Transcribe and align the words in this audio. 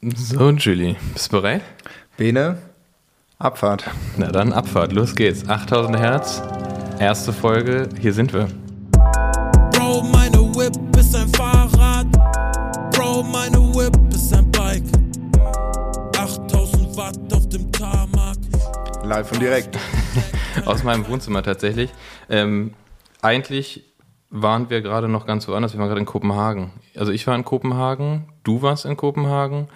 So, 0.00 0.50
Julie, 0.50 0.94
bist 1.12 1.32
du 1.32 1.40
bereit? 1.40 1.62
Bene, 2.16 2.56
Abfahrt. 3.40 3.90
Na 4.16 4.30
dann, 4.30 4.52
Abfahrt, 4.52 4.92
los 4.92 5.16
geht's. 5.16 5.48
8000 5.48 5.98
Hertz, 5.98 6.40
erste 7.00 7.32
Folge, 7.32 7.88
hier 8.00 8.12
sind 8.12 8.32
wir. 8.32 8.46
Bro, 9.72 10.04
meine 10.12 10.38
Whip 10.54 10.96
ist 10.96 11.16
ein 11.16 11.28
Fahrrad. 11.30 12.06
Bro, 12.92 13.24
meine 13.24 13.58
Whip 13.74 13.98
ist 14.14 14.32
ein 14.32 14.48
Bike. 14.52 14.84
8000 16.16 16.96
Watt 16.96 17.18
auf 17.32 17.48
dem 17.48 17.72
Tarmac. 17.72 18.36
Live 19.02 19.32
und 19.32 19.42
direkt. 19.42 19.76
Aus 20.64 20.84
meinem 20.84 21.08
Wohnzimmer 21.08 21.42
tatsächlich. 21.42 21.90
Ähm, 22.30 22.72
eigentlich 23.20 23.84
waren 24.30 24.70
wir 24.70 24.80
gerade 24.80 25.08
noch 25.08 25.26
ganz 25.26 25.48
woanders. 25.48 25.72
Wir 25.72 25.80
waren 25.80 25.88
gerade 25.88 26.00
in 26.00 26.06
Kopenhagen. 26.06 26.70
Also 26.96 27.10
ich 27.10 27.26
war 27.26 27.34
in 27.34 27.44
Kopenhagen, 27.44 28.28
du 28.48 28.62
warst 28.62 28.86
in 28.86 28.96
Kopenhagen 28.96 29.68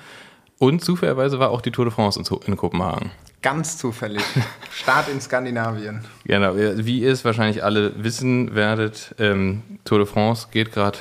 und 0.59 0.83
zufälligerweise 0.83 1.39
war 1.39 1.51
auch 1.51 1.61
die 1.61 1.71
Tour 1.71 1.85
de 1.85 1.93
France 1.93 2.23
in, 2.47 2.57
Kopenhagen. 2.57 3.11
Ganz 3.43 3.77
zufällig. 3.77 4.23
Start 4.71 5.09
in 5.09 5.21
Skandinavien. 5.21 6.05
Genau, 6.25 6.57
wie 6.57 7.01
ihr 7.01 7.13
es 7.13 7.25
wahrscheinlich 7.25 7.63
alle 7.63 8.03
wissen 8.03 8.55
werdet, 8.55 9.15
ähm, 9.19 9.63
Tour 9.85 9.99
de 9.99 10.07
France 10.07 10.49
geht 10.51 10.73
gerade 10.73 10.99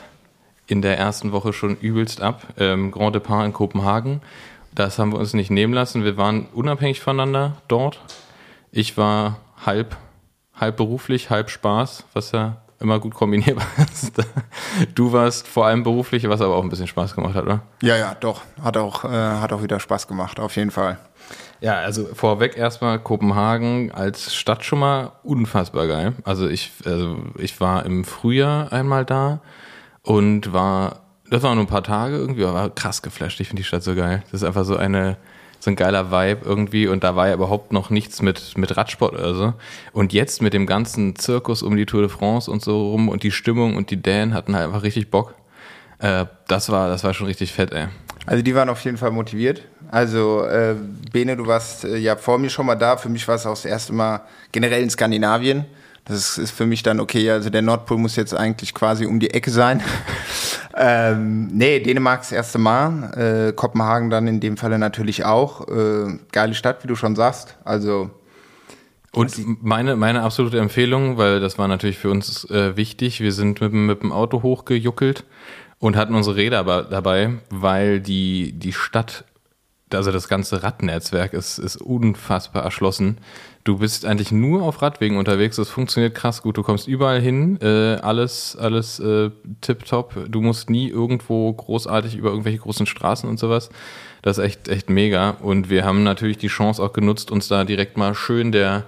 in 0.67 0.81
der 0.81 0.97
ersten 0.97 1.31
Woche 1.31 1.53
schon 1.53 1.77
übelst 1.77 2.21
ab. 2.21 2.41
Ähm, 2.57 2.91
Grand 2.91 3.15
Depart 3.15 3.45
in 3.45 3.53
Kopenhagen. 3.53 4.21
Das 4.73 4.99
haben 4.99 5.11
wir 5.11 5.19
uns 5.19 5.33
nicht 5.33 5.51
nehmen 5.51 5.73
lassen. 5.73 6.03
Wir 6.03 6.17
waren 6.17 6.47
unabhängig 6.53 7.01
voneinander 7.01 7.57
dort. 7.67 7.99
Ich 8.71 8.97
war 8.97 9.37
halb, 9.65 9.95
halb 10.55 10.77
beruflich, 10.77 11.29
halb 11.29 11.49
Spaß, 11.49 12.05
was 12.13 12.31
ja 12.31 12.61
immer 12.81 12.99
gut 12.99 13.13
kombinierbar 13.13 13.65
ist. 13.91 14.13
Du 14.95 15.11
warst 15.11 15.47
vor 15.47 15.65
allem 15.65 15.83
beruflich, 15.83 16.27
was 16.29 16.41
aber 16.41 16.55
auch 16.55 16.63
ein 16.63 16.69
bisschen 16.69 16.87
Spaß 16.87 17.13
gemacht 17.13 17.35
hat, 17.35 17.43
oder? 17.43 17.61
Ja, 17.81 17.97
ja, 17.97 18.15
doch. 18.19 18.41
Hat 18.63 18.77
auch, 18.77 19.03
äh, 19.03 19.07
hat 19.09 19.51
auch 19.51 19.61
wieder 19.63 19.79
Spaß 19.79 20.07
gemacht, 20.07 20.39
auf 20.39 20.55
jeden 20.55 20.71
Fall. 20.71 20.97
Ja, 21.59 21.75
also 21.75 22.05
vorweg 22.13 22.57
erstmal 22.57 22.99
Kopenhagen 22.99 23.91
als 23.91 24.33
Stadt 24.33 24.65
schon 24.65 24.79
mal 24.79 25.11
unfassbar 25.23 25.87
geil. 25.87 26.13
Also 26.23 26.47
ich, 26.47 26.71
also 26.85 27.17
ich 27.37 27.59
war 27.61 27.85
im 27.85 28.03
Frühjahr 28.03 28.71
einmal 28.71 29.05
da 29.05 29.41
und 30.01 30.53
war, 30.53 31.01
das 31.29 31.43
waren 31.43 31.55
nur 31.55 31.65
ein 31.65 31.69
paar 31.69 31.83
Tage 31.83 32.15
irgendwie, 32.15 32.43
aber 32.43 32.53
war 32.53 32.69
krass 32.71 33.01
geflasht. 33.01 33.39
Ich 33.39 33.47
finde 33.49 33.61
die 33.61 33.67
Stadt 33.67 33.83
so 33.83 33.93
geil. 33.93 34.23
Das 34.31 34.41
ist 34.41 34.47
einfach 34.47 34.65
so 34.65 34.75
eine, 34.75 35.17
so 35.61 35.69
ein 35.69 35.75
geiler 35.75 36.11
Vibe 36.11 36.41
irgendwie 36.43 36.87
und 36.87 37.03
da 37.03 37.15
war 37.15 37.27
ja 37.27 37.35
überhaupt 37.35 37.71
noch 37.71 37.91
nichts 37.91 38.21
mit, 38.21 38.57
mit 38.57 38.75
Radsport 38.75 39.13
oder 39.13 39.35
so. 39.35 39.53
Und 39.93 40.11
jetzt 40.11 40.41
mit 40.41 40.53
dem 40.53 40.65
ganzen 40.65 41.15
Zirkus 41.15 41.61
um 41.61 41.77
die 41.77 41.85
Tour 41.85 42.01
de 42.01 42.09
France 42.09 42.49
und 42.49 42.63
so 42.63 42.89
rum 42.91 43.09
und 43.09 43.21
die 43.23 43.31
Stimmung 43.31 43.77
und 43.77 43.91
die 43.91 44.01
Dan 44.01 44.33
hatten 44.33 44.55
halt 44.55 44.65
einfach 44.65 44.83
richtig 44.83 45.11
Bock. 45.11 45.35
Äh, 45.99 46.25
das 46.47 46.69
war, 46.69 46.89
das 46.89 47.03
war 47.03 47.13
schon 47.13 47.27
richtig 47.27 47.53
fett, 47.53 47.71
ey. 47.71 47.87
Also 48.25 48.43
die 48.43 48.55
waren 48.55 48.69
auf 48.69 48.83
jeden 48.83 48.97
Fall 48.97 49.11
motiviert. 49.11 49.61
Also 49.89 50.45
äh, 50.45 50.75
Bene, 51.11 51.37
du 51.37 51.45
warst 51.45 51.85
äh, 51.85 51.97
ja 51.97 52.15
vor 52.15 52.39
mir 52.39 52.49
schon 52.49 52.65
mal 52.65 52.75
da. 52.75 52.97
Für 52.97 53.09
mich 53.09 53.27
war 53.27 53.35
es 53.35 53.45
auch 53.45 53.51
das 53.51 53.65
erste 53.65 53.93
Mal 53.93 54.21
generell 54.51 54.81
in 54.81 54.89
Skandinavien. 54.89 55.65
Das 56.11 56.37
ist 56.37 56.51
für 56.51 56.65
mich 56.65 56.83
dann 56.83 56.99
okay, 56.99 57.29
also 57.31 57.49
der 57.49 57.61
Nordpol 57.61 57.97
muss 57.97 58.15
jetzt 58.15 58.35
eigentlich 58.35 58.73
quasi 58.73 59.05
um 59.05 59.19
die 59.19 59.31
Ecke 59.31 59.49
sein. 59.49 59.81
ähm, 60.75 61.47
nee, 61.47 61.79
Dänemark 61.79 62.21
das 62.21 62.31
erste 62.31 62.59
Mal, 62.59 63.49
äh, 63.49 63.53
Kopenhagen 63.53 64.09
dann 64.09 64.27
in 64.27 64.39
dem 64.39 64.57
Falle 64.57 64.77
natürlich 64.77 65.25
auch. 65.25 65.67
Äh, 65.67 66.19
geile 66.31 66.53
Stadt, 66.53 66.83
wie 66.83 66.87
du 66.87 66.95
schon 66.95 67.15
sagst. 67.15 67.57
Also 67.63 68.11
und 69.13 69.61
meine, 69.61 69.97
meine 69.97 70.21
absolute 70.21 70.59
Empfehlung, 70.59 71.17
weil 71.17 71.41
das 71.41 71.57
war 71.57 71.67
natürlich 71.67 71.97
für 71.97 72.09
uns 72.09 72.49
äh, 72.49 72.77
wichtig, 72.77 73.19
wir 73.19 73.33
sind 73.33 73.59
mit, 73.59 73.73
mit 73.73 74.03
dem 74.03 74.13
Auto 74.13 74.41
hochgejuckelt 74.41 75.25
und 75.79 75.97
hatten 75.97 76.15
unsere 76.15 76.37
Räder 76.37 76.63
dabei, 76.83 77.39
weil 77.49 77.99
die, 77.99 78.53
die 78.53 78.71
Stadt, 78.71 79.25
also 79.91 80.13
das 80.13 80.29
ganze 80.29 80.63
Radnetzwerk 80.63 81.33
ist, 81.33 81.57
ist 81.57 81.75
unfassbar 81.75 82.63
erschlossen. 82.63 83.17
Du 83.63 83.77
bist 83.77 84.05
eigentlich 84.05 84.31
nur 84.31 84.63
auf 84.63 84.81
Radwegen 84.81 85.17
unterwegs, 85.17 85.57
das 85.57 85.69
funktioniert 85.69 86.15
krass 86.15 86.41
gut. 86.41 86.57
Du 86.57 86.63
kommst 86.63 86.87
überall 86.87 87.21
hin, 87.21 87.59
äh, 87.61 87.95
alles, 88.01 88.55
alles 88.55 88.99
äh, 88.99 89.29
tipptopp. 89.61 90.15
Du 90.29 90.41
musst 90.41 90.69
nie 90.69 90.89
irgendwo 90.89 91.53
großartig 91.53 92.15
über 92.15 92.29
irgendwelche 92.29 92.57
großen 92.57 92.87
Straßen 92.87 93.29
und 93.29 93.39
sowas. 93.39 93.69
Das 94.23 94.39
ist 94.39 94.43
echt, 94.43 94.67
echt 94.67 94.89
mega. 94.89 95.31
Und 95.41 95.69
wir 95.69 95.85
haben 95.85 96.03
natürlich 96.03 96.39
die 96.39 96.47
Chance 96.47 96.81
auch 96.81 96.93
genutzt, 96.93 97.29
uns 97.29 97.47
da 97.47 97.63
direkt 97.63 97.97
mal 97.97 98.15
schön 98.15 98.51
der, 98.51 98.85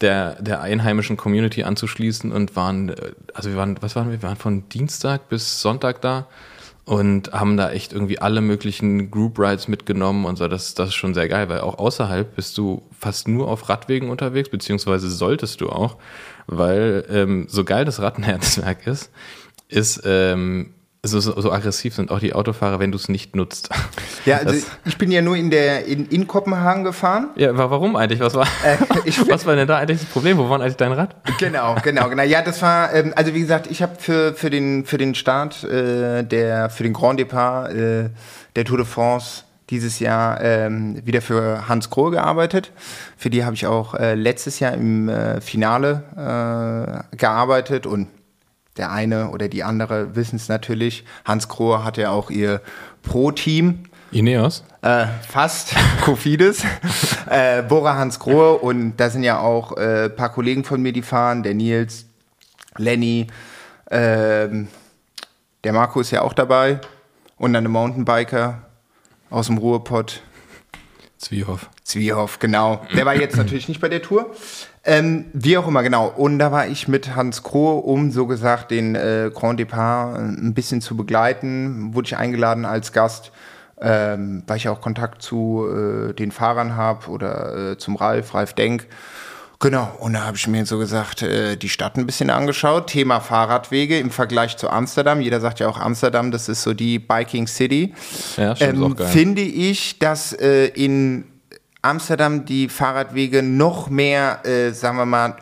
der, 0.00 0.42
der 0.42 0.60
einheimischen 0.60 1.16
Community 1.16 1.62
anzuschließen 1.62 2.32
und 2.32 2.56
waren, 2.56 2.94
also 3.32 3.50
wir 3.50 3.56
waren, 3.56 3.76
was 3.80 3.94
waren 3.94 4.10
wir? 4.10 4.22
Wir 4.22 4.28
waren 4.28 4.36
von 4.36 4.68
Dienstag 4.68 5.28
bis 5.28 5.60
Sonntag 5.60 6.00
da 6.00 6.26
und 6.86 7.32
haben 7.32 7.56
da 7.56 7.72
echt 7.72 7.92
irgendwie 7.92 8.20
alle 8.20 8.40
möglichen 8.40 9.10
Group 9.10 9.40
Rides 9.40 9.66
mitgenommen 9.66 10.24
und 10.24 10.36
so. 10.38 10.46
Das, 10.46 10.74
das 10.74 10.90
ist 10.90 10.94
schon 10.94 11.14
sehr 11.14 11.28
geil, 11.28 11.48
weil 11.48 11.60
auch 11.60 11.78
außerhalb 11.78 12.36
bist 12.36 12.56
du 12.56 12.82
fast 12.96 13.26
nur 13.26 13.48
auf 13.48 13.68
Radwegen 13.68 14.08
unterwegs, 14.08 14.48
beziehungsweise 14.48 15.10
solltest 15.10 15.60
du 15.60 15.68
auch, 15.68 15.96
weil 16.46 17.04
ähm, 17.10 17.46
so 17.48 17.64
geil 17.64 17.84
das 17.84 18.00
Radnetzwerk 18.00 18.86
ist, 18.86 19.10
ist 19.68 20.02
ähm, 20.04 20.74
so, 21.06 21.40
so, 21.40 21.52
aggressiv 21.52 21.94
sind 21.94 22.10
auch 22.10 22.20
die 22.20 22.34
Autofahrer, 22.34 22.78
wenn 22.78 22.92
du 22.92 22.96
es 22.96 23.08
nicht 23.08 23.36
nutzt. 23.36 23.70
Ja, 24.24 24.38
also 24.38 24.52
das, 24.52 24.66
ich 24.84 24.98
bin 24.98 25.10
ja 25.10 25.22
nur 25.22 25.36
in 25.36 25.50
der 25.50 25.86
in, 25.86 26.06
in 26.06 26.26
Kopenhagen 26.26 26.84
gefahren. 26.84 27.30
Ja, 27.36 27.56
warum 27.56 27.96
eigentlich? 27.96 28.20
Was 28.20 28.34
war, 28.34 28.46
äh, 28.64 28.76
was 29.28 29.46
war 29.46 29.56
denn 29.56 29.68
da 29.68 29.78
eigentlich 29.78 30.00
das 30.00 30.08
Problem? 30.08 30.38
Wo 30.38 30.48
war 30.48 30.60
eigentlich 30.60 30.76
dein 30.76 30.92
Rad? 30.92 31.14
Genau, 31.38 31.76
genau, 31.82 32.08
genau. 32.08 32.22
Ja, 32.22 32.42
das 32.42 32.62
war, 32.62 32.92
ähm, 32.94 33.12
also 33.16 33.34
wie 33.34 33.40
gesagt, 33.40 33.68
ich 33.70 33.82
habe 33.82 33.96
für, 33.98 34.34
für, 34.34 34.50
den, 34.50 34.84
für 34.84 34.98
den 34.98 35.14
Start 35.14 35.64
äh, 35.64 36.22
der, 36.24 36.70
für 36.70 36.82
den 36.82 36.92
Grand 36.92 37.20
Depart 37.20 37.72
äh, 37.72 38.10
der 38.56 38.64
Tour 38.64 38.78
de 38.78 38.86
France 38.86 39.44
dieses 39.70 39.98
Jahr 39.98 40.40
ähm, 40.40 41.00
wieder 41.04 41.20
für 41.20 41.68
Hans 41.68 41.90
Krohe 41.90 42.12
gearbeitet. 42.12 42.72
Für 43.16 43.30
die 43.30 43.44
habe 43.44 43.54
ich 43.54 43.66
auch 43.66 43.94
äh, 43.94 44.14
letztes 44.14 44.60
Jahr 44.60 44.74
im 44.74 45.08
äh, 45.08 45.40
Finale 45.40 46.04
äh, 47.12 47.16
gearbeitet 47.16 47.86
und 47.86 48.08
der 48.76 48.90
eine 48.92 49.30
oder 49.30 49.48
die 49.48 49.64
andere 49.64 50.14
wissen 50.16 50.36
es 50.36 50.48
natürlich. 50.48 51.04
Hans 51.24 51.48
Krohe 51.48 51.84
hat 51.84 51.96
ja 51.96 52.10
auch 52.10 52.30
ihr 52.30 52.60
Pro-Team. 53.02 53.84
Ineos? 54.12 54.64
Äh, 54.82 55.06
fast, 55.28 55.74
Kofidis. 56.02 56.64
äh, 57.28 57.62
Bora 57.62 57.96
Hans 57.96 58.18
Grohe 58.18 58.54
und 58.58 58.96
da 58.96 59.10
sind 59.10 59.22
ja 59.24 59.38
auch 59.40 59.72
ein 59.72 59.88
äh, 59.88 60.08
paar 60.10 60.30
Kollegen 60.30 60.64
von 60.64 60.80
mir, 60.80 60.92
die 60.92 61.02
fahren. 61.02 61.42
Der 61.42 61.54
Nils, 61.54 62.06
Lenny, 62.76 63.26
ähm, 63.90 64.68
der 65.64 65.72
Marco 65.72 66.00
ist 66.00 66.10
ja 66.10 66.22
auch 66.22 66.32
dabei. 66.32 66.80
Und 67.38 67.52
dann 67.52 67.62
eine 67.62 67.68
Mountainbiker 67.68 68.62
aus 69.28 69.46
dem 69.46 69.58
Ruhrpott. 69.58 70.22
Zwiehoff. 71.18 71.68
Zwiehoff, 71.82 72.38
genau. 72.38 72.86
Der 72.94 73.04
war 73.06 73.14
jetzt 73.14 73.36
natürlich 73.36 73.68
nicht 73.68 73.80
bei 73.80 73.88
der 73.88 74.02
Tour. 74.02 74.30
Ähm, 74.88 75.24
wie 75.32 75.58
auch 75.58 75.66
immer, 75.66 75.82
genau. 75.82 76.06
Und 76.06 76.38
da 76.38 76.52
war 76.52 76.68
ich 76.68 76.86
mit 76.86 77.16
Hans 77.16 77.42
Kroh, 77.42 77.78
um 77.78 78.12
so 78.12 78.26
gesagt 78.26 78.70
den 78.70 78.94
äh, 78.94 79.32
Grand 79.34 79.58
Depart 79.58 80.16
ein 80.16 80.54
bisschen 80.54 80.80
zu 80.80 80.96
begleiten. 80.96 81.92
Wurde 81.92 82.06
ich 82.06 82.16
eingeladen 82.16 82.64
als 82.64 82.92
Gast, 82.92 83.32
ähm, 83.80 84.44
weil 84.46 84.58
ich 84.58 84.68
auch 84.68 84.80
Kontakt 84.80 85.22
zu 85.22 85.66
äh, 85.68 86.12
den 86.12 86.30
Fahrern 86.30 86.76
habe 86.76 87.08
oder 87.08 87.72
äh, 87.72 87.78
zum 87.78 87.96
Ralf, 87.96 88.32
Ralf 88.32 88.54
Denk. 88.54 88.86
Genau, 89.58 89.90
und 89.98 90.12
da 90.12 90.24
habe 90.24 90.36
ich 90.36 90.46
mir 90.46 90.66
so 90.66 90.78
gesagt, 90.78 91.22
äh, 91.22 91.56
die 91.56 91.70
Stadt 91.70 91.96
ein 91.96 92.06
bisschen 92.06 92.30
angeschaut. 92.30 92.88
Thema 92.88 93.20
Fahrradwege 93.20 93.98
im 93.98 94.10
Vergleich 94.10 94.56
zu 94.56 94.68
Amsterdam. 94.68 95.20
Jeder 95.20 95.40
sagt 95.40 95.58
ja 95.58 95.68
auch 95.68 95.80
Amsterdam, 95.80 96.30
das 96.30 96.48
ist 96.48 96.62
so 96.62 96.74
die 96.74 97.00
Biking 97.00 97.48
City. 97.48 97.94
Ja, 98.36 98.54
ähm. 98.60 98.94
Finde 98.98 99.42
ich, 99.42 99.98
dass 99.98 100.32
äh, 100.34 100.66
in 100.66 101.24
Amsterdam 101.86 102.44
die 102.44 102.68
Fahrradwege 102.68 103.42
noch 103.42 103.88
mehr, 103.88 104.44
äh, 104.44 104.72
sagen 104.72 104.98
wir 104.98 105.06
mal, 105.06 105.36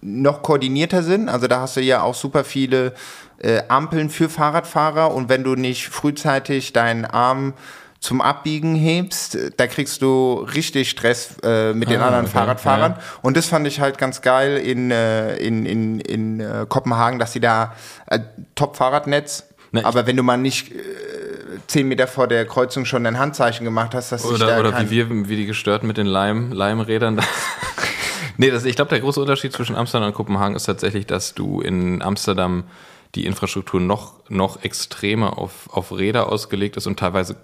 noch 0.00 0.42
koordinierter 0.42 1.02
sind. 1.02 1.28
Also 1.28 1.46
da 1.46 1.60
hast 1.60 1.76
du 1.76 1.80
ja 1.80 2.02
auch 2.02 2.14
super 2.14 2.44
viele 2.44 2.92
äh, 3.38 3.62
Ampeln 3.68 4.10
für 4.10 4.28
Fahrradfahrer 4.28 5.12
und 5.14 5.28
wenn 5.28 5.44
du 5.44 5.54
nicht 5.54 5.88
frühzeitig 5.88 6.72
deinen 6.72 7.04
Arm 7.04 7.54
zum 7.98 8.20
Abbiegen 8.20 8.76
hebst, 8.76 9.38
da 9.56 9.66
kriegst 9.66 10.02
du 10.02 10.46
richtig 10.54 10.90
Stress 10.90 11.36
äh, 11.42 11.72
mit 11.72 11.90
den 11.90 12.00
ah, 12.00 12.06
anderen 12.06 12.26
okay, 12.26 12.34
Fahrradfahrern. 12.34 12.92
Ja. 12.92 13.02
Und 13.22 13.36
das 13.36 13.46
fand 13.46 13.66
ich 13.66 13.80
halt 13.80 13.98
ganz 13.98 14.22
geil 14.22 14.58
in, 14.58 14.90
äh, 14.90 15.36
in, 15.36 15.66
in, 15.66 16.00
in 16.00 16.40
äh, 16.40 16.66
Kopenhagen, 16.68 17.18
dass 17.18 17.32
sie 17.32 17.40
da 17.40 17.74
äh, 18.06 18.20
Top-Fahrradnetz, 18.54 19.44
aber 19.82 20.06
wenn 20.06 20.16
du 20.16 20.22
mal 20.22 20.36
nicht 20.36 20.72
äh, 20.72 20.76
zehn 21.66 21.88
Meter 21.88 22.06
vor 22.06 22.28
der 22.28 22.46
Kreuzung 22.46 22.84
schon 22.84 23.06
ein 23.06 23.18
Handzeichen 23.18 23.64
gemacht 23.64 23.94
hast, 23.94 24.12
dass 24.12 24.24
oder, 24.24 24.46
da 24.46 24.60
oder 24.60 24.80
wie 24.80 24.90
wir, 24.90 25.28
wie 25.28 25.36
die 25.36 25.46
Gestörten 25.46 25.86
mit 25.86 25.96
den 25.96 26.06
Leim, 26.06 26.52
Leimrädern. 26.52 27.20
nee, 28.36 28.50
das, 28.50 28.64
ich 28.64 28.76
glaube, 28.76 28.90
der 28.90 29.00
große 29.00 29.20
Unterschied 29.20 29.52
zwischen 29.52 29.76
Amsterdam 29.76 30.08
und 30.08 30.14
Kopenhagen 30.14 30.56
ist 30.56 30.64
tatsächlich, 30.64 31.06
dass 31.06 31.34
du 31.34 31.60
in 31.60 32.02
Amsterdam 32.02 32.64
die 33.14 33.26
Infrastruktur 33.26 33.80
noch, 33.80 34.28
noch 34.28 34.62
extremer 34.62 35.38
auf, 35.38 35.68
auf 35.70 35.92
Räder 35.92 36.30
ausgelegt 36.30 36.76
ist 36.76 36.86
und 36.86 36.98
teilweise 36.98 37.36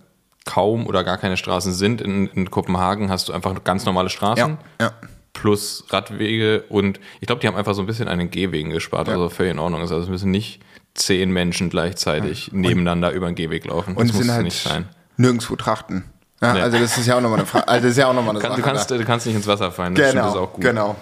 kaum 0.45 0.87
oder 0.87 1.05
gar 1.05 1.19
keine 1.19 1.37
Straßen 1.37 1.73
sind. 1.73 2.01
In, 2.01 2.27
in 2.29 2.51
Kopenhagen 2.51 3.11
hast 3.11 3.29
du 3.29 3.33
einfach 3.33 3.65
ganz 3.65 3.85
normale 3.85 4.11
Straßen. 4.11 4.59
Ja, 4.81 4.87
ja. 4.87 4.93
Plus 5.33 5.85
Radwege 5.89 6.65
und 6.69 7.01
ich 7.21 7.27
glaube, 7.27 7.41
die 7.41 7.47
haben 7.47 7.57
einfach 7.57 7.75
so 7.75 7.83
ein 7.83 7.87
bisschen 7.87 8.07
an 8.07 8.19
den 8.19 8.31
Gehwegen 8.31 8.71
gespart, 8.71 9.09
ja. 9.09 9.15
also 9.15 9.29
völlig 9.29 9.53
in 9.53 9.59
Ordnung 9.59 9.83
ist. 9.83 9.91
Also 9.91 10.05
es 10.05 10.11
müssen 10.11 10.31
nicht 10.31 10.61
zehn 10.95 11.31
Menschen 11.31 11.71
gleichzeitig 11.71 12.49
ja. 12.49 12.53
nebeneinander 12.55 13.13
über 13.13 13.27
den 13.27 13.35
Gehweg 13.35 13.67
laufen. 13.67 13.97
Und 13.97 14.11
das 14.11 14.17
sind 14.17 14.31
halt 14.31 14.45
nicht 14.45 14.63
sein. 14.63 14.89
nirgendwo 15.17 15.57
Trachten. 15.57 16.05
Ja, 16.41 16.55
Nee. 16.55 16.61
Also 16.61 16.79
das 16.79 16.99
ist 16.99 17.07
ja 17.07 17.17
auch 17.17 17.21
nochmal 17.21 17.39
eine 17.39 17.47
Frage. 17.47 17.69
Also 17.69 17.83
das 17.85 17.93
ist 17.93 17.99
ja 17.99 18.09
auch 18.09 18.15
nochmal 18.15 18.31
eine 18.31 18.41
Kann, 18.41 18.51
Sache. 18.51 18.61
du, 18.61 18.67
kannst, 18.67 18.91
da. 18.91 18.99
du 18.99 19.05
kannst 19.05 19.27
nicht 19.27 19.37
ins 19.37 19.47
Wasser 19.47 19.71
fallen, 19.71 19.95
das 19.95 20.13
genau, 20.13 20.29
ist 20.29 20.37
auch 20.37 20.53
gut. 20.53 20.63
genau. 20.63 20.97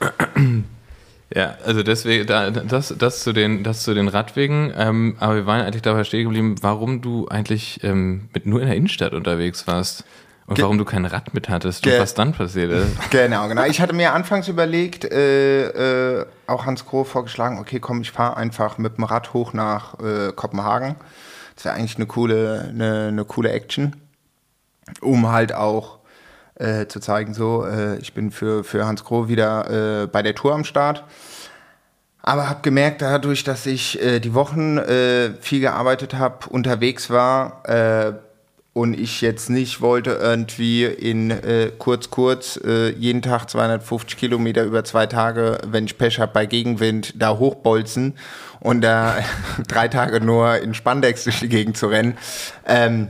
Ja, 1.34 1.56
also 1.64 1.82
deswegen, 1.82 2.26
da, 2.26 2.50
das, 2.50 2.94
das, 2.98 3.22
zu 3.22 3.32
den, 3.32 3.64
das 3.64 3.84
zu 3.84 3.94
den 3.94 4.08
Radwegen, 4.08 4.70
ähm, 4.76 5.16
aber 5.18 5.36
wir 5.36 5.46
waren 5.46 5.62
eigentlich 5.62 5.80
dabei 5.80 6.04
stehen 6.04 6.24
geblieben, 6.24 6.56
warum 6.60 7.00
du 7.00 7.26
eigentlich 7.28 7.82
ähm, 7.82 8.28
mit 8.34 8.44
nur 8.44 8.60
in 8.60 8.66
der 8.66 8.76
Innenstadt 8.76 9.14
unterwegs 9.14 9.66
warst 9.66 10.04
und 10.46 10.56
Ge- 10.56 10.62
warum 10.64 10.78
du 10.78 10.84
kein 10.84 11.04
Rad 11.04 11.34
mit 11.34 11.48
hattest 11.48 11.86
und 11.86 11.98
was 11.98 12.14
dann 12.14 12.32
passiert 12.32 12.72
ist. 12.72 12.96
Genau, 13.10 13.48
genau. 13.48 13.64
Ich 13.64 13.80
hatte 13.80 13.92
mir 13.92 14.12
anfangs 14.12 14.48
überlegt, 14.48 15.04
äh, 15.04 16.20
äh, 16.20 16.26
auch 16.46 16.66
Hans 16.66 16.84
Groh 16.84 17.04
vorgeschlagen, 17.04 17.58
okay, 17.58 17.78
komm, 17.80 18.00
ich 18.02 18.10
fahre 18.12 18.36
einfach 18.36 18.76
mit 18.78 18.96
dem 18.98 19.04
Rad 19.04 19.32
hoch 19.34 19.52
nach 19.52 19.98
äh, 20.00 20.32
Kopenhagen. 20.34 20.96
Das 21.54 21.64
wäre 21.66 21.74
eigentlich 21.76 21.96
eine 21.96 22.06
coole, 22.06 22.66
eine, 22.70 23.08
eine 23.08 23.24
coole 23.24 23.50
Action, 23.52 23.94
um 25.00 25.30
halt 25.30 25.54
auch 25.54 25.98
äh, 26.56 26.86
zu 26.86 26.98
zeigen, 27.00 27.34
so, 27.34 27.64
äh, 27.64 27.96
ich 27.98 28.12
bin 28.14 28.30
für, 28.30 28.64
für 28.64 28.84
Hans 28.86 29.04
Groh 29.04 29.28
wieder 29.28 30.02
äh, 30.02 30.06
bei 30.06 30.22
der 30.22 30.34
Tour 30.34 30.54
am 30.54 30.64
Start. 30.64 31.04
Aber 32.24 32.48
habe 32.48 32.60
gemerkt, 32.62 33.02
dadurch, 33.02 33.42
dass 33.42 33.66
ich 33.66 34.00
äh, 34.02 34.20
die 34.20 34.32
Wochen 34.34 34.78
äh, 34.78 35.30
viel 35.40 35.60
gearbeitet 35.60 36.14
habe, 36.14 36.48
unterwegs 36.50 37.10
war 37.10 37.62
äh, 37.68 38.12
und 38.74 38.98
ich 38.98 39.20
jetzt 39.20 39.50
nicht 39.50 39.82
wollte 39.82 40.12
irgendwie 40.12 40.84
in 40.84 41.30
äh, 41.30 41.70
kurz 41.76 42.10
kurz 42.10 42.58
äh, 42.64 42.90
jeden 42.90 43.20
Tag 43.20 43.50
250 43.50 44.18
Kilometer 44.18 44.64
über 44.64 44.82
zwei 44.84 45.06
Tage, 45.06 45.58
wenn 45.66 45.84
ich 45.84 45.98
Pech 45.98 46.18
habe 46.18 46.32
bei 46.32 46.46
Gegenwind, 46.46 47.20
da 47.20 47.36
hochbolzen 47.38 48.14
und 48.60 48.80
da 48.80 49.16
drei 49.68 49.88
Tage 49.88 50.20
nur 50.20 50.56
in 50.58 50.72
Spandex 50.72 51.24
durch 51.24 51.40
die 51.40 51.48
Gegend 51.48 51.76
zu 51.76 51.88
rennen. 51.88 52.16
Ähm, 52.66 53.08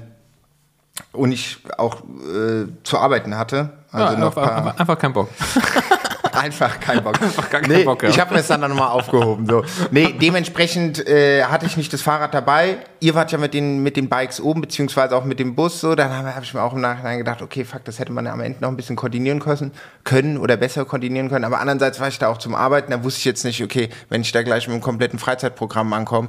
und 1.13 1.33
ich 1.33 1.59
auch 1.79 2.01
äh, 2.01 2.67
zu 2.83 2.99
arbeiten 2.99 3.37
hatte. 3.39 3.71
Also 3.93 4.15
ja, 4.15 4.19
noch 4.19 4.37
einfach, 4.37 4.43
paar, 4.43 4.57
einfach, 4.57 4.81
einfach 4.81 4.99
kein 4.99 5.13
Bock. 5.13 5.29
Einfach 6.43 6.81
kein 6.81 7.03
Bock. 7.03 7.21
Einfach 7.23 7.49
gar 7.51 7.61
keinen 7.61 7.73
nee, 7.73 7.85
Bock, 7.85 8.03
ja. 8.03 8.09
Ich 8.09 8.19
habe 8.19 8.35
mir 8.35 8.41
es 8.41 8.49
dann 8.49 8.61
nochmal 8.61 8.89
aufgehoben. 8.89 9.47
So. 9.47 9.65
Nee, 9.91 10.15
dementsprechend 10.21 11.07
äh, 11.07 11.45
hatte 11.45 11.67
ich 11.67 11.77
nicht 11.77 11.93
das 11.93 12.03
Fahrrad 12.03 12.35
dabei. 12.35 12.79
Ihr 13.01 13.15
wart 13.15 13.31
ja 13.33 13.39
mit 13.39 13.55
den, 13.55 13.83
mit 13.83 13.97
den 13.97 14.09
Bikes 14.09 14.41
oben, 14.41 14.61
beziehungsweise 14.61 15.17
auch 15.17 15.25
mit 15.25 15.39
dem 15.39 15.55
Bus. 15.55 15.81
So. 15.81 15.95
Dann 15.95 16.11
habe 16.11 16.35
hab 16.35 16.43
ich 16.43 16.53
mir 16.55 16.63
auch 16.63 16.73
im 16.73 16.81
Nachhinein 16.81 17.19
gedacht, 17.19 17.43
okay, 17.43 17.65
fuck, 17.65 17.85
das 17.85 17.99
hätte 17.99 18.13
man 18.13 18.27
am 18.27 18.41
Ende 18.41 18.61
noch 18.61 18.69
ein 18.69 18.77
bisschen 18.77 18.97
koordinieren 18.97 19.41
können, 19.41 19.73
können 20.05 20.39
oder 20.39 20.57
besser 20.57 20.85
koordinieren 20.85 21.29
können. 21.29 21.45
Aber 21.45 21.61
andererseits 21.61 22.01
war 22.01 22.09
ich 22.09 22.19
da 22.19 22.29
auch 22.29 22.39
zum 22.39 22.55
Arbeiten. 22.55 22.91
Da 22.91 23.05
wusste 23.05 23.19
ich 23.19 23.25
jetzt 23.25 23.45
nicht, 23.45 23.63
okay, 23.63 23.89
wenn 24.09 24.23
ich 24.23 24.33
da 24.33 24.43
gleich 24.43 24.67
mit 24.67 24.75
einem 24.75 24.83
kompletten 24.83 25.19
Freizeitprogramm 25.19 25.93
ankomme, 25.93 26.29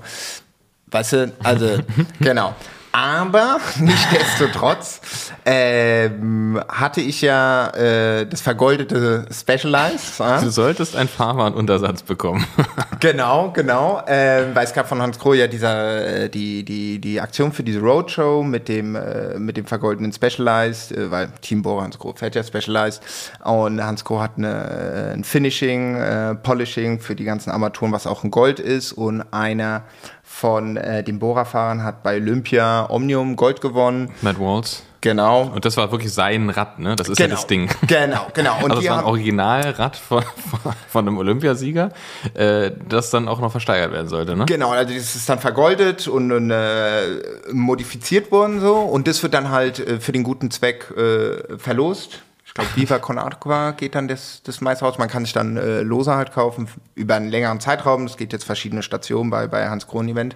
Weißt 0.93 1.13
du, 1.13 1.33
also, 1.43 1.79
genau. 2.19 2.55
Aber 2.95 3.57
nichtsdestotrotz 3.79 5.01
ähm, 5.47 6.61
hatte 6.69 7.01
ich 7.01 7.23
ja 7.23 7.69
äh, 7.69 8.27
das 8.27 8.41
vergoldete 8.41 9.25
Specialized. 9.31 10.19
ja? 10.19 10.39
Du 10.39 10.51
solltest 10.51 10.95
einen 10.95 11.09
Fahrbahnuntersatz 11.09 12.03
bekommen. 12.03 12.45
Genau, 12.99 13.51
genau. 13.51 14.01
Ähm, 14.07 14.51
weil 14.55 14.63
es 14.63 14.71
gab 14.71 14.87
von 14.87 15.01
Hans 15.01 15.19
Kroh 15.19 15.33
ja 15.33 15.47
dieser, 15.47 16.05
äh, 16.05 16.29
die, 16.29 16.63
die, 16.63 16.99
die 16.99 17.19
Aktion 17.19 17.51
für 17.51 17.61
diese 17.61 17.81
Roadshow 17.81 18.43
mit 18.43 18.69
dem, 18.69 18.95
äh, 18.95 19.37
mit 19.37 19.57
dem 19.57 19.65
vergoldeten 19.65 20.13
Specialized, 20.13 20.93
äh, 20.93 21.11
weil 21.11 21.27
Team 21.41 21.63
Bohrer 21.63 21.83
Hans 21.83 21.99
Kroh 21.99 22.13
fährt 22.15 22.35
ja 22.35 22.43
Specialized. 22.43 23.01
Und 23.43 23.83
Hans 23.83 24.05
Kroh 24.05 24.21
hat 24.21 24.37
eine, 24.37 25.09
äh, 25.09 25.13
ein 25.15 25.25
Finishing, 25.25 25.97
äh, 25.97 26.35
Polishing 26.35 27.01
für 27.01 27.13
die 27.13 27.25
ganzen 27.25 27.49
Armaturen, 27.49 27.91
was 27.91 28.07
auch 28.07 28.23
ein 28.23 28.31
Gold 28.31 28.61
ist. 28.61 28.93
Und 28.93 29.21
einer 29.33 29.83
von 30.33 30.77
äh, 30.77 31.03
den 31.03 31.19
Bohrerfahrern 31.19 31.83
hat 31.83 32.01
bei 32.01 32.17
Olympia 32.17 32.89
Omnium 32.89 33.35
Gold 33.35 33.61
gewonnen. 33.61 34.09
Matt 34.21 34.39
Waltz. 34.39 34.81
Genau. 34.99 35.43
Und 35.43 35.63
das 35.63 35.77
war 35.77 35.91
wirklich 35.91 36.11
sein 36.11 36.49
Rad, 36.49 36.79
ne? 36.79 36.95
Das 36.95 37.07
ist 37.07 37.19
ja 37.19 37.27
das 37.27 37.45
Ding. 37.45 37.69
Genau, 37.87 38.27
genau. 38.33 38.57
Und 38.63 38.71
also 38.71 38.81
die 38.81 38.89
war 38.89 38.99
ein 38.99 39.05
Originalrad 39.05 39.95
von, 39.95 40.23
von 40.89 41.07
einem 41.07 41.17
Olympiasieger, 41.17 41.91
äh, 42.33 42.71
das 42.89 43.11
dann 43.11 43.27
auch 43.27 43.39
noch 43.39 43.51
versteigert 43.51 43.91
werden 43.91 44.07
sollte, 44.07 44.35
ne? 44.35 44.45
Genau, 44.45 44.71
also 44.71 44.93
das 44.93 45.15
ist 45.15 45.29
dann 45.29 45.39
vergoldet 45.39 46.07
und, 46.07 46.31
und 46.31 46.49
äh, 46.51 47.03
modifiziert 47.51 48.31
worden 48.31 48.59
so 48.59 48.75
und 48.77 49.07
das 49.07 49.21
wird 49.21 49.35
dann 49.35 49.51
halt 49.51 49.79
äh, 49.79 49.99
für 49.99 50.13
den 50.13 50.23
guten 50.23 50.49
Zweck 50.51 50.91
äh, 50.97 51.57
verlost. 51.57 52.21
Ich 52.55 52.55
glaube, 52.55 52.69
Viva 52.75 52.99
Con 52.99 53.17
Aqua 53.17 53.71
geht 53.71 53.95
dann 53.95 54.07
das, 54.07 54.41
das 54.43 54.61
meiste 54.61 54.85
raus. 54.85 54.99
Man 54.99 55.07
kann 55.09 55.25
sich 55.25 55.33
dann 55.33 55.57
äh, 55.57 55.81
Lose 55.81 56.13
halt 56.13 56.33
kaufen 56.33 56.67
über 56.93 57.15
einen 57.15 57.29
längeren 57.29 57.59
Zeitraum. 57.59 58.05
Es 58.05 58.15
geht 58.15 58.31
jetzt 58.31 58.43
verschiedene 58.43 58.83
Stationen 58.83 59.31
bei, 59.31 59.47
bei 59.47 59.67
Hans 59.69 59.87
Kron 59.87 60.07
Event. 60.07 60.35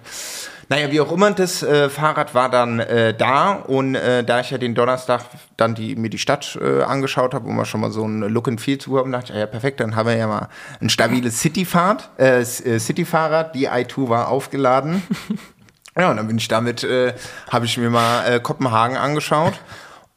Naja, 0.68 0.90
wie 0.90 1.00
auch 1.00 1.12
immer, 1.12 1.30
das 1.30 1.62
äh, 1.62 1.88
Fahrrad 1.88 2.34
war 2.34 2.50
dann 2.50 2.80
äh, 2.80 3.14
da 3.16 3.52
und 3.52 3.94
äh, 3.94 4.24
da 4.24 4.40
ich 4.40 4.50
ja 4.50 4.58
den 4.58 4.74
Donnerstag 4.74 5.20
dann 5.56 5.76
die, 5.76 5.94
mir 5.94 6.10
die 6.10 6.18
Stadt 6.18 6.58
äh, 6.60 6.82
angeschaut 6.82 7.34
habe, 7.34 7.46
um 7.46 7.54
mal 7.54 7.64
schon 7.64 7.80
mal 7.82 7.92
so 7.92 8.04
ein 8.04 8.22
Look 8.22 8.48
and 8.48 8.60
Feel 8.60 8.78
zu 8.78 8.98
haben, 8.98 9.12
dachte 9.12 9.26
ich, 9.32 9.36
ah 9.36 9.38
ja 9.38 9.46
perfekt, 9.46 9.78
dann 9.78 9.94
haben 9.94 10.08
wir 10.08 10.16
ja 10.16 10.26
mal 10.26 10.48
ein 10.80 10.88
stabiles 10.90 11.38
City-Fahrt, 11.40 12.10
äh, 12.18 12.40
S- 12.40 12.60
äh, 12.66 12.80
City-Fahrrad, 12.80 13.54
die 13.54 13.70
i2 13.70 14.08
war 14.08 14.26
aufgeladen. 14.28 15.02
Ja, 15.96 16.10
und 16.12 16.16
dann 16.16 16.28
bin 16.28 16.38
ich 16.38 16.46
damit, 16.46 16.84
äh, 16.84 17.12
habe 17.50 17.64
ich 17.64 17.76
mir 17.76 17.90
mal 17.90 18.24
äh, 18.24 18.38
Kopenhagen 18.38 18.96
angeschaut. 18.96 19.54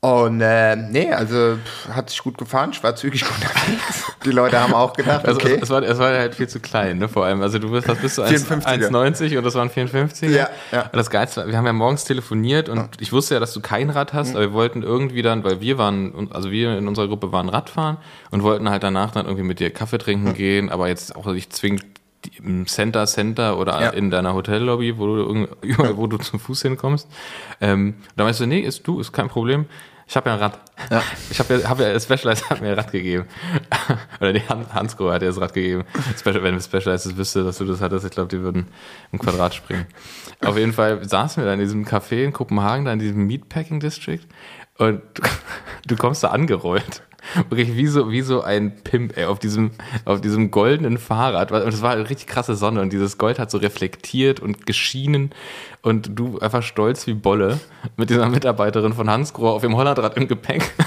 Und 0.03 0.41
äh, 0.41 0.75
nee, 0.75 1.13
also 1.13 1.59
hat 1.93 2.09
sich 2.09 2.23
gut 2.23 2.35
gefahren, 2.35 2.71
ich 2.73 2.83
war 2.83 2.95
zügig 2.95 3.23
unterwegs. 3.23 4.11
Die 4.25 4.31
Leute 4.31 4.59
haben 4.59 4.73
auch 4.73 4.93
gedacht, 4.93 5.27
Also 5.27 5.39
okay. 5.39 5.59
es, 5.61 5.69
war, 5.69 5.83
es 5.83 5.99
war 5.99 6.09
halt 6.17 6.33
viel 6.33 6.47
zu 6.49 6.59
klein, 6.59 6.97
ne? 6.97 7.07
Vor 7.07 7.23
allem. 7.25 7.43
Also 7.43 7.59
du 7.59 7.69
bist, 7.69 7.87
was 7.87 7.99
bist 7.99 8.17
du? 8.17 8.23
54er. 8.23 8.89
1,90 8.89 9.37
und 9.37 9.43
das 9.43 9.53
waren 9.53 9.69
54. 9.69 10.31
Ja, 10.31 10.49
ja. 10.71 10.83
Und 10.85 10.95
das 10.95 11.11
Geilste, 11.11 11.41
war, 11.41 11.47
wir 11.49 11.55
haben 11.55 11.67
ja 11.67 11.73
morgens 11.73 12.03
telefoniert 12.03 12.67
und 12.67 12.99
ich 12.99 13.11
wusste 13.13 13.35
ja, 13.35 13.39
dass 13.39 13.53
du 13.53 13.61
kein 13.61 13.91
Rad 13.91 14.11
Mhm. 14.13 14.17
hast, 14.17 14.31
aber 14.31 14.41
wir 14.41 14.53
wollten 14.53 14.81
irgendwie 14.81 15.21
dann, 15.21 15.43
weil 15.43 15.61
wir 15.61 15.77
waren, 15.77 16.29
also 16.33 16.49
wir 16.49 16.75
in 16.79 16.87
unserer 16.87 17.07
Gruppe 17.07 17.31
waren 17.31 17.47
Radfahren 17.49 17.97
und 18.31 18.41
wollten 18.41 18.71
halt 18.71 18.81
danach 18.81 19.11
dann 19.11 19.27
irgendwie 19.27 19.45
mit 19.45 19.59
dir 19.59 19.69
Kaffee 19.69 19.99
trinken 19.99 20.29
Mhm. 20.29 20.33
gehen, 20.33 20.69
aber 20.71 20.87
jetzt 20.87 21.15
auch 21.15 21.27
nicht 21.27 21.53
zwingend 21.55 21.85
im 22.43 22.65
Center 22.67 23.05
Center 23.05 23.57
oder 23.59 23.79
Ja. 23.81 23.89
in 23.91 24.09
deiner 24.09 24.33
Hotellobby, 24.33 24.97
wo 24.97 25.05
du 25.05 25.47
überall, 25.61 25.95
wo 25.97 26.07
du 26.07 26.17
zu 26.17 26.39
Fuß 26.39 26.63
hinkommst. 26.63 27.07
Ähm, 27.61 27.95
da 28.15 28.23
meinst 28.23 28.39
du, 28.39 28.47
nee, 28.47 28.59
ist 28.61 28.85
du, 28.87 28.99
ist 28.99 29.11
kein 29.11 29.27
Problem. 29.27 29.65
Ich 30.11 30.17
habe 30.17 30.29
ja 30.29 30.35
ein 30.35 30.41
Rad. 30.41 30.59
Ja. 30.89 31.01
Ich 31.29 31.39
habe 31.39 31.57
ja, 31.57 31.69
hab 31.69 31.79
ja 31.79 31.97
Specialized 31.97 32.49
hat 32.49 32.59
mir 32.59 32.67
ein 32.67 32.73
Rad 32.73 32.91
gegeben. 32.91 33.27
Oder 34.19 34.33
die 34.33 34.41
Han- 34.49 34.65
Hans 34.73 34.97
Grohe 34.97 35.13
hat 35.13 35.21
dir 35.21 35.27
das 35.27 35.39
Rad 35.39 35.53
gegeben. 35.53 35.85
Special, 36.19 36.43
wenn 36.43 36.59
Specialized 36.59 37.05
das 37.05 37.15
wüsste, 37.15 37.45
dass 37.45 37.59
du 37.59 37.63
das 37.63 37.79
hattest, 37.79 38.03
ich 38.05 38.11
glaube, 38.11 38.27
die 38.27 38.41
würden 38.41 38.67
im 39.13 39.19
Quadrat 39.19 39.55
springen. 39.55 39.85
Auf 40.43 40.57
jeden 40.57 40.73
Fall 40.73 41.07
saßen 41.07 41.41
wir 41.41 41.47
da 41.47 41.53
in 41.53 41.61
diesem 41.61 41.85
Café 41.85 42.25
in 42.25 42.33
Kopenhagen, 42.33 42.83
da 42.83 42.91
in 42.91 42.99
diesem 42.99 43.25
Meatpacking 43.25 43.79
District. 43.79 44.19
Und 44.77 45.01
du, 45.13 45.21
du 45.87 45.95
kommst 45.95 46.25
da 46.25 46.31
angerollt. 46.31 47.03
Wirklich 47.49 47.75
wie 47.75 47.87
so, 47.87 48.11
wie 48.11 48.21
so 48.21 48.41
ein 48.41 48.75
Pimp, 48.83 49.15
ey, 49.17 49.25
auf 49.25 49.39
diesem, 49.39 49.71
auf 50.05 50.21
diesem 50.21 50.51
goldenen 50.51 50.97
Fahrrad. 50.97 51.51
Und 51.51 51.73
es 51.73 51.81
war 51.81 51.91
eine 51.91 52.09
richtig 52.09 52.27
krasse 52.27 52.55
Sonne 52.55 52.81
und 52.81 52.91
dieses 52.91 53.17
Gold 53.17 53.39
hat 53.39 53.51
so 53.51 53.57
reflektiert 53.57 54.39
und 54.39 54.65
geschienen 54.65 55.31
und 55.81 56.17
du 56.17 56.39
einfach 56.39 56.63
stolz 56.63 57.07
wie 57.07 57.13
Bolle 57.13 57.59
mit 57.97 58.09
dieser 58.09 58.27
Mitarbeiterin 58.27 58.93
von 58.93 59.09
Hansgrohe 59.09 59.51
auf 59.51 59.61
dem 59.61 59.75
Hollandrad 59.75 60.17
im 60.17 60.27
Gepäck. 60.27 60.71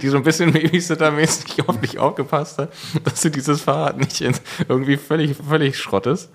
Die, 0.00 0.08
so 0.08 0.16
ein 0.16 0.22
bisschen 0.22 0.52
Babysitter-mäßig 0.52 1.68
auf 1.68 1.78
dich 1.78 1.98
aufgepasst 1.98 2.58
hat, 2.58 2.72
dass 3.04 3.20
du 3.20 3.30
dieses 3.30 3.60
Fahrrad 3.60 3.98
nicht 3.98 4.22
irgendwie 4.66 4.96
völlig, 4.96 5.36
völlig 5.36 5.76
schrottest. 5.76 6.30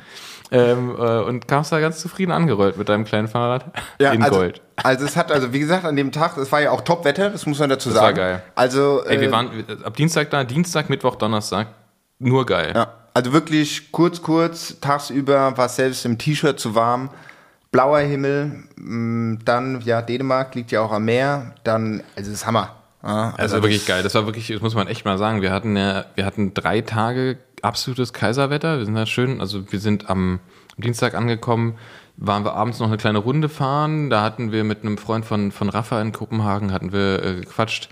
Ähm, 0.49 0.95
äh, 0.97 1.19
und 1.19 1.47
kamst 1.47 1.71
da 1.71 1.79
ganz 1.79 1.99
zufrieden 1.99 2.31
angerollt 2.31 2.77
mit 2.77 2.87
deinem 2.87 3.03
kleinen 3.03 3.27
Fahrrad 3.27 3.65
in 3.99 4.23
also, 4.23 4.37
Gold. 4.37 4.61
Also 4.77 5.05
es 5.05 5.17
hat, 5.17 5.31
also 5.31 5.51
wie 5.51 5.59
gesagt, 5.59 5.83
an 5.83 5.95
dem 5.95 6.11
Tag, 6.11 6.37
es 6.37 6.51
war 6.51 6.61
ja 6.61 6.71
auch 6.71 6.81
Top-Wetter, 6.81 7.29
das 7.31 7.45
muss 7.45 7.59
man 7.59 7.69
dazu 7.69 7.89
war 7.89 8.01
sagen. 8.01 8.17
geil. 8.17 8.43
Also, 8.55 9.03
Ey, 9.05 9.19
wir 9.19 9.27
äh, 9.27 9.31
waren 9.31 9.65
ab 9.83 9.95
Dienstag 9.95 10.29
da, 10.29 10.43
Dienstag, 10.43 10.89
Mittwoch, 10.89 11.15
Donnerstag. 11.15 11.67
Nur 12.19 12.45
geil. 12.45 12.71
Ja, 12.73 12.93
also 13.13 13.33
wirklich 13.33 13.91
kurz, 13.91 14.21
kurz, 14.21 14.79
tagsüber 14.79 15.57
war 15.57 15.65
es 15.65 15.75
selbst 15.75 16.05
im 16.05 16.17
T-Shirt 16.17 16.59
zu 16.59 16.75
warm. 16.75 17.09
Blauer 17.71 17.99
Himmel, 17.99 18.63
mh, 18.77 19.39
dann, 19.43 19.81
ja, 19.81 20.01
Dänemark 20.01 20.55
liegt 20.55 20.71
ja 20.71 20.81
auch 20.81 20.93
am 20.93 21.05
Meer, 21.05 21.55
dann, 21.63 22.03
also 22.15 22.31
das 22.31 22.39
ist 22.39 22.45
Hammer. 22.45 22.73
Ja, 23.03 23.33
Das 23.37 23.51
war 23.51 23.61
wirklich 23.61 23.85
geil. 23.85 24.03
Das 24.03 24.15
war 24.15 24.25
wirklich, 24.25 24.47
das 24.47 24.61
muss 24.61 24.75
man 24.75 24.87
echt 24.87 25.05
mal 25.05 25.17
sagen. 25.17 25.41
Wir 25.41 25.51
hatten 25.51 25.77
ja, 25.77 26.05
wir 26.15 26.25
hatten 26.25 26.53
drei 26.53 26.81
Tage 26.81 27.37
absolutes 27.61 28.13
Kaiserwetter. 28.13 28.77
Wir 28.77 28.85
sind 28.85 28.95
da 28.95 29.05
schön, 29.05 29.41
also 29.41 29.71
wir 29.71 29.79
sind 29.79 30.09
am 30.09 30.39
Dienstag 30.77 31.15
angekommen, 31.15 31.75
waren 32.17 32.45
wir 32.45 32.53
abends 32.53 32.79
noch 32.79 32.87
eine 32.87 32.97
kleine 32.97 33.19
Runde 33.19 33.49
fahren. 33.49 34.09
Da 34.09 34.21
hatten 34.21 34.51
wir 34.51 34.63
mit 34.63 34.83
einem 34.83 34.97
Freund 34.97 35.25
von, 35.25 35.51
von 35.51 35.69
Rafa 35.69 36.01
in 36.01 36.11
Kopenhagen, 36.11 36.71
hatten 36.71 36.91
wir 36.91 37.23
äh, 37.23 37.33
gequatscht. 37.41 37.89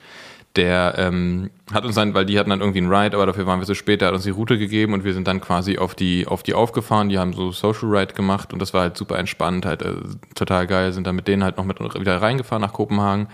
Der 0.55 0.95
ähm, 0.98 1.50
hat 1.74 1.84
uns 1.84 1.95
dann, 1.95 2.13
weil 2.13 2.25
die 2.25 2.39
hatten 2.39 2.50
dann 2.50 2.62
irgendwie 2.62 2.79
einen 2.79 2.93
Ride, 2.93 3.17
aber 3.17 3.25
dafür 3.25 3.45
waren 3.45 3.60
wir 3.60 3.65
so 3.65 3.74
spät, 3.74 4.00
der 4.00 4.07
hat 4.07 4.15
uns 4.15 4.24
die 4.24 4.29
Route 4.29 4.57
gegeben 4.57 4.93
und 4.93 5.03
wir 5.03 5.13
sind 5.13 5.27
dann 5.27 5.41
quasi 5.41 5.77
auf 5.77 5.95
die, 5.95 6.27
auf 6.27 6.43
die 6.43 6.53
aufgefahren. 6.53 7.10
Die 7.10 7.19
haben 7.19 7.34
so 7.34 7.51
Social 7.51 7.89
Ride 7.89 8.13
gemacht 8.13 8.53
und 8.53 8.60
das 8.60 8.74
war 8.74 8.81
halt 8.81 8.95
super 8.95 9.19
entspannt, 9.19 9.65
halt 9.65 9.81
äh, 9.81 9.95
total 10.34 10.65
geil. 10.65 10.93
Sind 10.93 11.07
dann 11.07 11.15
mit 11.15 11.27
denen 11.27 11.43
halt 11.43 11.57
noch 11.57 11.65
mit 11.65 11.79
wieder 11.81 12.22
reingefahren 12.22 12.62
nach 12.62 12.72
Kopenhagen. 12.72 13.27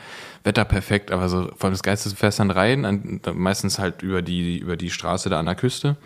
Wetter 0.43 0.65
perfekt, 0.65 1.11
aber 1.11 1.29
so 1.29 1.51
vor 1.55 1.65
allem 1.65 1.73
das 1.73 1.83
Geiste, 1.83 2.09
du 2.09 2.15
fährst 2.15 2.39
dann 2.39 2.51
rein, 2.51 2.85
an, 2.85 3.21
meistens 3.33 3.79
halt 3.79 4.01
über 4.01 4.21
die, 4.21 4.57
über 4.57 4.75
die 4.75 4.89
Straße 4.89 5.29
da 5.29 5.39
an 5.39 5.45
der 5.45 5.55
Küste. 5.55 5.97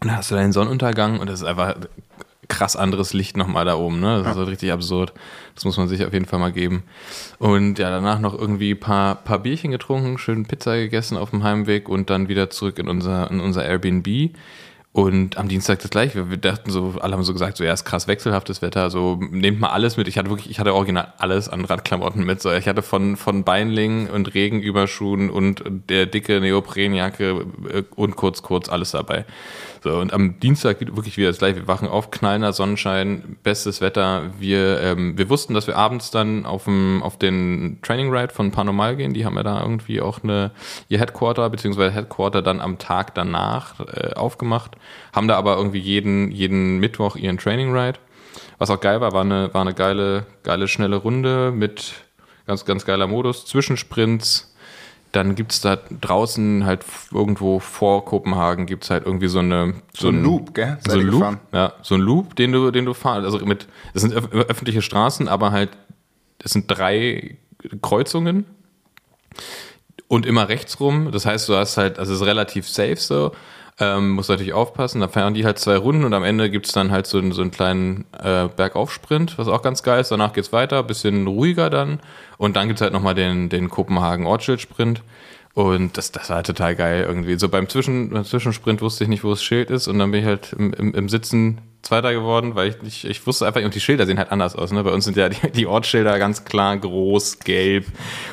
Und 0.00 0.08
da 0.08 0.16
hast 0.16 0.30
du 0.30 0.34
deinen 0.34 0.52
Sonnenuntergang 0.52 1.20
und 1.20 1.30
das 1.30 1.40
ist 1.40 1.46
einfach 1.46 1.76
krass 2.48 2.76
anderes 2.76 3.12
Licht 3.12 3.36
nochmal 3.36 3.64
da 3.64 3.76
oben. 3.76 4.00
Ne? 4.00 4.22
Das 4.22 4.32
ist 4.32 4.38
halt 4.38 4.48
richtig 4.48 4.72
absurd. 4.72 5.12
Das 5.54 5.64
muss 5.64 5.76
man 5.76 5.88
sich 5.88 6.04
auf 6.04 6.12
jeden 6.12 6.26
Fall 6.26 6.38
mal 6.38 6.52
geben. 6.52 6.82
Und 7.38 7.78
ja, 7.78 7.90
danach 7.90 8.20
noch 8.20 8.38
irgendwie 8.38 8.72
ein 8.72 8.80
paar, 8.80 9.16
paar 9.16 9.38
Bierchen 9.38 9.70
getrunken, 9.70 10.18
schön 10.18 10.44
Pizza 10.44 10.76
gegessen 10.76 11.16
auf 11.16 11.30
dem 11.30 11.42
Heimweg 11.42 11.88
und 11.88 12.10
dann 12.10 12.28
wieder 12.28 12.50
zurück 12.50 12.78
in 12.78 12.88
unser, 12.88 13.30
in 13.30 13.40
unser 13.40 13.64
Airbnb. 13.64 14.34
Und 14.96 15.38
am 15.38 15.48
Dienstag 15.48 15.80
das 15.80 15.90
gleiche. 15.90 16.30
Wir 16.30 16.36
dachten 16.36 16.70
so, 16.70 16.94
alle 17.00 17.14
haben 17.14 17.24
so 17.24 17.32
gesagt, 17.32 17.56
so 17.56 17.64
ja, 17.64 17.72
ist 17.72 17.84
krass 17.84 18.06
wechselhaftes 18.06 18.62
Wetter, 18.62 18.90
so 18.90 19.18
nehmt 19.28 19.58
mal 19.58 19.70
alles 19.70 19.96
mit. 19.96 20.06
Ich 20.06 20.16
hatte 20.16 20.30
wirklich, 20.30 20.48
ich 20.48 20.60
hatte 20.60 20.72
original 20.72 21.12
alles 21.18 21.48
an 21.48 21.64
Radklamotten 21.64 22.24
mit. 22.24 22.40
So, 22.40 22.52
ich 22.52 22.68
hatte 22.68 22.80
von, 22.80 23.16
von 23.16 23.42
Beinling 23.42 24.08
und 24.08 24.34
Regenüberschuhen 24.34 25.30
und 25.30 25.64
der 25.88 26.06
dicke 26.06 26.40
Neoprenjacke 26.40 27.44
äh, 27.72 27.82
und 27.96 28.14
kurz, 28.14 28.42
kurz 28.42 28.68
alles 28.68 28.92
dabei. 28.92 29.24
So, 29.82 29.98
und 29.98 30.12
am 30.12 30.38
Dienstag 30.38 30.80
wirklich 30.80 31.18
wieder 31.18 31.28
das 31.28 31.38
gleiche. 31.38 31.56
Wir 31.56 31.68
wachen 31.68 31.88
auf, 31.88 32.10
knallender 32.10 32.54
Sonnenschein, 32.54 33.36
bestes 33.42 33.80
Wetter. 33.80 34.30
Wir, 34.38 34.80
ähm, 34.80 35.18
wir 35.18 35.28
wussten, 35.28 35.54
dass 35.54 35.66
wir 35.66 35.76
abends 35.76 36.10
dann 36.12 36.46
auf, 36.46 36.64
dem, 36.64 37.02
auf 37.02 37.18
den 37.18 37.80
Training 37.82 38.10
Ride 38.14 38.32
von 38.32 38.50
Paranormal 38.52 38.96
gehen. 38.96 39.12
Die 39.12 39.26
haben 39.26 39.36
ja 39.36 39.42
da 39.42 39.60
irgendwie 39.60 40.00
auch 40.00 40.22
eine, 40.22 40.52
ihr 40.88 41.00
Headquarter, 41.00 41.50
beziehungsweise 41.50 41.92
Headquarter 41.92 42.40
dann 42.40 42.62
am 42.62 42.78
Tag 42.78 43.14
danach 43.14 43.80
äh, 43.80 44.14
aufgemacht. 44.14 44.76
Haben 45.12 45.28
da 45.28 45.36
aber 45.36 45.56
irgendwie 45.56 45.78
jeden, 45.78 46.30
jeden 46.30 46.78
Mittwoch 46.78 47.16
ihren 47.16 47.38
Training 47.38 47.72
Ride. 47.76 47.98
Was 48.58 48.70
auch 48.70 48.80
geil 48.80 49.00
war, 49.00 49.12
war 49.12 49.22
eine, 49.22 49.52
war 49.52 49.62
eine 49.62 49.74
geile, 49.74 50.26
geile, 50.42 50.68
schnelle 50.68 50.96
Runde 50.96 51.52
mit 51.52 51.94
ganz, 52.46 52.64
ganz 52.64 52.84
geiler 52.84 53.06
Modus, 53.06 53.46
Zwischensprints, 53.46 54.54
dann 55.12 55.36
gibt 55.36 55.52
es 55.52 55.60
da 55.60 55.76
draußen 55.76 56.64
halt 56.64 56.84
irgendwo 57.12 57.60
vor 57.60 58.04
Kopenhagen 58.04 58.66
gibt 58.66 58.82
es 58.84 58.90
halt 58.90 59.06
irgendwie 59.06 59.28
so 59.28 59.38
eine 59.38 59.74
so, 59.92 60.02
so 60.02 60.08
ein 60.08 60.22
Loop, 60.22 60.54
gell? 60.54 60.78
so 60.86 60.98
ein 60.98 61.06
Loop, 61.06 61.20
gefahren? 61.20 61.40
ja, 61.52 61.72
so 61.82 61.94
ein 61.94 62.00
Loop, 62.00 62.34
den 62.34 62.50
du 62.50 62.72
den 62.72 62.84
du 62.84 62.94
fahrst, 62.94 63.24
also 63.24 63.38
mit 63.46 63.68
das 63.92 64.02
sind 64.02 64.12
öffentliche 64.12 64.82
Straßen, 64.82 65.28
aber 65.28 65.52
halt 65.52 65.70
es 66.42 66.50
sind 66.50 66.66
drei 66.68 67.38
Kreuzungen 67.80 68.44
und 70.08 70.26
immer 70.26 70.48
rechts 70.48 70.80
rum. 70.80 71.10
Das 71.12 71.26
heißt, 71.26 71.48
du 71.48 71.54
hast 71.54 71.76
halt, 71.76 71.98
also 71.98 72.12
es 72.12 72.20
ist 72.20 72.26
relativ 72.26 72.68
safe 72.68 72.96
so. 72.96 73.32
Ähm, 73.80 74.10
muss 74.10 74.28
natürlich 74.28 74.52
aufpassen, 74.52 75.00
da 75.00 75.08
fahren 75.08 75.34
die 75.34 75.44
halt 75.44 75.58
zwei 75.58 75.76
Runden 75.76 76.04
und 76.04 76.14
am 76.14 76.22
Ende 76.22 76.48
gibt 76.48 76.66
es 76.66 76.72
dann 76.72 76.92
halt 76.92 77.08
so, 77.08 77.18
einen, 77.18 77.32
so 77.32 77.42
einen 77.42 77.50
kleinen 77.50 78.04
äh, 78.16 78.46
Bergaufsprint, 78.46 79.36
was 79.36 79.48
auch 79.48 79.62
ganz 79.62 79.82
geil 79.82 80.00
ist. 80.00 80.12
Danach 80.12 80.32
geht 80.32 80.44
es 80.44 80.52
weiter, 80.52 80.84
bisschen 80.84 81.26
ruhiger 81.26 81.70
dann 81.70 81.98
und 82.38 82.54
dann 82.54 82.68
gibt 82.68 82.78
es 82.78 82.82
halt 82.82 82.92
nochmal 82.92 83.16
den, 83.16 83.48
den 83.48 83.68
Kopenhagen 83.70 84.26
Ortsschild-Sprint. 84.26 85.02
Und 85.54 85.96
das, 85.96 86.10
das 86.10 86.28
war 86.30 86.36
halt 86.36 86.46
total 86.46 86.74
geil 86.74 87.04
irgendwie. 87.06 87.38
So 87.38 87.48
beim, 87.48 87.68
Zwischen, 87.68 88.10
beim 88.10 88.24
Zwischensprint 88.24 88.82
wusste 88.82 89.04
ich 89.04 89.10
nicht, 89.10 89.22
wo 89.22 89.30
das 89.30 89.42
Schild 89.42 89.70
ist. 89.70 89.86
Und 89.86 90.00
dann 90.00 90.10
bin 90.10 90.20
ich 90.20 90.26
halt 90.26 90.52
im, 90.52 90.72
im, 90.72 90.94
im 90.94 91.08
Sitzen 91.08 91.60
Zweiter 91.82 92.12
geworden, 92.12 92.54
weil 92.54 92.70
ich 92.70 92.82
nicht, 92.82 93.04
ich 93.04 93.26
wusste 93.26 93.46
einfach, 93.46 93.62
und 93.62 93.74
die 93.74 93.80
Schilder 93.80 94.06
sehen 94.06 94.18
halt 94.18 94.32
anders 94.32 94.56
aus. 94.56 94.72
Ne? 94.72 94.82
Bei 94.82 94.90
uns 94.90 95.04
sind 95.04 95.16
ja 95.16 95.28
die, 95.28 95.50
die 95.52 95.66
Ortsschilder 95.66 96.18
ganz 96.18 96.44
klar 96.44 96.76
groß, 96.76 97.40
gelb. 97.40 97.86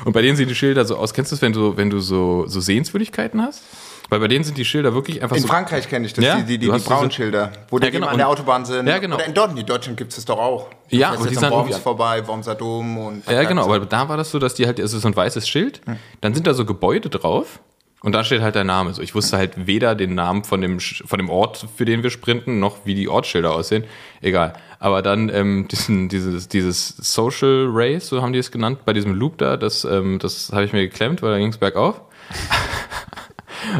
Und 0.06 0.14
bei 0.14 0.22
denen 0.22 0.36
sehen 0.36 0.48
die 0.48 0.56
Schilder 0.56 0.86
so 0.86 0.98
aus. 0.98 1.14
Kennst 1.14 1.32
du 1.32 1.36
es, 1.36 1.42
wenn 1.42 1.54
du, 1.54 1.78
wenn 1.78 1.90
du 1.90 2.00
so, 2.00 2.46
so 2.48 2.60
Sehenswürdigkeiten 2.60 3.42
hast? 3.42 3.64
Weil 4.12 4.20
bei 4.20 4.28
denen 4.28 4.44
sind 4.44 4.58
die 4.58 4.66
Schilder 4.66 4.94
wirklich 4.94 5.24
einfach 5.24 5.38
in 5.38 5.42
so. 5.42 5.48
In 5.48 5.52
Frankreich 5.54 5.88
kenne 5.88 6.06
ich 6.06 6.14
das, 6.14 6.26
ja? 6.26 6.36
die, 6.36 6.44
die, 6.44 6.58
die, 6.58 6.70
die 6.70 6.80
braunen 6.80 7.12
Schilder, 7.12 7.54
wo 7.70 7.78
ja, 7.78 7.86
die 7.86 7.92
genau. 7.92 8.08
an 8.08 8.18
der 8.18 8.28
Autobahn 8.28 8.66
sind. 8.66 8.86
Ja, 8.86 8.98
genau. 8.98 9.16
Oder 9.16 9.26
in 9.26 9.34
Dortmund, 9.34 9.62
in 9.62 9.66
Deutschland 9.66 9.98
gibt 9.98 10.12
es 10.12 10.18
das 10.18 10.26
doch 10.26 10.38
auch. 10.38 10.68
Du 10.90 10.98
ja, 10.98 11.14
und 11.14 11.30
die 11.30 11.36
sind 11.36 11.50
Worms 11.50 11.78
vorbei, 11.78 12.28
Wormser 12.28 12.56
Dom 12.56 12.98
und. 12.98 13.26
Ja, 13.26 13.44
genau, 13.44 13.64
aber 13.64 13.80
da 13.80 14.10
war 14.10 14.18
das 14.18 14.30
so, 14.30 14.38
dass 14.38 14.54
die 14.54 14.66
halt, 14.66 14.80
es 14.80 14.92
ist 14.92 15.04
so 15.04 15.08
ein 15.08 15.16
weißes 15.16 15.48
Schild, 15.48 15.80
dann 16.20 16.34
sind 16.34 16.46
da 16.46 16.54
so 16.54 16.66
Gebäude 16.66 17.08
drauf 17.08 17.62
und 18.02 18.12
da 18.12 18.26
steht 18.26 18.42
halt 18.42 18.56
der 18.56 18.66
Name. 18.66 18.94
So, 18.94 19.02
ich 19.02 19.16
wusste 19.16 19.38
halt 19.38 19.66
weder 19.66 19.96
den 19.96 20.14
Namen 20.14 20.44
von 20.44 20.60
dem, 20.60 20.82
von 20.82 21.18
dem 21.18 21.30
Ort, 21.30 21.66
für 21.78 21.86
den 21.86 22.04
wir 22.04 22.10
sprinten, 22.10 22.60
noch 22.60 22.80
wie 22.84 22.96
die 22.96 23.08
Ortsschilder 23.08 23.56
aussehen. 23.56 23.86
Egal. 24.20 24.52
Aber 24.80 25.02
dann 25.02 25.30
ähm, 25.30 25.68
diesen, 25.72 26.10
dieses, 26.10 26.50
dieses 26.50 26.98
Social 26.98 27.70
Race, 27.72 28.10
so 28.10 28.22
haben 28.22 28.34
die 28.34 28.40
es 28.40 28.52
genannt, 28.52 28.80
bei 28.84 28.92
diesem 28.92 29.14
Loop 29.14 29.38
da, 29.38 29.56
das, 29.56 29.86
ähm, 29.86 30.20
das 30.20 30.52
habe 30.52 30.66
ich 30.66 30.74
mir 30.74 30.82
geklemmt, 30.82 31.22
weil 31.22 31.32
da 31.32 31.38
ging 31.38 31.48
es 31.48 31.58
bergauf. 31.58 32.02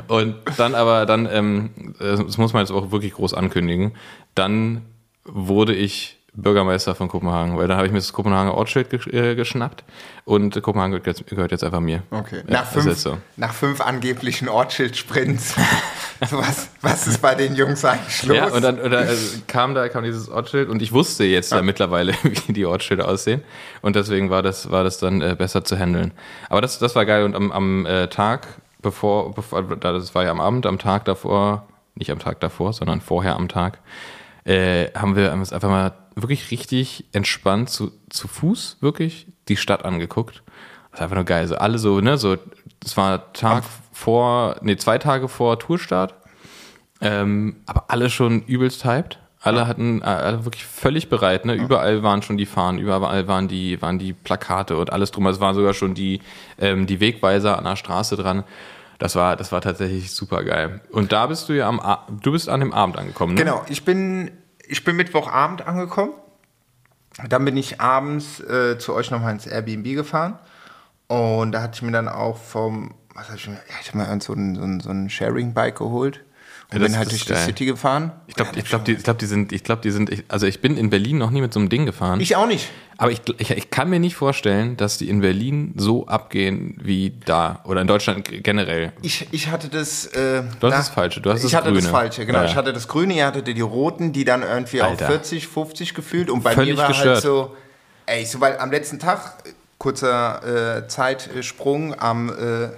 Und 0.08 0.36
dann 0.58 0.76
aber, 0.76 1.06
dann, 1.06 1.28
ähm, 1.32 1.70
äh, 2.00 2.18
das 2.18 2.38
muss 2.38 2.54
man 2.54 2.62
jetzt 2.62 2.72
auch 2.72 2.92
wirklich 2.92 3.14
groß 3.14 3.34
ankündigen, 3.34 3.94
dann 4.36 4.82
wurde 5.26 5.74
ich 5.74 6.18
Bürgermeister 6.34 6.96
von 6.96 7.10
Kopenhagen, 7.10 7.58
weil 7.58 7.68
dann 7.68 7.76
habe 7.76 7.88
ich 7.88 7.92
mir 7.92 8.00
das 8.00 8.14
Kopenhagener 8.14 8.56
Ortsschild 8.56 8.90
gesch 8.90 9.08
äh, 9.08 9.36
geschnappt 9.36 9.84
und 10.24 10.62
Kopenhagen 10.62 10.92
gehört 10.92 11.08
jetzt, 11.08 11.28
gehört 11.28 11.52
jetzt 11.52 11.64
einfach 11.64 11.82
mir. 11.82 12.04
Okay. 12.10 12.44
Ja, 12.48 12.62
nach, 12.62 12.66
fünf, 12.68 12.98
so. 12.98 13.18
nach 13.36 13.54
fünf 13.54 13.82
angeblichen 13.82 14.48
Ortsschildsprints. 14.48 15.56
was, 16.30 16.70
was 16.82 17.08
ist 17.08 17.22
bei 17.22 17.36
den 17.36 17.56
Jungs 17.56 17.84
eigentlich 17.84 18.24
los? 18.24 18.38
Ja, 18.38 18.48
und 18.48 18.62
dann, 18.62 18.78
dann 18.78 18.94
also 18.94 19.40
kam 19.48 19.76
da 19.76 19.90
kam 19.90 20.06
dieses 20.06 20.30
Ortsschild 20.30 20.70
und 20.70 20.82
ich 20.82 20.94
wusste 20.94 21.26
jetzt 21.26 21.52
ja. 21.52 21.62
mittlerweile, 21.62 22.14
wie 22.24 22.54
die 22.54 22.66
Ortsschilder 22.66 23.10
aussehen. 23.10 23.44
Und 23.82 23.98
deswegen 23.98 24.30
war 24.30 24.42
das, 24.42 24.72
war 24.72 24.86
das 24.86 25.00
dann 25.00 25.22
äh, 25.22 25.36
besser 25.38 25.66
zu 25.66 25.78
handeln. 25.78 26.12
Aber 26.50 26.62
das, 26.62 26.80
das 26.80 26.96
war 26.96 27.06
geil. 27.06 27.26
Und 27.26 27.36
am, 27.36 27.52
am 27.52 27.86
äh, 27.86 28.08
Tag, 28.08 28.48
bevor, 28.82 29.34
bevor, 29.34 29.64
das 29.64 30.16
war 30.16 30.24
ja 30.24 30.32
am 30.32 30.42
Abend, 30.42 30.66
am 30.66 30.80
Tag 30.80 31.06
davor, 31.06 31.68
nicht 31.96 32.12
am 32.12 32.20
Tag 32.20 32.40
davor, 32.40 32.74
sondern 32.74 33.02
vorher 33.02 33.36
am 33.36 33.48
Tag, 33.48 33.80
äh, 34.44 34.88
haben 34.94 35.16
wir 35.16 35.32
uns 35.32 35.54
einfach 35.54 35.70
mal 35.70 35.94
wirklich 36.16 36.52
richtig 36.52 37.06
entspannt 37.14 37.70
zu, 37.70 37.92
zu 38.10 38.28
Fuß 38.28 38.78
wirklich 38.82 39.28
die 39.48 39.58
Stadt 39.58 39.86
angeguckt. 39.86 40.44
Das 40.92 41.00
ist 41.00 41.04
einfach 41.04 41.16
nur 41.16 41.26
geil. 41.26 41.48
So 41.48 41.56
alle 41.56 41.78
so, 41.78 42.02
ne, 42.02 42.18
so, 42.18 42.38
es 42.84 42.98
war 42.98 43.32
Tag 43.34 43.64
vor, 43.92 44.58
nee, 44.62 44.76
zwei 44.76 44.98
Tage 44.98 45.28
vor 45.28 45.60
Tourstart. 45.60 46.16
Ähm, 47.00 47.64
aber 47.66 47.86
alle 47.90 48.10
schon 48.10 48.44
übelst 48.44 48.86
hyped. 48.86 49.20
Alle 49.44 49.68
hatten, 49.68 50.02
äh, 50.02 50.06
alle 50.06 50.46
wirklich 50.46 50.66
völlig 50.66 51.10
bereit, 51.10 51.46
ne? 51.46 51.56
Überall 51.56 52.04
waren 52.04 52.22
schon 52.22 52.38
die 52.38 52.46
Fahnen, 52.46 52.80
überall 52.80 53.28
waren 53.28 53.48
die, 53.48 53.82
waren 53.82 53.98
die 53.98 54.14
Plakate 54.14 54.78
und 54.78 54.94
alles 54.94 55.10
drum. 55.10 55.26
Es 55.28 55.40
waren 55.40 55.56
sogar 55.56 55.74
schon 55.74 55.96
die, 55.96 56.22
ähm, 56.60 56.86
die 56.86 57.00
Wegweiser 57.00 57.58
an 57.58 57.64
der 57.64 57.76
Straße 57.76 58.16
dran. 58.18 58.44
Das 59.00 59.16
war, 59.16 59.36
das 59.36 59.52
war 59.52 59.62
tatsächlich 59.62 60.12
super 60.12 60.44
geil. 60.44 60.82
Und 60.92 61.12
da 61.12 61.26
bist 61.26 61.50
du 61.50 61.54
ja 61.54 61.68
am, 61.68 61.82
du 62.22 62.32
bist 62.32 62.50
an 62.50 62.60
dem 62.60 62.72
Abend 62.72 63.00
angekommen, 63.00 63.34
ne? 63.34 63.40
Genau, 63.44 63.66
ich 63.68 63.84
bin, 63.84 64.30
ich 64.68 64.84
bin 64.84 64.96
Mittwochabend 64.96 65.66
angekommen. 65.66 66.14
Dann 67.28 67.44
bin 67.44 67.58
ich 67.58 67.82
abends 67.82 68.40
äh, 68.42 68.78
zu 68.78 68.94
euch 68.94 69.10
nochmal 69.10 69.34
ins 69.34 69.48
Airbnb 69.48 69.96
gefahren. 69.96 70.38
Und 71.08 71.52
da 71.52 71.64
hatte 71.64 71.74
ich 71.76 71.82
mir 71.82 71.92
dann 71.92 72.08
auch 72.08 72.38
vom, 72.38 72.94
was 73.16 73.30
hab 73.30 73.38
ich 73.38 73.48
mir, 73.48 73.56
ja, 73.56 73.76
ich 73.82 73.88
habe 73.88 73.98
mir 73.98 74.22
so 74.22 74.34
ein, 74.34 74.56
so 74.56 74.62
ein, 74.62 74.80
so 74.80 74.92
ein 74.92 75.10
Sharing-Bike 75.10 75.80
geholt. 75.80 76.24
Das 76.80 76.80
bin 76.82 76.98
halt 76.98 77.12
durch 77.12 77.26
die. 77.26 77.36
City 77.36 77.66
gefahren. 77.66 78.14
Ich 78.28 78.36
glaube, 78.36 78.52
ich 78.56 78.64
glaub, 78.64 78.86
die, 78.86 78.94
ich 78.94 79.04
glaub, 79.04 79.18
die 79.20 79.26
sind, 79.26 79.52
ich 79.52 79.64
glaube, 79.64 79.82
die 79.82 79.92
sind, 79.92 80.10
ich, 80.10 80.24
also 80.30 80.48
ich 80.48 80.62
bin 80.62 80.78
in 80.78 80.90
Berlin 80.90 81.18
noch 81.18 81.30
nie 81.30 81.42
mit 81.42 81.54
so 81.54 81.60
einem 81.60 81.68
Ding 81.68 81.86
gefahren. 81.86 82.22
Ich 82.22 82.38
auch 82.38 82.48
nicht. 82.48 82.70
aber 82.98 83.12
ich, 83.12 83.22
ich, 83.40 83.52
ich 83.52 83.70
kann 83.70 83.90
mir 83.90 84.00
nicht 84.00 84.16
vorstellen, 84.16 84.78
dass 84.78 84.98
die 84.98 85.10
in 85.10 85.20
Berlin 85.20 85.74
so 85.76 86.08
abgehen 86.08 86.78
wie 86.82 87.14
da 87.26 87.60
oder 87.66 87.82
in 87.82 87.88
Deutschland 87.88 88.26
generell. 88.44 88.94
Ich, 89.02 89.28
ich 89.32 89.50
hatte 89.50 89.68
das. 89.68 90.06
Äh, 90.08 90.44
Du 90.62 90.68
hast 90.68 90.78
das 90.78 90.90
Falsche, 90.90 91.20
du 91.20 91.30
hast 91.30 91.40
ich 91.44 91.52
das 91.52 91.56
hatte 91.56 91.74
das 91.74 91.80
Grüne. 91.84 91.92
Falsche, 91.92 92.26
genau. 92.26 92.40
Ja. 92.40 92.46
Ich 92.46 92.56
hatte 92.56 92.72
das 92.72 92.88
Grüne, 92.88 93.16
ihr 93.16 93.26
hattet 93.26 93.48
die 93.48 93.60
Roten, 93.60 94.14
die 94.14 94.24
dann 94.24 94.42
irgendwie 94.42 94.82
Alter. 94.82 95.06
auf 95.08 95.12
40, 95.12 95.48
50 95.48 95.94
gefühlt. 95.94 96.30
Und 96.30 96.42
bei 96.42 96.54
Völlig 96.54 96.76
mir 96.76 96.82
war 96.82 96.88
gestört. 96.88 97.16
halt 97.16 97.24
so, 97.24 97.54
ey, 98.06 98.26
so, 98.26 98.40
weil 98.40 98.58
am 98.60 98.72
letzten 98.72 98.98
Tag, 98.98 99.44
kurzer 99.78 100.78
äh, 100.78 100.88
Zeitsprung, 100.88 102.00
am 102.00 102.30
äh, 102.30 102.70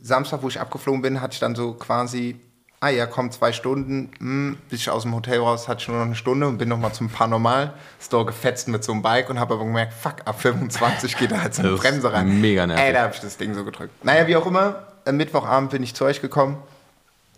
Samstag, 0.00 0.42
wo 0.42 0.48
ich 0.48 0.58
abgeflogen 0.58 1.02
bin, 1.02 1.20
hatte 1.20 1.34
ich 1.34 1.40
dann 1.40 1.54
so 1.54 1.74
quasi, 1.74 2.36
ah 2.80 2.88
ja, 2.88 3.06
komm, 3.06 3.30
zwei 3.30 3.52
Stunden, 3.52 4.10
hm, 4.18 4.58
bis 4.70 4.80
ich 4.80 4.90
aus 4.90 5.02
dem 5.02 5.14
Hotel 5.14 5.40
raus, 5.40 5.68
hatte 5.68 5.82
ich 5.82 5.88
nur 5.88 5.98
noch 5.98 6.06
eine 6.06 6.14
Stunde 6.14 6.46
und 6.46 6.58
bin 6.58 6.68
nochmal 6.68 6.92
zum 6.92 7.08
Paranormal-Store 7.10 8.26
gefetzt 8.26 8.68
mit 8.68 8.84
so 8.84 8.92
einem 8.92 9.02
Bike 9.02 9.30
und 9.30 9.40
habe 9.40 9.54
aber 9.54 9.64
gemerkt, 9.64 9.94
fuck, 9.94 10.16
ab 10.24 10.40
25 10.40 11.16
geht 11.16 11.32
da 11.32 11.42
halt 11.42 11.54
so 11.54 11.62
eine 11.62 11.72
Bremse 11.76 12.12
rein. 12.12 12.40
mega 12.40 12.66
nervig. 12.66 12.84
Ey, 12.84 12.92
da 12.92 13.02
habe 13.02 13.14
ich 13.14 13.20
das 13.20 13.36
Ding 13.36 13.54
so 13.54 13.64
gedrückt. 13.64 14.04
Naja, 14.04 14.26
wie 14.26 14.36
auch 14.36 14.46
immer, 14.46 14.86
am 15.04 15.16
Mittwochabend 15.16 15.70
bin 15.70 15.82
ich 15.82 15.94
zu 15.94 16.04
euch 16.04 16.20
gekommen. 16.20 16.58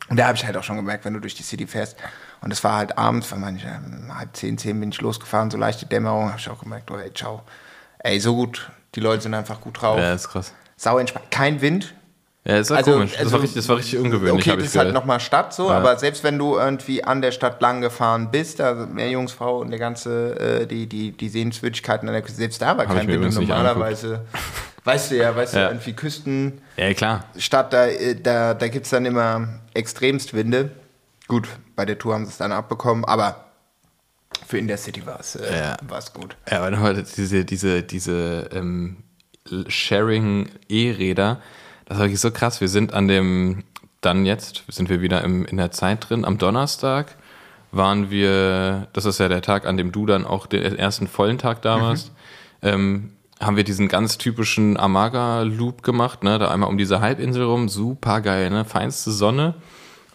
Und 0.08 0.16
da 0.16 0.26
habe 0.26 0.36
ich 0.36 0.44
halt 0.44 0.56
auch 0.56 0.64
schon 0.64 0.76
gemerkt, 0.76 1.04
wenn 1.04 1.14
du 1.14 1.20
durch 1.20 1.34
die 1.36 1.44
City 1.44 1.66
fährst. 1.68 1.96
Und 2.40 2.52
es 2.52 2.64
war 2.64 2.76
halt 2.76 2.98
abends, 2.98 3.30
weil 3.30 3.38
manche 3.38 3.68
um 3.86 4.18
halb 4.18 4.36
zehn, 4.36 4.58
zehn 4.58 4.78
bin 4.80 4.90
ich 4.90 5.00
losgefahren, 5.00 5.50
so 5.50 5.56
leichte 5.56 5.86
Dämmerung, 5.86 6.30
habe 6.30 6.38
ich 6.38 6.48
auch 6.48 6.58
gemerkt, 6.60 6.90
oh 6.90 6.96
ey, 6.98 7.14
ciao. 7.14 7.42
Ey, 8.00 8.18
so 8.18 8.34
gut, 8.34 8.70
die 8.96 9.00
Leute 9.00 9.22
sind 9.22 9.34
einfach 9.34 9.60
gut 9.60 9.80
drauf. 9.80 9.98
Ja, 9.98 10.12
ist 10.14 10.28
krass. 10.28 10.52
Sau 10.76 10.98
entspannt. 10.98 11.30
Kein 11.30 11.60
Wind. 11.60 11.94
Ja, 12.50 12.58
ist 12.58 12.70
ja 12.70 12.82
komisch. 12.82 13.12
Das, 13.12 13.20
also- 13.20 13.32
war 13.32 13.42
richtig, 13.42 13.56
das 13.56 13.68
war 13.68 13.76
richtig 13.76 13.98
ungewöhnlich, 13.98 14.46
Okay, 14.46 14.56
das 14.56 14.66
ist 14.66 14.76
halt 14.76 14.92
nochmal 14.92 15.20
Stadt 15.20 15.54
so, 15.54 15.68
Ja. 15.70 15.76
aber 15.78 15.96
selbst 15.98 16.24
wenn 16.24 16.38
du 16.38 16.56
irgendwie 16.56 17.04
an 17.04 17.22
der 17.22 17.30
Stadt 17.32 17.60
lang 17.62 17.80
gefahren 17.80 18.30
bist, 18.30 18.60
also 18.60 18.86
mehr 18.86 19.08
Jungsfrau 19.10 19.58
und 19.60 19.70
der 19.70 19.78
ganze, 19.78 20.38
äh, 20.62 20.66
die, 20.66 20.86
die, 20.88 21.12
die 21.12 21.28
Sehenswürdigkeiten 21.28 22.08
an 22.08 22.14
der 22.14 22.22
Küste, 22.22 22.38
selbst 22.38 22.60
da 22.60 22.76
war 22.76 22.86
Hab 22.88 22.96
kein 22.96 23.06
nicht 23.06 23.34
normalerweise, 23.38 24.24
weißt 24.84 25.10
du 25.12 25.16
ja, 25.16 25.34
weißt 25.36 25.54
Ja. 25.54 25.64
du, 25.66 25.70
irgendwie 25.74 25.92
Küsten, 25.92 26.60
ja, 26.76 26.92
klar. 26.94 27.24
Stadt, 27.38 27.72
da, 27.72 27.86
äh, 27.86 28.14
da, 28.20 28.54
da 28.54 28.68
gibt 28.68 28.86
es 28.86 28.90
dann 28.90 29.04
immer 29.06 29.48
extremst 29.74 30.34
Winde. 30.34 30.70
Gut, 31.28 31.46
bei 31.76 31.84
der 31.84 31.98
Tour 31.98 32.14
haben 32.14 32.24
sie 32.24 32.32
es 32.32 32.38
dann 32.38 32.50
abbekommen, 32.50 33.04
aber 33.04 33.44
für 34.46 34.58
in 34.58 34.66
der 34.66 34.78
City 34.78 35.06
war 35.06 35.20
es 35.20 35.36
äh, 35.36 35.56
Ja. 35.56 35.76
war's 35.86 36.12
gut. 36.12 36.36
Ja, 36.50 36.58
aber 36.58 36.70
nochmal 36.72 36.94
diese, 37.16 37.44
diese, 37.44 37.82
diese 37.84 38.48
ähm, 38.52 38.96
Sharing-E-Räder, 39.68 41.40
das 41.90 41.98
war 41.98 42.04
wirklich 42.04 42.20
so 42.20 42.30
krass. 42.30 42.60
Wir 42.60 42.68
sind 42.68 42.94
an 42.94 43.08
dem, 43.08 43.64
dann 44.00 44.24
jetzt 44.24 44.62
sind 44.68 44.88
wir 44.88 45.00
wieder 45.00 45.24
im, 45.24 45.44
in 45.44 45.56
der 45.56 45.72
Zeit 45.72 46.08
drin, 46.08 46.24
am 46.24 46.38
Donnerstag 46.38 47.16
waren 47.72 48.10
wir, 48.10 48.86
das 48.92 49.06
ist 49.06 49.18
ja 49.18 49.28
der 49.28 49.42
Tag, 49.42 49.66
an 49.66 49.76
dem 49.76 49.90
du 49.90 50.06
dann 50.06 50.24
auch 50.24 50.46
den 50.46 50.76
ersten 50.76 51.08
vollen 51.08 51.38
Tag 51.38 51.62
da 51.62 51.80
warst, 51.80 52.12
ähm, 52.62 53.12
haben 53.40 53.56
wir 53.56 53.64
diesen 53.64 53.88
ganz 53.88 54.18
typischen 54.18 54.78
Amaga-Loop 54.78 55.82
gemacht, 55.82 56.22
ne? 56.22 56.38
Da 56.38 56.50
einmal 56.50 56.68
um 56.68 56.78
diese 56.78 57.00
Halbinsel 57.00 57.42
rum, 57.42 57.68
super 57.68 58.20
geil, 58.20 58.50
ne? 58.50 58.64
Feinste 58.64 59.10
Sonne. 59.10 59.54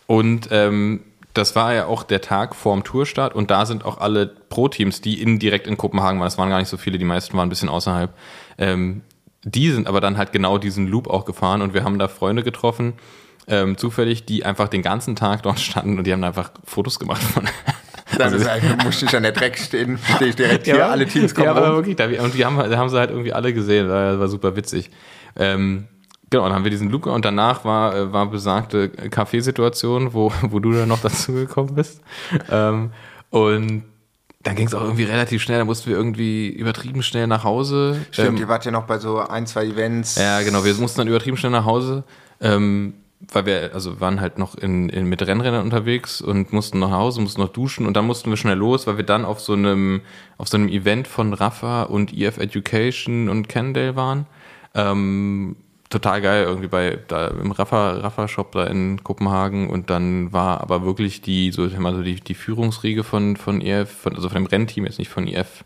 Und 0.08 0.48
ähm, 0.52 1.02
das 1.34 1.58
war 1.58 1.74
ja 1.74 1.88
auch 1.88 2.04
der 2.04 2.22
Tag 2.22 2.56
vorm 2.56 2.86
Tourstart 2.86 3.36
und 3.36 3.52
da 3.52 3.66
sind 3.66 3.84
auch 3.84 3.98
alle 3.98 4.28
Pro-Teams, 4.28 5.02
die 5.02 5.22
in, 5.22 5.40
direkt 5.40 5.68
in 5.68 5.76
Kopenhagen 5.76 6.22
waren, 6.22 6.28
es 6.28 6.38
waren 6.38 6.50
gar 6.50 6.60
nicht 6.60 6.70
so 6.70 6.78
viele, 6.78 6.98
die 6.98 7.06
meisten 7.06 7.36
waren 7.36 7.48
ein 7.48 7.50
bisschen 7.50 7.68
außerhalb, 7.68 8.14
ähm, 8.58 9.02
die 9.46 9.72
sind 9.72 9.88
aber 9.88 10.02
dann 10.02 10.18
halt 10.18 10.32
genau 10.32 10.58
diesen 10.58 10.88
Loop 10.88 11.08
auch 11.08 11.24
gefahren 11.24 11.62
und 11.62 11.74
wir 11.74 11.84
haben 11.84 12.00
da 12.00 12.08
Freunde 12.08 12.44
getroffen, 12.44 12.94
ähm, 13.48 13.78
zufällig, 13.78 14.26
die 14.26 14.44
einfach 14.44 14.68
den 14.68 14.82
ganzen 14.82 15.16
Tag 15.16 15.44
dort 15.44 15.60
standen 15.60 15.98
und 16.00 16.08
die 16.08 16.12
haben 16.12 16.24
einfach 16.24 16.52
Fotos 16.66 17.00
gemacht 17.00 17.22
von. 17.22 17.48
Dann 18.18 18.34
ist 18.34 18.48
eigentlich, 18.48 18.84
musste 18.84 19.06
ich 19.06 19.16
an 19.16 19.24
der 19.24 19.32
Dreck 19.34 19.58
stehen, 19.58 20.00
stehe 20.16 20.30
ich 20.30 20.36
direkt 20.36 20.66
hier, 20.66 20.78
Ja, 20.78 20.90
alle 20.90 21.06
Teams 21.06 21.34
kommen 21.36 21.46
ja, 21.46 21.52
aber 21.52 21.68
rum. 21.68 21.76
wirklich, 21.78 21.96
da, 21.96 22.06
und 22.24 22.34
die 22.34 22.46
haben, 22.46 22.58
da 22.58 22.78
haben 22.78 22.90
sie 22.90 22.98
halt 22.98 23.10
irgendwie 23.10 23.34
alle 23.34 23.54
gesehen, 23.54 23.88
das 23.88 24.20
war 24.20 24.28
super 24.28 24.56
witzig. 24.56 24.90
Ähm, 25.36 25.88
genau, 26.30 26.44
dann 26.46 26.54
haben 26.54 26.64
wir 26.64 26.72
diesen 26.72 26.90
Luca 26.90 27.12
und 27.12 27.26
danach 27.26 27.66
war, 27.66 27.96
äh, 27.96 28.14
war 28.14 28.28
besagte 28.28 28.90
Kaffeesituation, 28.90 30.14
wo, 30.14 30.32
wo 30.44 30.60
du 30.60 30.72
dann 30.72 30.88
noch 30.88 31.02
dazugekommen 31.04 31.76
bist. 31.76 32.02
Ähm, 32.50 32.92
und 33.32 33.84
dann 34.46 34.56
ging 34.56 34.68
es 34.68 34.74
auch 34.74 34.82
irgendwie 34.82 35.04
relativ 35.04 35.42
schnell, 35.42 35.58
da 35.58 35.66
mussten 35.66 35.90
wir 35.90 35.98
irgendwie 35.98 36.48
übertrieben 36.48 37.02
schnell 37.04 37.26
nach 37.28 37.44
Hause. 37.44 38.00
Stimmt, 38.12 38.30
Ähm, 38.30 38.38
ihr 38.38 38.48
wart 38.48 38.64
ja 38.64 38.72
noch 38.72 38.84
bei 38.86 39.00
so 39.00 39.20
ein, 39.20 39.48
zwei 39.48 39.66
Events. 39.66 40.16
ja, 40.16 40.42
genau. 40.44 40.64
Wir 40.64 40.76
mussten 40.76 41.00
dann 41.00 41.08
übertrieben 41.08 41.36
schnell 41.36 41.52
nach 41.52 41.66
Hause, 41.66 42.04
ähm, 42.40 42.94
weil 43.34 43.48
wir 43.48 43.72
also 43.74 44.00
waren 44.00 44.22
halt 44.22 44.38
noch 44.38 44.56
in, 44.56 44.90
in, 44.90 45.08
mit 45.08 45.26
Rennrädern 45.26 45.64
unterwegs 45.64 46.22
und 46.22 46.54
mussten 46.54 46.78
nach 46.78 46.92
Hause, 46.92 47.22
mussten 47.22 47.42
noch 47.42 47.50
duschen 47.50 47.88
und 47.88 47.98
dann 47.98 48.06
mussten 48.06 48.30
wir 48.30 48.38
schnell 48.38 48.56
los, 48.58 48.86
weil 48.86 48.98
wir 48.98 49.04
dann 49.04 49.26
auf 49.26 49.40
so 49.40 49.54
einem 49.54 50.02
auf 50.38 50.48
so 50.48 50.58
einem 50.58 50.68
Event 50.70 51.08
von 51.08 51.34
Rafa 51.34 51.84
und 51.84 52.14
EF 52.14 52.38
Education 52.38 53.30
und 53.30 53.50
Candale 53.50 53.96
waren. 53.96 54.28
Ähm, 54.76 55.56
total 55.96 56.22
geil 56.22 56.44
irgendwie 56.44 56.68
bei 56.68 57.00
da 57.08 57.28
im 57.28 57.52
Rafa 57.52 57.92
Rafa 57.94 58.28
Shop 58.28 58.52
da 58.52 58.66
in 58.66 59.02
Kopenhagen 59.04 59.70
und 59.70 59.90
dann 59.90 60.34
war 60.34 60.60
aber 60.62 60.84
wirklich 60.84 61.22
die 61.22 61.52
so 61.52 61.66
ich 61.66 61.72
sag 61.72 61.80
mal 61.80 61.96
so 61.96 62.04
die 62.04 62.16
die 62.16 62.34
Führungsriege 62.34 63.04
von 63.04 63.38
von 63.38 63.62
EF 63.62 63.90
von 63.90 64.16
also 64.16 64.28
von 64.28 64.44
dem 64.44 64.46
Rennteam 64.46 64.86
jetzt 64.86 65.00
nicht 65.00 65.10
von 65.10 65.26
EF 65.26 65.64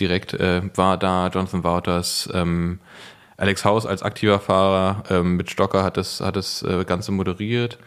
direkt 0.00 0.34
äh, 0.34 0.62
war 0.74 0.96
da 0.96 1.28
Jonathan 1.28 1.62
Wouters 1.62 2.28
ähm, 2.34 2.80
Alex 3.36 3.64
Haus 3.64 3.86
als 3.86 4.02
aktiver 4.02 4.40
Fahrer 4.40 5.04
ähm, 5.10 5.36
mit 5.36 5.48
Stocker 5.48 5.84
hat 5.84 5.96
das, 5.96 6.20
hat 6.20 6.34
das 6.34 6.62
äh, 6.62 6.84
Ganze 6.84 7.12
moderiert. 7.12 7.78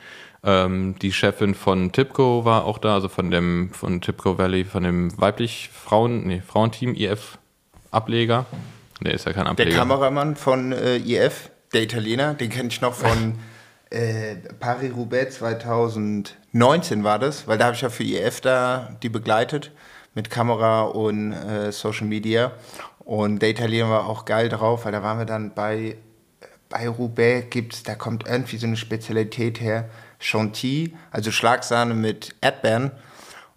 Ähm, 0.44 0.96
die 1.02 1.12
Chefin 1.12 1.54
von 1.56 1.92
Tipco 1.92 2.46
war 2.46 2.64
auch 2.64 2.78
da, 2.78 2.96
also 2.96 3.10
von 3.10 3.30
dem 3.30 3.72
von 3.74 4.00
Tipco 4.00 4.38
Valley, 4.38 4.64
von 4.64 4.84
dem 4.84 5.20
weiblich 5.20 5.70
Frauen, 5.72 6.26
nee, 6.26 6.42
Frauenteam 6.42 6.96
IF 6.96 7.38
Ableger. 7.92 8.46
Nee, 9.02 9.12
ist 9.12 9.26
ja 9.26 9.34
kein 9.34 9.44
Der 9.44 9.52
Ableger. 9.52 9.78
Kameramann 9.78 10.38
von 10.38 10.72
äh, 10.72 10.96
IF, 10.98 11.52
der 11.74 11.84
Italiener, 11.84 12.34
den 12.34 12.50
kenne 12.50 12.70
ich 12.70 12.82
noch 12.82 12.94
von 12.94 13.40
äh, 13.90 14.36
Paris-Roubaix 14.60 15.36
2019 15.36 17.04
war 17.04 17.20
das, 17.20 17.48
weil 17.48 17.58
da 17.58 17.66
habe 17.66 17.76
ich 17.76 17.82
ja 17.82 17.90
für 17.90 18.04
IF 18.04 18.42
da 18.42 18.96
die 19.04 19.10
begleitet 19.10 19.72
mit 20.14 20.30
Kamera 20.30 20.84
und 20.84 21.32
äh, 21.32 21.72
Social 21.72 22.08
Media. 22.08 22.52
Und 23.00 23.42
der 23.42 23.50
Italiener 23.50 23.90
war 23.90 24.08
auch 24.08 24.26
geil 24.26 24.50
drauf, 24.50 24.86
weil 24.86 24.92
da 24.92 25.04
waren 25.04 25.18
wir 25.18 25.26
dann 25.26 25.54
bei, 25.54 25.98
bei 26.70 26.88
Roubaix, 26.88 27.50
gibt's, 27.50 27.84
da 27.84 27.96
kommt 27.96 28.28
irgendwie 28.28 28.58
so 28.58 28.68
eine 28.68 28.78
Spezialität 28.78 29.60
her, 29.60 29.90
Chantilly, 30.20 30.94
also 31.12 31.32
Schlagsahne 31.32 31.94
mit 31.94 32.36
Erdbeeren. 32.42 32.92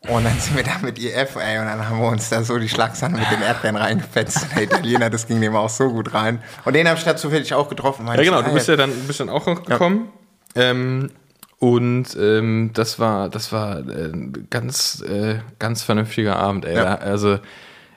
Und 0.09 0.25
dann 0.25 0.39
sind 0.39 0.57
wir 0.57 0.65
da 0.65 0.79
mit 0.83 0.99
IF, 0.99 1.37
ey, 1.37 1.59
und 1.59 1.67
dann 1.67 1.89
haben 1.89 1.99
wir 1.99 2.09
uns 2.09 2.29
da 2.29 2.43
so 2.43 2.59
die 2.59 2.69
Schlagsahne 2.69 3.19
mit 3.19 3.31
den 3.31 3.41
Erdbeeren 3.41 3.77
reingefetzt. 3.77 4.49
Der 4.55 4.65
Italiener, 4.65 5.09
das 5.09 5.27
ging 5.27 5.41
dem 5.41 5.57
auch 5.57 5.71
so 5.71 5.89
gut 5.91 6.13
rein. 6.13 6.43
Und 6.65 6.75
den 6.75 6.87
habe 6.87 6.99
ich 6.99 7.05
da 7.05 7.17
zufällig 7.17 7.55
auch 7.55 7.69
getroffen. 7.69 8.07
Ja, 8.07 8.17
genau, 8.17 8.43
du 8.43 8.53
bist 8.53 8.69
ja 8.69 8.77
dann, 8.77 8.91
bist 9.07 9.21
dann 9.21 9.31
auch 9.31 9.47
noch 9.47 9.65
gekommen. 9.65 10.11
Ähm, 10.55 11.11
und 11.59 12.17
ähm, 12.21 12.71
das 12.75 12.99
war, 12.99 13.31
das 13.31 13.51
war 13.51 13.79
äh, 13.79 14.13
ein 14.13 14.47
ganz, 14.51 15.01
äh, 15.01 15.37
ganz 15.59 15.83
vernünftiger 15.83 16.37
Abend, 16.37 16.67
ey. 16.67 16.77
Ja. 16.77 16.85
Da, 16.85 16.95
also 16.97 17.39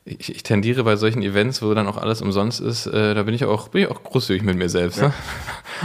ich, 0.07 0.35
ich 0.35 0.43
tendiere 0.43 0.83
bei 0.83 0.95
solchen 0.95 1.21
Events, 1.21 1.61
wo 1.61 1.73
dann 1.73 1.87
auch 1.87 1.97
alles 1.97 2.21
umsonst 2.21 2.61
ist, 2.61 2.87
äh, 2.87 3.13
da 3.13 3.23
bin 3.23 3.33
ich 3.33 3.43
auch, 3.43 3.67
bin 3.67 3.83
ich 3.83 3.91
auch 3.91 4.03
großzügig 4.03 4.43
mit 4.43 4.55
mir 4.57 4.69
selbst. 4.69 5.01
Ne? 5.01 5.13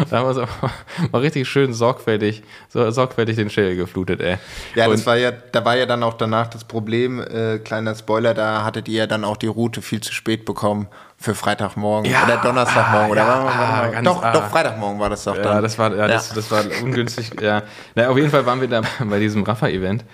Da 0.08 0.18
haben 0.18 0.26
wir 0.28 0.34
so 0.34 0.46
mal 1.12 1.18
richtig 1.18 1.48
schön 1.48 1.72
sorgfältig, 1.72 2.42
so 2.68 2.88
sorgfältig 2.90 3.36
den 3.36 3.50
Schädel 3.50 3.76
geflutet, 3.76 4.20
ey. 4.20 4.38
Ja, 4.74 4.88
das 4.88 5.00
Und- 5.00 5.06
war 5.06 5.16
ja, 5.16 5.32
da 5.32 5.64
war 5.64 5.76
ja 5.76 5.86
dann 5.86 6.02
auch 6.02 6.14
danach 6.14 6.46
das 6.46 6.64
Problem, 6.64 7.20
äh, 7.20 7.58
kleiner 7.58 7.94
Spoiler, 7.94 8.32
da 8.32 8.64
hattet 8.64 8.88
ihr 8.88 9.00
ja 9.00 9.06
dann 9.06 9.24
auch 9.24 9.36
die 9.36 9.48
Route 9.48 9.82
viel 9.82 10.00
zu 10.00 10.12
spät 10.12 10.44
bekommen 10.44 10.88
für 11.18 11.34
Freitagmorgen 11.34 12.10
Ja, 12.10 12.24
oder 12.24 12.36
Donnerstagmorgen 12.38 13.08
ah, 13.08 13.12
oder 13.12 13.20
ja, 13.22 13.28
war, 13.28 13.94
ah, 13.96 14.02
doch, 14.02 14.22
ah. 14.22 14.32
doch 14.32 14.48
Freitagmorgen 14.50 15.00
war 15.00 15.10
das 15.10 15.24
doch 15.24 15.34
dann. 15.36 15.44
Ja, 15.44 15.60
das 15.60 15.78
war, 15.78 15.94
ja, 15.94 16.06
Das, 16.08 16.32
das 16.32 16.50
war 16.50 16.62
ungünstig. 16.82 17.30
Ja. 17.40 17.62
Na, 17.94 18.08
auf 18.08 18.16
jeden 18.16 18.30
Fall 18.30 18.46
waren 18.46 18.60
wir 18.60 18.68
da 18.68 18.82
bei 19.04 19.18
diesem 19.18 19.42
Rafa-Event 19.42 20.04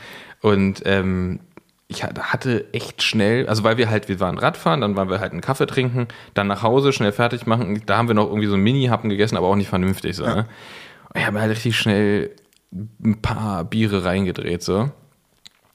und 0.40 0.82
ähm, 0.84 1.40
ich 1.88 2.04
ha- 2.04 2.12
hatte 2.20 2.66
echt 2.72 3.02
schnell, 3.02 3.48
also 3.48 3.64
weil 3.64 3.78
wir 3.78 3.88
halt, 3.90 4.08
wir 4.08 4.20
waren 4.20 4.38
Radfahren, 4.38 4.82
dann 4.82 4.94
waren 4.96 5.08
wir 5.08 5.20
halt 5.20 5.32
einen 5.32 5.40
Kaffee 5.40 5.66
trinken, 5.66 6.06
dann 6.34 6.46
nach 6.46 6.62
Hause 6.62 6.92
schnell 6.92 7.12
fertig 7.12 7.46
machen. 7.46 7.82
Da 7.86 7.96
haben 7.96 8.08
wir 8.08 8.14
noch 8.14 8.28
irgendwie 8.28 8.46
so 8.46 8.54
einen 8.54 8.62
Mini-Happen 8.62 9.08
gegessen, 9.08 9.36
aber 9.36 9.46
auch 9.46 9.56
nicht 9.56 9.68
vernünftig 9.70 10.14
so. 10.16 10.24
Ne? 10.26 10.46
Und 11.14 11.20
ich 11.20 11.26
habe 11.26 11.40
halt 11.40 11.50
richtig 11.50 11.76
schnell 11.78 12.30
ein 12.72 13.22
paar 13.22 13.64
Biere 13.64 14.04
reingedreht 14.04 14.62
so 14.62 14.90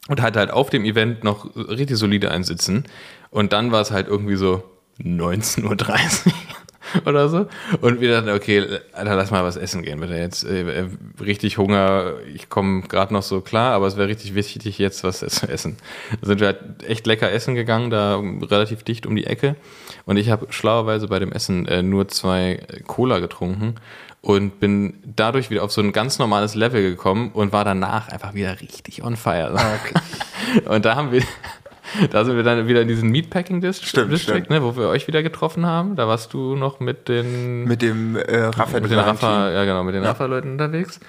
und 0.08 0.22
hatte 0.22 0.38
halt 0.38 0.52
auf 0.52 0.70
dem 0.70 0.86
Event 0.86 1.24
noch 1.24 1.56
richtig 1.56 1.98
solide 1.98 2.30
einsitzen. 2.30 2.84
Und 3.32 3.52
dann 3.52 3.72
war 3.72 3.82
es 3.82 3.90
halt 3.90 4.08
irgendwie 4.08 4.36
so 4.36 4.64
19.30 5.02 5.64
Uhr 6.28 6.34
oder 7.06 7.30
so. 7.30 7.48
Und 7.82 8.02
wir 8.02 8.12
dachten, 8.12 8.30
okay, 8.30 8.80
Alter, 8.94 9.16
lass 9.16 9.32
mal 9.32 9.44
was 9.44 9.56
essen 9.56 9.84
gehen. 9.84 10.00
Bitte 10.00 10.16
jetzt 10.16 10.44
äh, 10.44 10.86
richtig 11.22 11.58
Hunger. 11.58 12.14
Ich 12.34 12.50
komme 12.50 12.82
gerade 12.84 13.14
noch 13.14 13.24
so 13.24 13.42
klar, 13.42 13.74
aber 13.74 13.88
es 13.88 13.98
wäre 13.98 14.08
richtig 14.08 14.36
wichtig, 14.36 14.78
jetzt 14.78 15.04
was 15.04 15.20
zu 15.20 15.48
essen. 15.48 15.78
Da 16.22 16.28
sind 16.28 16.40
wir 16.40 16.48
halt 16.48 16.84
echt 16.88 17.06
lecker 17.08 17.32
essen 17.32 17.56
gegangen, 17.56 17.90
da 17.90 18.18
relativ 18.18 18.84
dicht 18.84 19.06
um 19.06 19.16
die 19.16 19.26
Ecke. 19.26 19.56
Und 20.06 20.18
ich 20.18 20.30
habe 20.30 20.48
schlauerweise 20.50 21.08
bei 21.08 21.20
dem 21.20 21.32
Essen 21.32 21.66
äh, 21.68 21.82
nur 21.82 22.08
zwei 22.08 22.60
Cola 22.88 23.20
getrunken 23.20 23.76
und 24.24 24.62
bin 24.62 24.94
dadurch 25.04 25.50
wieder 25.50 25.64
auf 25.64 25.72
so 25.74 25.82
ein 25.82 25.92
ganz 25.92 26.18
normales 26.18 26.56
Level 26.56 26.82
gekommen 26.82 27.32
und 27.34 27.52
war 27.52 27.66
danach 27.66 28.08
einfach 28.08 28.34
wieder 28.34 28.62
richtig 28.62 29.04
on 29.04 29.18
fire. 29.18 29.54
Und 30.66 30.86
da 30.86 30.96
haben 30.96 31.12
wir, 31.12 31.24
da 32.12 32.26
sind 32.26 32.36
wir 32.36 32.44
dann 32.44 32.68
wieder 32.68 32.82
in 32.82 32.88
diesen 32.88 33.10
Meatpacking 33.10 33.62
District, 33.62 33.90
Stimmt, 33.90 34.12
District 34.12 34.46
stimmt. 34.46 34.50
ne, 34.50 34.64
wo 34.64 34.76
wir 34.76 34.90
euch 34.90 35.08
wieder 35.08 35.24
getroffen 35.24 35.66
haben. 35.66 35.96
Da 35.96 36.08
warst 36.08 36.34
du 36.34 36.56
noch 36.56 36.80
mit 36.80 37.08
den, 37.08 37.66
mit 37.66 37.82
dem 37.82 38.16
äh, 38.16 38.46
Rafa 38.46 38.80
mit 38.80 38.92
den 38.92 39.00
Rafa, 39.00 39.52
ja 39.52 39.66
genau, 39.66 39.84
mit 39.84 39.96
den 39.96 40.04
Rafa-Leuten 40.04 40.52
unterwegs. 40.52 41.00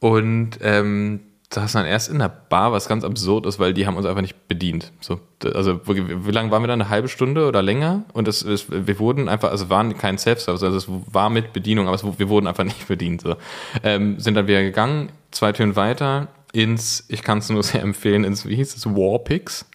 Und 0.00 0.58
ähm, 0.62 1.20
saßen 1.52 1.80
dann 1.80 1.88
erst 1.88 2.08
in 2.08 2.18
der 2.18 2.28
Bar, 2.28 2.72
was 2.72 2.88
ganz 2.88 3.04
absurd 3.04 3.46
ist, 3.46 3.58
weil 3.58 3.74
die 3.74 3.86
haben 3.86 3.96
uns 3.96 4.06
einfach 4.06 4.22
nicht 4.22 4.48
bedient. 4.48 4.92
So, 5.00 5.20
also 5.54 5.80
wie, 5.86 6.30
lange 6.30 6.50
waren 6.50 6.62
wir 6.62 6.66
da? 6.66 6.72
Eine 6.72 6.88
halbe 6.88 7.08
Stunde 7.08 7.46
oder 7.46 7.62
länger? 7.62 8.04
Und 8.12 8.28
es, 8.28 8.42
es, 8.42 8.66
wir 8.70 8.98
wurden 8.98 9.28
einfach, 9.28 9.50
also 9.50 9.68
waren 9.68 9.96
kein 9.96 10.18
Self-Service, 10.18 10.62
also 10.62 10.76
es 10.76 10.86
war 10.88 11.30
mit 11.30 11.52
Bedienung, 11.52 11.86
aber 11.86 11.96
es, 11.96 12.04
wir 12.04 12.28
wurden 12.28 12.46
einfach 12.46 12.64
nicht 12.72 12.88
bedient. 12.88 13.22
So. 13.22 13.36
Ähm, 13.82 14.18
sind 14.18 14.34
dann 14.34 14.46
wieder 14.46 14.62
gegangen, 14.62 15.10
zwei 15.30 15.52
Türen 15.52 15.76
weiter 15.76 16.28
ins, 16.52 17.04
ich 17.08 17.22
kann 17.22 17.38
es 17.38 17.48
nur 17.48 17.62
sehr 17.62 17.82
empfehlen, 17.82 18.24
ins, 18.24 18.46
wie 18.46 18.56
hieß 18.56 18.74
es, 18.74 18.86
Warpix. 18.86 19.66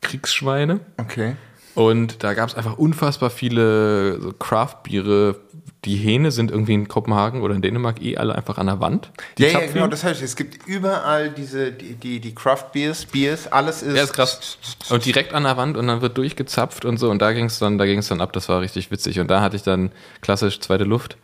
Kriegsschweine. 0.00 0.80
Okay. 0.96 1.36
Und 1.74 2.24
da 2.24 2.34
gab 2.34 2.48
es 2.48 2.56
einfach 2.56 2.76
unfassbar 2.76 3.30
viele 3.30 4.20
so 4.20 4.32
Craft-Biere. 4.32 5.36
Die 5.84 5.94
Hähne 5.94 6.32
sind 6.32 6.50
irgendwie 6.50 6.74
in 6.74 6.88
Kopenhagen 6.88 7.40
oder 7.40 7.54
in 7.54 7.62
Dänemark 7.62 8.02
eh 8.02 8.16
alle 8.16 8.34
einfach 8.34 8.58
an 8.58 8.66
der 8.66 8.80
Wand. 8.80 9.12
Die 9.38 9.44
Ja, 9.44 9.60
ja, 9.60 9.66
genau, 9.72 9.86
das 9.86 10.02
heißt, 10.02 10.20
es 10.20 10.34
gibt 10.34 10.66
überall 10.66 11.30
diese, 11.30 11.70
die, 11.70 11.94
die, 11.94 12.18
die 12.18 12.34
Craft 12.34 12.72
Beers, 12.72 13.06
alles 13.46 13.82
ist. 13.82 13.96
Ja, 13.96 14.02
ist 14.02 14.12
krass. 14.12 14.58
Und 14.90 15.04
direkt 15.04 15.32
an 15.34 15.44
der 15.44 15.56
Wand 15.56 15.76
und 15.76 15.86
dann 15.86 16.00
wird 16.02 16.18
durchgezapft 16.18 16.84
und 16.84 16.96
so 16.96 17.12
und 17.12 17.22
da 17.22 17.32
ging 17.32 17.44
es 17.44 17.60
dann, 17.60 17.78
da 17.78 17.86
ging 17.86 18.00
es 18.00 18.08
dann 18.08 18.20
ab, 18.20 18.32
das 18.32 18.48
war 18.48 18.60
richtig 18.60 18.90
witzig. 18.90 19.20
Und 19.20 19.30
da 19.30 19.40
hatte 19.40 19.54
ich 19.54 19.62
dann 19.62 19.92
klassisch 20.20 20.58
zweite 20.58 20.82
Luft. 20.82 21.16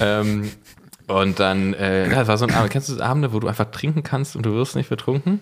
Ähm, 0.00 0.50
und 1.06 1.38
dann, 1.38 1.74
äh, 1.74 2.08
ja, 2.10 2.16
das 2.16 2.26
war 2.26 2.38
so 2.38 2.46
ein 2.46 2.54
Abend, 2.54 2.72
kennst 2.72 2.88
du 2.88 2.94
das 2.94 3.02
Abende, 3.02 3.32
wo 3.32 3.38
du 3.38 3.46
einfach 3.46 3.70
trinken 3.70 4.02
kannst 4.02 4.34
und 4.34 4.44
du 4.44 4.54
wirst 4.54 4.74
nicht 4.74 4.88
betrunken? 4.88 5.40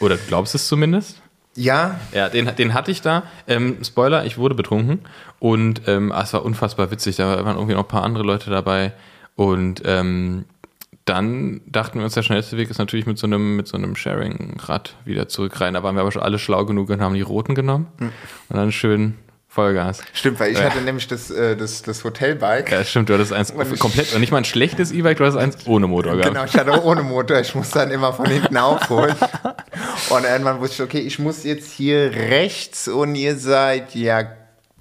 Oder 0.00 0.16
du 0.16 0.22
glaubst 0.28 0.54
es 0.54 0.66
zumindest? 0.66 1.20
Ja, 1.54 1.98
Ja, 2.12 2.28
den, 2.28 2.54
den 2.56 2.74
hatte 2.74 2.90
ich 2.90 3.02
da. 3.02 3.24
Ähm, 3.46 3.78
Spoiler, 3.82 4.24
ich 4.24 4.38
wurde 4.38 4.54
betrunken 4.54 5.00
und 5.38 5.82
ähm, 5.86 6.12
ah, 6.12 6.22
es 6.22 6.32
war 6.32 6.44
unfassbar 6.44 6.90
witzig. 6.90 7.16
Da 7.16 7.44
waren 7.44 7.56
irgendwie 7.56 7.74
noch 7.74 7.84
ein 7.84 7.88
paar 7.88 8.04
andere 8.04 8.24
Leute 8.24 8.50
dabei 8.50 8.92
und 9.34 9.82
ähm, 9.84 10.44
dann 11.04 11.62
dachten 11.66 11.98
wir 11.98 12.04
uns, 12.04 12.14
der 12.14 12.22
schnellste 12.22 12.58
Weg 12.58 12.68
ist 12.70 12.78
natürlich 12.78 13.06
mit 13.06 13.18
so 13.18 13.26
einem, 13.26 13.56
mit 13.56 13.66
so 13.66 13.76
einem 13.78 13.96
Sharing-Rad 13.96 14.94
wieder 15.06 15.26
zurück 15.28 15.58
rein. 15.60 15.74
Da 15.74 15.82
waren 15.82 15.94
wir 15.94 16.02
aber 16.02 16.12
schon 16.12 16.22
alle 16.22 16.38
schlau 16.38 16.66
genug 16.66 16.90
und 16.90 17.00
haben 17.00 17.14
die 17.14 17.22
roten 17.22 17.54
genommen 17.54 17.86
und 17.98 18.56
dann 18.56 18.72
schön 18.72 19.14
Vollgas. 19.58 20.00
stimmt, 20.12 20.38
weil 20.38 20.52
ich 20.52 20.58
Ja. 20.58 20.66
hatte 20.66 20.80
nämlich 20.80 21.08
das, 21.08 21.30
äh, 21.30 21.56
das, 21.56 21.82
das 21.82 22.04
Hotelbike. 22.04 22.70
Ja, 22.70 22.84
stimmt, 22.84 23.08
du 23.08 23.14
hattest 23.14 23.32
eins 23.32 23.52
komplett, 23.78 24.12
und 24.14 24.20
nicht 24.20 24.30
mal 24.30 24.38
ein 24.38 24.44
schlechtes 24.44 24.92
E-Bike, 24.92 25.18
du 25.18 25.24
hattest 25.24 25.38
eins 25.38 25.66
ohne 25.66 25.86
Motor 25.88 26.12
gehabt. 26.16 26.28
Genau, 26.32 26.44
ich 26.44 26.54
hatte 26.56 26.84
ohne 26.84 27.02
Motor, 27.02 27.40
ich 27.40 27.54
musste 27.54 27.80
dann 27.80 27.90
immer 27.90 28.12
von 28.12 28.26
hinten 28.26 28.56
aufholen. 28.56 29.14
Und 30.10 30.24
irgendwann 30.24 30.60
wusste 30.60 30.82
ich, 30.84 30.88
okay, 30.88 31.00
ich 31.00 31.18
muss 31.18 31.44
jetzt 31.44 31.72
hier 31.72 32.10
rechts 32.12 32.88
und 32.88 33.14
ihr 33.14 33.36
seid, 33.36 33.94
ja, 33.94 34.22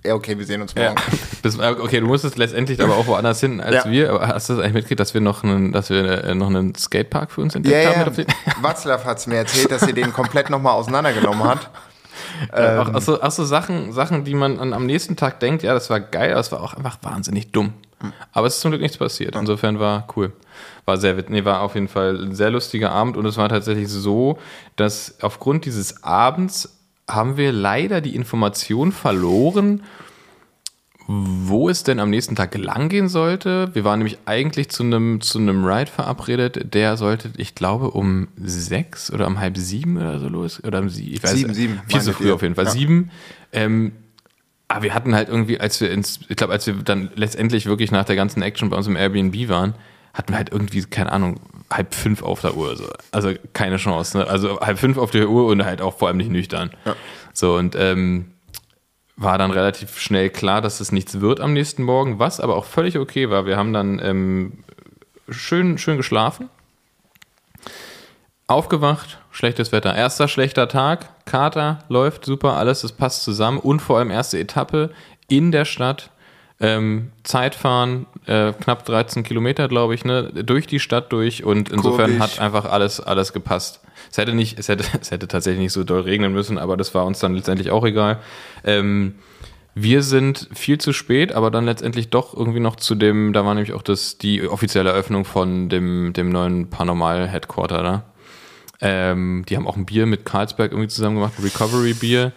ja 0.05 0.13
okay, 0.13 0.37
wir 0.37 0.45
sehen 0.45 0.61
uns 0.61 0.75
morgen. 0.75 0.95
Ja. 1.07 1.17
Das, 1.43 1.57
okay, 1.59 1.99
du 1.99 2.05
musstest 2.07 2.37
letztendlich 2.37 2.81
aber 2.81 2.95
auch 2.95 3.07
woanders 3.07 3.39
hin 3.39 3.61
als 3.61 3.85
Ja. 3.85 3.91
wir. 3.91 4.09
Aber 4.11 4.27
hast 4.27 4.49
du 4.49 4.53
das 4.53 4.61
eigentlich 4.63 4.73
mitgekriegt, 4.75 4.99
dass 4.99 5.13
wir 5.13 5.21
noch 5.21 5.43
einen, 5.43 5.71
dass 5.71 5.89
wir 5.89 6.23
äh, 6.23 6.35
noch 6.35 6.47
einen 6.47 6.75
Skatepark 6.75 7.31
für 7.31 7.41
uns 7.41 7.55
entdeckt 7.55 7.83
Ja, 7.83 7.95
haben? 7.95 8.13
ja, 8.15 8.25
Watzlaw 8.61 9.03
hat 9.05 9.17
es 9.19 9.27
mir 9.27 9.37
erzählt, 9.37 9.71
dass 9.71 9.81
sie 9.81 9.93
den 9.93 10.11
komplett 10.13 10.49
nochmal 10.49 10.73
auseinandergenommen 10.73 11.43
hat. 11.43 11.69
Ähm. 12.53 12.79
auch, 12.79 12.93
auch, 12.93 13.01
so, 13.01 13.21
auch 13.21 13.31
so 13.31 13.45
Sachen, 13.45 13.93
Sachen, 13.93 14.23
die 14.23 14.33
man 14.33 14.59
an, 14.59 14.73
am 14.73 14.85
nächsten 14.85 15.15
Tag 15.15 15.39
denkt, 15.39 15.63
ja, 15.63 15.73
das 15.73 15.89
war 15.89 15.99
geil, 15.99 16.31
aber 16.31 16.39
es 16.39 16.51
war 16.51 16.61
auch 16.61 16.73
einfach 16.73 16.97
wahnsinnig 17.01 17.51
dumm. 17.51 17.73
Hm. 17.99 18.13
Aber 18.31 18.47
es 18.47 18.55
ist 18.55 18.61
zum 18.61 18.71
Glück 18.71 18.81
nichts 18.81 18.97
passiert. 18.97 19.35
Insofern 19.35 19.79
war 19.79 20.07
cool. 20.15 20.31
War 20.85 20.97
sehr, 20.97 21.15
nee, 21.29 21.45
war 21.45 21.61
auf 21.61 21.75
jeden 21.75 21.87
Fall 21.87 22.21
ein 22.23 22.35
sehr 22.35 22.49
lustiger 22.49 22.91
Abend 22.91 23.17
und 23.17 23.25
es 23.25 23.37
war 23.37 23.49
tatsächlich 23.49 23.89
so, 23.89 24.37
dass 24.75 25.21
aufgrund 25.21 25.65
dieses 25.65 26.03
Abends 26.03 26.77
haben 27.09 27.37
wir 27.37 27.51
leider 27.51 28.01
die 28.01 28.15
Information 28.15 28.91
verloren, 28.91 29.83
wo 31.07 31.69
es 31.69 31.83
denn 31.83 32.01
am 32.01 32.09
nächsten 32.09 32.35
Tag 32.35 32.55
lang 32.57 32.89
gehen 32.89 33.07
sollte. 33.07 33.73
Wir 33.73 33.85
waren 33.85 33.99
nämlich 33.99 34.17
eigentlich 34.25 34.69
zu 34.69 34.83
einem, 34.83 35.21
zu 35.21 35.39
einem 35.39 35.65
Ride 35.65 35.89
verabredet, 35.89 36.73
der 36.73 36.97
sollte, 36.97 37.31
ich 37.37 37.55
glaube, 37.55 37.91
um 37.91 38.27
sechs 38.35 39.11
oder 39.11 39.25
um 39.25 39.39
halb 39.39 39.57
sieben 39.57 39.97
oder 39.97 40.19
so 40.19 40.27
los. 40.27 40.61
Oder 40.63 40.79
um 40.79 40.89
sie, 40.89 41.13
ich 41.13 41.23
weiß 41.23 41.31
Sieben, 41.31 41.53
sieben, 41.53 41.81
Viel 41.87 42.01
zu 42.01 42.09
meintet 42.09 42.15
früh 42.15 42.31
auf 42.33 42.41
jeden 42.41 42.55
Fall. 42.55 42.65
Ja. 42.65 42.71
Sieben. 42.71 43.11
Ähm, 43.53 43.93
aber 44.67 44.83
wir 44.83 44.93
hatten 44.93 45.15
halt 45.15 45.29
irgendwie, 45.29 45.61
als 45.61 45.79
wir 45.79 45.89
ins, 45.91 46.19
ich 46.27 46.35
glaube, 46.35 46.51
als 46.51 46.67
wir 46.67 46.73
dann 46.73 47.09
letztendlich 47.15 47.67
wirklich 47.67 47.91
nach 47.91 48.03
der 48.03 48.17
ganzen 48.17 48.41
Action 48.41 48.69
bei 48.69 48.75
uns 48.75 48.87
im 48.87 48.97
Airbnb 48.97 49.47
waren, 49.47 49.75
hatten 50.13 50.33
wir 50.33 50.37
halt 50.37 50.51
irgendwie, 50.51 50.81
keine 50.81 51.13
Ahnung, 51.13 51.39
halb 51.71 51.95
fünf 51.95 52.21
auf 52.21 52.41
der 52.41 52.57
Uhr. 52.57 52.75
So. 52.75 52.85
Also 53.11 53.31
keine 53.53 53.77
Chance. 53.77 54.17
Ne? 54.17 54.27
Also 54.27 54.59
halb 54.59 54.77
fünf 54.77 54.97
auf 54.97 55.11
der 55.11 55.29
Uhr 55.29 55.47
und 55.47 55.63
halt 55.63 55.81
auch 55.81 55.97
vor 55.97 56.09
allem 56.09 56.17
nicht 56.17 56.31
nüchtern. 56.31 56.71
So 57.31 57.55
und 57.55 57.75
ähm, 57.77 58.31
war 59.17 59.39
dann 59.39 59.51
relativ 59.51 59.99
schnell 59.99 60.29
klar, 60.29 60.61
dass 60.61 60.79
es 60.79 60.91
nichts 60.91 61.19
wird 61.19 61.41
am 61.41 61.53
nächsten 61.53 61.83
Morgen, 61.83 62.19
was 62.19 62.39
aber 62.39 62.55
auch 62.55 62.65
völlig 62.65 62.97
okay 62.97 63.29
war. 63.31 63.47
Wir 63.47 63.57
haben 63.57 63.73
dann 63.73 63.99
ähm, 64.01 64.63
schön, 65.27 65.79
schön 65.79 65.97
geschlafen, 65.97 66.49
aufgewacht, 68.45 69.19
schlechtes 69.31 69.71
Wetter. 69.71 69.95
Erster 69.95 70.27
schlechter 70.27 70.67
Tag, 70.69 71.09
Kater 71.25 71.79
läuft 71.89 72.25
super, 72.25 72.53
alles, 72.53 72.81
das 72.81 72.91
passt 72.91 73.23
zusammen 73.23 73.57
und 73.57 73.81
vor 73.81 73.97
allem 73.97 74.11
erste 74.11 74.39
Etappe 74.39 74.91
in 75.27 75.51
der 75.51 75.65
Stadt. 75.65 76.11
Ähm, 76.59 77.11
Zeitfahren, 77.23 78.07
äh, 78.25 78.51
knapp 78.53 78.83
13 78.85 79.23
Kilometer, 79.23 79.67
glaube 79.67 79.93
ich, 79.93 80.05
ne, 80.05 80.31
durch 80.43 80.65
die 80.65 80.79
Stadt 80.79 81.11
durch 81.11 81.43
und 81.43 81.69
insofern 81.69 82.17
Kurvig. 82.17 82.19
hat 82.19 82.39
einfach 82.39 82.65
alles, 82.65 82.99
alles 82.99 83.31
gepasst. 83.31 83.81
Es 84.11 84.17
hätte 84.17 84.33
nicht, 84.33 84.59
es 84.59 84.69
hätte, 84.69 84.83
es 85.01 85.11
hätte 85.11 85.27
tatsächlich 85.27 85.61
nicht 85.61 85.73
so 85.73 85.83
doll 85.83 86.01
regnen 86.01 86.33
müssen, 86.33 86.57
aber 86.57 86.77
das 86.77 86.93
war 86.93 87.05
uns 87.05 87.19
dann 87.19 87.35
letztendlich 87.35 87.71
auch 87.71 87.85
egal. 87.85 88.19
Ähm, 88.63 89.15
wir 89.79 90.01
sind 90.01 90.49
viel 90.55 90.79
zu 90.79 90.91
spät, 90.91 91.31
aber 91.31 91.51
dann 91.51 91.65
letztendlich 91.65 92.09
doch 92.09 92.35
irgendwie 92.35 92.59
noch 92.59 92.77
zu 92.77 92.95
dem, 92.95 93.31
da 93.31 93.45
war 93.45 93.53
nämlich 93.53 93.73
auch 93.73 93.83
das, 93.83 94.17
die 94.17 94.47
offizielle 94.47 94.89
Eröffnung 94.89 95.23
von 95.23 95.69
dem, 95.69 96.13
dem 96.13 96.29
neuen 96.29 96.69
Paranormal 96.71 97.27
Headquarter 97.27 97.83
da. 97.83 98.03
Ähm, 98.81 99.45
die 99.47 99.55
haben 99.55 99.67
auch 99.67 99.75
ein 99.75 99.85
Bier 99.85 100.05
mit 100.05 100.25
Carlsberg 100.25 100.71
irgendwie 100.71 100.89
zusammen 100.89 101.15
gemacht, 101.17 101.33
Recovery 101.43 101.93
Bier. 101.93 102.31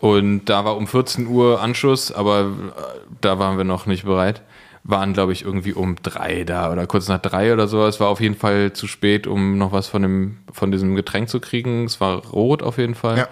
Und 0.00 0.46
da 0.46 0.64
war 0.64 0.76
um 0.76 0.86
14 0.86 1.26
Uhr 1.26 1.60
Anschluss, 1.60 2.10
aber 2.10 2.40
äh, 2.40 2.82
da 3.20 3.38
waren 3.38 3.56
wir 3.56 3.64
noch 3.64 3.86
nicht 3.86 4.04
bereit. 4.04 4.42
Waren, 4.82 5.12
glaube 5.12 5.32
ich, 5.32 5.44
irgendwie 5.44 5.74
um 5.74 5.96
drei 6.02 6.44
da 6.44 6.72
oder 6.72 6.86
kurz 6.86 7.06
nach 7.08 7.20
drei 7.20 7.52
oder 7.52 7.68
so. 7.68 7.86
Es 7.86 8.00
war 8.00 8.08
auf 8.08 8.20
jeden 8.20 8.34
Fall 8.34 8.72
zu 8.72 8.86
spät, 8.86 9.26
um 9.26 9.58
noch 9.58 9.72
was 9.72 9.88
von, 9.88 10.00
dem, 10.02 10.38
von 10.52 10.72
diesem 10.72 10.96
Getränk 10.96 11.28
zu 11.28 11.38
kriegen. 11.38 11.84
Es 11.84 12.00
war 12.00 12.24
rot 12.26 12.62
auf 12.62 12.78
jeden 12.78 12.94
Fall. 12.94 13.18
Ja. 13.18 13.28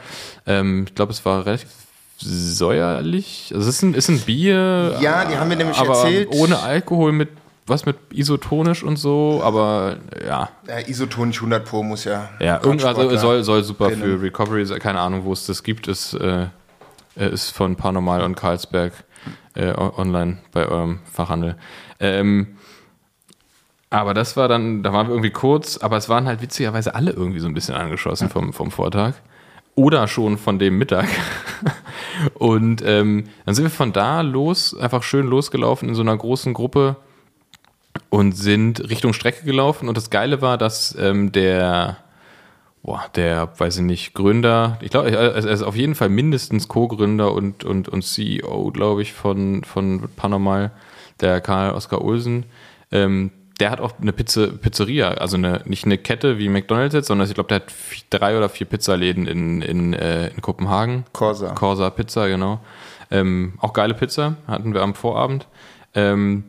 Ähm, 0.47 0.85
ich 0.87 0.95
glaube, 0.95 1.13
es 1.13 1.25
war 1.25 1.47
relativ 1.47 1.69
säuerlich. 2.19 3.51
Also 3.55 3.69
es 3.69 3.77
ist 3.77 3.83
ein, 3.83 3.95
ist 3.95 4.09
ein 4.09 4.21
Bier. 4.21 4.97
Ja, 5.01 5.25
die 5.25 5.37
haben 5.37 5.49
mir 5.49 5.57
nämlich 5.57 5.79
aber 5.79 5.95
erzählt- 5.95 6.29
Ohne 6.33 6.59
Alkohol 6.61 7.13
mit 7.13 7.31
was 7.67 7.85
mit 7.85 7.97
isotonisch 8.13 8.83
und 8.83 8.97
so, 8.97 9.43
aber 9.45 9.99
ja. 10.27 10.49
Ja, 10.67 10.79
Isotonisch 10.87 11.37
100 11.37 11.67
Pro 11.67 11.83
muss 11.83 12.05
ja. 12.05 12.31
Ja, 12.41 12.57
Radsportler 12.57 13.19
soll, 13.19 13.45
soll 13.45 13.63
super 13.63 13.91
kennen. 13.91 14.01
für 14.03 14.23
Recovery 14.23 14.65
sein. 14.65 14.79
Keine 14.79 15.01
Ahnung, 15.01 15.25
wo 15.25 15.35
es 15.35 15.45
das 15.45 15.63
gibt. 15.63 15.87
Ist, 15.87 16.15
äh, 16.15 16.47
ist 17.17 17.51
von 17.51 17.77
Paranormal 17.77 18.23
und 18.23 18.37
Carlsberg 18.37 18.93
äh, 19.59 19.75
online 19.77 20.39
bei 20.53 20.67
eurem 20.67 21.01
Fachhandel. 21.13 21.57
Ähm, 22.01 22.57
aber 23.91 24.15
das 24.15 24.37
war 24.37 24.49
dann, 24.49 24.83
da 24.83 24.93
waren 24.93 25.07
wir 25.07 25.15
irgendwie 25.15 25.31
kurz, 25.31 25.79
aber 25.79 25.97
es 25.97 26.09
waren 26.09 26.27
halt 26.27 26.43
witzigerweise 26.43 26.95
alle 26.95 27.11
irgendwie 27.11 27.41
so 27.41 27.49
ein 27.49 27.55
bisschen 27.55 27.75
angeschossen 27.75 28.29
vom, 28.29 28.53
vom 28.53 28.71
Vortag. 28.71 29.15
Oder 29.75 30.09
schon 30.09 30.39
von 30.39 30.59
dem 30.59 30.77
Mittag. 30.77 31.09
Und 32.35 32.83
ähm, 32.85 33.25
dann 33.47 33.55
sind 33.55 33.65
wir 33.65 33.71
von 33.71 33.93
da 33.93 34.21
los, 34.23 34.77
einfach 34.77 35.03
schön 35.03 35.27
losgelaufen 35.27 35.89
in 35.89 35.95
so 35.95 36.03
einer 36.03 36.17
großen 36.17 36.53
Gruppe 36.53 36.97
und 38.11 38.33
sind 38.33 38.89
Richtung 38.91 39.13
Strecke 39.13 39.45
gelaufen. 39.45 39.89
Und 39.89 39.97
das 39.97 40.11
Geile 40.11 40.43
war, 40.43 40.59
dass 40.59 40.97
ähm, 40.99 41.31
der, 41.33 41.99
boah, 42.83 43.05
der, 43.17 43.49
weiß 43.59 43.77
ich 43.79 43.83
nicht, 43.83 44.15
Gründer, 44.15 44.79
ich 44.81 44.91
glaube, 44.91 45.11
er 45.11 45.35
ist 45.35 45.63
auf 45.63 45.77
jeden 45.77 45.95
Fall 45.95 46.09
mindestens 46.09 46.69
Co-Gründer 46.69 47.33
und, 47.33 47.65
und, 47.65 47.89
und 47.89 48.03
CEO, 48.03 48.71
glaube 48.71 49.03
ich, 49.03 49.13
von, 49.13 49.63
von 49.65 50.09
Paranormal, 50.17 50.71
der 51.21 51.41
Karl 51.41 51.73
Oskar 51.75 52.03
Olsen. 52.03 52.45
Ähm, 52.91 53.31
der 53.61 53.71
hat 53.73 53.81
auch 53.81 53.93
eine 54.01 54.13
Pizze, 54.13 54.53
Pizzeria, 54.53 55.09
also 55.09 55.37
eine, 55.37 55.63
nicht 55.65 55.85
eine 55.85 55.99
Kette 55.99 56.39
wie 56.39 56.49
McDonalds 56.49 56.95
jetzt, 56.95 57.09
sondern 57.09 57.27
ich 57.27 57.35
glaube, 57.35 57.49
der 57.49 57.57
hat 57.57 57.71
vi- 57.73 58.05
drei 58.09 58.39
oder 58.39 58.49
vier 58.49 58.67
Pizzaläden 58.69 59.27
in, 59.27 59.61
in, 59.63 59.93
äh, 59.95 60.29
in 60.29 60.41
Kopenhagen. 60.41 61.05
Corsa. 61.13 61.55
Corsa 61.55 61.91
Pizza, 61.91 62.29
genau. 62.29 62.61
Ähm, 63.11 63.55
auch 63.59 63.73
geile 63.73 63.95
Pizza 63.95 64.37
hatten 64.47 64.75
wir 64.75 64.83
am 64.83 64.95
Vorabend. 64.95 65.49
Ähm, 65.95 66.45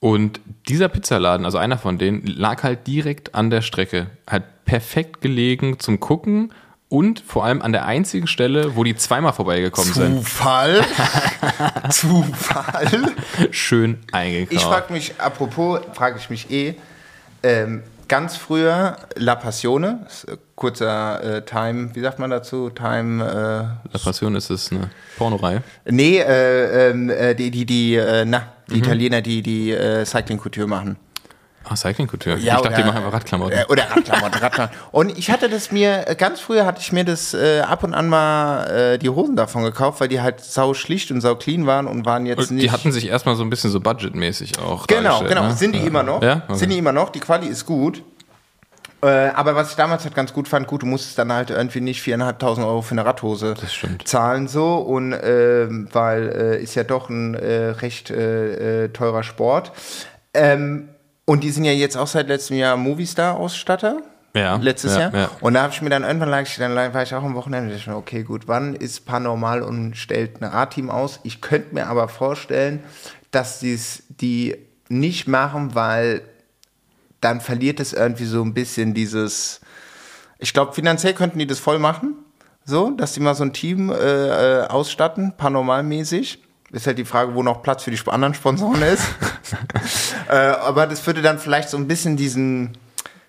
und 0.00 0.40
dieser 0.68 0.88
Pizzaladen, 0.88 1.46
also 1.46 1.58
einer 1.58 1.78
von 1.78 1.98
denen, 1.98 2.26
lag 2.26 2.62
halt 2.62 2.86
direkt 2.86 3.34
an 3.34 3.50
der 3.50 3.62
Strecke. 3.62 4.08
Hat 4.26 4.64
perfekt 4.64 5.20
gelegen 5.20 5.78
zum 5.78 6.00
Gucken 6.00 6.52
und 6.88 7.20
vor 7.20 7.44
allem 7.44 7.62
an 7.62 7.72
der 7.72 7.86
einzigen 7.86 8.26
Stelle, 8.26 8.76
wo 8.76 8.84
die 8.84 8.94
zweimal 8.94 9.32
vorbeigekommen 9.32 9.92
sind. 9.92 10.18
Zufall. 10.18 10.84
Zufall. 11.90 13.14
Schön 13.50 13.98
eingekauft. 14.12 14.52
Ich 14.52 14.62
frage 14.62 14.92
mich, 14.92 15.14
apropos, 15.18 15.80
frage 15.94 16.18
ich 16.18 16.30
mich 16.30 16.50
eh, 16.50 16.74
ähm, 17.42 17.82
ganz 18.08 18.36
früher 18.36 18.96
La 19.14 19.34
Passione, 19.34 20.06
äh, 20.26 20.36
kurzer 20.54 21.22
äh, 21.38 21.44
Time, 21.44 21.94
wie 21.94 22.00
sagt 22.00 22.18
man 22.18 22.30
dazu? 22.30 22.70
Time, 22.70 23.24
La 23.92 23.98
Passion 23.98 24.36
ist 24.36 24.50
es 24.50 24.70
eine 24.70 24.90
Pornorei. 25.18 25.56
äh, 25.84 25.92
nee, 25.92 26.18
äh, 26.18 26.90
ähm, 26.90 27.10
äh, 27.10 27.34
die, 27.34 27.50
die, 27.50 27.66
die, 27.66 27.94
äh, 27.96 28.24
na, 28.68 28.74
Mhm. 28.74 28.74
die 28.74 28.78
Italiener, 28.86 29.20
die 29.22 29.42
die 29.42 29.70
äh, 29.72 30.04
Cycling 30.04 30.38
Couture 30.38 30.66
machen. 30.66 30.96
Ah, 31.68 31.74
Cycling 31.74 32.06
Couture. 32.06 32.36
Ja, 32.38 32.56
ich 32.56 32.60
dachte, 32.62 32.68
oder- 32.68 32.76
die 32.76 32.84
machen 32.84 32.96
einfach 32.98 33.12
Radklamotten. 33.12 33.58
Äh, 33.58 33.64
oder 33.68 33.90
Radklamotten, 33.90 34.38
Radklamotten. 34.40 34.76
Und 34.92 35.18
ich 35.18 35.30
hatte 35.32 35.48
das 35.48 35.72
mir, 35.72 36.04
äh, 36.08 36.14
ganz 36.14 36.38
früher 36.38 36.64
hatte 36.64 36.80
ich 36.80 36.92
mir 36.92 37.04
das 37.04 37.34
äh, 37.34 37.58
ab 37.60 37.82
und 37.82 37.92
an 37.92 38.08
mal 38.08 38.66
äh, 38.94 38.98
die 38.98 39.08
Hosen 39.08 39.34
davon 39.34 39.64
gekauft, 39.64 40.00
weil 40.00 40.06
die 40.06 40.20
halt 40.20 40.38
sau 40.40 40.74
schlicht 40.74 41.10
und 41.10 41.20
sau 41.22 41.34
clean 41.34 41.66
waren 41.66 41.88
und 41.88 42.06
waren 42.06 42.24
jetzt 42.24 42.38
Und 42.38 42.52
nicht. 42.52 42.62
die 42.66 42.70
hatten 42.70 42.92
sich 42.92 43.08
erstmal 43.08 43.34
so 43.34 43.42
ein 43.42 43.50
bisschen 43.50 43.70
so 43.72 43.80
budgetmäßig 43.80 44.60
auch 44.60 44.86
Genau, 44.86 45.24
genau. 45.24 45.48
ne? 45.48 45.54
Sind 45.54 45.74
die 45.74 45.80
immer 45.80 46.04
noch? 46.04 46.22
Ja? 46.22 46.42
Okay. 46.46 46.54
Sind 46.56 46.70
die 46.70 46.78
immer 46.78 46.92
noch? 46.92 47.10
Die 47.10 47.18
Quali 47.20 47.48
ist 47.48 47.66
gut. 47.66 48.02
Äh, 49.06 49.28
aber 49.34 49.54
was 49.54 49.70
ich 49.70 49.76
damals 49.76 50.04
halt 50.04 50.14
ganz 50.14 50.32
gut 50.32 50.48
fand, 50.48 50.66
gut, 50.66 50.82
du 50.82 50.86
musstest 50.86 51.18
dann 51.18 51.32
halt 51.32 51.50
irgendwie 51.50 51.80
nicht 51.80 52.02
4.500 52.04 52.66
Euro 52.66 52.82
für 52.82 52.92
eine 52.92 53.04
Radhose 53.04 53.54
zahlen 54.04 54.48
so 54.48 54.76
und 54.76 55.12
ähm, 55.12 55.88
weil 55.92 56.28
äh, 56.28 56.62
ist 56.62 56.74
ja 56.74 56.84
doch 56.84 57.08
ein 57.08 57.34
äh, 57.34 57.68
recht 57.68 58.10
äh, 58.10 58.84
äh, 58.84 58.88
teurer 58.88 59.22
Sport. 59.22 59.72
Ähm, 60.34 60.88
und 61.24 61.44
die 61.44 61.50
sind 61.50 61.64
ja 61.64 61.72
jetzt 61.72 61.96
auch 61.96 62.06
seit 62.06 62.28
letztem 62.28 62.56
Jahr 62.56 62.76
Movistar-Ausstatter. 62.76 64.02
Ja, 64.34 64.56
Letztes 64.56 64.94
ja, 64.94 65.00
Jahr. 65.00 65.14
ja. 65.14 65.30
Und 65.40 65.54
da 65.54 65.62
habe 65.62 65.72
ich 65.72 65.80
mir 65.80 65.88
dann 65.88 66.04
irgendwann 66.04 66.28
lag 66.28 66.42
ich, 66.42 66.56
dann 66.56 66.74
war 66.74 67.02
ich 67.02 67.14
auch 67.14 67.22
am 67.22 67.34
Wochenende, 67.34 67.70
dachte 67.70 67.80
ich 67.80 67.86
mir, 67.86 67.96
okay, 67.96 68.22
gut, 68.22 68.46
wann 68.46 68.74
ist 68.74 69.06
Paranormal 69.06 69.62
und 69.62 69.96
stellt 69.96 70.42
ein 70.42 70.44
Radteam 70.44 70.90
aus? 70.90 71.20
Ich 71.22 71.40
könnte 71.40 71.74
mir 71.74 71.86
aber 71.86 72.08
vorstellen, 72.08 72.82
dass 73.30 73.60
die 73.60 74.56
nicht 74.88 75.26
machen, 75.26 75.74
weil 75.74 76.22
dann 77.26 77.40
verliert 77.40 77.80
es 77.80 77.92
irgendwie 77.92 78.24
so 78.24 78.40
ein 78.42 78.54
bisschen 78.54 78.94
dieses. 78.94 79.60
Ich 80.38 80.52
glaube, 80.52 80.72
finanziell 80.74 81.12
könnten 81.12 81.38
die 81.38 81.46
das 81.46 81.58
voll 81.58 81.78
machen, 81.78 82.14
so, 82.64 82.90
dass 82.90 83.12
die 83.14 83.20
mal 83.20 83.34
so 83.34 83.42
ein 83.42 83.52
Team 83.52 83.90
äh, 83.90 83.94
äh, 83.94 84.66
ausstatten, 84.66 85.34
paranormalmäßig. 85.36 86.38
Ist 86.72 86.86
halt 86.86 86.98
die 86.98 87.04
Frage, 87.04 87.34
wo 87.34 87.42
noch 87.42 87.62
Platz 87.62 87.84
für 87.84 87.90
die 87.90 87.98
anderen 88.06 88.34
Sponsoren 88.34 88.82
ist. 88.82 89.04
äh, 90.28 90.34
aber 90.34 90.86
das 90.86 91.04
würde 91.06 91.22
dann 91.22 91.38
vielleicht 91.38 91.68
so 91.68 91.76
ein 91.76 91.88
bisschen 91.88 92.16
diesen 92.16 92.76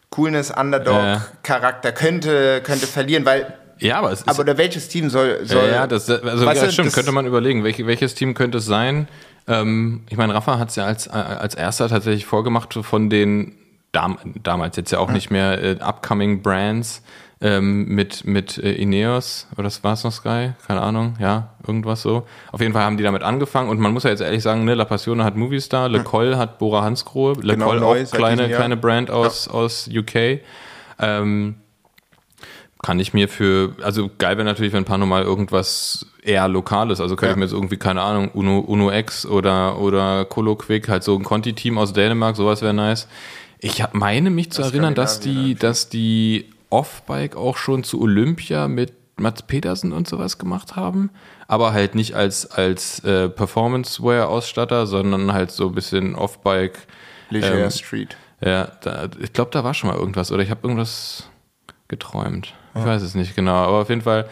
Coolness 0.09 0.51
Underdog-Charakter 0.51 1.91
könnte, 1.91 2.61
könnte 2.63 2.87
verlieren, 2.87 3.25
weil. 3.25 3.53
Ja, 3.79 3.99
aber 3.99 4.11
es 4.11 4.21
ist 4.21 4.29
Aber 4.29 4.39
oder 4.39 4.57
welches 4.57 4.89
Team 4.89 5.09
soll. 5.09 5.39
soll 5.45 5.69
ja, 5.69 5.85
das, 5.87 6.09
also, 6.09 6.45
Weißt 6.45 6.61
ja, 6.61 6.67
du, 6.67 6.73
stimmt, 6.73 6.87
das- 6.87 6.95
könnte 6.95 7.11
man 7.11 7.25
überlegen, 7.25 7.63
welche, 7.63 7.85
welches 7.87 8.15
Team 8.15 8.33
könnte 8.33 8.57
es 8.57 8.65
sein. 8.65 9.07
Ähm, 9.47 10.03
ich 10.09 10.17
meine, 10.17 10.33
Rafa 10.33 10.59
hat 10.59 10.69
es 10.69 10.75
ja 10.75 10.85
als, 10.85 11.07
äh, 11.07 11.11
als 11.11 11.55
erster 11.55 11.87
tatsächlich 11.87 12.25
vorgemacht 12.25 12.73
von 12.73 13.09
den 13.09 13.56
dam 13.91 14.17
damals 14.43 14.75
jetzt 14.75 14.91
ja 14.91 14.99
auch 14.99 15.11
nicht 15.11 15.31
mehr 15.31 15.63
äh, 15.63 15.77
upcoming 15.79 16.41
Brands, 16.41 17.01
ähm, 17.39 17.85
mit, 17.87 18.25
mit 18.25 18.57
äh, 18.57 18.71
Ineos, 18.73 19.47
oder 19.53 19.63
das 19.63 19.83
war 19.83 19.93
es 19.93 20.03
noch 20.03 20.11
Sky? 20.11 20.53
Keine 20.65 20.81
Ahnung, 20.81 21.15
ja, 21.19 21.49
irgendwas 21.67 22.01
so. 22.01 22.25
Auf 22.51 22.61
jeden 22.61 22.73
Fall 22.73 22.83
haben 22.83 22.97
die 22.97 23.03
damit 23.03 23.21
angefangen 23.21 23.69
und 23.69 23.79
man 23.79 23.93
muss 23.93 24.03
ja 24.03 24.09
jetzt 24.09 24.21
ehrlich 24.21 24.41
sagen, 24.41 24.65
ne, 24.65 24.73
La 24.73 24.85
Passione 24.85 25.23
hat 25.23 25.35
Movistar, 25.35 25.87
Le 25.87 26.03
Col 26.03 26.35
hat 26.35 26.57
Bora 26.57 26.81
Hansgrohe, 26.83 27.35
Le 27.39 27.53
Genau, 27.53 27.67
Col 27.67 27.79
neu 27.79 28.03
auch 28.03 28.11
kleine, 28.11 28.49
kleine 28.49 28.75
Brand 28.75 29.11
aus, 29.11 29.47
aus 29.47 29.87
UK. 29.87 30.39
Ähm, 30.99 31.55
kann 32.81 32.99
ich 32.99 33.13
mir 33.13 33.27
für, 33.27 33.75
also 33.83 34.09
geil 34.17 34.37
wäre 34.37 34.45
natürlich, 34.45 34.73
wenn 34.73 34.85
Pano 34.85 35.05
mal 35.05 35.23
irgendwas 35.23 36.07
eher 36.23 36.47
Lokales, 36.47 37.01
also 37.01 37.15
könnte 37.15 37.27
Ja. 37.27 37.31
ich 37.33 37.37
mir 37.37 37.45
jetzt 37.45 37.53
irgendwie, 37.53 37.77
keine 37.77 38.01
Ahnung, 38.01 38.29
Uno, 38.33 38.59
Uno 38.59 38.91
X 38.91 39.25
oder, 39.25 39.79
oder 39.79 40.25
Colo 40.25 40.55
Quick, 40.55 40.87
halt 40.89 41.03
so 41.03 41.15
ein 41.15 41.23
Conti-Team 41.23 41.77
aus 41.77 41.93
Dänemark, 41.93 42.35
sowas 42.35 42.61
wäre 42.61 42.73
nice. 42.73 43.07
Ich 43.59 43.83
meine 43.93 44.29
mich 44.29 44.51
zu 44.51 44.61
Aus 44.61 44.69
erinnern, 44.69 44.95
dass 44.95 45.19
die, 45.19 45.55
dass 45.55 45.89
die 45.89 46.45
Off-Bike 46.69 47.35
auch 47.35 47.57
schon 47.57 47.83
zu 47.83 48.01
Olympia 48.01 48.67
mit 48.67 48.93
Mats 49.19 49.41
Petersen 49.41 49.93
und 49.93 50.07
sowas 50.07 50.37
gemacht 50.37 50.75
haben, 50.75 51.09
aber 51.47 51.73
halt 51.73 51.95
nicht 51.95 52.13
als, 52.13 52.51
als 52.51 52.99
äh, 53.03 53.29
Performance-Wear-Ausstatter, 53.29 54.85
sondern 54.85 55.33
halt 55.33 55.51
so 55.51 55.69
ein 55.69 55.73
bisschen 55.73 56.13
Off-Bike. 56.15 56.79
Leger 57.29 57.65
Ähm, 57.65 57.71
Street. 57.71 58.15
Ja, 58.41 58.71
da, 58.81 59.09
ich 59.19 59.33
glaube, 59.33 59.49
da 59.51 59.63
war 59.63 59.73
schon 59.73 59.89
mal 59.89 59.97
irgendwas 59.97 60.31
oder 60.31 60.43
ich 60.43 60.51
habe 60.51 60.61
irgendwas 60.63 61.27
geträumt. 61.87 62.53
Ich 62.75 62.85
weiß 62.85 63.01
es 63.01 63.15
nicht 63.15 63.35
genau, 63.35 63.55
aber 63.55 63.81
auf 63.81 63.89
jeden 63.89 64.01
Fall, 64.01 64.29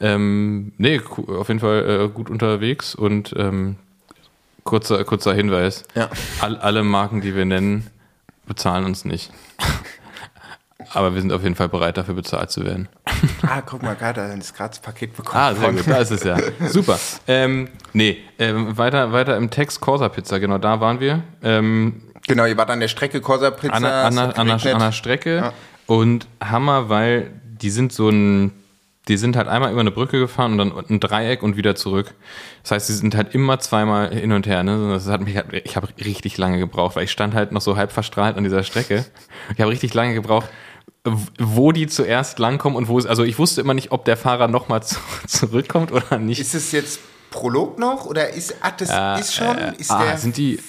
ähm, 0.00 0.72
nee, 0.78 1.00
auf 1.28 1.46
jeden 1.46 1.60
Fall 1.60 2.06
äh, 2.06 2.08
gut 2.08 2.28
unterwegs 2.28 2.96
und 2.96 3.32
ähm, 3.36 3.76
kurzer, 4.64 5.04
kurzer 5.04 5.32
Hinweis. 5.32 5.84
Ja. 5.94 6.10
All, 6.40 6.56
alle 6.56 6.82
Marken, 6.82 7.20
die 7.20 7.36
wir 7.36 7.44
nennen, 7.44 7.88
bezahlen 8.46 8.84
uns 8.84 9.04
nicht. 9.04 9.32
aber 10.92 11.14
wir 11.14 11.20
sind 11.20 11.32
auf 11.32 11.42
jeden 11.42 11.54
Fall 11.54 11.68
bereit, 11.68 11.96
dafür 11.96 12.14
bezahlt 12.14 12.50
zu 12.50 12.64
werden. 12.64 12.88
Ah, 13.46 13.60
guck 13.60 13.82
mal, 13.82 13.94
gerade 13.94 14.22
ein 14.22 14.42
Paket 14.82 15.14
bekommen. 15.16 15.36
Ah, 15.42 15.54
sehr 15.54 15.72
gut, 15.72 15.86
da 15.86 15.96
ist 15.98 16.10
es 16.10 16.24
ja. 16.24 16.36
Super. 16.68 16.98
Ähm, 17.26 17.68
nee, 17.92 18.18
ähm, 18.38 18.76
weiter, 18.78 19.12
weiter 19.12 19.36
im 19.36 19.50
Text 19.50 19.80
Corsa 19.80 20.08
Pizza, 20.08 20.38
genau 20.40 20.56
da 20.58 20.80
waren 20.80 20.98
wir. 21.00 21.22
Ähm, 21.42 22.02
Genau, 22.26 22.46
ihr 22.46 22.56
wart 22.56 22.70
an 22.70 22.80
der 22.80 22.88
Strecke 22.88 23.20
Corsa 23.20 23.50
Pizza. 23.50 23.74
an, 23.74 23.82
der- 23.82 24.04
an, 24.06 24.18
an, 24.18 24.50
an 24.50 24.78
der 24.78 24.92
Strecke 24.92 25.36
Ja. 25.36 25.52
und 25.86 26.26
Hammer, 26.42 26.88
weil 26.88 27.30
die 27.44 27.68
sind 27.70 27.92
so 27.92 28.08
ein, 28.08 28.52
die 29.08 29.16
sind 29.18 29.36
halt 29.36 29.48
einmal 29.48 29.70
über 29.70 29.80
eine 29.80 29.90
Brücke 29.90 30.18
gefahren 30.18 30.52
und 30.52 30.58
dann 30.76 30.84
ein 30.88 30.98
Dreieck 31.00 31.42
und 31.42 31.56
wieder 31.56 31.74
zurück. 31.74 32.14
Das 32.62 32.70
heißt, 32.72 32.86
sie 32.86 32.94
sind 32.94 33.14
halt 33.14 33.34
immer 33.34 33.58
zweimal 33.58 34.14
hin 34.14 34.32
und 34.32 34.46
her. 34.46 34.62
Ne? 34.62 34.88
Das 34.92 35.06
hat 35.08 35.20
mich, 35.20 35.36
halt- 35.36 35.52
ich 35.52 35.76
habe 35.76 35.88
richtig 36.02 36.38
lange 36.38 36.58
gebraucht, 36.58 36.96
weil 36.96 37.04
ich 37.04 37.10
stand 37.12 37.34
halt 37.34 37.52
noch 37.52 37.60
so 37.60 37.76
halb 37.76 37.92
verstrahlt 37.92 38.36
an 38.38 38.44
dieser 38.44 38.62
Strecke. 38.62 39.04
Ich 39.54 39.60
habe 39.60 39.70
richtig 39.70 39.92
lange 39.92 40.14
gebraucht, 40.14 40.48
wo 41.38 41.70
die 41.72 41.86
zuerst 41.86 42.38
langkommen 42.38 42.76
und 42.76 42.88
wo 42.88 42.98
es, 42.98 43.04
also 43.04 43.24
ich 43.24 43.38
wusste 43.38 43.60
immer 43.60 43.74
nicht, 43.74 43.92
ob 43.92 44.06
der 44.06 44.16
Fahrer 44.16 44.48
nochmal 44.48 44.82
zu, 44.82 44.96
zurückkommt 45.26 45.92
oder 45.92 46.18
nicht. 46.18 46.40
Ist 46.40 46.54
es 46.54 46.72
jetzt 46.72 47.00
Prolog 47.30 47.78
noch 47.78 48.06
oder 48.06 48.30
ist, 48.30 48.54
ach, 48.62 48.72
das 48.78 48.88
Äh, 48.90 49.20
ist 49.20 49.34
schon, 49.34 49.56
ist 49.76 49.90
ah, 49.90 50.02
der, 50.02 50.16
sind 50.16 50.36
die, 50.38 50.60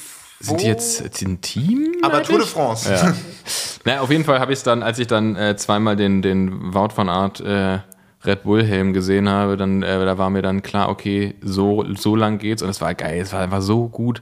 sind 0.42 0.62
die 0.62 0.66
jetzt 0.66 1.22
ein 1.22 1.40
Team? 1.40 1.94
aber 2.04 2.22
Tour 2.22 2.40
de? 2.40 2.48
France. 2.48 2.92
Ja. 2.92 3.14
Na, 3.86 4.00
auf 4.02 4.10
jeden 4.12 4.26
Fall 4.26 4.40
habe 4.40 4.52
ich 4.52 4.58
es 4.60 4.64
dann, 4.64 4.84
als 4.84 5.00
ich 5.00 5.08
dann 5.08 5.36
äh, 5.38 5.56
zweimal 5.56 5.96
den, 5.96 6.22
den 6.22 6.74
Wout 6.74 6.90
van 6.96 7.08
Art 7.08 7.40
äh, 7.40 7.80
Red 8.26 8.44
Bull 8.44 8.64
Helm 8.64 8.94
gesehen 8.94 9.30
habe, 9.30 9.58
dann 9.58 9.84
äh, 9.84 10.06
da 10.06 10.18
war 10.18 10.30
mir 10.30 10.42
dann 10.42 10.62
klar, 10.62 10.90
okay, 10.90 11.36
so, 11.42 11.86
so 11.96 12.16
lang 12.16 12.38
geht's 12.38 12.62
und 12.62 12.70
es 12.70 12.82
war 12.82 12.94
geil, 12.94 13.20
es 13.22 13.34
war 13.34 13.42
einfach 13.42 13.62
so 13.62 13.88
gut, 13.88 14.22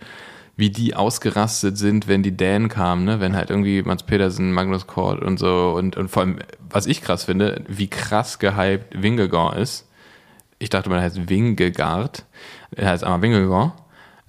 wie 0.55 0.69
die 0.69 0.95
ausgerastet 0.95 1.77
sind, 1.77 2.07
wenn 2.07 2.21
die 2.21 2.35
Dänen 2.37 2.69
kamen, 2.69 3.05
ne? 3.05 3.19
wenn 3.19 3.35
halt 3.35 3.49
irgendwie 3.49 3.81
Mats 3.81 4.03
Pedersen, 4.03 4.53
Magnus 4.53 4.85
Kort 4.85 5.21
und 5.21 5.39
so 5.39 5.73
und, 5.75 5.97
und 5.97 6.09
vor 6.09 6.23
allem, 6.23 6.39
was 6.69 6.85
ich 6.85 7.01
krass 7.01 7.23
finde, 7.23 7.63
wie 7.67 7.87
krass 7.87 8.37
gehypt 8.39 9.01
Wingegaard 9.01 9.57
ist. 9.57 9.87
Ich 10.59 10.69
dachte, 10.69 10.89
man 10.89 11.01
heißt 11.01 11.27
Wingegaard. 11.27 12.25
Er 12.75 12.89
heißt 12.89 13.03
einmal 13.03 13.21
Wingegaard. 13.21 13.73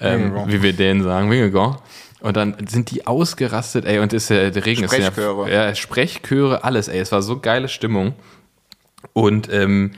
Ähm, 0.01 0.23
Wingegaard. 0.23 0.53
wie 0.53 0.63
wir 0.63 0.73
Dänen 0.73 1.03
sagen, 1.03 1.31
Wingegaard. 1.31 1.83
Und 2.21 2.39
dann 2.39 2.57
sind 2.67 2.91
die 2.91 3.07
ausgerastet, 3.07 3.85
ey, 3.85 3.99
und 3.99 4.15
ist 4.15 4.31
der, 4.31 4.51
der 4.51 4.65
Regen 4.65 4.89
Sprechchöre. 4.89 5.47
ist 5.47 5.53
ja, 5.53 5.67
ja, 5.67 5.75
Sprechchöre, 5.75 6.65
alles, 6.65 6.89
ey. 6.89 6.99
Es 6.99 7.13
war 7.13 7.21
so 7.21 7.39
geile 7.39 7.69
Stimmung. 7.69 8.15
Und 9.13 9.53
ähm, 9.53 9.93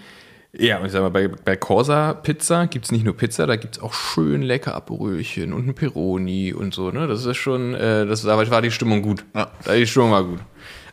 ja, 0.58 0.82
ich 0.84 0.92
sag 0.92 1.02
mal, 1.02 1.10
bei, 1.10 1.28
bei 1.28 1.56
Corsa 1.56 2.14
Pizza 2.14 2.66
gibt's 2.66 2.90
nicht 2.90 3.04
nur 3.04 3.16
Pizza, 3.16 3.46
da 3.46 3.56
gibt's 3.56 3.78
auch 3.78 3.92
schön 3.92 4.42
lecker 4.42 4.74
Aperölchen 4.74 5.52
und 5.52 5.68
ein 5.68 5.74
Peroni 5.74 6.52
und 6.54 6.74
so, 6.74 6.90
ne? 6.90 7.06
Das 7.06 7.24
ist 7.24 7.36
schon, 7.36 7.74
äh, 7.74 8.06
das 8.06 8.24
aber 8.26 8.48
war 8.50 8.62
die 8.62 8.70
Stimmung 8.70 9.02
gut. 9.02 9.24
Ja. 9.34 9.50
Da 9.64 9.74
Die 9.74 9.86
Stimmung 9.86 10.12
war 10.12 10.24
gut. 10.24 10.40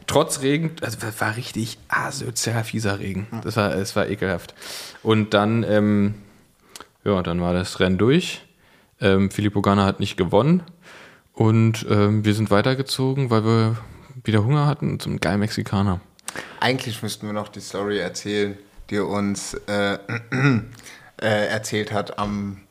Trotz 0.05 0.41
Regen, 0.41 0.71
also 0.81 0.97
war 1.19 1.37
richtig 1.37 1.77
asozial 1.87 2.63
fieser 2.65 2.99
Regen. 2.99 3.27
Das 3.43 3.55
war, 3.55 3.73
es 3.75 3.95
war 3.95 4.09
ekelhaft. 4.09 4.53
Und 5.01 5.33
dann, 5.33 5.63
ähm, 5.63 6.15
ja, 7.05 7.21
dann 7.23 7.39
war 7.39 7.53
das 7.53 7.79
Rennen 7.79 7.97
durch. 7.97 8.41
Ähm, 8.99 9.31
Filippo 9.31 9.61
Ganna 9.61 9.85
hat 9.85 10.01
nicht 10.01 10.17
gewonnen. 10.17 10.63
Und 11.31 11.85
ähm, 11.89 12.25
wir 12.25 12.33
sind 12.33 12.51
weitergezogen, 12.51 13.29
weil 13.29 13.45
wir 13.45 13.77
wieder 14.23 14.43
Hunger 14.43 14.67
hatten 14.67 14.99
zum 14.99 15.19
geilen 15.19 15.39
Mexikaner. 15.39 16.01
Eigentlich 16.59 17.01
müssten 17.01 17.27
wir 17.27 17.33
noch 17.33 17.49
die 17.49 17.59
Story 17.59 17.99
erzählen, 17.99 18.57
die 18.89 18.99
uns 18.99 19.53
äh, 19.67 19.93
äh, 21.21 21.47
erzählt 21.47 21.91
hat 21.91 22.17
am. 22.19 22.61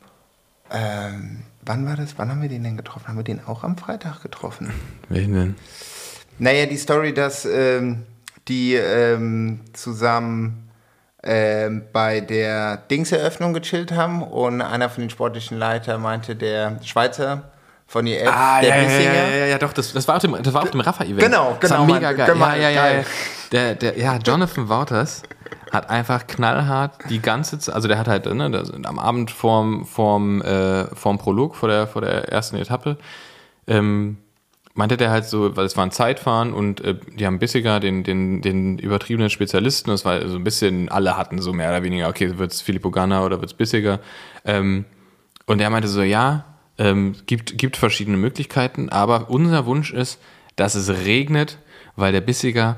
ähm, 0.70 1.42
wann 1.62 1.87
war 1.87 1.96
das? 1.96 2.14
Wann 2.16 2.31
haben 2.31 2.42
wir 2.42 2.48
den 2.48 2.64
denn 2.64 2.77
getroffen? 2.77 3.09
Haben 3.09 3.16
wir 3.16 3.25
den 3.25 3.44
auch 3.44 3.64
am 3.64 3.77
Freitag 3.77 4.22
getroffen? 4.22 4.70
Welchen 5.09 5.35
denn? 5.35 5.57
Naja, 6.38 6.66
die 6.66 6.77
Story, 6.77 7.12
dass 7.14 7.44
ähm, 7.44 8.05
die 8.48 8.75
ähm, 8.75 9.61
zusammen 9.72 10.70
ähm, 11.22 11.83
bei 11.92 12.20
der 12.20 12.79
Dingseröffnung 12.79 13.53
gechillt 13.53 13.92
haben 13.92 14.22
und 14.22 14.61
einer 14.61 14.90
von 14.90 15.03
den 15.03 15.11
sportlichen 15.11 15.57
Leitern 15.59 16.03
meinte, 16.03 16.35
der 16.35 16.81
Schweizer 16.83 17.53
von 17.92 18.07
der 18.07 18.26
Ah, 18.35 18.62
ja, 18.62 18.68
ja, 18.76 18.85
Bissinger, 18.85 19.12
ja, 19.14 19.28
ja, 19.28 19.46
ja, 19.46 19.59
doch, 19.59 19.74
das, 19.74 19.92
das 19.92 20.09
war 20.09 20.16
auf 20.16 20.22
dem, 20.22 20.35
das 20.42 20.55
war 20.55 20.62
auf 20.62 20.70
dem 20.70 20.81
Rafa-Event. 20.81 21.18
Genau, 21.20 21.59
Das 21.61 21.70
war 21.72 21.81
genau, 21.85 21.94
mega 21.94 22.12
geil. 22.12 22.33
genau, 22.33 22.46
ja, 22.46 22.57
ja, 22.57 22.70
ja, 22.70 22.83
geil. 22.83 23.05
ja. 23.05 23.48
Der, 23.52 23.74
der, 23.74 23.98
ja, 23.98 24.16
Jonathan 24.16 24.70
Wouters 24.70 25.22
hat 25.70 25.90
einfach 25.90 26.26
knallhart 26.26 26.94
die 27.11 27.20
ganze 27.20 27.59
Zeit, 27.59 27.74
also 27.74 27.88
der 27.88 27.98
hat 27.98 28.09
halt 28.09 28.24
ne, 28.33 28.50
das, 28.50 28.72
am 28.72 28.98
Abend 28.98 29.31
vorm, 29.31 29.85
vorm, 29.85 30.40
äh, 30.40 30.87
vorm 30.94 31.18
Prolog, 31.18 31.55
vor 31.55 31.68
der, 31.68 31.87
vor 31.87 32.00
der 32.00 32.33
ersten 32.33 32.57
Etappe, 32.57 32.96
ähm, 33.66 34.16
meinte 34.72 34.96
der 34.96 35.11
halt 35.11 35.26
so, 35.26 35.55
weil 35.55 35.66
es 35.66 35.76
war 35.76 35.85
ein 35.85 35.90
Zeitfahren 35.90 36.55
und 36.55 36.81
äh, 36.81 36.94
die 37.18 37.26
haben 37.26 37.38
Bissiger, 37.38 37.78
den, 37.78 38.05
den, 38.05 38.40
den 38.40 38.78
übertriebenen 38.78 39.28
Spezialisten, 39.28 39.90
das 39.90 40.07
war 40.07 40.26
so 40.26 40.37
ein 40.37 40.44
bisschen, 40.44 40.88
alle 40.88 41.18
hatten 41.18 41.42
so 41.42 41.52
mehr 41.52 41.68
oder 41.68 41.83
weniger, 41.83 42.09
okay, 42.09 42.38
wird's 42.38 42.62
Filippo 42.62 42.90
Ganna 42.90 43.22
oder 43.22 43.38
wird's 43.42 43.52
Bissiger. 43.52 44.00
Ähm, 44.46 44.87
und 45.44 45.61
er 45.61 45.68
meinte 45.68 45.88
so, 45.88 46.00
ja, 46.02 46.46
ähm, 46.78 47.14
gibt, 47.26 47.58
gibt 47.58 47.76
verschiedene 47.76 48.16
Möglichkeiten, 48.16 48.88
aber 48.88 49.30
unser 49.30 49.66
Wunsch 49.66 49.92
ist, 49.92 50.20
dass 50.56 50.74
es 50.74 50.88
regnet, 50.88 51.58
weil 51.96 52.12
der 52.12 52.20
Bissiger 52.20 52.76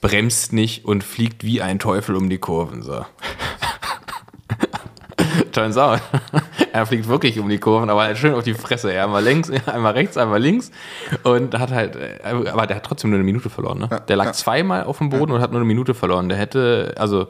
bremst 0.00 0.52
nicht 0.52 0.84
und 0.84 1.04
fliegt 1.04 1.44
wie 1.44 1.62
ein 1.62 1.78
Teufel 1.78 2.16
um 2.16 2.28
die 2.28 2.38
Kurven. 2.38 2.82
So. 2.82 3.04
Turns 5.52 5.76
out, 5.76 6.00
er 6.72 6.86
fliegt 6.86 7.08
wirklich 7.08 7.38
um 7.38 7.48
die 7.48 7.58
Kurven, 7.58 7.90
aber 7.90 8.02
halt 8.02 8.18
schön 8.18 8.34
auf 8.34 8.44
die 8.44 8.54
Fresse. 8.54 8.92
Ja, 8.92 9.04
einmal 9.04 9.24
links, 9.24 9.50
einmal 9.66 9.92
rechts, 9.92 10.16
einmal 10.16 10.40
links. 10.40 10.70
Und 11.22 11.58
hat 11.58 11.70
halt, 11.70 11.96
äh, 11.96 12.18
aber 12.22 12.66
der 12.66 12.76
hat 12.76 12.84
trotzdem 12.84 13.10
nur 13.10 13.18
eine 13.18 13.24
Minute 13.24 13.50
verloren. 13.50 13.78
Ne? 13.78 13.88
Der 14.08 14.16
lag 14.16 14.32
zweimal 14.32 14.84
auf 14.84 14.98
dem 14.98 15.08
Boden 15.10 15.32
und 15.32 15.40
hat 15.40 15.50
nur 15.50 15.60
eine 15.60 15.66
Minute 15.66 15.94
verloren. 15.94 16.28
Der 16.28 16.38
hätte, 16.38 16.94
also 16.98 17.28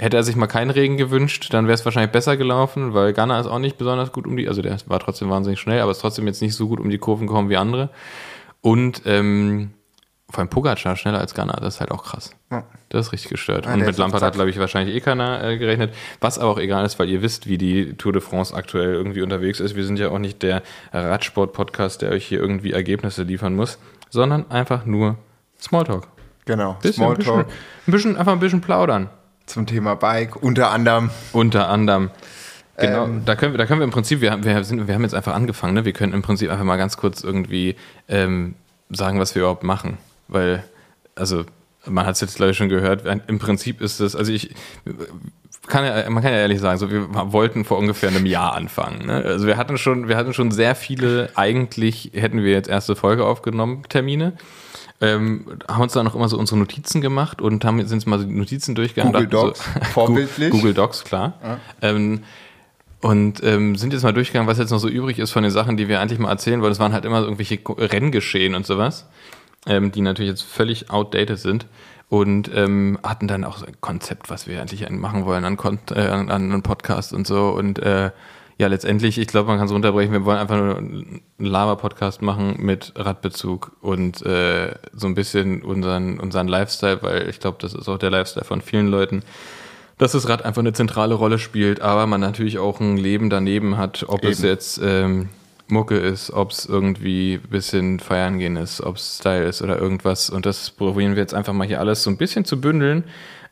Hätte 0.00 0.16
er 0.16 0.22
sich 0.22 0.34
mal 0.34 0.46
keinen 0.46 0.70
Regen 0.70 0.96
gewünscht, 0.96 1.52
dann 1.52 1.66
wäre 1.66 1.74
es 1.74 1.84
wahrscheinlich 1.84 2.10
besser 2.10 2.38
gelaufen, 2.38 2.94
weil 2.94 3.12
Ghana 3.12 3.38
ist 3.38 3.46
auch 3.46 3.58
nicht 3.58 3.76
besonders 3.76 4.12
gut 4.12 4.26
um 4.26 4.34
die, 4.34 4.48
also 4.48 4.62
der 4.62 4.74
war 4.86 4.98
trotzdem 4.98 5.28
wahnsinnig 5.28 5.60
schnell, 5.60 5.78
aber 5.82 5.90
ist 5.90 6.00
trotzdem 6.00 6.26
jetzt 6.26 6.40
nicht 6.40 6.54
so 6.54 6.68
gut 6.68 6.80
um 6.80 6.88
die 6.88 6.96
Kurven 6.96 7.26
gekommen 7.26 7.50
wie 7.50 7.58
andere. 7.58 7.90
Und 8.62 9.02
ähm, 9.04 9.72
vor 10.30 10.38
allem 10.38 10.48
Pogacar 10.48 10.96
schneller 10.96 11.20
als 11.20 11.34
Ghana, 11.34 11.52
das 11.60 11.74
ist 11.74 11.80
halt 11.80 11.90
auch 11.90 12.02
krass. 12.02 12.30
Ja. 12.50 12.64
Das 12.88 13.08
ist 13.08 13.12
richtig 13.12 13.30
gestört. 13.30 13.66
Ja, 13.66 13.74
Und 13.74 13.80
mit 13.80 13.98
Lampard 13.98 14.22
hat, 14.22 14.32
glaube 14.32 14.48
ich, 14.48 14.58
wahrscheinlich 14.58 14.96
eh 14.96 15.00
keiner 15.00 15.44
äh, 15.44 15.58
gerechnet. 15.58 15.92
Was 16.22 16.38
aber 16.38 16.52
auch 16.52 16.58
egal 16.58 16.86
ist, 16.86 16.98
weil 16.98 17.10
ihr 17.10 17.20
wisst, 17.20 17.46
wie 17.46 17.58
die 17.58 17.92
Tour 17.98 18.14
de 18.14 18.22
France 18.22 18.54
aktuell 18.54 18.94
irgendwie 18.94 19.20
unterwegs 19.20 19.60
ist. 19.60 19.76
Wir 19.76 19.84
sind 19.84 19.98
ja 19.98 20.08
auch 20.08 20.18
nicht 20.18 20.42
der 20.42 20.62
Radsport-Podcast, 20.94 22.00
der 22.00 22.12
euch 22.12 22.24
hier 22.24 22.40
irgendwie 22.40 22.72
Ergebnisse 22.72 23.24
liefern 23.24 23.54
muss, 23.54 23.78
sondern 24.08 24.50
einfach 24.50 24.86
nur 24.86 25.18
Smalltalk. 25.60 26.08
genau, 26.46 26.78
Bisschen, 26.80 27.04
ein, 27.04 27.16
bisschen, 27.16 27.32
Smalltalk 27.34 27.52
ein 27.86 27.92
bisschen, 27.92 28.16
einfach 28.16 28.32
ein 28.32 28.40
bisschen 28.40 28.62
plaudern. 28.62 29.10
Zum 29.50 29.66
Thema 29.66 29.94
Bike, 29.94 30.36
unter 30.36 30.70
anderem. 30.70 31.10
Unter 31.32 31.68
anderem. 31.68 32.10
Genau, 32.76 33.04
Ähm. 33.04 33.22
da, 33.24 33.36
können 33.36 33.52
wir, 33.52 33.58
da 33.58 33.66
können 33.66 33.80
wir 33.80 33.84
im 33.84 33.90
Prinzip, 33.90 34.20
wir 34.20 34.30
haben, 34.30 34.44
wir, 34.44 34.64
sind, 34.64 34.86
wir 34.86 34.94
haben 34.94 35.02
jetzt 35.02 35.14
einfach 35.14 35.34
angefangen, 35.34 35.74
ne? 35.74 35.84
wir 35.84 35.92
können 35.92 36.14
im 36.14 36.22
Prinzip 36.22 36.50
einfach 36.50 36.64
mal 36.64 36.76
ganz 36.76 36.96
kurz 36.96 37.22
irgendwie 37.22 37.76
ähm, 38.08 38.54
sagen, 38.88 39.18
was 39.18 39.34
wir 39.34 39.42
überhaupt 39.42 39.64
machen. 39.64 39.98
Weil, 40.28 40.64
also, 41.14 41.44
man 41.86 42.06
hat 42.06 42.14
es 42.14 42.20
jetzt, 42.20 42.36
glaube 42.36 42.52
ich, 42.52 42.56
schon 42.56 42.68
gehört, 42.68 43.04
im 43.26 43.38
Prinzip 43.38 43.80
ist 43.80 44.00
es, 44.00 44.16
also 44.16 44.32
ich, 44.32 44.54
kann 45.66 45.84
ja, 45.84 46.08
man 46.10 46.22
kann 46.22 46.32
ja 46.32 46.38
ehrlich 46.38 46.60
sagen, 46.60 46.78
so, 46.78 46.90
wir 46.90 47.08
wollten 47.32 47.64
vor 47.64 47.78
ungefähr 47.78 48.10
einem 48.10 48.26
Jahr 48.26 48.54
anfangen. 48.54 49.06
Ne? 49.06 49.22
Also 49.24 49.46
wir 49.46 49.56
hatten 49.56 49.78
schon, 49.78 50.08
wir 50.08 50.16
hatten 50.16 50.34
schon 50.34 50.50
sehr 50.50 50.74
viele, 50.74 51.30
eigentlich 51.36 52.10
hätten 52.14 52.42
wir 52.42 52.52
jetzt 52.52 52.68
erste 52.68 52.96
Folge 52.96 53.24
aufgenommen, 53.24 53.84
Termine. 53.88 54.34
Ähm, 55.00 55.46
haben 55.66 55.82
uns 55.82 55.92
dann 55.92 56.04
noch 56.04 56.14
immer 56.14 56.28
so 56.28 56.38
unsere 56.38 56.58
Notizen 56.58 57.00
gemacht 57.00 57.40
und 57.40 57.64
haben 57.64 57.84
sind 57.86 58.06
mal 58.06 58.18
so 58.18 58.26
die 58.26 58.34
Notizen 58.34 58.74
durchgegangen. 58.74 59.12
Google 59.12 59.28
Docs, 59.28 59.62
vorbildlich. 59.92 60.50
Google 60.50 60.74
Docs, 60.74 61.04
klar. 61.04 61.34
Ähm, 61.80 62.22
und 63.00 63.42
ähm, 63.42 63.76
sind 63.76 63.94
jetzt 63.94 64.02
mal 64.02 64.12
durchgegangen, 64.12 64.46
was 64.46 64.58
jetzt 64.58 64.70
noch 64.70 64.78
so 64.78 64.88
übrig 64.88 65.18
ist 65.18 65.30
von 65.30 65.42
den 65.42 65.52
Sachen, 65.52 65.78
die 65.78 65.88
wir 65.88 66.00
eigentlich 66.00 66.18
mal 66.18 66.28
erzählen 66.28 66.60
wollen. 66.60 66.72
Es 66.72 66.78
waren 66.78 66.92
halt 66.92 67.06
immer 67.06 67.20
so 67.20 67.28
irgendwelche 67.28 67.58
Renngeschehen 67.66 68.54
und 68.54 68.66
sowas, 68.66 69.06
ähm, 69.66 69.90
die 69.90 70.02
natürlich 70.02 70.30
jetzt 70.30 70.42
völlig 70.42 70.90
outdated 70.90 71.38
sind. 71.38 71.66
Und 72.10 72.50
ähm, 72.52 72.98
hatten 73.04 73.28
dann 73.28 73.44
auch 73.44 73.58
so 73.58 73.66
ein 73.66 73.80
Konzept, 73.80 74.30
was 74.30 74.48
wir 74.48 74.60
eigentlich 74.60 74.90
machen 74.90 75.24
wollen 75.24 75.44
an, 75.44 75.56
Kon 75.56 75.78
äh, 75.94 76.00
an, 76.00 76.28
an 76.28 76.62
Podcast 76.62 77.12
und 77.12 77.24
so. 77.24 77.50
Und 77.50 77.78
äh, 77.78 78.10
ja, 78.60 78.66
letztendlich, 78.66 79.16
ich 79.16 79.26
glaube, 79.26 79.48
man 79.48 79.56
kann 79.56 79.68
es 79.68 79.72
runterbrechen, 79.72 80.12
wir 80.12 80.26
wollen 80.26 80.36
einfach 80.36 80.58
nur 80.58 80.76
einen 80.76 81.22
Lava-Podcast 81.38 82.20
machen 82.20 82.56
mit 82.58 82.92
Radbezug 82.94 83.72
und 83.80 84.20
äh, 84.26 84.74
so 84.92 85.06
ein 85.06 85.14
bisschen 85.14 85.62
unseren, 85.62 86.20
unseren 86.20 86.46
Lifestyle, 86.46 87.02
weil 87.02 87.30
ich 87.30 87.40
glaube, 87.40 87.56
das 87.58 87.72
ist 87.72 87.88
auch 87.88 87.96
der 87.96 88.10
Lifestyle 88.10 88.44
von 88.44 88.60
vielen 88.60 88.88
Leuten, 88.88 89.22
dass 89.96 90.12
das 90.12 90.28
Rad 90.28 90.44
einfach 90.44 90.60
eine 90.60 90.74
zentrale 90.74 91.14
Rolle 91.14 91.38
spielt, 91.38 91.80
aber 91.80 92.06
man 92.06 92.20
natürlich 92.20 92.58
auch 92.58 92.80
ein 92.80 92.98
Leben 92.98 93.30
daneben 93.30 93.78
hat, 93.78 94.04
ob 94.08 94.24
es 94.24 94.40
Eben. 94.40 94.48
jetzt 94.48 94.78
ähm, 94.84 95.30
Mucke 95.68 95.96
ist, 95.96 96.30
ob 96.30 96.50
es 96.50 96.66
irgendwie 96.66 97.40
ein 97.42 97.48
bisschen 97.48 97.98
feiern 97.98 98.38
gehen 98.38 98.56
ist, 98.56 98.82
ob 98.82 98.96
es 98.96 99.20
Style 99.20 99.44
ist 99.44 99.62
oder 99.62 99.78
irgendwas. 99.78 100.28
Und 100.28 100.44
das 100.44 100.68
probieren 100.68 101.14
wir 101.14 101.22
jetzt 101.22 101.32
einfach 101.32 101.54
mal 101.54 101.66
hier 101.66 101.80
alles 101.80 102.02
so 102.02 102.10
ein 102.10 102.18
bisschen 102.18 102.44
zu 102.44 102.60
bündeln, 102.60 103.04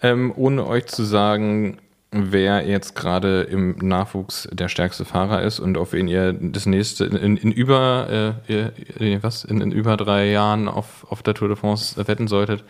ähm, 0.02 0.34
ohne 0.36 0.66
euch 0.66 0.84
zu 0.84 1.02
sagen, 1.04 1.78
wer 2.10 2.66
jetzt 2.66 2.94
gerade 2.94 3.42
im 3.42 3.76
Nachwuchs 3.82 4.48
der 4.50 4.68
stärkste 4.68 5.04
Fahrer 5.04 5.42
ist 5.42 5.60
und 5.60 5.76
auf 5.76 5.92
wen 5.92 6.08
ihr 6.08 6.32
das 6.32 6.64
nächste 6.66 7.04
in, 7.04 7.36
in 7.36 7.52
über 7.52 8.34
äh, 8.48 8.52
ihr- 8.52 9.22
was 9.22 9.44
in, 9.44 9.60
in 9.60 9.72
über 9.72 9.96
drei 9.96 10.30
Jahren 10.30 10.68
auf, 10.68 11.06
auf 11.10 11.22
der 11.22 11.34
Tour 11.34 11.48
de 11.48 11.56
France 11.56 11.96
wetten 12.08 12.26
solltet. 12.28 12.64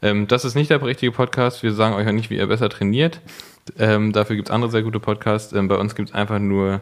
Ähm, 0.00 0.26
das 0.26 0.44
ist 0.44 0.54
nicht 0.54 0.70
der 0.70 0.82
richtige 0.82 1.12
Podcast. 1.12 1.62
Wir 1.62 1.72
sagen 1.72 1.94
euch 1.94 2.06
auch 2.08 2.12
nicht, 2.12 2.30
wie 2.30 2.36
ihr 2.36 2.46
besser 2.46 2.68
trainiert. 2.70 3.20
Ähm, 3.78 4.12
dafür 4.12 4.36
gibt 4.36 4.48
es 4.48 4.54
andere 4.54 4.70
sehr 4.70 4.82
gute 4.82 5.00
Podcasts. 5.00 5.52
Ähm, 5.52 5.68
bei 5.68 5.76
uns 5.76 5.94
gibt 5.94 6.08
es 6.10 6.14
einfach 6.14 6.38
nur 6.38 6.80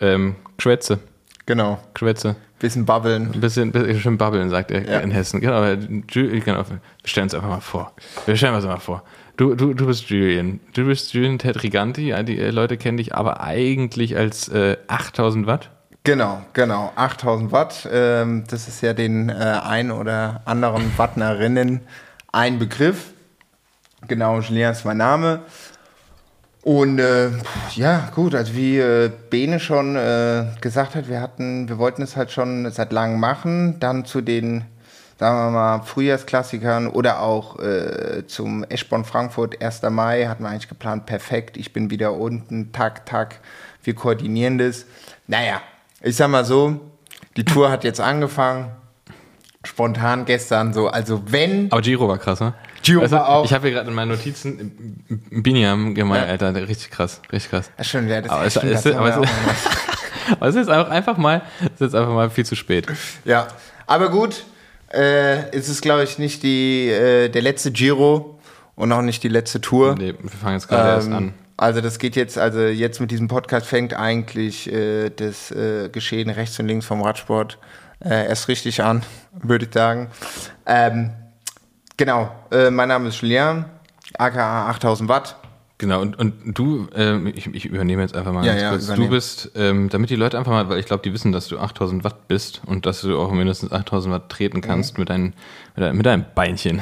ähm, 0.00 0.36
Quetze. 0.58 1.00
Genau. 1.46 1.80
Quetze. 1.94 2.36
Bisschen 2.60 2.84
babbeln. 2.86 3.32
Ein 3.34 3.40
bisschen, 3.40 3.72
bisschen 3.72 3.98
schön 3.98 4.16
babbeln, 4.18 4.48
sagt 4.48 4.70
er 4.70 4.88
Ja. 4.88 5.00
in 5.00 5.10
Hessen. 5.10 5.40
Genau, 5.40 5.62
genau, 6.06 6.64
wir 6.68 6.80
stellen 7.04 7.24
uns 7.24 7.34
einfach 7.34 7.48
mal 7.48 7.60
vor. 7.60 7.92
Wir 8.26 8.36
stellen 8.36 8.54
uns 8.54 8.64
mal 8.64 8.76
vor. 8.78 9.02
Du, 9.36 9.54
du, 9.54 9.72
du 9.74 9.86
bist 9.86 10.10
Julian. 10.10 10.60
Du 10.74 10.84
bist 10.84 11.14
Julian 11.14 11.38
Tetriganti. 11.38 12.14
Die 12.24 12.38
äh, 12.38 12.50
Leute 12.50 12.76
kennen 12.76 12.98
dich 12.98 13.14
aber 13.14 13.40
eigentlich 13.40 14.16
als 14.16 14.48
äh, 14.48 14.76
8000 14.88 15.46
Watt. 15.46 15.70
Genau, 16.04 16.42
genau. 16.52 16.92
8000 16.96 17.52
Watt. 17.52 17.88
Ähm, 17.90 18.44
das 18.48 18.68
ist 18.68 18.82
ja 18.82 18.92
den 18.92 19.28
äh, 19.28 19.32
ein 19.32 19.90
oder 19.90 20.42
anderen 20.44 20.96
Wattnerinnen 20.98 21.80
ein 22.32 22.58
Begriff. 22.58 23.12
Genau, 24.08 24.40
Julien 24.40 24.72
ist 24.72 24.84
mein 24.84 24.96
Name. 24.96 25.40
Und 26.62 26.98
äh, 26.98 27.30
ja, 27.74 28.10
gut, 28.14 28.34
also 28.34 28.54
wie 28.54 28.78
äh, 28.78 29.10
Bene 29.30 29.58
schon 29.58 29.96
äh, 29.96 30.46
gesagt 30.60 30.94
hat, 30.94 31.08
wir 31.08 31.20
hatten, 31.20 31.68
wir 31.68 31.78
wollten 31.78 32.02
es 32.02 32.16
halt 32.16 32.30
schon 32.30 32.70
seit 32.70 32.92
langem 32.92 33.18
machen. 33.18 33.80
Dann 33.80 34.04
zu 34.04 34.20
den, 34.20 34.64
sagen 35.22 35.36
wir 35.38 35.50
mal, 35.52 35.82
Frühjahrsklassikern 35.82 36.88
oder 36.88 37.20
auch 37.20 37.56
äh, 37.60 38.26
zum 38.26 38.64
Eschborn 38.64 39.04
Frankfurt 39.04 39.62
1. 39.62 39.82
Mai 39.82 40.26
hatten 40.26 40.42
wir 40.42 40.50
eigentlich 40.50 40.68
geplant, 40.68 41.06
perfekt, 41.06 41.56
ich 41.56 41.72
bin 41.72 41.90
wieder 41.90 42.14
unten, 42.14 42.72
tak, 42.72 43.06
tak, 43.06 43.36
wir 43.84 43.94
koordinieren 43.94 44.58
das. 44.58 44.84
Naja, 45.28 45.60
ich 46.00 46.16
sag 46.16 46.26
mal 46.28 46.44
so, 46.44 46.80
die 47.36 47.44
Tour 47.44 47.70
hat 47.70 47.84
jetzt 47.84 48.00
angefangen. 48.00 48.72
Spontan 49.64 50.24
gestern 50.24 50.72
so, 50.72 50.88
also 50.88 51.22
wenn 51.26 51.70
Aber 51.70 51.82
Giro 51.82 52.08
war 52.08 52.18
krass, 52.18 52.40
ne? 52.40 52.52
Giro 52.82 53.08
war 53.08 53.28
auch- 53.28 53.44
Ich 53.44 53.52
habe 53.54 53.68
hier 53.68 53.76
gerade 53.76 53.88
in 53.90 53.94
meinen 53.94 54.08
Notizen 54.08 55.04
Biniam 55.30 55.94
gemeint, 55.94 56.24
Ja. 56.26 56.32
Alter, 56.32 56.52
richtig 56.66 56.90
krass, 56.90 57.20
richtig 57.30 57.52
krass. 57.52 57.70
Ja, 57.78 57.84
schön, 57.84 58.08
ja, 58.08 58.20
das 58.20 58.32
Aber 58.32 58.44
es, 58.44 58.54
stimmt, 58.54 58.72
es, 58.72 58.82
das 58.82 58.96
aber, 58.96 59.22
aber 60.32 60.48
es 60.48 60.56
ist 60.56 60.68
auch 60.68 60.88
einfach 60.90 61.16
mal, 61.16 61.42
es 61.60 61.66
ist 61.74 61.80
jetzt 61.80 61.94
einfach 61.94 62.12
mal 62.12 62.28
viel 62.28 62.44
zu 62.44 62.56
spät. 62.56 62.88
Ja, 63.24 63.46
aber 63.86 64.08
gut, 64.10 64.44
äh, 64.92 65.50
es 65.50 65.68
ist, 65.68 65.82
glaube 65.82 66.04
ich, 66.04 66.18
nicht 66.18 66.42
die, 66.42 66.88
äh, 66.88 67.28
der 67.28 67.42
letzte 67.42 67.70
Giro 67.72 68.38
und 68.74 68.92
auch 68.92 69.02
nicht 69.02 69.22
die 69.22 69.28
letzte 69.28 69.60
Tour. 69.60 69.94
Nee, 69.96 70.14
wir 70.20 70.30
fangen 70.30 70.54
jetzt 70.54 70.68
gerade 70.68 70.88
erst 70.90 71.08
Ähm, 71.08 71.12
an. 71.14 71.34
Also 71.56 71.80
das 71.80 71.98
geht 71.98 72.16
jetzt, 72.16 72.38
also 72.38 72.60
jetzt 72.60 73.00
mit 73.00 73.10
diesem 73.10 73.28
Podcast 73.28 73.66
fängt 73.66 73.94
eigentlich 73.94 74.72
äh, 74.72 75.10
das 75.10 75.50
äh, 75.50 75.88
Geschehen 75.90 76.30
rechts 76.30 76.58
und 76.58 76.66
links 76.66 76.86
vom 76.86 77.02
Radsport 77.02 77.58
äh, 78.04 78.26
erst 78.28 78.48
richtig 78.48 78.82
an, 78.82 79.02
würde 79.42 79.66
ich 79.66 79.72
sagen. 79.72 80.10
Ähm, 80.66 81.10
genau, 81.96 82.30
äh, 82.50 82.70
mein 82.70 82.88
Name 82.88 83.08
ist 83.08 83.20
Julien, 83.20 83.66
aka 84.18 84.70
8000 84.70 85.08
Watt. 85.08 85.36
Genau, 85.82 86.00
und, 86.00 86.16
und 86.16 86.34
du, 86.56 86.86
ähm, 86.94 87.26
ich, 87.34 87.52
ich 87.52 87.64
übernehme 87.64 88.02
jetzt 88.02 88.14
einfach 88.16 88.32
mal 88.32 88.46
Ja, 88.46 88.52
ganz 88.52 88.62
ja, 88.62 88.70
kurz. 88.70 88.86
Du 88.86 88.92
übernehm. 88.92 89.10
bist, 89.10 89.50
ähm, 89.56 89.88
damit 89.88 90.10
die 90.10 90.14
Leute 90.16 90.38
einfach 90.38 90.52
mal, 90.52 90.68
weil 90.68 90.78
ich 90.78 90.86
glaube, 90.86 91.02
die 91.02 91.12
wissen, 91.12 91.32
dass 91.32 91.48
du 91.48 91.58
8000 91.58 92.04
Watt 92.04 92.28
bist 92.28 92.62
und 92.66 92.86
dass 92.86 93.00
du 93.00 93.18
auch 93.18 93.32
mindestens 93.32 93.72
8000 93.72 94.14
Watt 94.14 94.28
treten 94.28 94.58
Mhm. 94.58 94.62
kannst 94.62 94.96
mit, 94.96 95.10
deinen, 95.10 95.34
mit, 95.74 95.84
deinem, 95.84 95.96
mit 95.96 96.06
deinem 96.06 96.24
Beinchen. 96.36 96.80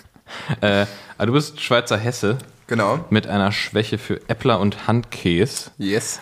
äh, 0.60 0.86
aber 1.18 1.26
du 1.26 1.32
bist 1.34 1.60
Schweizer 1.60 1.96
Hesse 1.96 2.38
Genau. 2.66 3.04
mit 3.10 3.26
einer 3.28 3.52
Schwäche 3.52 3.96
für 3.98 4.20
Äppler 4.28 4.58
und 4.58 4.86
Handkäse. 4.88 5.70
Yes. 5.78 6.20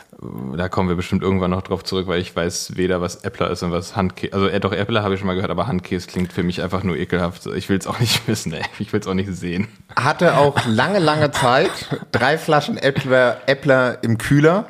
Da 0.55 0.69
kommen 0.69 0.91
wir 0.91 0.97
bestimmt 0.97 1.23
irgendwann 1.23 1.51
noch 1.51 1.63
drauf 1.63 1.83
zurück, 1.83 2.07
weil 2.07 2.21
ich 2.21 2.37
weiß 2.37 2.77
weder, 2.77 3.01
was 3.01 3.17
Äppler 3.25 3.51
ist 3.51 3.63
und 3.63 3.73
was 3.73 3.97
Handkäse. 3.97 4.35
Also, 4.35 4.49
äh, 4.49 4.61
doch, 4.61 4.73
Äppler 4.73 5.03
habe 5.03 5.15
ich 5.15 5.21
schon 5.21 5.27
mal 5.27 5.35
gehört, 5.35 5.51
aber 5.51 5.67
Handkäse 5.67 6.07
klingt 6.07 6.33
für 6.33 6.43
mich 6.43 6.63
einfach 6.63 6.83
nur 6.83 6.97
ekelhaft. 6.97 7.47
Ich 7.47 7.71
will 7.71 7.79
es 7.79 7.87
auch 7.87 7.99
nicht 8.01 8.27
wissen, 8.29 8.53
ey. 8.53 8.63
Ich 8.79 8.93
will 8.93 9.01
es 9.01 9.07
auch 9.07 9.15
nicht 9.15 9.33
sehen. 9.33 9.69
Hatte 9.97 10.37
auch 10.37 10.67
lange, 10.67 10.99
lange 10.99 11.31
Zeit 11.31 11.71
drei 12.13 12.37
Flaschen 12.37 12.77
Äppler, 12.77 13.41
Äppler 13.47 13.99
im 14.03 14.19
Kühler. 14.19 14.67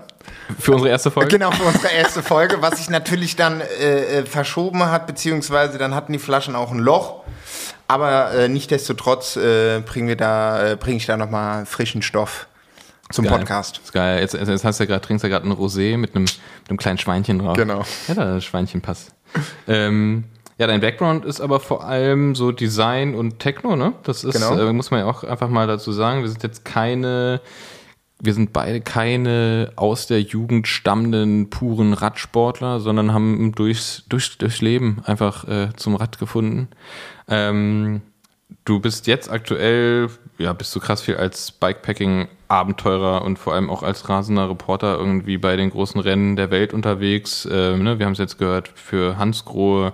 Für 0.58 0.72
unsere 0.72 0.90
erste 0.90 1.10
Folge? 1.10 1.30
Genau, 1.30 1.50
für 1.50 1.64
unsere 1.64 1.92
erste 1.92 2.22
Folge, 2.22 2.58
was 2.60 2.78
sich 2.78 2.88
natürlich 2.88 3.34
dann 3.34 3.60
äh, 3.60 4.18
äh, 4.18 4.26
verschoben 4.26 4.84
hat, 4.84 5.08
beziehungsweise 5.08 5.78
dann 5.78 5.94
hatten 5.94 6.12
die 6.12 6.18
Flaschen 6.20 6.54
auch 6.54 6.70
ein 6.70 6.78
Loch. 6.78 7.24
Aber 7.88 8.32
äh, 8.32 8.48
nichtdestotrotz 8.48 9.34
äh, 9.34 9.80
bringen 9.80 10.06
wir 10.06 10.16
da, 10.16 10.72
äh, 10.72 10.76
bringe 10.76 10.98
ich 10.98 11.06
da 11.06 11.16
nochmal 11.16 11.66
frischen 11.66 12.02
Stoff 12.02 12.46
zum 13.12 13.24
Geil. 13.24 13.38
Podcast. 13.38 13.80
Ist 13.82 13.92
geil. 13.92 14.20
Jetzt, 14.20 14.34
jetzt 14.34 14.64
hast 14.64 14.80
du 14.80 14.84
ja 14.84 14.88
gerade, 14.88 15.00
trinkst 15.02 15.22
ja 15.22 15.28
gerade 15.28 15.46
ein 15.48 15.52
Rosé 15.52 15.96
mit 15.96 16.14
einem, 16.14 16.24
mit 16.24 16.40
einem 16.68 16.78
kleinen 16.78 16.98
Schweinchen 16.98 17.38
drauf. 17.40 17.56
Genau. 17.56 17.84
Ja, 18.08 18.14
das 18.14 18.44
Schweinchen 18.44 18.80
passt. 18.80 19.12
ähm, 19.68 20.24
ja, 20.58 20.66
dein 20.66 20.80
Background 20.80 21.24
ist 21.24 21.40
aber 21.40 21.58
vor 21.58 21.84
allem 21.84 22.34
so 22.34 22.52
Design 22.52 23.14
und 23.14 23.38
Techno, 23.38 23.76
ne? 23.76 23.94
Das 24.02 24.24
ist, 24.24 24.34
Genau. 24.34 24.58
äh, 24.58 24.72
muss 24.72 24.90
man 24.90 25.00
ja 25.00 25.06
auch 25.06 25.24
einfach 25.24 25.48
mal 25.48 25.66
dazu 25.66 25.90
sagen. 25.92 26.20
Wir 26.22 26.28
sind 26.28 26.42
jetzt 26.42 26.64
keine, 26.66 27.40
wir 28.20 28.34
sind 28.34 28.52
beide 28.52 28.82
keine 28.82 29.72
aus 29.76 30.06
der 30.06 30.20
Jugend 30.20 30.68
stammenden 30.68 31.48
puren 31.48 31.94
Radsportler, 31.94 32.78
sondern 32.80 33.14
haben 33.14 33.52
durchs, 33.52 34.04
durchs, 34.10 34.36
durchs 34.36 34.60
Leben 34.60 35.00
einfach 35.06 35.48
äh, 35.48 35.68
zum 35.76 35.96
Rad 35.96 36.18
gefunden. 36.18 36.68
Ähm, 37.26 38.02
du 38.66 38.80
bist 38.80 39.06
jetzt 39.06 39.30
aktuell, 39.30 40.08
ja, 40.36 40.52
bist 40.52 40.74
du 40.76 40.80
krass 40.80 41.00
viel 41.00 41.16
als 41.16 41.52
Bikepacking-Abenteurer 42.50 43.22
und 43.22 43.38
vor 43.38 43.54
allem 43.54 43.70
auch 43.70 43.82
als 43.82 44.08
rasender 44.08 44.50
Reporter 44.50 44.98
irgendwie 44.98 45.38
bei 45.38 45.56
den 45.56 45.70
großen 45.70 46.00
Rennen 46.00 46.36
der 46.36 46.50
Welt 46.50 46.74
unterwegs. 46.74 47.48
Ähm, 47.50 47.82
ne? 47.82 47.98
Wir 47.98 48.06
haben 48.06 48.12
es 48.12 48.18
jetzt 48.18 48.38
gehört, 48.38 48.68
für 48.74 49.16
Hansgrohe 49.16 49.92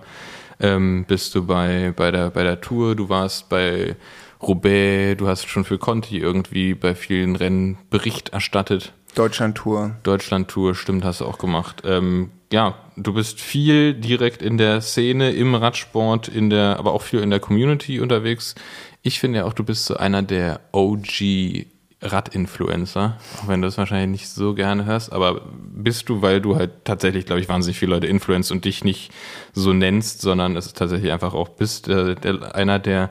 ähm, 0.59 1.05
bist 1.07 1.35
du 1.35 1.47
bei, 1.47 1.93
bei, 1.95 2.11
der, 2.11 2.31
bei 2.31 2.43
der 2.43 2.61
Tour, 2.61 2.97
du 2.97 3.09
warst 3.09 3.49
bei 3.49 3.95
Roubaix, 4.43 5.19
du 5.19 5.29
hast 5.29 5.49
schon 5.49 5.65
für 5.65 5.79
Conti 5.79 6.19
irgendwie 6.19 6.75
bei 6.75 6.95
vielen 6.95 7.37
Rennen 7.37 7.79
Bericht 7.91 8.31
erstattet. 8.31 8.93
Deutschland-Tour. 9.15 9.97
Deutschland-Tour, 10.03 10.75
stimmt, 10.75 11.05
hast 11.05 11.21
du 11.21 11.25
auch 11.25 11.39
gemacht. 11.39 11.83
Ähm, 11.87 12.31
ja, 12.53 12.75
du 12.97 13.15
bist 13.15 13.41
viel 13.41 13.95
direkt 13.95 14.43
in 14.43 14.59
der 14.59 14.81
Szene, 14.83 15.33
im 15.33 15.55
Radsport, 15.55 16.29
in 16.29 16.51
der, 16.51 16.79
aber 16.79 16.93
auch 16.93 17.03
viel 17.03 17.21
in 17.21 17.31
der 17.31 17.41
Community 17.41 18.01
unterwegs. 18.01 18.55
Ich 19.03 19.19
finde 19.19 19.39
ja 19.39 19.45
auch, 19.47 19.55
du 19.55 19.65
bist 19.65 19.87
so 19.87 19.97
einer 19.97 20.23
der 20.23 20.61
OG 20.73 21.67
Rad-Influencer, 22.13 23.17
auch 23.43 23.49
wenn 23.49 23.61
du 23.61 23.69
das 23.69 23.79
wahrscheinlich 23.79 24.21
nicht 24.21 24.29
so 24.29 24.55
gerne 24.55 24.85
hörst, 24.85 25.13
aber 25.13 25.43
bist 25.59 26.09
du, 26.09 26.23
weil 26.23 26.41
du 26.41 26.57
halt 26.57 26.85
tatsächlich, 26.85 27.27
glaube 27.27 27.41
ich, 27.41 27.49
wahnsinnig 27.49 27.79
viele 27.79 27.95
Leute 27.95 28.07
influenzt 28.07 28.53
und 28.53 28.65
dich 28.65 28.85
nicht 28.85 29.13
so 29.53 29.73
nennst, 29.73 30.21
sondern 30.21 30.57
es 30.57 30.67
ist 30.67 30.77
tatsächlich 30.77 31.13
einfach 31.13 31.35
auch 31.35 31.49
bist, 31.51 31.89
äh, 31.89 32.15
der, 32.15 32.55
einer 32.55 32.79
der, 32.79 33.11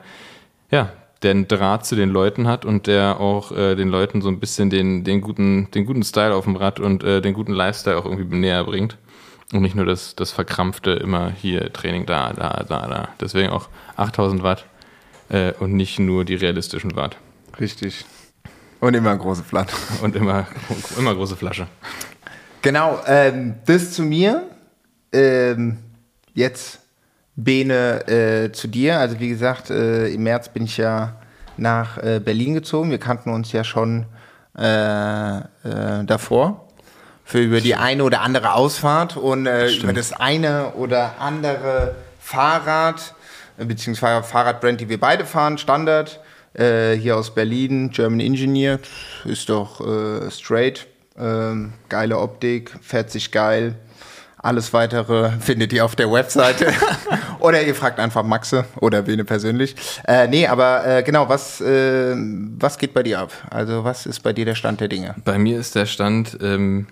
ja, 0.70 0.92
der 1.22 1.30
einen 1.30 1.48
Draht 1.48 1.86
zu 1.86 1.96
den 1.96 2.10
Leuten 2.10 2.46
hat 2.46 2.64
und 2.64 2.86
der 2.86 3.20
auch 3.20 3.52
äh, 3.52 3.74
den 3.74 3.88
Leuten 3.88 4.20
so 4.20 4.28
ein 4.28 4.40
bisschen 4.40 4.70
den, 4.70 5.04
den, 5.04 5.20
guten, 5.20 5.70
den 5.70 5.86
guten 5.86 6.02
Style 6.02 6.34
auf 6.34 6.44
dem 6.44 6.56
Rad 6.56 6.78
und 6.80 7.02
äh, 7.04 7.20
den 7.20 7.34
guten 7.34 7.52
Lifestyle 7.52 7.96
auch 7.96 8.04
irgendwie 8.04 8.36
näher 8.36 8.64
bringt. 8.64 8.98
Und 9.52 9.62
nicht 9.62 9.76
nur 9.76 9.86
das, 9.86 10.16
das 10.16 10.32
verkrampfte 10.32 10.90
immer 10.90 11.30
hier 11.30 11.72
Training 11.72 12.04
da, 12.04 12.32
da, 12.32 12.64
da, 12.68 12.86
da. 12.88 13.08
Deswegen 13.20 13.50
auch 13.50 13.68
8000 13.96 14.42
Watt 14.42 14.66
äh, 15.28 15.52
und 15.58 15.72
nicht 15.72 15.98
nur 15.98 16.24
die 16.24 16.34
realistischen 16.34 16.96
Watt. 16.96 17.16
Richtig. 17.60 18.04
Und 18.80 18.94
immer 18.94 19.16
große 19.16 19.42
Flatte. 19.42 19.74
Und 20.02 20.16
immer, 20.16 20.46
immer 20.98 21.14
große 21.14 21.36
Flasche. 21.36 21.66
Genau, 22.62 23.00
ähm, 23.06 23.54
das 23.66 23.92
zu 23.92 24.02
mir. 24.02 24.42
Ähm, 25.12 25.78
jetzt 26.34 26.80
Bene 27.36 28.06
äh, 28.08 28.52
zu 28.52 28.66
dir. 28.68 28.98
Also 28.98 29.20
wie 29.20 29.28
gesagt, 29.28 29.70
äh, 29.70 30.08
im 30.08 30.22
März 30.22 30.48
bin 30.48 30.64
ich 30.64 30.76
ja 30.76 31.16
nach 31.56 31.98
äh, 31.98 32.20
Berlin 32.20 32.54
gezogen. 32.54 32.90
Wir 32.90 32.98
kannten 32.98 33.30
uns 33.30 33.52
ja 33.52 33.62
schon 33.62 34.06
äh, 34.58 35.38
äh, 35.38 35.42
davor 36.04 36.68
für 37.24 37.40
über 37.40 37.60
die 37.60 37.74
eine 37.74 38.04
oder 38.04 38.20
andere 38.20 38.54
Ausfahrt 38.54 39.16
und 39.16 39.46
äh, 39.46 39.70
über 39.72 39.92
das 39.92 40.12
eine 40.12 40.72
oder 40.74 41.16
andere 41.18 41.94
Fahrrad 42.20 43.14
beziehungsweise 43.58 44.22
Fahrradbrand, 44.22 44.80
die 44.80 44.88
wir 44.88 45.00
beide 45.00 45.24
fahren, 45.24 45.58
Standard 45.58 46.20
äh, 46.58 46.94
hier 46.94 47.16
aus 47.16 47.34
Berlin, 47.34 47.90
German 47.90 48.20
Engineer, 48.20 48.80
ist 49.24 49.48
doch 49.48 49.80
äh, 49.80 50.30
straight, 50.30 50.86
ähm, 51.18 51.72
geile 51.88 52.18
Optik, 52.18 52.72
fährt 52.82 53.10
sich 53.10 53.30
geil. 53.30 53.74
Alles 54.38 54.72
weitere 54.72 55.30
findet 55.40 55.72
ihr 55.72 55.84
auf 55.84 55.96
der 55.96 56.12
Webseite. 56.12 56.72
oder 57.40 57.62
ihr 57.62 57.74
fragt 57.74 57.98
einfach 57.98 58.22
Maxe 58.22 58.64
oder 58.80 59.02
Bene 59.02 59.24
persönlich. 59.24 59.74
Äh, 60.06 60.28
nee, 60.28 60.46
aber 60.46 60.86
äh, 60.86 61.02
genau, 61.02 61.28
was, 61.28 61.60
äh, 61.60 62.14
was 62.58 62.78
geht 62.78 62.94
bei 62.94 63.02
dir 63.02 63.20
ab? 63.20 63.32
Also, 63.50 63.82
was 63.82 64.06
ist 64.06 64.20
bei 64.20 64.32
dir 64.32 64.44
der 64.44 64.54
Stand 64.54 64.80
der 64.80 64.88
Dinge? 64.88 65.14
Bei 65.24 65.38
mir 65.38 65.58
ist 65.58 65.74
der 65.74 65.86
Stand, 65.86 66.38
ähm, 66.40 66.86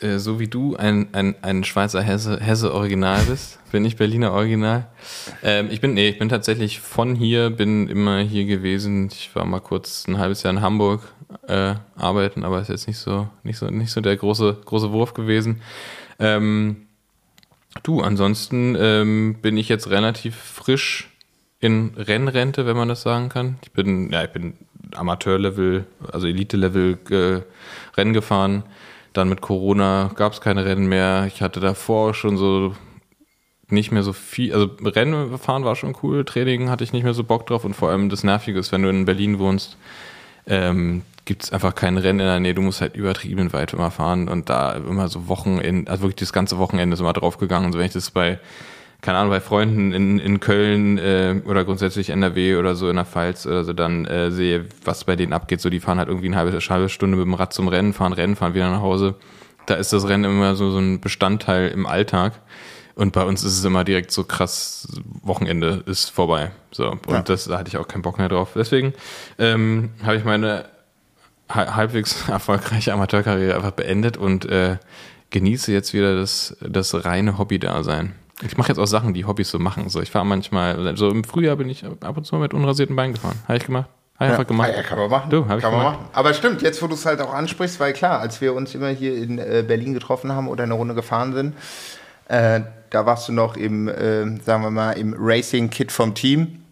äh, 0.00 0.18
so 0.18 0.40
wie 0.40 0.48
du 0.48 0.76
ein, 0.76 1.08
ein, 1.12 1.34
ein 1.42 1.64
Schweizer 1.64 2.02
Hesse, 2.02 2.38
Hesse 2.40 2.72
Original 2.74 3.22
bist, 3.24 3.58
bin 3.70 3.84
ich 3.84 3.96
Berliner 3.96 4.32
Original. 4.32 4.86
Ähm, 5.42 5.68
ich 5.70 5.80
bin, 5.80 5.94
nee, 5.94 6.08
ich 6.08 6.18
bin 6.18 6.28
tatsächlich 6.28 6.80
von 6.80 7.14
hier, 7.14 7.50
bin 7.50 7.88
immer 7.88 8.20
hier 8.20 8.44
gewesen. 8.44 9.08
Ich 9.12 9.34
war 9.34 9.44
mal 9.44 9.60
kurz 9.60 10.06
ein 10.08 10.18
halbes 10.18 10.42
Jahr 10.42 10.52
in 10.52 10.62
Hamburg 10.62 11.02
äh, 11.46 11.74
arbeiten, 11.96 12.44
aber 12.44 12.60
ist 12.60 12.68
jetzt 12.68 12.86
nicht 12.86 12.98
so, 12.98 13.28
nicht 13.42 13.58
so, 13.58 13.66
nicht 13.66 13.92
so 13.92 14.00
der 14.00 14.16
große, 14.16 14.58
große 14.64 14.90
Wurf 14.92 15.14
gewesen. 15.14 15.60
Ähm, 16.18 16.86
du, 17.82 18.00
ansonsten 18.00 18.76
ähm, 18.78 19.36
bin 19.40 19.56
ich 19.56 19.68
jetzt 19.68 19.90
relativ 19.90 20.34
frisch 20.34 21.10
in 21.60 21.92
Rennrente, 21.96 22.66
wenn 22.66 22.76
man 22.76 22.88
das 22.88 23.02
sagen 23.02 23.28
kann. 23.28 23.58
Ich 23.62 23.72
bin, 23.72 24.10
ja, 24.10 24.24
ich 24.24 24.30
bin 24.30 24.54
Amateurlevel, 24.94 25.84
also 26.10 26.26
Elite-Level 26.26 26.98
äh, 27.10 27.96
Rennen 27.96 28.12
gefahren. 28.12 28.64
Dann 29.12 29.28
mit 29.28 29.40
Corona 29.40 30.10
gab 30.14 30.32
es 30.32 30.40
keine 30.40 30.64
Rennen 30.64 30.86
mehr. 30.86 31.24
Ich 31.26 31.42
hatte 31.42 31.60
davor 31.60 32.14
schon 32.14 32.36
so 32.36 32.74
nicht 33.68 33.92
mehr 33.92 34.02
so 34.02 34.12
viel, 34.12 34.52
also 34.52 34.68
Rennen 34.82 35.38
fahren 35.38 35.64
war 35.64 35.76
schon 35.76 35.96
cool, 36.02 36.24
Training 36.24 36.70
hatte 36.70 36.84
ich 36.84 36.92
nicht 36.92 37.04
mehr 37.04 37.14
so 37.14 37.24
Bock 37.24 37.46
drauf 37.46 37.64
und 37.64 37.74
vor 37.74 37.90
allem 37.90 38.08
das 38.08 38.24
Nervige 38.24 38.58
ist, 38.58 38.72
wenn 38.72 38.82
du 38.82 38.88
in 38.88 39.04
Berlin 39.04 39.38
wohnst, 39.38 39.76
ähm, 40.46 41.02
gibt 41.24 41.44
es 41.44 41.52
einfach 41.52 41.74
kein 41.74 41.96
Rennen 41.96 42.20
in 42.20 42.26
der 42.26 42.40
Nähe, 42.40 42.54
du 42.54 42.62
musst 42.62 42.80
halt 42.80 42.96
übertrieben 42.96 43.52
weit 43.52 43.72
immer 43.72 43.90
fahren 43.90 44.28
und 44.28 44.50
da 44.50 44.72
immer 44.72 45.08
so 45.08 45.28
Wochenende, 45.28 45.90
also 45.90 46.02
wirklich 46.02 46.16
das 46.16 46.32
ganze 46.32 46.58
Wochenende 46.58 46.94
ist 46.94 47.00
immer 47.00 47.12
draufgegangen. 47.12 47.72
So 47.72 47.78
wenn 47.78 47.86
ich 47.86 47.92
das 47.92 48.10
bei, 48.10 48.40
keine 49.02 49.18
Ahnung, 49.18 49.30
bei 49.30 49.40
Freunden 49.40 49.92
in, 49.92 50.18
in 50.18 50.40
Köln 50.40 50.98
äh, 50.98 51.40
oder 51.46 51.64
grundsätzlich 51.64 52.10
NRW 52.10 52.56
oder 52.56 52.74
so 52.74 52.88
in 52.90 52.96
der 52.96 53.04
Pfalz 53.06 53.46
oder 53.46 53.64
so 53.64 53.72
dann 53.72 54.04
äh, 54.06 54.30
sehe, 54.30 54.66
was 54.84 55.04
bei 55.04 55.16
denen 55.16 55.32
abgeht. 55.32 55.60
So, 55.60 55.70
die 55.70 55.80
fahren 55.80 55.98
halt 55.98 56.08
irgendwie 56.08 56.26
eine 56.28 56.36
halbe, 56.36 56.58
halbe 56.58 56.88
Stunde 56.88 57.16
mit 57.16 57.24
dem 57.26 57.34
Rad 57.34 57.52
zum 57.52 57.68
Rennen, 57.68 57.92
fahren 57.92 58.12
Rennen, 58.12 58.36
fahren 58.36 58.54
wieder 58.54 58.70
nach 58.70 58.82
Hause. 58.82 59.14
Da 59.66 59.74
ist 59.74 59.92
das 59.92 60.08
Rennen 60.08 60.24
immer 60.24 60.54
so, 60.56 60.70
so 60.70 60.78
ein 60.78 61.00
Bestandteil 61.00 61.68
im 61.70 61.86
Alltag. 61.86 62.40
Und 62.96 63.12
bei 63.12 63.22
uns 63.22 63.44
ist 63.44 63.56
es 63.58 63.64
immer 63.64 63.84
direkt 63.84 64.10
so 64.10 64.24
krass, 64.24 64.86
Wochenende 65.22 65.82
ist 65.86 66.10
vorbei. 66.10 66.50
So, 66.70 66.90
und 66.90 67.08
Ja. 67.08 67.22
das, 67.22 67.44
da 67.44 67.56
hatte 67.58 67.68
ich 67.68 67.78
auch 67.78 67.88
keinen 67.88 68.02
Bock 68.02 68.18
mehr 68.18 68.28
drauf. 68.28 68.50
Deswegen 68.54 68.92
ähm, 69.38 69.90
habe 70.02 70.16
ich 70.16 70.24
meine 70.24 70.66
ha- 71.48 71.74
halbwegs 71.76 72.28
erfolgreiche 72.28 72.92
Amateurkarriere 72.92 73.54
einfach 73.54 73.70
beendet 73.70 74.16
und 74.18 74.44
äh, 74.46 74.76
genieße 75.30 75.72
jetzt 75.72 75.94
wieder 75.94 76.16
das, 76.16 76.56
das 76.60 77.04
reine 77.06 77.38
Hobby-Dasein. 77.38 78.14
Ich 78.42 78.56
mache 78.56 78.68
jetzt 78.68 78.78
auch 78.78 78.86
Sachen, 78.86 79.14
die 79.14 79.24
Hobbys 79.24 79.50
so 79.50 79.58
machen. 79.58 79.88
So, 79.88 80.00
ich 80.00 80.10
fahre 80.10 80.26
manchmal, 80.26 80.96
so 80.96 81.10
im 81.10 81.24
Frühjahr 81.24 81.56
bin 81.56 81.68
ich 81.68 81.84
ab 81.84 82.16
und 82.16 82.24
zu 82.24 82.34
mal 82.34 82.42
mit 82.42 82.54
unrasierten 82.54 82.96
Beinen 82.96 83.14
gefahren. 83.14 83.38
Habe 83.46 83.58
ich 83.58 83.66
gemacht. 83.66 83.88
Habe 84.16 84.26
ich 84.26 84.30
einfach 84.32 84.46
gemacht. 84.46 84.70
Ja, 84.74 84.82
kann 84.82 84.98
man 84.98 85.10
machen. 85.10 85.30
Du, 85.30 85.48
hab 85.48 85.58
ich 85.58 85.62
kann 85.62 85.72
man 85.72 85.80
gemacht. 85.80 86.00
machen. 86.00 86.10
Aber 86.12 86.34
stimmt, 86.34 86.62
jetzt 86.62 86.82
wo 86.82 86.86
du 86.86 86.94
es 86.94 87.06
halt 87.06 87.20
auch 87.20 87.32
ansprichst, 87.32 87.80
weil 87.80 87.92
klar, 87.92 88.20
als 88.20 88.40
wir 88.40 88.54
uns 88.54 88.74
immer 88.74 88.88
hier 88.88 89.14
in 89.14 89.38
äh, 89.38 89.64
Berlin 89.66 89.94
getroffen 89.94 90.32
haben 90.32 90.48
oder 90.48 90.64
eine 90.64 90.74
Runde 90.74 90.94
gefahren 90.94 91.32
sind, 91.32 91.54
äh, 92.28 92.60
da 92.90 93.06
warst 93.06 93.28
du 93.28 93.32
noch 93.32 93.56
im, 93.56 93.88
äh, 93.88 94.36
sagen 94.42 94.62
wir 94.62 94.70
mal, 94.70 94.92
im 94.92 95.14
Racing-Kit 95.18 95.90
vom 95.92 96.14
Team 96.14 96.62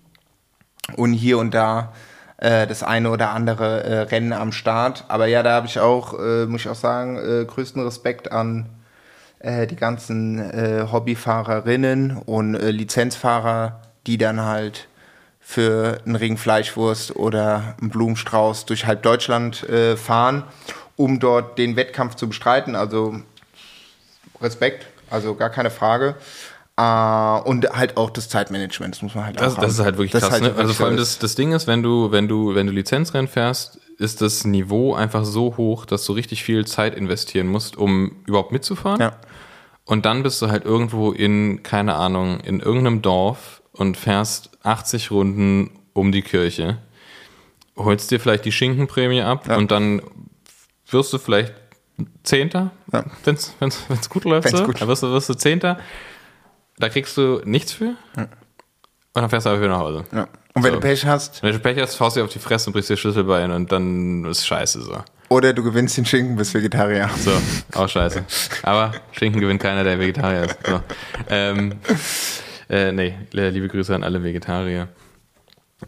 und 0.97 1.13
hier 1.13 1.39
und 1.39 1.55
da 1.55 1.93
äh, 2.39 2.67
das 2.67 2.83
eine 2.83 3.11
oder 3.11 3.31
andere 3.31 3.85
äh, 3.85 3.99
Rennen 4.01 4.33
am 4.33 4.53
Start. 4.53 5.05
Aber 5.09 5.27
ja, 5.27 5.43
da 5.43 5.53
habe 5.53 5.67
ich 5.67 5.81
auch, 5.81 6.19
äh, 6.19 6.47
muss 6.47 6.63
ich 6.63 6.69
auch 6.69 6.75
sagen, 6.75 7.17
äh, 7.17 7.45
größten 7.45 7.83
Respekt 7.83 8.31
an 8.31 8.67
die 9.41 9.77
ganzen 9.77 10.39
äh, 10.39 10.87
Hobbyfahrerinnen 10.91 12.17
und 12.17 12.55
äh, 12.55 12.71
Lizenzfahrer, 12.71 13.81
die 14.07 14.19
dann 14.19 14.41
halt 14.41 14.89
für 15.41 16.01
einen 16.05 16.17
Ring 16.17 16.37
Fleischwurst 16.37 17.17
oder 17.17 17.75
einen 17.81 17.91
Blumenstrauß 17.91 18.67
durch 18.67 18.87
halb 18.87 19.03
Deutschland 19.03 19.63
äh, 19.69 19.97
fahren, 19.97 20.45
um 20.97 21.21
dort 21.21 21.57
den 21.57 21.77
Wettkampf 21.77 22.17
zu 22.17 22.29
bestreiten. 22.29 22.75
Also 22.75 23.15
Respekt, 24.43 24.87
also 25.09 25.35
gar 25.35 25.51
keine 25.51 25.71
Frage. 25.71 26.17
Äh, 26.77 27.41
und 27.49 27.69
halt 27.71 27.97
auch 27.97 28.11
das 28.11 28.29
Zeitmanagement, 28.29 28.95
das 28.95 29.03
muss 29.03 29.15
man 29.15 29.27
halt 29.27 29.41
Das, 29.41 29.55
auch 29.55 29.57
haben. 29.57 29.63
das 29.65 29.73
ist 29.75 29.81
halt 29.81 29.97
wirklich 29.97 30.13
Das 30.13 30.23
krass. 30.23 30.33
halt 30.33 30.43
ne? 30.43 30.49
Also 30.51 30.59
wirklich 30.61 30.77
vor 30.77 30.87
allem 30.87 30.97
das, 30.97 31.19
das 31.19 31.35
Ding 31.35 31.53
ist, 31.53 31.67
wenn 31.67 31.83
du, 31.83 32.13
wenn 32.13 32.29
du, 32.29 32.55
wenn 32.55 32.67
du 32.67 32.73
Lizenzrennen 32.73 33.29
fährst, 33.29 33.79
ist 33.99 34.21
das 34.21 34.45
Niveau 34.45 34.95
einfach 34.95 35.25
so 35.25 35.57
hoch, 35.57 35.87
dass 35.87 36.05
du 36.05 36.13
richtig 36.13 36.45
viel 36.45 36.67
Zeit 36.67 36.95
investieren 36.95 37.49
musst, 37.49 37.77
um 37.77 38.13
überhaupt 38.27 38.53
mitzufahren. 38.53 39.01
Ja. 39.01 39.13
Und 39.89 40.05
dann 40.05 40.23
bist 40.23 40.43
du 40.43 40.49
halt 40.49 40.67
irgendwo 40.67 41.13
in, 41.13 41.63
keine 41.63 41.95
Ahnung, 41.95 42.41
in 42.41 42.61
irgendeinem 42.61 43.01
Dorf 43.01 43.63
und 43.73 43.97
fährst 43.97 44.51
80 44.63 45.11
Runden 45.11 45.71
um 45.95 46.13
die 46.13 46.21
Kirche, 46.21 46.77
holst 47.75 48.11
dir 48.11 48.21
vielleicht 48.21 48.45
die 48.45 48.53
Schinkenprämie 48.53 49.23
ab 49.23 49.49
Ja. 49.49 49.57
und 49.57 49.71
dann 49.71 50.03
wirst 50.91 51.11
du 51.15 51.19
vielleicht 51.19 51.55
Zehnter, 52.23 52.71
Ja. 52.93 53.05
wenn's, 53.25 53.55
wenn's, 53.61 53.83
wenn's 53.89 54.11
gut 54.11 54.25
läuft. 54.25 54.45
Wenn's 54.45 54.59
so. 54.59 54.65
gut 54.67 54.81
Dann 54.81 54.89
wirst 54.89 55.03
du, 55.03 55.11
wirst 55.11 55.31
du 55.31 55.35
Zehnter. 55.35 55.79
Da 56.77 56.91
kriegst 56.91 57.17
du 57.17 57.41
nichts 57.47 57.73
für. 57.73 57.95
Und 58.15 58.29
dann 59.15 59.31
fährst 59.31 59.47
du 59.47 59.51
aber 59.51 59.59
wieder 59.61 59.71
nach 59.71 59.81
Hause. 59.81 60.05
Ja. 60.13 60.29
Und 60.55 60.65
wenn 60.65 60.75
So. 60.75 60.81
du 60.81 60.81
Pech 60.81 61.07
hast, 61.07 61.43
Wenn 61.43 61.53
du 61.55 61.61
Pech 61.61 61.79
hast, 61.81 61.95
faust 61.97 62.15
du 62.17 62.21
dir 62.21 62.25
auf 62.27 62.33
die 62.33 62.39
Fresse 62.39 62.69
und 62.69 62.75
brichst 62.75 62.91
dir 62.91 62.97
Schlüsselbein 62.99 63.51
und 63.53 63.73
dann 63.73 64.25
ist 64.27 64.47
scheiße 64.47 64.83
so. 64.83 64.99
Oder 65.29 65.53
du 65.53 65.63
gewinnst 65.63 65.97
den 65.97 66.07
Schinken, 66.07 66.37
bist 66.37 66.55
Vegetarier. 66.55 67.11
So, 67.19 67.33
auch 67.75 67.89
scheiße. 67.89 68.25
Aber 68.63 68.93
Schinken 69.13 69.41
gewinnt 69.41 69.61
keiner, 69.61 69.85
der 69.85 69.99
Vegetarier 69.99 70.45
ist. 70.45 70.59
So. 70.67 70.81
Ähm, 71.29 71.75
äh, 72.69 72.93
nee, 72.93 73.15
liebe 73.33 73.69
Grüße 73.69 73.95
an 73.95 74.05
alle 74.05 74.23
Vegetarier. 74.23 74.89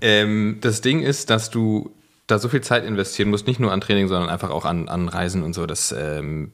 Ähm, 0.00 0.58
das 0.60 0.80
Ding 0.80 1.00
ist, 1.00 1.30
dass 1.30 1.50
du 1.50 1.90
da 2.26 2.38
so 2.38 2.48
viel 2.48 2.60
Zeit 2.60 2.84
investieren 2.84 3.30
musst, 3.30 3.46
nicht 3.46 3.60
nur 3.60 3.72
an 3.72 3.80
Training, 3.80 4.08
sondern 4.08 4.28
einfach 4.30 4.50
auch 4.50 4.64
an, 4.64 4.88
an 4.88 5.08
Reisen 5.08 5.42
und 5.42 5.52
so. 5.52 5.66
Das 5.66 5.92
ähm, 5.92 6.52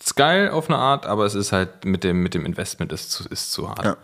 ist 0.00 0.16
geil 0.16 0.50
auf 0.50 0.68
eine 0.68 0.78
Art, 0.78 1.06
aber 1.06 1.26
es 1.26 1.34
ist 1.34 1.52
halt 1.52 1.84
mit 1.84 2.04
dem, 2.04 2.22
mit 2.22 2.34
dem 2.34 2.46
Investment 2.46 2.92
ist 2.92 3.10
zu, 3.10 3.28
ist 3.28 3.52
zu 3.52 3.68
hart. 3.68 3.84
Ja. 3.84 3.96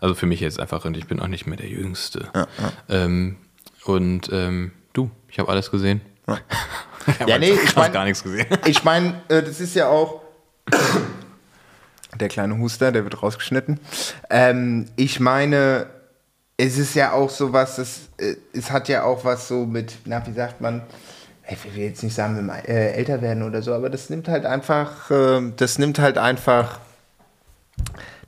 Also 0.00 0.14
für 0.14 0.26
mich 0.26 0.40
jetzt 0.40 0.58
einfach, 0.58 0.84
und 0.84 0.96
ich 0.96 1.06
bin 1.06 1.20
auch 1.20 1.28
nicht 1.28 1.46
mehr 1.46 1.56
der 1.56 1.68
Jüngste. 1.68 2.28
Ähm, 2.88 3.36
und 3.84 4.28
ähm, 4.32 4.72
du, 4.92 5.10
ich 5.28 5.38
habe 5.38 5.50
alles 5.50 5.70
gesehen. 5.70 6.00
Ja, 7.26 7.38
nee, 7.38 7.50
ich 7.50 7.76
mein- 7.76 7.92
gar 7.92 8.04
nichts 8.04 8.22
gesehen. 8.22 8.46
Ich 8.66 8.84
meine, 8.84 9.20
äh, 9.28 9.42
das 9.42 9.60
ist 9.60 9.74
ja 9.74 9.88
auch. 9.88 10.20
Der 12.20 12.28
kleine 12.28 12.56
Huster, 12.58 12.92
der 12.92 13.02
wird 13.02 13.22
rausgeschnitten. 13.24 13.80
Ähm, 14.30 14.86
ich 14.94 15.18
meine, 15.18 15.86
es 16.56 16.78
ist 16.78 16.94
ja 16.94 17.10
auch 17.12 17.28
so 17.28 17.52
was, 17.52 17.74
das, 17.76 18.02
äh, 18.18 18.36
es 18.52 18.70
hat 18.70 18.88
ja 18.88 19.02
auch 19.02 19.24
was 19.24 19.48
so 19.48 19.66
mit, 19.66 19.94
na, 20.04 20.24
wie 20.24 20.32
sagt 20.32 20.60
man, 20.60 20.82
ich 21.50 21.64
will 21.74 21.82
jetzt 21.82 22.04
nicht 22.04 22.14
sagen, 22.14 22.34
mit 22.36 22.42
dem, 22.42 22.50
äh, 22.50 22.92
älter 22.92 23.20
werden 23.20 23.42
oder 23.42 23.62
so, 23.62 23.74
aber 23.74 23.90
das 23.90 24.10
nimmt 24.10 24.28
halt 24.28 24.46
einfach, 24.46 25.10
äh, 25.10 25.40
das 25.56 25.78
nimmt 25.78 25.98
halt 25.98 26.16
einfach. 26.16 26.78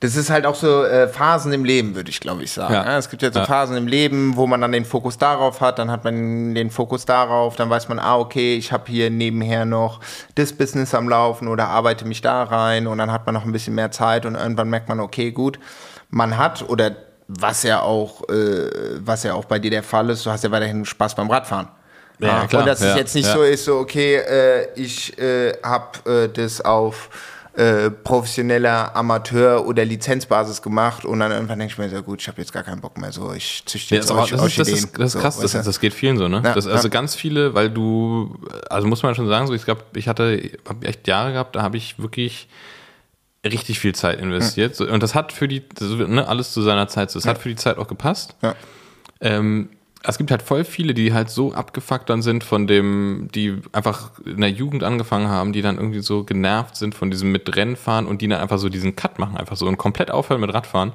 Das 0.00 0.16
ist 0.16 0.30
halt 0.30 0.46
auch 0.46 0.54
so 0.54 0.84
äh, 0.84 1.08
Phasen 1.08 1.52
im 1.52 1.64
Leben, 1.64 1.94
würde 1.94 2.10
ich 2.10 2.20
glaube 2.20 2.42
ich 2.42 2.52
sagen. 2.52 2.74
Ja. 2.74 2.84
Ja. 2.84 2.98
Es 2.98 3.08
gibt 3.08 3.22
ja 3.22 3.32
so. 3.32 3.44
Phasen 3.44 3.76
im 3.76 3.86
Leben, 3.86 4.36
wo 4.36 4.46
man 4.46 4.60
dann 4.60 4.72
den 4.72 4.84
Fokus 4.84 5.18
darauf 5.18 5.60
hat, 5.60 5.78
dann 5.78 5.90
hat 5.90 6.04
man 6.04 6.54
den 6.54 6.70
Fokus 6.70 7.04
darauf, 7.04 7.56
dann 7.56 7.70
weiß 7.70 7.88
man, 7.88 7.98
ah, 7.98 8.16
okay, 8.18 8.56
ich 8.56 8.72
habe 8.72 8.84
hier 8.86 9.10
nebenher 9.10 9.64
noch 9.64 10.00
das 10.34 10.52
Business 10.52 10.94
am 10.94 11.08
Laufen 11.08 11.48
oder 11.48 11.68
arbeite 11.68 12.04
mich 12.04 12.20
da 12.20 12.42
rein 12.42 12.86
und 12.86 12.98
dann 12.98 13.10
hat 13.10 13.26
man 13.26 13.34
noch 13.34 13.44
ein 13.44 13.52
bisschen 13.52 13.74
mehr 13.74 13.90
Zeit 13.90 14.26
und 14.26 14.34
irgendwann 14.34 14.68
merkt 14.68 14.88
man, 14.88 15.00
okay, 15.00 15.30
gut, 15.30 15.58
man 16.10 16.36
hat 16.36 16.68
oder 16.68 16.92
was 17.28 17.62
ja 17.62 17.80
auch, 17.80 18.28
äh, 18.28 18.70
was 19.00 19.24
ja 19.24 19.34
auch 19.34 19.46
bei 19.46 19.58
dir 19.58 19.70
der 19.70 19.82
Fall 19.82 20.10
ist, 20.10 20.24
du 20.24 20.30
hast 20.30 20.44
ja 20.44 20.50
weiterhin 20.50 20.84
Spaß 20.84 21.14
beim 21.14 21.30
Radfahren. 21.30 21.68
Ja, 22.18 22.46
klar. 22.46 22.62
Und 22.62 22.68
dass 22.68 22.80
es 22.80 22.86
Ja, 22.86 22.96
jetzt 22.96 23.14
nicht 23.14 23.28
so 23.28 23.42
ist, 23.42 23.64
so, 23.64 23.78
okay, 23.78 24.16
äh, 24.16 24.68
ich 24.74 25.18
äh, 25.18 25.52
habe 25.62 26.10
äh, 26.10 26.28
das 26.28 26.60
auf 26.60 27.10
äh, 27.56 27.90
professioneller 27.90 28.94
Amateur- 28.94 29.66
oder 29.66 29.84
Lizenzbasis 29.84 30.60
gemacht 30.60 31.04
und 31.06 31.20
dann 31.20 31.32
irgendwann 31.32 31.58
denke 31.58 31.72
ich 31.72 31.78
mir 31.78 31.88
so, 31.88 32.02
gut, 32.02 32.20
ich 32.20 32.28
habe 32.28 32.40
jetzt 32.40 32.52
gar 32.52 32.62
keinen 32.62 32.80
Bock 32.82 32.98
mehr, 32.98 33.12
so, 33.12 33.32
ich 33.32 33.62
züchte 33.64 33.94
Ja, 33.94 34.00
jetzt 34.00 34.10
das, 34.10 34.16
Orch- 34.16 34.30
das, 34.30 34.42
ist, 34.44 34.58
das, 34.58 34.68
ist, 34.68 34.98
das 34.98 35.06
ist 35.06 35.12
So, 35.12 35.18
krass, 35.20 35.38
das, 35.40 35.52
das 35.52 35.80
geht 35.80 35.94
vielen 35.94 36.18
so, 36.18 36.28
ne? 36.28 36.42
Ja, 36.44 36.52
das, 36.54 36.66
also 36.66 36.88
ja. 36.88 36.92
ganz 36.92 37.14
viele, 37.14 37.54
weil 37.54 37.70
du, 37.70 38.38
also 38.68 38.86
muss 38.86 39.02
man 39.02 39.14
schon 39.14 39.26
sagen, 39.26 39.46
so 39.46 39.54
ich 39.54 39.64
glaube, 39.64 39.84
ich 39.94 40.06
hatte, 40.06 40.50
habe 40.68 40.86
echt 40.86 41.08
Jahre 41.08 41.32
gehabt, 41.32 41.56
da 41.56 41.62
habe 41.62 41.78
ich 41.78 41.98
wirklich 41.98 42.48
richtig 43.44 43.78
viel 43.78 43.94
Zeit 43.94 44.20
investiert. 44.20 44.74
So, 44.74 44.86
Und 44.86 45.02
das 45.02 45.14
hat 45.14 45.32
für 45.32 45.48
die, 45.48 45.62
ne, 45.80 46.26
alles 46.28 46.52
zu 46.52 46.62
seiner 46.62 46.88
Zeit, 46.88 47.10
so, 47.10 47.18
das 47.18 47.26
hat 47.28 47.38
für 47.38 47.48
die 47.48 47.56
Zeit 47.56 47.78
auch 47.78 47.86
gepasst. 47.88 48.34
Ja. 48.42 48.54
Ähm, 49.20 49.70
es 50.08 50.18
gibt 50.18 50.30
halt 50.30 50.42
voll 50.42 50.64
viele, 50.64 50.94
die 50.94 51.12
halt 51.12 51.30
so 51.30 51.52
abgefuckt 51.52 52.08
dann 52.08 52.22
sind 52.22 52.44
von 52.44 52.66
dem, 52.66 53.28
die 53.34 53.58
einfach 53.72 54.12
in 54.24 54.40
der 54.40 54.50
Jugend 54.50 54.84
angefangen 54.84 55.28
haben, 55.28 55.52
die 55.52 55.62
dann 55.62 55.76
irgendwie 55.76 56.00
so 56.00 56.24
genervt 56.24 56.76
sind 56.76 56.94
von 56.94 57.10
diesem 57.10 57.32
mit 57.32 57.54
Rennfahren 57.56 58.06
und 58.06 58.22
die 58.22 58.28
dann 58.28 58.40
einfach 58.40 58.58
so 58.58 58.68
diesen 58.68 58.96
Cut 58.96 59.18
machen, 59.18 59.36
einfach 59.36 59.56
so 59.56 59.66
und 59.66 59.76
komplett 59.76 60.10
aufhören 60.10 60.40
mit 60.40 60.52
Radfahren 60.54 60.92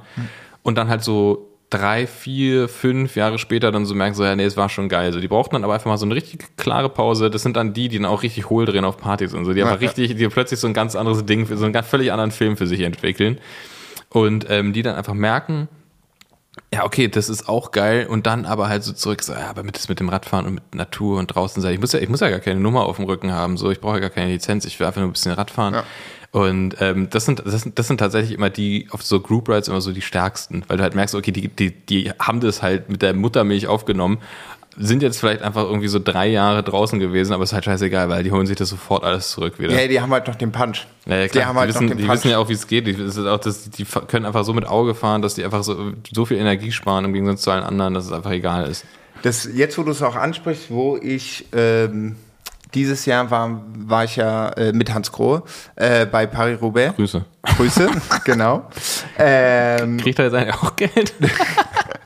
und 0.63 0.77
dann 0.77 0.89
halt 0.89 1.03
so 1.03 1.51
drei, 1.71 2.05
vier, 2.05 2.67
fünf 2.67 3.15
Jahre 3.15 3.39
später 3.39 3.71
dann 3.71 3.85
so 3.85 3.95
merken, 3.95 4.13
so, 4.13 4.23
ja, 4.23 4.35
nee, 4.35 4.43
es 4.43 4.57
war 4.57 4.69
schon 4.69 4.89
geil. 4.89 5.13
So, 5.13 5.19
die 5.19 5.29
brauchten 5.29 5.55
dann 5.55 5.63
aber 5.63 5.73
einfach 5.73 5.87
mal 5.87 5.97
so 5.97 6.05
eine 6.05 6.15
richtig 6.15 6.57
klare 6.57 6.89
Pause. 6.89 7.29
Das 7.29 7.43
sind 7.43 7.55
dann 7.55 7.73
die, 7.73 7.87
die 7.87 7.97
dann 7.97 8.05
auch 8.05 8.23
richtig 8.23 8.49
hohl 8.49 8.65
drehen 8.65 8.83
auf 8.83 8.97
Partys 8.97 9.33
und 9.33 9.45
so. 9.45 9.53
Die 9.53 9.63
einfach 9.63 9.81
ja. 9.81 9.87
richtig, 9.87 10.17
die 10.17 10.27
plötzlich 10.27 10.59
so 10.59 10.67
ein 10.67 10.73
ganz 10.73 10.95
anderes 10.95 11.25
Ding, 11.25 11.47
so 11.47 11.63
einen 11.63 11.73
ganz 11.73 11.87
völlig 11.87 12.11
anderen 12.11 12.31
Film 12.31 12.57
für 12.57 12.67
sich 12.67 12.81
entwickeln. 12.81 13.39
Und 14.09 14.47
ähm, 14.49 14.73
die 14.73 14.81
dann 14.81 14.95
einfach 14.95 15.13
merken, 15.13 15.69
ja, 16.73 16.85
okay, 16.85 17.07
das 17.07 17.29
ist 17.29 17.47
auch 17.47 17.71
geil. 17.71 18.07
Und 18.07 18.27
dann 18.27 18.45
aber 18.45 18.67
halt 18.67 18.83
so 18.83 18.93
zurück, 18.93 19.23
so, 19.23 19.33
ja, 19.33 19.49
aber 19.49 19.63
mit, 19.63 19.75
das 19.75 19.89
mit 19.89 19.99
dem 19.99 20.09
Radfahren 20.09 20.45
und 20.45 20.53
mit 20.55 20.75
Natur 20.75 21.19
und 21.19 21.27
draußen 21.27 21.61
sein. 21.61 21.73
Ich 21.73 21.79
muss 21.79 21.93
ja, 21.93 21.99
ich 21.99 22.09
muss 22.09 22.19
ja 22.19 22.29
gar 22.29 22.39
keine 22.39 22.59
Nummer 22.59 22.85
auf 22.85 22.97
dem 22.97 23.05
Rücken 23.05 23.31
haben. 23.31 23.57
So, 23.57 23.71
ich 23.71 23.79
brauche 23.79 23.95
ja 23.95 23.99
gar 23.99 24.09
keine 24.09 24.31
Lizenz. 24.31 24.65
Ich 24.65 24.79
will 24.79 24.87
einfach 24.87 25.01
nur 25.01 25.09
ein 25.09 25.13
bisschen 25.13 25.31
Radfahren. 25.31 25.73
Ja. 25.73 25.83
Und 26.31 26.77
ähm, 26.79 27.09
das, 27.09 27.25
sind, 27.25 27.43
das, 27.45 27.61
sind, 27.61 27.77
das 27.77 27.87
sind 27.87 27.97
tatsächlich 27.97 28.33
immer 28.33 28.49
die, 28.49 28.87
auf 28.91 29.03
so 29.03 29.19
Group 29.19 29.49
Rides 29.49 29.67
immer 29.67 29.81
so 29.81 29.91
die 29.91 30.01
stärksten, 30.01 30.63
weil 30.67 30.77
du 30.77 30.83
halt 30.83 30.95
merkst, 30.95 31.13
okay, 31.13 31.31
die, 31.31 31.49
die, 31.49 31.71
die 31.71 32.11
haben 32.19 32.39
das 32.39 32.61
halt 32.61 32.89
mit 32.89 33.01
der 33.01 33.13
Muttermilch 33.13 33.67
aufgenommen, 33.67 34.19
sind 34.77 35.03
jetzt 35.03 35.19
vielleicht 35.19 35.41
einfach 35.41 35.63
irgendwie 35.63 35.87
so 35.87 35.99
drei 35.99 36.27
Jahre 36.27 36.63
draußen 36.63 36.99
gewesen, 36.99 37.33
aber 37.33 37.43
ist 37.43 37.53
halt 37.53 37.65
scheißegal, 37.65 38.09
weil 38.09 38.23
die 38.23 38.31
holen 38.31 38.47
sich 38.47 38.55
das 38.55 38.69
sofort 38.69 39.03
alles 39.03 39.31
zurück 39.31 39.59
wieder. 39.59 39.79
Ja, 39.79 39.87
die 39.87 39.99
haben 39.99 40.11
halt 40.11 40.27
noch 40.27 40.35
den 40.35 40.51
Punch. 40.51 40.87
Ja, 41.05 41.17
ja, 41.17 41.27
die 41.27 41.43
haben 41.43 41.55
die, 41.55 41.59
halt 41.59 41.69
wissen, 41.69 41.85
noch 41.85 41.91
den 41.91 41.97
die 41.97 42.03
Punch. 42.05 42.17
wissen 42.17 42.31
ja 42.31 42.37
auch, 42.37 42.49
wie 42.49 42.53
es 42.53 42.67
geht. 42.67 42.87
Die, 42.87 42.95
auch, 43.27 43.39
das, 43.39 43.69
die 43.69 43.85
können 44.07 44.25
einfach 44.25 44.45
so 44.45 44.53
mit 44.53 44.65
Auge 44.65 44.95
fahren, 44.95 45.21
dass 45.21 45.35
die 45.35 45.43
einfach 45.43 45.63
so, 45.63 45.91
so 46.11 46.25
viel 46.25 46.37
Energie 46.37 46.71
sparen 46.71 47.05
im 47.05 47.13
Gegensatz 47.13 47.41
zu 47.41 47.51
allen 47.51 47.63
anderen, 47.63 47.93
dass 47.93 48.05
es 48.05 48.11
einfach 48.11 48.31
egal 48.31 48.67
ist. 48.67 48.85
Das, 49.23 49.47
jetzt, 49.53 49.77
wo 49.77 49.83
du 49.83 49.91
es 49.91 50.01
auch 50.01 50.15
ansprichst, 50.15 50.71
wo 50.71 50.97
ich 50.97 51.45
ähm, 51.53 52.15
dieses 52.73 53.05
Jahr 53.05 53.29
war, 53.29 53.61
war 53.75 54.05
ich 54.05 54.15
ja 54.15 54.49
äh, 54.49 54.71
mit 54.71 54.93
Hans 54.93 55.11
Krohe 55.11 55.43
äh, 55.75 56.05
bei 56.05 56.25
Paris-Roubaix. 56.25 56.95
Grüße. 56.95 57.25
Grüße, 57.57 57.89
genau. 58.25 58.67
Ähm, 59.23 59.97
Kriegt 59.97 60.17
er 60.17 60.25
jetzt 60.25 60.33
eigentlich 60.33 60.55
auch 60.55 60.75
Geld? 60.75 61.13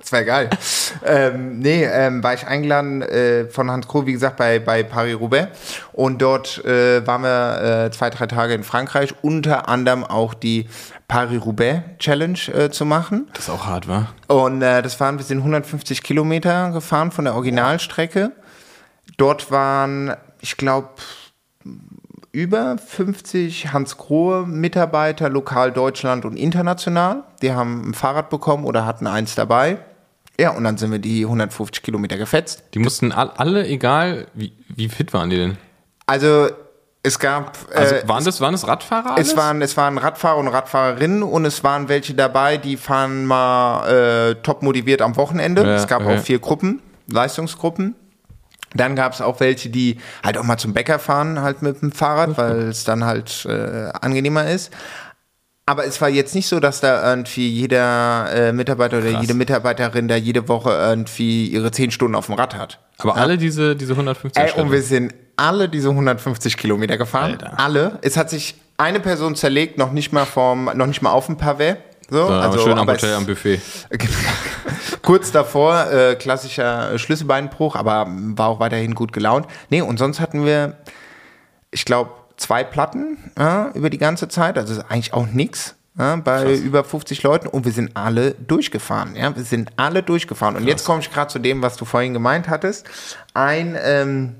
das 0.05 0.11
wäre 0.11 0.25
geil. 0.25 0.49
ähm, 1.05 1.57
nee, 1.59 1.83
ähm, 1.83 2.21
war 2.21 2.35
ich 2.35 2.45
eingeladen 2.45 3.01
äh, 3.01 3.45
von 3.49 3.71
Hans 3.71 3.87
Kroh, 3.87 4.05
wie 4.05 4.13
gesagt, 4.13 4.37
bei, 4.37 4.59
bei 4.59 4.83
Paris-Roubaix. 4.83 5.47
Und 5.93 6.21
dort 6.21 6.63
äh, 6.63 7.05
waren 7.07 7.23
wir 7.23 7.85
äh, 7.85 7.91
zwei, 7.91 8.11
drei 8.11 8.27
Tage 8.27 8.53
in 8.53 8.63
Frankreich, 8.63 9.15
unter 9.23 9.67
anderem 9.67 10.03
auch 10.03 10.35
die 10.35 10.67
Paris-Roubaix-Challenge 11.07 12.39
äh, 12.53 12.69
zu 12.69 12.85
machen. 12.85 13.27
Das 13.33 13.45
ist 13.45 13.49
auch 13.49 13.65
hart, 13.65 13.87
wa? 13.87 14.09
Und 14.27 14.61
äh, 14.61 14.83
das 14.83 14.99
waren, 14.99 15.17
wir 15.17 15.25
sind 15.25 15.39
150 15.39 16.03
Kilometer 16.03 16.69
gefahren 16.69 17.11
von 17.11 17.25
der 17.25 17.33
Originalstrecke. 17.33 18.31
Dort 19.17 19.49
waren, 19.49 20.15
ich 20.39 20.55
glaube, 20.55 20.89
über 22.31 22.77
50 22.77 23.73
Hans 23.73 23.97
Grohe 23.97 24.45
Mitarbeiter, 24.45 25.29
lokal 25.29 25.71
Deutschland 25.71 26.25
und 26.25 26.37
international. 26.37 27.23
Die 27.41 27.53
haben 27.53 27.89
ein 27.89 27.93
Fahrrad 27.95 28.29
bekommen 28.29 28.65
oder 28.65 28.85
hatten 28.85 29.07
eins 29.07 29.33
dabei. 29.33 29.79
Ja, 30.39 30.51
und 30.51 30.63
dann 30.63 30.77
sind 30.77 30.91
wir 30.91 30.99
die 30.99 31.23
150 31.23 31.81
Kilometer 31.83 32.17
gefetzt. 32.17 32.63
Die 32.73 32.79
mussten 32.79 33.11
all, 33.11 33.29
alle, 33.37 33.65
egal, 33.67 34.27
wie, 34.33 34.53
wie 34.67 34.89
fit 34.89 35.13
waren 35.13 35.29
die 35.29 35.37
denn? 35.37 35.57
Also 36.05 36.49
es 37.03 37.19
gab 37.19 37.57
Also 37.73 37.95
äh, 37.95 38.07
waren, 38.07 38.25
das, 38.25 38.41
waren 38.41 38.53
das 38.53 38.67
Radfahrer? 38.67 39.15
Alles? 39.15 39.29
Es 39.29 39.37
waren, 39.37 39.61
es 39.61 39.77
waren 39.77 39.97
Radfahrer 39.97 40.37
und 40.37 40.47
Radfahrerinnen 40.47 41.23
und 41.23 41.45
es 41.45 41.63
waren 41.63 41.87
welche 41.87 42.15
dabei, 42.15 42.57
die 42.57 42.77
fahren 42.77 43.25
mal 43.25 43.87
äh, 43.87 44.35
top 44.41 44.63
motiviert 44.63 45.01
am 45.01 45.15
Wochenende. 45.15 45.63
Ja, 45.63 45.75
es 45.75 45.87
gab 45.87 46.01
okay. 46.01 46.17
auch 46.17 46.21
vier 46.21 46.39
Gruppen, 46.39 46.81
Leistungsgruppen. 47.07 47.95
Dann 48.73 48.95
gab 48.95 49.13
es 49.13 49.21
auch 49.21 49.39
welche, 49.39 49.69
die 49.69 49.99
halt 50.23 50.37
auch 50.37 50.43
mal 50.43 50.57
zum 50.57 50.73
Bäcker 50.73 50.99
fahren, 50.99 51.41
halt 51.41 51.61
mit 51.61 51.81
dem 51.81 51.93
Fahrrad, 51.93 52.37
weil 52.37 52.63
es 52.63 52.83
dann 52.83 53.05
halt 53.05 53.45
äh, 53.45 53.89
angenehmer 54.01 54.49
ist. 54.49 54.71
Aber 55.67 55.85
es 55.85 55.99
war 55.99 56.09
jetzt 56.09 56.35
nicht 56.35 56.47
so, 56.47 56.59
dass 56.59 56.79
da 56.81 57.09
irgendwie 57.09 57.49
jeder 57.49 58.31
äh, 58.31 58.53
Mitarbeiter 58.53 58.99
oder 58.99 59.09
Krass. 59.11 59.21
jede 59.21 59.33
Mitarbeiterin 59.33 60.07
da 60.07 60.15
jede 60.15 60.47
Woche 60.47 60.69
irgendwie 60.69 61.47
ihre 61.47 61.71
zehn 61.71 61.89
Stunden 61.89 62.13
auf 62.13 62.27
dem 62.27 62.35
Rad 62.35 62.55
hat. 62.55 62.79
Aber 62.99 63.15
alle 63.15 63.37
diese, 63.37 63.75
diese 63.75 63.93
150 63.93 64.39
Ey, 64.41 64.49
und 64.51 64.55
Schritte? 64.55 64.71
wir 64.71 64.81
sind 64.83 65.13
alle 65.37 65.67
diese 65.67 65.89
150 65.89 66.55
Kilometer 66.57 66.97
gefahren. 66.97 67.31
Alter. 67.31 67.59
Alle. 67.59 67.97
Es 68.03 68.15
hat 68.15 68.29
sich 68.29 68.53
eine 68.77 68.99
Person 68.99 69.35
zerlegt, 69.35 69.79
noch 69.79 69.91
nicht 69.91 70.13
mal 70.13 70.25
vom, 70.25 70.65
noch 70.75 70.85
nicht 70.85 71.01
mal 71.01 71.09
auf 71.11 71.25
dem 71.25 71.37
Pavé. 71.37 71.77
So, 72.11 72.27
So, 72.27 72.33
also, 72.33 72.59
schön 72.59 72.77
am 72.77 72.87
Hotel 72.87 73.09
es- 73.09 73.15
am 73.15 73.25
Buffet. 73.25 73.59
Kurz 75.01 75.31
davor, 75.31 75.91
äh, 75.91 76.15
klassischer 76.15 76.93
äh, 76.93 76.99
Schlüsselbeinbruch, 76.99 77.75
aber 77.75 78.05
war 78.07 78.49
auch 78.49 78.59
weiterhin 78.59 78.93
gut 78.93 79.11
gelaunt. 79.13 79.47
Nee, 79.69 79.81
und 79.81 79.97
sonst 79.97 80.19
hatten 80.19 80.45
wir, 80.45 80.77
ich 81.71 81.85
glaube, 81.85 82.11
zwei 82.37 82.63
Platten 82.63 83.17
ja, 83.37 83.71
über 83.73 83.89
die 83.89 83.97
ganze 83.97 84.27
Zeit. 84.27 84.57
Also 84.57 84.73
ist 84.73 84.85
eigentlich 84.89 85.13
auch 85.13 85.27
nix. 85.27 85.75
Ja, 85.97 86.17
bei 86.17 86.53
über 86.53 86.83
50 86.83 87.23
Leuten 87.23 87.47
und 87.47 87.63
wir 87.63 87.71
sind 87.71 87.95
alle 87.95 88.31
durchgefahren. 88.31 89.15
Ja, 89.15 89.33
wir 89.33 89.45
sind 89.45 89.71
alle 89.77 90.03
durchgefahren. 90.03 90.57
Und 90.57 90.65
jetzt 90.65 90.83
komme 90.83 90.99
ich 90.99 91.09
gerade 91.09 91.31
zu 91.31 91.39
dem, 91.39 91.61
was 91.61 91.77
du 91.77 91.85
vorhin 91.85 92.11
gemeint 92.11 92.49
hattest. 92.49 92.85
Ein 93.33 93.77
ähm, 93.81 94.35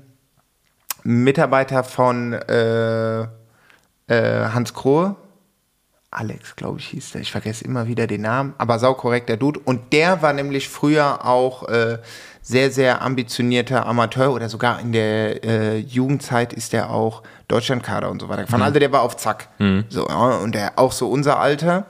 Mitarbeiter 1.02 1.82
von 1.82 2.34
äh, 2.34 3.22
äh, 3.22 3.28
Hans 4.08 4.74
Krohe, 4.74 5.16
Alex, 6.10 6.56
glaube 6.56 6.78
ich, 6.78 6.88
hieß 6.88 7.12
der. 7.12 7.20
Ich 7.20 7.32
vergesse 7.32 7.64
immer 7.64 7.86
wieder 7.86 8.06
den 8.06 8.22
Namen, 8.22 8.54
aber 8.58 8.78
saukorrekter 8.78 9.36
Dude. 9.36 9.60
Und 9.60 9.92
der 9.92 10.22
war 10.22 10.32
nämlich 10.32 10.68
früher 10.68 11.24
auch 11.24 11.68
äh, 11.68 11.98
sehr, 12.48 12.70
sehr 12.70 13.02
ambitionierter 13.02 13.86
Amateur 13.86 14.32
oder 14.32 14.48
sogar 14.48 14.78
in 14.78 14.92
der 14.92 15.42
äh, 15.42 15.78
Jugendzeit 15.78 16.52
ist 16.52 16.72
der 16.72 16.90
auch 16.90 17.24
Deutschlandkader 17.48 18.08
und 18.08 18.22
so 18.22 18.28
weiter 18.28 18.44
gefahren. 18.44 18.62
Also 18.62 18.78
der 18.78 18.92
war 18.92 19.02
auf 19.02 19.16
Zack. 19.16 19.48
So, 19.88 20.06
ja, 20.06 20.36
und 20.36 20.54
der 20.54 20.78
auch 20.78 20.92
so 20.92 21.10
unser 21.10 21.40
Alter. 21.40 21.86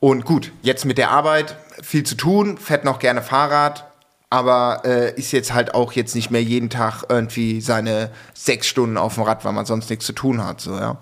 Und 0.00 0.24
gut, 0.24 0.50
jetzt 0.62 0.86
mit 0.86 0.96
der 0.96 1.10
Arbeit 1.10 1.56
viel 1.82 2.04
zu 2.04 2.14
tun, 2.14 2.56
fährt 2.56 2.86
noch 2.86 3.00
gerne 3.00 3.20
Fahrrad, 3.20 3.84
aber 4.30 4.80
äh, 4.86 5.14
ist 5.14 5.30
jetzt 5.30 5.52
halt 5.52 5.74
auch 5.74 5.92
jetzt 5.92 6.14
nicht 6.14 6.30
mehr 6.30 6.42
jeden 6.42 6.70
Tag 6.70 7.04
irgendwie 7.10 7.60
seine 7.60 8.08
sechs 8.32 8.68
Stunden 8.68 8.96
auf 8.96 9.14
dem 9.16 9.24
Rad, 9.24 9.44
weil 9.44 9.52
man 9.52 9.66
sonst 9.66 9.90
nichts 9.90 10.06
zu 10.06 10.14
tun 10.14 10.42
hat. 10.42 10.62
So, 10.62 10.72
ja. 10.72 10.96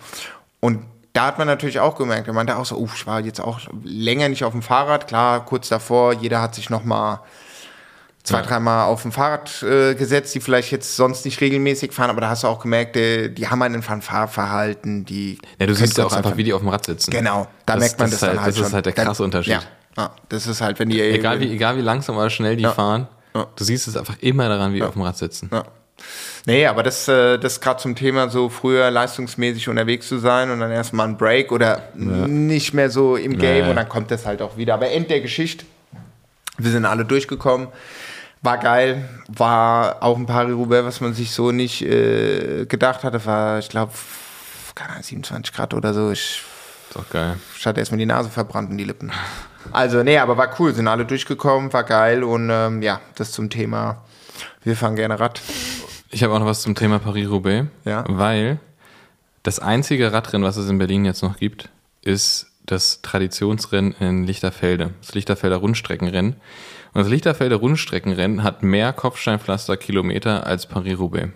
Und 0.59 0.83
da 1.13 1.27
hat 1.27 1.39
man 1.39 1.47
natürlich 1.47 1.79
auch 1.79 1.95
gemerkt, 1.95 2.27
er 2.27 2.35
meinte 2.35 2.57
auch 2.57 2.67
so, 2.67 2.77
uff, 2.77 2.97
ich 2.97 3.07
war 3.07 3.21
jetzt 3.21 3.41
auch 3.41 3.61
länger 3.85 4.29
nicht 4.29 4.43
auf 4.43 4.53
dem 4.53 4.63
Fahrrad. 4.63 5.07
Klar, 5.07 5.45
kurz 5.45 5.69
davor, 5.69 6.13
jeder 6.13 6.43
hat 6.43 6.57
sich 6.57 6.71
noch 6.71 6.83
mal 6.83 7.21
zwei, 8.23 8.39
Ja. 8.39 8.43
dreimal 8.47 8.87
auf 8.87 9.03
dem 9.03 9.13
Fahrrad 9.13 9.63
äh, 9.63 9.95
gesetzt, 9.95 10.35
die 10.35 10.41
vielleicht 10.41 10.71
jetzt 10.73 10.97
sonst 10.97 11.25
nicht 11.25 11.41
regelmäßig 11.41 11.93
fahren, 11.93 12.11
aber 12.11 12.21
da 12.21 12.29
hast 12.31 12.43
du 12.45 12.49
auch 12.49 12.61
gemerkt, 12.61 12.97
äh, 12.97 13.29
die 13.31 13.49
haben 13.49 13.63
einen 13.63 13.83
Fahrverhalten, 13.83 15.05
die 15.05 15.39
Ja, 15.59 15.67
du 15.67 15.75
siehst 15.75 15.97
ja 15.99 16.05
auch 16.07 16.13
einfach, 16.13 16.37
wie 16.37 16.45
die 16.45 16.53
auf 16.53 16.61
dem 16.61 16.69
Rad 16.69 16.85
sitzen. 16.87 17.11
Genau, 17.11 17.47
da 17.67 17.77
merkt 17.77 17.99
man 17.99 18.11
das, 18.11 18.17
ist 18.17 18.23
halt, 18.23 18.35
dann 18.37 18.43
halt 18.43 18.51
Das 18.53 18.59
schon. 18.59 18.67
ist 18.67 18.73
halt 18.75 18.87
der 18.87 18.93
krasse 18.93 19.23
Unterschied. 19.25 19.53
Ja, 19.55 19.63
ja, 19.97 20.11
das 20.29 20.47
ist 20.47 20.61
halt, 20.61 20.79
wenn 20.79 20.89
die 20.89 21.01
Egal, 21.01 21.41
wie, 21.41 21.51
egal 21.53 21.77
wie 21.77 21.81
langsam 21.83 22.17
oder 22.17 22.31
schnell 22.31 22.57
die 22.57 22.65
fahren, 22.65 23.09
Ja. 23.35 23.47
du 23.57 23.65
siehst 23.65 23.89
es 23.89 23.97
einfach 23.97 24.17
immer 24.21 24.49
daran, 24.49 24.73
wie 24.73 24.77
die 24.77 24.83
auf 24.83 24.93
dem 24.95 25.03
Rad 25.03 25.17
sitzen. 25.17 25.49
Ja. 25.53 25.65
Nee, 26.47 26.67
aber 26.67 26.83
das, 26.83 27.07
äh, 27.09 27.39
das 27.39 27.61
gerade 27.61 27.81
zum 27.83 27.95
Thema 27.95 28.31
so 28.31 28.49
früher 28.49 28.91
leistungsmäßig 28.91 29.69
unterwegs 29.69 30.09
zu 30.09 30.19
sein 30.19 30.51
und 30.51 30.61
dann 30.61 30.71
erstmal 30.71 31.07
ein 31.07 31.19
Break 31.19 31.53
oder 31.53 31.83
nicht 31.95 32.73
mehr 32.73 32.89
so 32.91 33.17
im 33.17 33.37
Game 33.37 33.69
und 33.69 33.77
dann 33.77 33.89
kommt 33.89 34.11
das 34.11 34.25
halt 34.25 34.41
auch 34.41 34.57
wieder. 34.57 34.73
Aber 34.75 34.91
End 34.91 35.11
der 35.11 35.21
Geschichte, 35.21 35.67
wir 36.57 36.71
sind 36.71 36.87
alle 36.87 37.05
durchgekommen. 37.05 37.69
War 38.43 38.59
geil, 38.59 39.09
war 39.29 40.03
auch 40.03 40.17
ein 40.17 40.25
Paris-Roubaix, 40.27 40.85
was 40.85 41.01
man 41.03 41.13
sich 41.13 41.31
so 41.33 41.53
nicht 41.53 41.83
äh, 41.83 42.65
gedacht 42.67 43.05
hatte. 43.05 43.25
War, 43.27 43.59
ich 43.59 43.69
glaube, 43.69 43.93
27 45.03 45.53
Grad 45.55 45.75
oder 45.75 45.93
so. 45.93 46.11
Ich 46.11 46.43
Ist 46.89 46.97
auch 46.99 47.09
geil. 47.11 47.37
ich 47.59 47.67
hatte 47.67 47.81
erstmal 47.81 47.99
die 47.99 48.07
Nase 48.07 48.31
verbrannt 48.31 48.71
und 48.71 48.79
die 48.79 48.85
Lippen. 48.85 49.13
Also, 49.73 50.03
nee, 50.03 50.17
aber 50.19 50.39
war 50.39 50.55
cool, 50.59 50.73
sind 50.75 50.89
alle 50.89 51.05
durchgekommen, 51.05 51.71
war 51.73 51.85
geil 51.85 52.25
und 52.25 52.49
ähm, 52.51 52.81
ja, 52.81 53.01
das 53.15 53.33
zum 53.33 53.51
Thema, 53.51 54.03
wir 54.65 54.75
fahren 54.75 54.97
gerne 54.97 55.21
Rad. 55.21 55.43
Ich 56.11 56.23
habe 56.25 56.33
auch 56.35 56.39
noch 56.39 56.47
was 56.47 56.63
zum 56.63 56.75
Thema 56.75 56.99
Paris-Roubaix, 56.99 57.69
Ja. 57.85 58.05
weil 58.09 58.59
das 59.43 59.59
einzige 59.59 60.13
Radrennen, 60.15 60.47
was 60.47 60.57
es 60.57 60.69
in 60.71 60.79
Berlin 60.79 61.05
jetzt 61.05 61.23
noch 61.23 61.37
gibt, 61.37 61.69
ist 62.03 62.47
das 62.65 63.03
Traditionsrennen 63.03 63.93
in 64.01 64.25
Lichterfelde, 64.25 64.95
das 65.03 65.15
Lichterfelder 65.15 65.57
Rundstreckenrennen. 65.57 66.37
Und 66.93 67.03
das 67.03 67.09
Lichterfelder 67.09 67.57
Rundstreckenrennen 67.57 68.43
hat 68.43 68.63
mehr 68.63 68.93
Kopfsteinpflaster-Kilometer 68.93 70.47
als 70.47 70.67
Paris-Roubaix. 70.67 71.29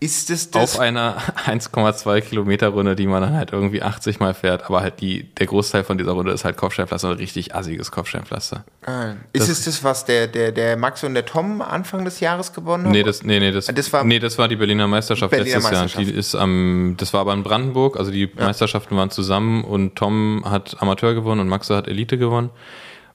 Ist 0.00 0.30
es 0.30 0.50
das? 0.50 0.74
auf 0.74 0.80
einer 0.80 1.16
1,2 1.46 2.22
Kilometer 2.22 2.70
Runde, 2.70 2.96
die 2.96 3.06
man 3.06 3.22
dann 3.22 3.34
halt 3.34 3.52
irgendwie 3.52 3.82
80 3.82 4.18
Mal 4.18 4.34
fährt, 4.34 4.64
aber 4.64 4.80
halt 4.80 5.00
die, 5.00 5.32
der 5.34 5.46
Großteil 5.46 5.84
von 5.84 5.96
dieser 5.96 6.10
Runde 6.10 6.32
ist 6.32 6.44
halt 6.44 6.56
Kopfsteinpflaster, 6.56 7.10
ein 7.10 7.16
richtig 7.18 7.54
assiges 7.54 7.92
Kopfsteinpflaster. 7.92 8.64
Ah, 8.84 9.12
ist 9.32 9.48
es 9.48 9.64
das, 9.64 9.84
was 9.84 10.04
der, 10.04 10.26
der, 10.26 10.50
der 10.50 10.76
Max 10.76 11.04
und 11.04 11.14
der 11.14 11.24
Tom 11.24 11.62
Anfang 11.62 12.04
des 12.04 12.18
Jahres 12.18 12.52
gewonnen 12.52 12.86
haben? 12.86 12.90
Nee, 12.90 13.04
das, 13.04 13.22
nee, 13.22 13.38
nee, 13.38 13.52
das, 13.52 13.66
Das 13.66 13.92
war- 13.92 14.02
nee, 14.02 14.18
das 14.18 14.36
war 14.38 14.48
die 14.48 14.56
Berliner 14.56 14.88
Meisterschaft 14.88 15.30
Berliner 15.30 15.54
letztes 15.58 15.70
Jahr. 15.70 15.82
Meisterschaft. 15.82 16.08
Die 16.08 16.12
ist 16.12 16.34
am, 16.34 16.94
das 16.98 17.12
war 17.14 17.20
aber 17.20 17.34
in 17.34 17.44
Brandenburg, 17.44 17.96
also 17.96 18.10
die 18.10 18.28
Meisterschaften 18.36 18.96
waren 18.96 19.10
zusammen 19.10 19.62
und 19.62 19.94
Tom 19.94 20.42
hat 20.44 20.78
Amateur 20.82 21.14
gewonnen 21.14 21.42
und 21.42 21.48
Max 21.48 21.70
hat 21.70 21.86
Elite 21.86 22.18
gewonnen. 22.18 22.50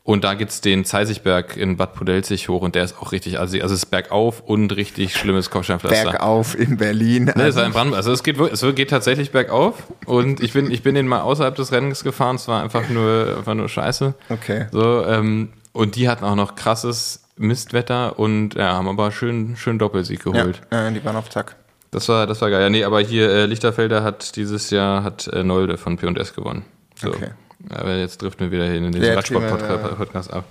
Und 0.07 0.23
da 0.23 0.35
gibt's 0.35 0.61
den 0.61 0.85
Zeisigberg 0.85 1.57
in 1.57 1.75
Bad 1.75 1.93
Pudelzig 1.93 2.47
hoch 2.47 2.61
und 2.61 2.75
der 2.75 2.85
ist 2.85 2.97
auch 2.97 3.11
richtig 3.11 3.41
assi. 3.41 3.61
Also 3.61 3.75
es 3.75 3.83
ist 3.83 3.87
bergauf 3.87 4.39
und 4.39 4.73
richtig 4.73 5.13
schlimmes 5.17 5.49
Kopfsteinpflaster. 5.49 6.11
Bergauf 6.11 6.57
in 6.57 6.77
Berlin. 6.77 7.25
Ne, 7.25 7.53
war 7.53 7.65
in 7.65 7.73
Brandenburg. 7.73 7.97
Also 7.97 8.13
es 8.13 8.23
geht, 8.23 8.39
es 8.39 8.61
geht 8.61 8.89
tatsächlich 8.89 9.31
bergauf 9.31 9.83
und 10.05 10.39
ich 10.41 10.53
bin, 10.53 10.71
ich 10.71 10.81
bin 10.81 10.95
den 10.95 11.09
mal 11.09 11.19
außerhalb 11.19 11.55
des 11.55 11.73
Rennens 11.73 12.05
gefahren. 12.05 12.37
Es 12.37 12.47
war 12.47 12.63
einfach 12.63 12.87
nur, 12.87 13.35
einfach 13.39 13.53
nur 13.53 13.67
Scheiße. 13.67 14.13
Okay. 14.29 14.67
So, 14.71 15.05
ähm, 15.05 15.49
und 15.73 15.97
die 15.97 16.07
hatten 16.07 16.23
auch 16.23 16.35
noch 16.35 16.55
krasses 16.55 17.25
Mistwetter 17.35 18.17
und 18.17 18.53
ja, 18.55 18.77
haben 18.77 18.87
aber 18.87 19.11
schön, 19.11 19.57
schön 19.57 19.77
Doppelsieg 19.77 20.25
ja, 20.25 20.31
geholt. 20.31 20.61
äh, 20.69 20.89
die 20.89 21.03
waren 21.03 21.17
auf 21.17 21.29
Zack. 21.29 21.57
Das 21.91 22.07
war, 22.07 22.27
das 22.27 22.39
war 22.39 22.49
geil. 22.49 22.61
Ja, 22.61 22.69
nee, 22.69 22.85
aber 22.85 23.01
hier 23.01 23.29
äh, 23.29 23.45
Lichterfelder 23.45 24.03
hat 24.05 24.37
dieses 24.37 24.69
Jahr 24.69 25.03
hat 25.03 25.27
äh, 25.27 25.43
Nolde 25.43 25.77
von 25.77 25.97
P&S 25.97 26.33
gewonnen. 26.33 26.63
So. 26.95 27.09
Okay. 27.09 27.31
Aber 27.69 27.95
jetzt 27.95 28.21
driften 28.21 28.45
wir 28.45 28.51
wieder 28.51 28.71
hin 28.71 28.85
in 28.85 28.91
den 28.91 29.03
Ja, 29.03 29.15
Radsport-Podcast 29.15 30.31
ab. 30.31 30.45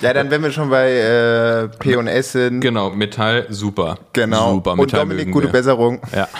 Ja, 0.00 0.12
dann 0.12 0.30
wenn 0.30 0.42
wir 0.42 0.50
schon 0.50 0.68
bei 0.70 0.90
äh, 0.90 1.68
P&S 1.68 2.32
sind. 2.32 2.60
Genau, 2.60 2.90
Metall, 2.90 3.46
super. 3.50 3.98
Genau. 4.12 4.54
Super, 4.54 4.72
und 4.72 4.80
Metall 4.80 5.00
Dominik, 5.00 5.18
mögen 5.26 5.32
gute 5.32 5.46
wir. 5.46 5.52
Besserung. 5.52 6.00
Ja. 6.14 6.28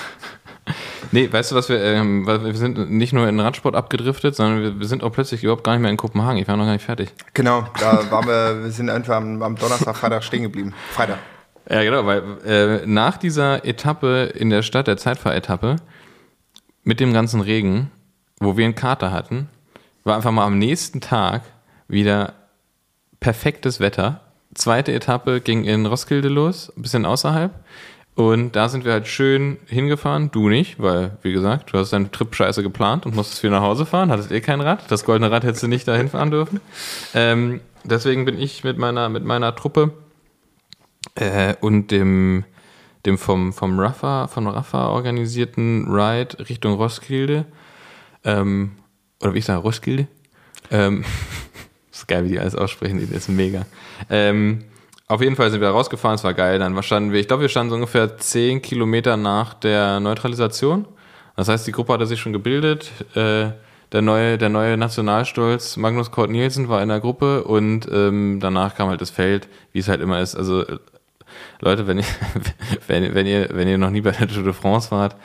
Nee, 1.15 1.31
weißt 1.31 1.51
du 1.51 1.57
was, 1.57 1.69
wir, 1.69 1.79
ähm, 1.83 2.27
wir 2.27 2.55
sind 2.55 2.91
nicht 2.91 3.13
nur 3.13 3.29
in 3.29 3.39
Radsport 3.39 3.75
abgedriftet, 3.75 4.35
sondern 4.35 4.63
wir, 4.63 4.81
wir 4.81 4.87
sind 4.87 5.03
auch 5.03 5.13
plötzlich 5.13 5.43
überhaupt 5.45 5.63
gar 5.63 5.73
nicht 5.73 5.83
mehr 5.83 5.91
in 5.91 5.99
Kopenhagen. 5.99 6.39
Ich 6.39 6.49
war 6.49 6.57
noch 6.57 6.65
gar 6.65 6.73
nicht 6.73 6.87
fertig. 6.87 7.11
Genau, 7.35 7.67
da 7.79 8.11
waren 8.11 8.27
wir, 8.27 8.65
wir 8.65 8.71
sind 8.71 8.89
einfach 8.89 9.17
am, 9.17 9.43
am 9.43 9.57
Donnerstag, 9.57 9.95
Freitag 9.95 10.25
stehen 10.25 10.43
geblieben. 10.43 10.73
Freitag. 10.93 11.19
Ja, 11.69 11.83
genau, 11.83 12.07
weil 12.07 12.23
äh, 12.47 12.87
nach 12.87 13.19
dieser 13.19 13.67
Etappe 13.67 14.33
in 14.35 14.49
der 14.49 14.63
Stadt, 14.63 14.87
der 14.87 14.97
Zeitfahretappe, 14.97 15.77
mit 16.83 16.99
dem 16.99 17.13
ganzen 17.13 17.43
Regen, 17.43 17.91
wo 18.45 18.57
wir 18.57 18.65
einen 18.65 18.75
Kater 18.75 19.13
hatten, 19.13 19.49
war 20.05 20.17
einfach 20.17 20.33
mal 20.33 20.47
am 20.47 20.59
nächsten 20.59 21.01
Tag 21.01 21.43
wieder 21.89 22.35
perfektes 23.21 23.81
Wetter. 23.81 24.21
Zweite 24.55 24.93
Etappe 24.93 25.41
ging 25.41 25.65
in 25.65 25.87
Roskilde 25.87 26.29
los, 26.29 26.73
ein 26.77 26.83
bisschen 26.83 27.07
außerhalb. 27.07 27.53
Und 28.15 28.57
da 28.57 28.69
sind 28.69 28.85
wir 28.85 28.93
halt 28.93 29.09
schön 29.09 29.57
hingefahren. 29.67 30.31
Du 30.31 30.51
nicht, 30.51 30.81
weil, 30.81 31.17
wie 31.23 31.33
gesagt, 31.33 31.73
du 31.73 31.79
hast 31.79 31.95
deinen 31.95 32.13
Trip 32.13 32.35
scheiße 32.35 32.63
geplant 32.63 33.07
und 33.07 33.15
musstest 33.15 33.43
wieder 33.43 33.59
nach 33.59 33.63
Hause 33.63 33.87
fahren. 33.87 34.11
Hattest 34.11 34.31
eh 34.31 34.43
kein 34.43 34.61
Rad. 34.61 34.91
Das 34.91 35.05
goldene 35.05 35.31
Rad 35.31 35.45
hättest 35.45 35.63
du 35.63 35.69
nicht 35.69 35.89
dahin 35.89 36.11
fahren 36.11 36.31
dürfen. 36.31 36.61
Ähm, 37.15 37.61
deswegen 37.85 38.27
bin 38.27 38.39
ich 38.39 38.65
mit 38.65 38.77
meiner, 38.77 39.09
mit 39.09 39.25
meiner 39.25 39.55
Truppe 39.55 39.93
äh, 41.15 41.55
und 41.63 41.91
dem, 41.91 42.45
dem 43.07 43.17
vom, 43.17 43.55
vom 43.55 43.81
Rafa, 43.81 44.27
von 44.27 44.47
Rafa 44.47 44.89
organisierten 44.89 45.87
Ride 45.91 46.39
Richtung 46.51 46.75
Roskilde. 46.75 47.47
Ähm, 48.25 48.73
oder 49.21 49.35
wie 49.35 49.39
ich 49.39 49.45
sage, 49.45 49.61
Roskilde. 49.61 50.07
Ähm, 50.71 51.05
ist 51.93 52.09
geil, 52.09 52.25
wie 52.25 52.31
die 52.31 52.39
alles 52.39 52.55
aussprechen, 52.55 52.99
die 52.99 53.15
ist 53.15 53.29
mega. 53.29 53.67
Ähm, 54.11 54.65
auf 55.09 55.21
jeden 55.21 55.37
Fall 55.37 55.51
sind 55.51 55.61
wir 55.61 55.69
rausgefahren, 55.69 56.15
es 56.15 56.25
war 56.25 56.35
geil. 56.35 56.59
Dann 56.59 56.81
standen 56.83 57.13
wir, 57.13 57.21
ich 57.21 57.29
glaube, 57.29 57.43
wir 57.43 57.49
standen 57.49 57.71
so 57.71 57.75
ungefähr 57.75 58.17
10 58.17 58.63
Kilometer 58.63 59.17
nach 59.17 59.55
der 59.55 60.01
Neutralisation. 60.01 60.87
Das 61.37 61.49
heißt, 61.49 61.67
die 61.67 61.73
Gruppe 61.73 61.93
hatte 61.93 62.07
sich 62.07 62.21
schon 62.21 62.33
gebildet. 62.33 62.91
Äh, 63.15 63.51
der 63.93 64.01
neue, 64.01 64.39
der 64.39 64.49
neue 64.49 64.79
Nationalstolz 64.79 65.77
Magnus 65.77 66.11
Kort 66.11 66.31
Nielsen 66.31 66.69
war 66.69 66.83
in 66.83 66.89
der 66.89 67.01
Gruppe 67.01 67.45
und 67.45 67.87
ähm, 67.93 68.39
danach 68.41 68.75
kam 68.75 68.89
halt 68.89 69.03
das 69.03 69.11
Feld, 69.11 69.49
wie 69.73 69.81
es 69.81 69.89
halt 69.89 70.01
immer 70.01 70.21
ist. 70.21 70.35
Also 70.35 70.67
äh, 70.67 70.79
Leute, 71.61 71.87
wenn 71.87 71.99
ihr, 71.99 72.05
wenn, 72.87 73.15
wenn 73.15 73.27
ihr, 73.27 73.51
wenn 73.53 73.69
ihr 73.69 73.77
noch 73.77 73.91
nie 73.91 74.01
bei 74.01 74.13
der 74.13 74.29
Tour 74.29 74.45
de 74.45 74.55
France 74.55 74.91
wart, 74.91 75.17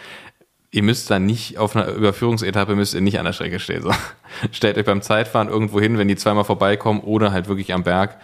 ihr 0.72 0.84
müsst 0.84 1.10
da 1.10 1.20
nicht 1.20 1.58
auf 1.58 1.76
einer 1.76 1.88
Überführungsetappe 1.88 2.76
müsst 2.76 2.94
ihr 2.94 3.02
nicht 3.02 3.20
an 3.20 3.26
der 3.26 3.34
Strecke 3.34 3.60
stehen. 3.60 3.82
So. 3.84 3.92
Stellt 4.52 4.78
euch 4.78 4.86
beim 4.86 5.02
Zeitfahren 5.02 5.48
irgendwo 5.50 5.80
hin, 5.80 5.98
wenn 5.98 6.08
die 6.08 6.16
zweimal 6.16 6.44
vorbeikommen 6.44 7.02
oder 7.02 7.32
halt 7.32 7.48
wirklich 7.48 7.74
am 7.74 7.84
Berg. 7.84 8.18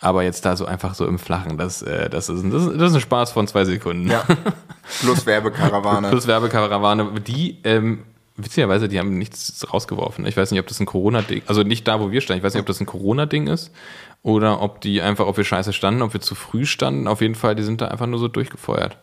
Aber 0.00 0.22
jetzt 0.22 0.44
da 0.44 0.54
so 0.54 0.64
einfach 0.64 0.94
so 0.94 1.06
im 1.06 1.18
Flachen, 1.18 1.58
das, 1.58 1.82
äh, 1.82 2.08
das, 2.08 2.28
ist, 2.28 2.42
ein- 2.44 2.50
das, 2.50 2.62
ist, 2.66 2.74
das 2.80 2.90
ist 2.90 2.94
ein 2.96 3.00
Spaß 3.00 3.32
von 3.32 3.48
zwei 3.48 3.64
Sekunden. 3.64 4.08
Ja. 4.08 4.24
Plus 5.00 5.26
Werbekarawane. 5.26 6.10
Plus 6.10 6.26
Werbekarawane. 6.28 7.20
Die, 7.26 7.58
ähm, 7.64 8.04
witzigerweise, 8.36 8.88
die 8.88 8.98
haben 9.00 9.18
nichts 9.18 9.66
rausgeworfen. 9.72 10.24
Ich 10.26 10.36
weiß 10.36 10.50
nicht, 10.52 10.60
ob 10.60 10.68
das 10.68 10.78
ein 10.78 10.86
Corona-Ding, 10.86 11.42
also 11.46 11.62
nicht 11.64 11.88
da, 11.88 11.98
wo 12.00 12.12
wir 12.12 12.20
standen. 12.20 12.38
Ich 12.38 12.44
weiß 12.44 12.54
nicht, 12.54 12.60
ob 12.60 12.66
das 12.66 12.80
ein 12.80 12.86
Corona-Ding 12.86 13.48
ist 13.48 13.72
oder 14.22 14.60
ob 14.62 14.80
die 14.82 15.00
einfach, 15.02 15.26
ob 15.26 15.36
wir 15.36 15.44
scheiße 15.44 15.72
standen, 15.72 16.02
ob 16.02 16.12
wir 16.12 16.20
zu 16.20 16.34
früh 16.36 16.64
standen. 16.64 17.08
Auf 17.08 17.20
jeden 17.20 17.34
Fall, 17.34 17.56
die 17.56 17.62
sind 17.64 17.80
da 17.80 17.88
einfach 17.88 18.06
nur 18.06 18.20
so 18.20 18.28
durchgefeuert. 18.28 18.98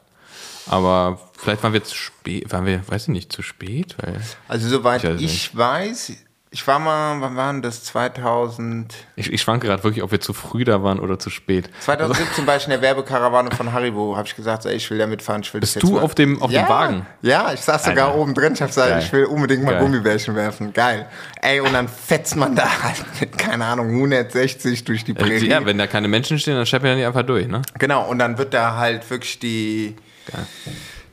Aber 0.68 1.20
vielleicht 1.38 1.64
waren 1.64 1.74
wir 1.74 1.84
zu 1.84 1.96
spät, 1.96 2.52
waren 2.52 2.66
wir, 2.66 2.82
weiß 2.88 3.04
ich 3.04 3.10
nicht, 3.10 3.32
zu 3.32 3.42
spät? 3.42 3.96
Weil 4.02 4.20
Also 4.48 4.68
soweit 4.70 5.04
Ich 5.04 5.10
weiß 5.10 5.22
ich, 5.22 5.58
weiß, 5.58 6.12
ich 6.52 6.66
war 6.68 6.80
mal, 6.80 7.20
wann 7.20 7.36
waren 7.36 7.62
das? 7.62 7.84
2000, 7.84 8.94
ich, 9.18 9.32
ich 9.34 9.42
schwanke 9.42 9.68
gerade 9.68 9.84
wirklich, 9.84 10.02
ob 10.04 10.12
wir 10.12 10.22
zu 10.22 10.32
früh 10.34 10.64
da 10.64 10.82
waren 10.84 11.00
oder 11.00 11.20
zu 11.20 11.30
spät. 11.30 11.70
2017 11.82 12.48
war 12.48 12.56
ich 12.56 12.64
in 12.64 12.70
der 12.70 12.82
Werbekarawane 12.82 13.52
von 13.52 13.74
Haribo, 13.74 14.16
habe 14.16 14.26
ich 14.28 14.36
gesagt, 14.38 14.64
so, 14.64 14.70
ey, 14.70 14.76
ich 14.78 14.90
will 14.90 14.98
da 14.98 15.06
mitfahren, 15.06 15.42
ich 15.42 15.54
will 15.54 15.60
das 15.60 15.74
Bist 15.74 15.84
jetzt 15.84 15.90
du 15.92 15.96
mal. 15.96 16.02
auf 16.04 16.16
dem- 16.16 16.42
auf 16.42 16.50
dem 16.50 16.56
ja, 16.62 16.70
Wagen? 16.70 17.06
Ja, 17.22 17.52
ich 17.54 17.60
saß 17.60 17.84
sogar 17.86 18.08
Alter. 18.08 18.18
oben 18.20 18.34
drin, 18.34 18.54
ich 18.54 18.62
habe 18.62 18.70
gesagt, 18.70 18.90
Geil. 18.90 19.04
ich 19.06 19.12
will 19.12 19.26
unbedingt 19.26 19.64
mal 19.66 19.72
Geil. 19.72 19.82
Gummibärchen 19.82 20.34
werfen. 20.36 20.72
Geil. 20.72 21.08
Ey, 21.42 21.60
und 21.60 21.74
dann 21.74 21.90
fetzt 21.90 22.36
man 22.38 22.56
da 22.56 22.84
halt 22.84 23.04
mit, 23.20 23.38
keine 23.38 23.66
Ahnung, 23.66 23.90
160 23.90 24.86
durch 24.86 25.04
die 25.04 25.14
Prärie. 25.14 25.50
Ja, 25.50 25.66
wenn 25.66 25.78
da 25.78 25.88
keine 25.88 26.08
Menschen 26.08 26.40
stehen, 26.40 26.56
dann 26.56 26.66
scheppern 26.66 26.98
die 26.98 27.04
einfach 27.04 27.24
durch, 27.24 27.48
ne? 27.48 27.64
Genau, 27.80 28.08
und 28.08 28.18
dann 28.20 28.38
wird 28.38 28.54
da 28.54 28.78
halt 28.78 29.10
wirklich 29.10 29.40
die 29.40 29.96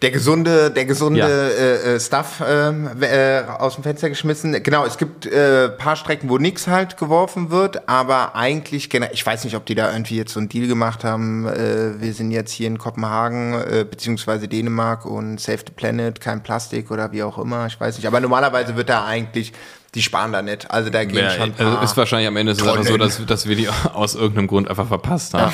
der 0.02 0.10
gesunde, 0.10 0.70
der 0.72 0.84
gesunde 0.84 1.20
Ja. 1.20 1.28
äh, 1.28 1.94
äh, 1.94 2.00
Stuff 2.00 2.42
ähm, 2.44 2.90
äh, 3.00 3.42
aus 3.42 3.74
dem 3.76 3.84
Fenster 3.84 4.08
geschmissen. 4.08 4.60
Genau, 4.62 4.84
es 4.84 4.98
gibt 4.98 5.26
äh, 5.26 5.68
paar 5.68 5.94
Strecken, 5.94 6.28
wo 6.28 6.38
nichts 6.38 6.66
halt 6.66 6.96
geworfen 6.96 7.50
wird, 7.50 7.88
aber 7.88 8.34
eigentlich, 8.34 8.86
gena- 8.90 9.10
ich 9.12 9.24
weiß 9.24 9.44
nicht, 9.44 9.54
ob 9.54 9.64
die 9.64 9.76
da 9.76 9.92
irgendwie 9.92 10.16
jetzt 10.16 10.32
so 10.32 10.40
einen 10.40 10.48
Deal 10.48 10.66
gemacht 10.66 11.04
haben. 11.04 11.46
Äh, 11.46 12.00
wir 12.00 12.12
sind 12.14 12.32
jetzt 12.32 12.50
hier 12.50 12.66
in 12.66 12.78
Kopenhagen 12.78 13.54
äh, 13.54 13.84
beziehungsweise 13.88 14.48
Dänemark 14.48 15.04
und 15.06 15.40
Save 15.40 15.58
the 15.66 15.72
Planet, 15.74 16.20
kein 16.20 16.42
Plastik 16.42 16.90
oder 16.90 17.12
wie 17.12 17.22
auch 17.22 17.38
immer, 17.38 17.66
ich 17.66 17.78
weiß 17.80 17.96
nicht. 17.96 18.06
Aber 18.08 18.18
normalerweise 18.20 18.74
wird 18.74 18.88
da 18.88 19.04
eigentlich, 19.04 19.52
die 19.95 20.03
sparen 20.03 20.32
da 20.32 20.40
nicht. 20.43 20.70
Also 20.70 20.90
da 20.90 21.05
gehen 21.05 21.18
Ja, 21.18 21.30
schon. 21.30 21.53
also 21.59 21.78
ist 21.80 21.97
wahrscheinlich 21.97 22.28
am 22.28 22.36
Ende 22.36 22.53
ist 22.53 22.61
es 22.61 22.66
einfach 22.66 22.84
so, 22.84 22.97
dass, 22.97 23.24
dass 23.26 23.47
wir 23.47 23.57
die 23.57 23.68
aus 23.68 24.14
irgendeinem 24.14 24.47
Grund 24.47 24.68
einfach 24.68 24.88
verpasst 24.88 25.34
haben. 25.34 25.53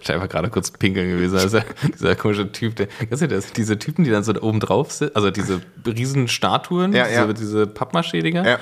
Ich 0.00 0.10
einfach 0.12 0.28
gerade 0.28 0.50
kurz 0.50 0.70
pinkeln 0.70 1.08
gewesen. 1.08 1.38
Also 1.38 1.60
dieser 1.94 2.16
komische 2.16 2.50
Typ, 2.50 2.76
der, 2.76 2.88
du 3.22 3.28
das? 3.28 3.52
Diese 3.52 3.78
Typen, 3.78 4.04
die 4.04 4.10
dann 4.10 4.24
so 4.24 4.32
da 4.32 4.42
oben 4.42 4.58
drauf 4.60 4.90
sind, 4.92 5.14
also 5.14 5.30
diese 5.30 5.60
riesen 5.86 6.28
Statuen, 6.28 6.92
Ja, 6.92 7.06
ja. 7.08 7.22
diese, 7.26 7.34
diese 7.34 7.66
Pappmaschädiger. 7.66 8.44
Ja. 8.46 8.58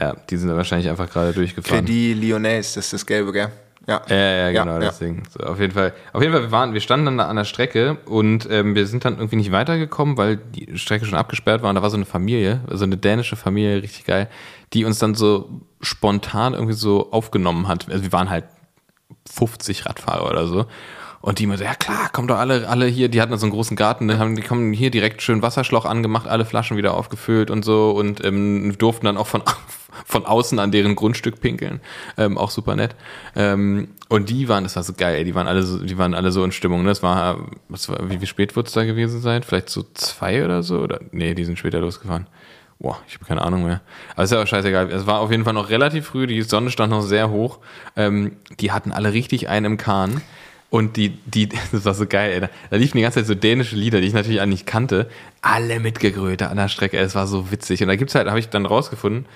ja, 0.00 0.16
die 0.30 0.36
sind 0.36 0.48
da 0.48 0.56
wahrscheinlich 0.56 0.88
einfach 0.88 1.10
gerade 1.10 1.32
durchgefahren. 1.32 1.84
Credit 1.84 2.16
Lyonnais, 2.16 2.72
das 2.74 2.76
ist 2.86 2.92
das 2.92 3.06
Gelbe, 3.06 3.32
gell? 3.32 3.48
Ja. 3.86 4.02
Ja, 4.08 4.16
ja, 4.16 4.50
Ja, 4.50 4.62
genau, 4.62 4.74
ja. 4.74 4.80
deswegen. 4.80 5.24
So, 5.30 5.44
auf 5.44 5.58
jeden 5.58 5.72
Fall. 5.72 5.92
Auf 6.12 6.22
jeden 6.22 6.32
Fall, 6.32 6.42
wir 6.42 6.52
waren, 6.52 6.72
wir 6.72 6.80
standen 6.80 7.06
dann 7.06 7.18
da 7.18 7.26
an 7.26 7.36
der 7.36 7.44
Strecke 7.44 7.98
und 8.06 8.48
ähm, 8.50 8.74
wir 8.74 8.86
sind 8.86 9.04
dann 9.04 9.16
irgendwie 9.16 9.36
nicht 9.36 9.52
weitergekommen, 9.52 10.16
weil 10.16 10.36
die 10.36 10.78
Strecke 10.78 11.04
schon 11.04 11.18
abgesperrt 11.18 11.62
war 11.62 11.68
und 11.70 11.76
da 11.76 11.82
war 11.82 11.90
so 11.90 11.96
eine 11.96 12.06
Familie, 12.06 12.60
also 12.70 12.84
eine 12.84 12.96
dänische 12.96 13.36
Familie, 13.36 13.82
richtig 13.82 14.04
geil, 14.04 14.28
die 14.72 14.84
uns 14.84 14.98
dann 14.98 15.14
so 15.14 15.48
spontan 15.80 16.54
irgendwie 16.54 16.74
so 16.74 17.10
aufgenommen 17.10 17.66
hat. 17.68 17.90
Also 17.90 18.04
wir 18.04 18.12
waren 18.12 18.30
halt 18.30 18.44
50 19.30 19.86
Radfahrer 19.86 20.30
oder 20.30 20.46
so. 20.46 20.66
Und 21.22 21.38
die 21.38 21.44
immer 21.44 21.56
so, 21.56 21.62
ja 21.62 21.74
klar, 21.76 22.08
kommt 22.12 22.30
doch 22.30 22.38
alle, 22.38 22.68
alle 22.68 22.86
hier, 22.86 23.08
die 23.08 23.22
hatten 23.22 23.36
so 23.38 23.46
einen 23.46 23.52
großen 23.52 23.76
Garten, 23.76 24.06
ne, 24.06 24.18
haben, 24.18 24.34
die 24.34 24.42
kommen 24.42 24.72
hier 24.72 24.90
direkt 24.90 25.22
schön 25.22 25.40
Wasserschlauch 25.40 25.84
angemacht, 25.84 26.26
alle 26.26 26.44
Flaschen 26.44 26.76
wieder 26.76 26.94
aufgefüllt 26.94 27.48
und 27.48 27.64
so 27.64 27.92
und 27.92 28.24
ähm, 28.24 28.76
durften 28.76 29.06
dann 29.06 29.16
auch 29.16 29.28
von, 29.28 29.42
von 30.04 30.26
außen 30.26 30.58
an 30.58 30.72
deren 30.72 30.96
Grundstück 30.96 31.40
pinkeln. 31.40 31.80
Ähm, 32.18 32.36
auch 32.36 32.50
super 32.50 32.74
nett. 32.74 32.96
Ähm, 33.36 33.90
und 34.08 34.30
die 34.30 34.48
waren, 34.48 34.64
das 34.64 34.74
war 34.74 34.82
so 34.82 34.94
geil, 34.94 35.24
die 35.24 35.36
waren 35.36 35.46
alle 35.46 35.62
so, 35.62 35.78
die 35.78 35.96
waren 35.96 36.14
alle 36.14 36.32
so 36.32 36.42
in 36.42 36.50
Stimmung. 36.50 36.82
Ne? 36.82 36.88
Das 36.88 37.04
war, 37.04 37.38
was 37.68 37.88
war, 37.88 38.10
wie, 38.10 38.20
wie 38.20 38.26
spät 38.26 38.56
wird 38.56 38.66
es 38.66 38.72
da 38.72 38.84
gewesen 38.84 39.20
sein? 39.20 39.44
Vielleicht 39.44 39.70
so 39.70 39.84
zwei 39.94 40.44
oder 40.44 40.64
so? 40.64 40.80
Oder 40.80 40.98
nee, 41.12 41.34
die 41.34 41.44
sind 41.44 41.56
später 41.56 41.78
losgefahren. 41.78 42.26
Boah, 42.80 42.98
ich 43.06 43.14
habe 43.14 43.24
keine 43.26 43.42
Ahnung 43.42 43.64
mehr. 43.64 43.80
Aber 44.14 44.24
ist 44.24 44.32
ja 44.32 44.42
auch 44.42 44.46
scheißegal. 44.46 44.90
Es 44.90 45.06
war 45.06 45.20
auf 45.20 45.30
jeden 45.30 45.44
Fall 45.44 45.52
noch 45.52 45.70
relativ 45.70 46.06
früh, 46.06 46.26
die 46.26 46.42
Sonne 46.42 46.68
stand 46.70 46.90
noch 46.90 47.02
sehr 47.02 47.30
hoch. 47.30 47.60
Ähm, 47.94 48.38
die 48.58 48.72
hatten 48.72 48.90
alle 48.90 49.12
richtig 49.12 49.48
einen 49.48 49.66
im 49.66 49.76
Kahn. 49.76 50.20
Und 50.72 50.96
die, 50.96 51.10
die, 51.26 51.50
das 51.72 51.84
war 51.84 51.92
so 51.92 52.06
geil, 52.06 52.32
ey. 52.32 52.48
Da, 52.70 52.76
liefen 52.78 52.96
die 52.96 53.02
ganze 53.02 53.18
Zeit 53.18 53.26
so 53.26 53.34
dänische 53.34 53.76
Lieder, 53.76 54.00
die 54.00 54.06
ich 54.06 54.14
natürlich 54.14 54.40
auch 54.40 54.46
nicht 54.46 54.66
kannte. 54.66 55.06
Alle 55.42 55.80
mitgegrölt 55.80 56.40
da 56.40 56.46
an 56.46 56.56
der 56.56 56.68
Strecke. 56.68 56.98
Es 56.98 57.14
war 57.14 57.26
so 57.26 57.50
witzig. 57.50 57.82
Und 57.82 57.88
da 57.88 57.96
gibt's 57.96 58.14
halt, 58.14 58.26
habe 58.26 58.38
ich 58.38 58.48
dann 58.48 58.64
rausgefunden, 58.64 59.26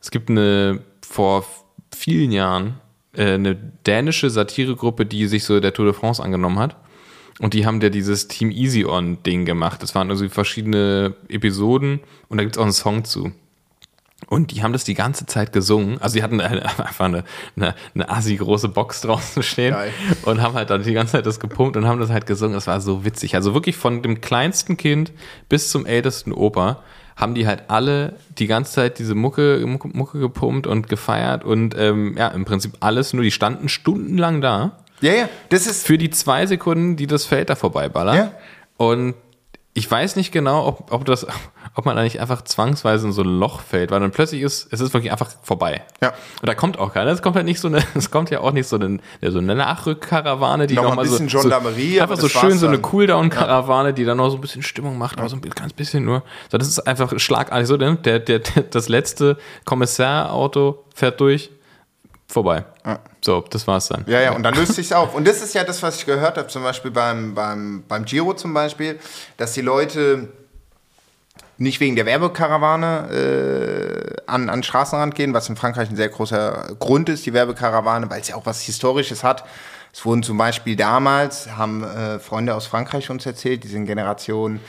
es 0.00 0.10
gibt 0.10 0.30
eine, 0.30 0.80
vor 1.06 1.44
vielen 1.94 2.32
Jahren, 2.32 2.80
äh, 3.12 3.34
eine 3.34 3.54
dänische 3.54 4.30
Satiregruppe, 4.30 5.04
die 5.04 5.26
sich 5.26 5.44
so 5.44 5.60
der 5.60 5.74
Tour 5.74 5.84
de 5.84 5.94
France 5.94 6.22
angenommen 6.22 6.58
hat. 6.58 6.76
Und 7.38 7.52
die 7.52 7.66
haben 7.66 7.82
ja 7.82 7.90
dieses 7.90 8.26
Team 8.28 8.50
Easy 8.50 8.86
On 8.86 9.22
Ding 9.22 9.44
gemacht. 9.44 9.82
Das 9.82 9.94
waren 9.94 10.08
also 10.08 10.26
verschiedene 10.30 11.14
Episoden 11.28 12.00
und 12.28 12.38
da 12.38 12.44
gibt's 12.44 12.56
auch 12.56 12.62
einen 12.62 12.72
Song 12.72 13.04
zu. 13.04 13.32
Und 14.26 14.50
die 14.50 14.62
haben 14.62 14.72
das 14.72 14.84
die 14.84 14.94
ganze 14.94 15.26
Zeit 15.26 15.52
gesungen. 15.52 16.02
Also 16.02 16.16
die 16.16 16.22
hatten 16.22 16.40
eine, 16.40 16.64
einfach 16.78 17.04
eine, 17.04 17.24
eine, 17.56 17.74
eine 17.94 18.10
assi 18.10 18.36
große 18.36 18.68
Box 18.68 19.00
draußen 19.02 19.42
stehen 19.42 19.72
Geil. 19.72 19.92
und 20.22 20.42
haben 20.42 20.54
halt 20.54 20.70
dann 20.70 20.82
die 20.82 20.92
ganze 20.92 21.12
Zeit 21.12 21.26
das 21.26 21.40
gepumpt 21.40 21.76
und 21.76 21.86
haben 21.86 22.00
das 22.00 22.10
halt 22.10 22.26
gesungen. 22.26 22.54
Das 22.54 22.66
war 22.66 22.80
so 22.80 23.04
witzig. 23.04 23.34
Also 23.34 23.54
wirklich 23.54 23.76
von 23.76 24.02
dem 24.02 24.20
kleinsten 24.20 24.76
Kind 24.76 25.12
bis 25.48 25.70
zum 25.70 25.86
ältesten 25.86 26.32
Opa 26.32 26.82
haben 27.16 27.34
die 27.34 27.46
halt 27.46 27.64
alle 27.68 28.14
die 28.38 28.46
ganze 28.46 28.74
Zeit 28.74 28.98
diese 29.00 29.16
Mucke, 29.16 29.64
Mucke, 29.66 29.88
Mucke 29.88 30.20
gepumpt 30.20 30.68
und 30.68 30.88
gefeiert 30.88 31.44
und 31.44 31.74
ähm, 31.76 32.14
ja, 32.16 32.28
im 32.28 32.44
Prinzip 32.44 32.74
alles, 32.78 33.12
nur 33.12 33.24
die 33.24 33.32
standen 33.32 33.68
stundenlang 33.68 34.40
da 34.40 34.78
Ja, 35.00 35.12
ja, 35.12 35.28
das 35.48 35.66
ist 35.66 35.84
für 35.84 35.98
die 35.98 36.10
zwei 36.10 36.46
Sekunden, 36.46 36.96
die 36.96 37.08
das 37.08 37.24
Feld 37.24 37.50
da 37.50 37.56
vorbeiballert. 37.56 38.14
Ja. 38.14 38.32
Und 38.76 39.14
ich 39.74 39.90
weiß 39.90 40.14
nicht 40.14 40.30
genau, 40.30 40.66
ob, 40.66 40.92
ob, 40.92 41.04
das, 41.04 41.26
ob 41.78 41.84
man 41.84 41.94
da 41.94 42.02
nicht 42.02 42.20
einfach 42.20 42.42
zwangsweise 42.42 43.06
in 43.06 43.12
so 43.12 43.22
ein 43.22 43.38
Loch 43.38 43.60
fällt, 43.60 43.92
weil 43.92 44.00
dann 44.00 44.10
plötzlich 44.10 44.42
ist, 44.42 44.66
es 44.72 44.80
ist 44.80 44.92
wirklich 44.94 45.12
einfach 45.12 45.30
vorbei. 45.44 45.84
Ja. 46.02 46.12
Und 46.40 46.48
da 46.48 46.56
kommt 46.56 46.76
auch 46.76 46.92
keiner. 46.92 47.12
Es 47.12 47.22
kommt 47.22 47.36
halt 47.36 47.46
nicht 47.46 47.60
so 47.60 47.68
eine, 47.68 47.84
es 47.94 48.10
kommt 48.10 48.30
ja 48.30 48.40
auch 48.40 48.50
nicht 48.50 48.66
so 48.66 48.74
eine, 48.74 48.98
so 49.22 49.38
eine 49.38 49.54
Nachrückkarawane, 49.54 50.66
die 50.66 50.74
Noch 50.74 50.82
noch 50.82 50.90
ein 50.90 50.96
mal 50.96 51.02
bisschen 51.02 51.28
so, 51.28 51.40
so, 51.40 51.48
einfach 51.48 52.16
so 52.16 52.28
schön 52.28 52.58
so 52.58 52.66
eine. 52.66 52.78
Cooldown-Karawane, 52.78 53.94
die 53.94 54.04
dann 54.04 54.16
noch 54.16 54.28
so 54.28 54.38
ein 54.38 54.40
bisschen 54.40 54.64
Stimmung 54.64 54.98
macht, 54.98 55.20
aber 55.20 55.28
so 55.28 55.36
ein 55.36 55.40
ganz 55.40 55.72
bisschen 55.72 56.04
nur. 56.04 56.24
So, 56.50 56.58
das 56.58 56.66
ist 56.66 56.80
einfach 56.80 57.16
schlagartig 57.16 57.68
so, 57.68 57.76
ne? 57.76 57.94
der, 57.94 58.18
der, 58.18 58.40
der, 58.40 58.64
das 58.64 58.88
letzte 58.88 59.36
Kommissarauto 59.64 60.84
fährt 60.96 61.20
durch, 61.20 61.48
vorbei. 62.26 62.64
So, 63.20 63.44
das 63.50 63.68
war's 63.68 63.86
dann. 63.86 64.04
Ja, 64.08 64.20
ja, 64.20 64.32
und 64.34 64.42
dann 64.42 64.54
löst 64.54 64.74
sich's 64.74 64.90
auf. 64.90 65.14
Und 65.14 65.28
das 65.28 65.42
ist 65.42 65.54
ja 65.54 65.62
das, 65.62 65.80
was 65.80 65.98
ich 66.00 66.06
gehört 66.06 66.38
habe, 66.38 66.48
zum 66.48 66.64
Beispiel 66.64 66.90
beim, 66.90 67.34
beim, 67.36 67.84
beim 67.86 68.04
Giro 68.04 68.34
zum 68.34 68.52
Beispiel, 68.52 68.98
dass 69.36 69.52
die 69.52 69.60
Leute 69.60 70.28
nicht 71.58 71.80
wegen 71.80 71.96
der 71.96 72.06
Werbekarawane 72.06 73.10
äh, 73.10 74.16
an, 74.26 74.48
an 74.48 74.58
den 74.58 74.62
Straßenrand 74.62 75.14
gehen, 75.14 75.34
was 75.34 75.48
in 75.48 75.56
Frankreich 75.56 75.90
ein 75.90 75.96
sehr 75.96 76.08
großer 76.08 76.76
Grund 76.78 77.08
ist, 77.08 77.26
die 77.26 77.32
Werbekarawane, 77.32 78.08
weil 78.10 78.20
es 78.20 78.28
ja 78.28 78.36
auch 78.36 78.46
was 78.46 78.62
Historisches 78.62 79.24
hat. 79.24 79.44
Es 79.92 80.04
wurden 80.04 80.22
zum 80.22 80.38
Beispiel 80.38 80.76
damals, 80.76 81.50
haben 81.56 81.82
äh, 81.82 82.20
Freunde 82.20 82.54
aus 82.54 82.66
Frankreich 82.66 83.10
uns 83.10 83.26
erzählt, 83.26 83.64
die 83.64 83.68
sind 83.68 83.86
Generation, 83.86 84.60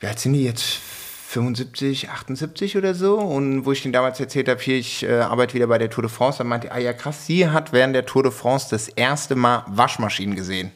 wie 0.00 0.06
alt 0.06 0.18
sind 0.18 0.32
die 0.32 0.44
jetzt? 0.44 0.80
75, 1.28 2.08
78 2.08 2.76
oder 2.76 2.94
so. 2.94 3.18
Und 3.18 3.66
wo 3.66 3.72
ich 3.72 3.82
denen 3.82 3.92
damals 3.92 4.18
erzählt 4.20 4.48
habe, 4.48 4.60
hier, 4.60 4.76
ich 4.76 5.02
äh, 5.02 5.18
arbeite 5.20 5.54
wieder 5.54 5.66
bei 5.66 5.76
der 5.76 5.90
Tour 5.90 6.02
de 6.02 6.10
France, 6.10 6.38
dann 6.38 6.46
meinte, 6.46 6.72
ah 6.72 6.78
ja 6.78 6.92
krass, 6.92 7.26
sie 7.26 7.48
hat 7.48 7.72
während 7.72 7.94
der 7.94 8.06
Tour 8.06 8.22
de 8.22 8.32
France 8.32 8.68
das 8.70 8.88
erste 8.88 9.34
Mal 9.34 9.64
Waschmaschinen 9.66 10.36
gesehen. 10.36 10.70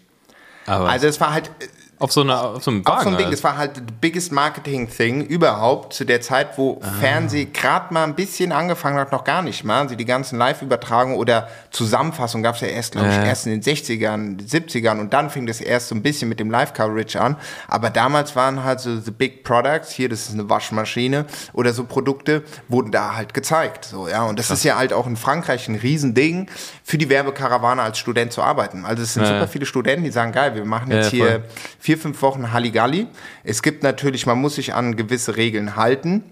Aber 0.66 0.88
Also 0.88 1.06
es 1.06 1.20
war 1.20 1.32
halt 1.32 1.50
äh, 1.60 1.66
auf 2.00 2.12
so, 2.12 2.22
einer, 2.22 2.42
auf 2.42 2.64
so 2.64 2.70
einem 2.72 2.84
Wagen. 2.84 2.98
auch 2.98 3.02
so 3.04 3.08
ein 3.10 3.16
Ding, 3.16 3.26
halt. 3.26 3.34
es 3.34 3.44
war 3.44 3.56
halt 3.56 3.76
the 3.76 3.82
biggest 4.00 4.32
marketing 4.32 4.88
thing 4.90 5.22
überhaupt 5.24 5.92
zu 5.92 6.04
der 6.04 6.20
Zeit, 6.20 6.58
wo 6.58 6.80
Ah. 6.82 6.88
Fernsehen 7.00 7.52
gerade 7.52 7.92
mal 7.94 8.04
ein 8.04 8.14
bisschen 8.14 8.50
angefangen 8.52 8.98
hat, 8.98 9.12
noch 9.12 9.22
gar 9.24 9.42
nicht 9.42 9.62
mal. 9.64 9.82
Also 9.82 9.94
die 9.94 10.04
ganzen 10.04 10.38
Live-Übertragungen 10.38 11.16
oder 11.18 11.48
Zusammenfassungen 11.70 12.42
gab 12.42 12.56
es 12.56 12.62
ja 12.62 12.68
erst, 12.68 12.92
glaube 12.92 13.08
ich, 13.08 13.14
Ja. 13.14 13.24
erst 13.24 13.46
in 13.46 13.52
den 13.52 13.62
60ern, 13.62 14.38
70ern 14.40 14.98
und 14.98 15.12
dann 15.12 15.30
fing 15.30 15.46
das 15.46 15.60
erst 15.60 15.88
so 15.88 15.94
ein 15.94 16.02
bisschen 16.02 16.28
mit 16.28 16.40
dem 16.40 16.50
Live-Coverage 16.50 17.20
an. 17.20 17.36
Aber 17.68 17.90
damals 17.90 18.34
waren 18.34 18.64
halt 18.64 18.80
so 18.80 18.98
the 18.98 19.10
big 19.10 19.44
products, 19.44 19.90
hier, 19.90 20.08
das 20.08 20.28
ist 20.28 20.34
eine 20.34 20.48
Waschmaschine 20.50 21.26
oder 21.52 21.72
so 21.72 21.84
Produkte, 21.84 22.42
wurden 22.68 22.90
da 22.90 23.14
halt 23.14 23.34
gezeigt. 23.34 23.84
So, 23.84 24.08
ja. 24.08 24.24
Und 24.24 24.38
das 24.38 24.50
ist 24.50 24.64
ja 24.64 24.76
halt 24.76 24.92
auch 24.92 25.06
in 25.06 25.16
Frankreich 25.16 25.68
ein 25.68 25.74
Riesending, 25.76 26.48
für 26.82 26.98
die 26.98 27.08
Werbekarawane 27.08 27.82
als 27.82 27.98
Student 27.98 28.32
zu 28.32 28.42
arbeiten. 28.42 28.84
Also 28.84 29.02
es 29.02 29.14
sind 29.14 29.22
Ja, 29.22 29.28
super 29.28 29.46
viele 29.48 29.66
Studenten, 29.66 30.04
die 30.04 30.10
sagen, 30.10 30.32
geil, 30.32 30.54
wir 30.54 30.64
machen 30.64 30.90
jetzt 30.90 31.10
voll. 31.10 31.18
hier 31.18 31.44
vier, 31.90 31.98
fünf 31.98 32.22
Wochen 32.22 32.52
Halligalli. 32.52 33.08
Es 33.42 33.62
gibt 33.62 33.82
natürlich, 33.82 34.24
man 34.24 34.40
muss 34.40 34.54
sich 34.54 34.74
an 34.74 34.94
gewisse 34.94 35.34
Regeln 35.34 35.74
halten. 35.74 36.22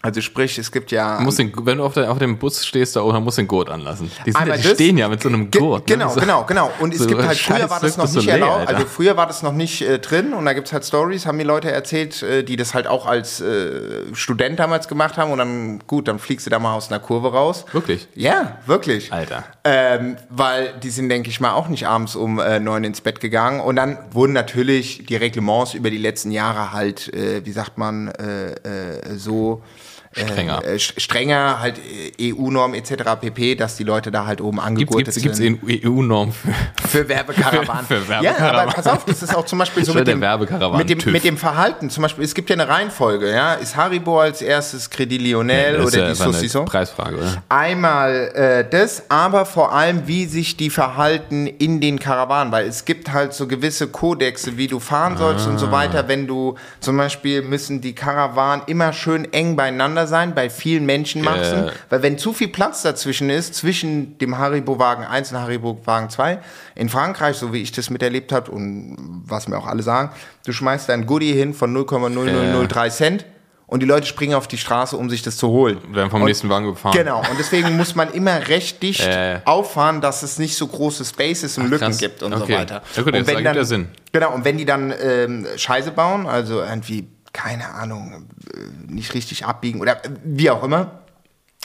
Also 0.00 0.20
sprich, 0.20 0.56
es 0.58 0.70
gibt 0.70 0.92
ja... 0.92 1.18
Du 1.18 1.24
musst 1.24 1.40
den, 1.40 1.52
wenn 1.66 1.78
du 1.78 1.84
auf, 1.84 1.94
der, 1.94 2.10
auf 2.10 2.20
dem 2.20 2.38
Bus 2.38 2.64
stehst 2.64 2.94
da 2.94 3.02
oben, 3.02 3.24
musst 3.24 3.36
du 3.36 3.42
den 3.42 3.48
Gurt 3.48 3.68
anlassen. 3.68 4.08
Die, 4.24 4.30
sind, 4.30 4.46
die 4.46 4.68
stehen 4.68 4.96
ja 4.96 5.08
mit 5.08 5.20
so 5.20 5.28
einem 5.28 5.50
Gurt. 5.50 5.88
Genau, 5.88 6.06
ne? 6.06 6.12
so, 6.12 6.20
genau, 6.20 6.44
genau. 6.44 6.70
Und 6.78 6.94
es 6.94 7.00
so 7.00 7.08
gibt 7.08 7.20
halt, 7.20 7.36
früher 7.36 7.68
war 7.68 7.80
das 7.80 7.96
noch 7.96 8.12
nicht 8.12 8.28
erlaubt. 8.28 8.68
Also 8.68 8.86
früher 8.86 9.16
war 9.16 9.26
das 9.26 9.42
noch 9.42 9.52
nicht 9.52 9.82
äh, 9.82 9.98
drin 9.98 10.34
und 10.34 10.44
da 10.44 10.52
gibt's 10.52 10.72
halt 10.72 10.84
Stories, 10.84 11.26
haben 11.26 11.36
mir 11.36 11.44
Leute 11.44 11.72
erzählt, 11.72 12.22
äh, 12.22 12.44
die 12.44 12.54
das 12.54 12.74
halt 12.74 12.86
auch 12.86 13.06
als 13.06 13.40
äh, 13.40 14.14
Student 14.14 14.60
damals 14.60 14.86
gemacht 14.86 15.16
haben 15.16 15.32
und 15.32 15.38
dann, 15.38 15.80
gut, 15.88 16.06
dann 16.06 16.20
fliegst 16.20 16.46
du 16.46 16.50
da 16.50 16.60
mal 16.60 16.74
aus 16.74 16.92
einer 16.92 17.00
Kurve 17.00 17.32
raus. 17.32 17.64
Wirklich? 17.72 18.06
Ja, 18.14 18.58
wirklich. 18.66 19.12
Alter. 19.12 19.42
Ähm, 19.64 20.16
weil 20.30 20.74
die 20.80 20.90
sind, 20.90 21.08
denke 21.08 21.28
ich 21.28 21.40
mal, 21.40 21.54
auch 21.54 21.66
nicht 21.66 21.88
abends 21.88 22.14
um 22.14 22.38
äh, 22.38 22.60
neun 22.60 22.84
ins 22.84 23.00
Bett 23.00 23.18
gegangen. 23.18 23.60
Und 23.60 23.74
dann 23.74 23.98
wurden 24.12 24.32
natürlich 24.32 25.06
die 25.06 25.16
Reglements 25.16 25.74
über 25.74 25.90
die 25.90 25.98
letzten 25.98 26.30
Jahre 26.30 26.72
halt, 26.72 27.12
äh, 27.12 27.44
wie 27.44 27.52
sagt 27.52 27.78
man, 27.78 28.08
äh, 28.08 28.52
äh, 28.52 29.16
so 29.16 29.62
Strenger. 30.12 30.64
Äh, 30.64 30.74
st- 30.76 30.98
strenger, 31.00 31.60
halt 31.60 31.78
äh, 32.18 32.32
EU-Norm 32.32 32.74
etc. 32.74 32.92
pp., 33.20 33.54
dass 33.54 33.76
die 33.76 33.84
Leute 33.84 34.10
da 34.10 34.26
halt 34.26 34.40
oben 34.40 34.56
Gibt 34.56 34.66
angegurtet 34.66 35.08
es 35.16 35.36
sind. 35.36 35.60
EU-Norm 35.84 36.32
für. 36.32 36.88
Für 36.88 37.08
Werbekarawanen. 37.08 37.84
Für- 37.88 38.00
für 38.00 38.12
Ja, 38.14 38.22
Werbekarawanen. 38.22 38.60
aber 38.60 38.72
pass 38.72 38.86
auf, 38.86 39.04
das 39.04 39.22
ist 39.22 39.34
auch 39.36 39.44
zum 39.44 39.58
Beispiel 39.58 39.84
so 39.84 39.92
mit 39.94 40.06
dem, 40.08 40.18
mit, 40.20 40.88
dem, 40.90 41.12
mit 41.12 41.24
dem 41.24 41.36
Verhalten. 41.36 41.90
Zum 41.90 42.02
Beispiel, 42.02 42.24
es 42.24 42.34
gibt 42.34 42.48
ja 42.50 42.54
eine 42.56 42.68
Reihenfolge. 42.68 43.30
Ja? 43.30 43.54
Ist 43.54 43.76
Haribo 43.76 44.20
als 44.20 44.40
erstes 44.42 44.88
Credit 44.90 45.20
Lyonnais 45.20 45.76
ist 45.78 45.86
oder 45.86 45.98
ja 46.04 46.08
die 46.10 46.14
Saucisson? 46.14 46.64
Preisfrage, 46.64 47.16
oder? 47.16 47.42
Einmal 47.48 48.30
äh, 48.34 48.64
das, 48.68 49.02
aber 49.10 49.44
vor 49.46 49.72
allem, 49.72 50.06
wie 50.06 50.24
sich 50.26 50.56
die 50.56 50.70
verhalten 50.70 51.46
in 51.46 51.80
den 51.80 51.98
Karawanen, 51.98 52.52
weil 52.52 52.66
es 52.66 52.84
gibt 52.84 53.12
halt 53.12 53.34
so 53.34 53.46
gewisse 53.46 53.88
Kodexe, 53.88 54.56
wie 54.56 54.66
du 54.66 54.80
fahren 54.80 55.16
sollst 55.16 55.46
und 55.46 55.56
Ah. 55.56 55.58
so 55.58 55.70
weiter. 55.72 56.08
Wenn 56.08 56.26
du 56.26 56.54
zum 56.80 56.96
Beispiel 56.96 57.42
müssen 57.42 57.80
die 57.80 57.94
Karawanen 57.94 58.62
immer 58.66 58.92
schön 58.92 59.30
eng 59.32 59.54
beieinander 59.56 59.97
sein, 60.06 60.34
bei 60.34 60.48
vielen 60.50 60.86
Menschenmassen, 60.86 61.66
Ja. 61.66 61.72
weil 61.90 62.02
wenn 62.02 62.18
zu 62.18 62.32
viel 62.32 62.48
Platz 62.48 62.82
dazwischen 62.82 63.28
ist, 63.30 63.54
zwischen 63.54 64.16
dem 64.18 64.38
Haribo-Wagen 64.38 65.04
1 65.04 65.32
und 65.32 65.38
Haribo-Wagen 65.40 66.10
2, 66.10 66.38
in 66.74 66.88
Frankreich, 66.88 67.36
so 67.36 67.52
wie 67.52 67.62
ich 67.62 67.72
das 67.72 67.90
miterlebt 67.90 68.32
habe 68.32 68.50
und 68.50 68.96
was 69.26 69.48
mir 69.48 69.58
auch 69.58 69.66
alle 69.66 69.82
sagen, 69.82 70.10
du 70.46 70.52
schmeißt 70.52 70.88
dein 70.88 71.06
Goodie 71.06 71.32
hin 71.32 71.54
von 71.54 71.72
0,0003 71.76 72.90
Cent 72.90 73.26
und 73.66 73.80
die 73.82 73.86
Leute 73.86 74.06
springen 74.06 74.32
auf 74.34 74.48
die 74.48 74.56
Straße, 74.56 74.96
um 74.96 75.10
sich 75.10 75.20
das 75.20 75.36
zu 75.36 75.48
holen. 75.48 75.76
Werden 75.94 76.10
vom 76.10 76.22
Und- 76.22 76.28
nächsten 76.28 76.48
Wagen 76.48 76.66
gefahren. 76.66 76.96
Genau, 76.96 77.18
und 77.18 77.38
deswegen 77.38 77.76
muss 77.76 77.94
man 77.94 78.10
immer 78.12 78.48
recht 78.48 78.82
dicht 78.82 79.06
Äh. 79.06 79.40
auffahren, 79.44 80.00
dass 80.00 80.22
es 80.22 80.38
nicht 80.38 80.56
so 80.56 80.66
große 80.66 81.04
Spaces 81.04 81.58
und 81.58 81.68
Lücken 81.68 81.84
krass. 81.88 81.98
gibt 81.98 82.22
und 82.22 82.32
Okay. 82.32 82.52
so 82.54 82.58
weiter. 82.58 82.82
Ja 82.96 83.02
gut, 83.02 83.12
und 83.12 83.18
das 83.20 83.26
wenn 83.36 83.44
dann, 83.44 83.54
ja 83.56 83.64
Sinn. 83.64 83.88
Genau, 84.10 84.32
und 84.32 84.46
wenn 84.46 84.56
die 84.56 84.64
dann 84.64 84.94
ähm, 85.02 85.46
Scheiße 85.56 85.90
bauen, 85.90 86.26
also 86.26 86.62
irgendwie, 86.62 87.08
keine 87.38 87.72
Ahnung, 87.74 88.26
äh, 88.54 88.92
nicht 88.92 89.14
richtig 89.14 89.46
abbiegen 89.46 89.80
oder 89.80 89.96
wie 90.24 90.50
auch 90.50 90.64
immer, 90.64 91.02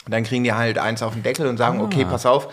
dann 0.07 0.23
kriegen 0.23 0.43
die 0.43 0.53
halt 0.53 0.77
eins 0.77 1.01
auf 1.01 1.13
den 1.13 1.23
Deckel 1.23 1.47
und 1.47 1.57
sagen, 1.57 1.79
Ah. 1.79 1.83
okay, 1.85 2.05
pass 2.05 2.25
auf, 2.27 2.47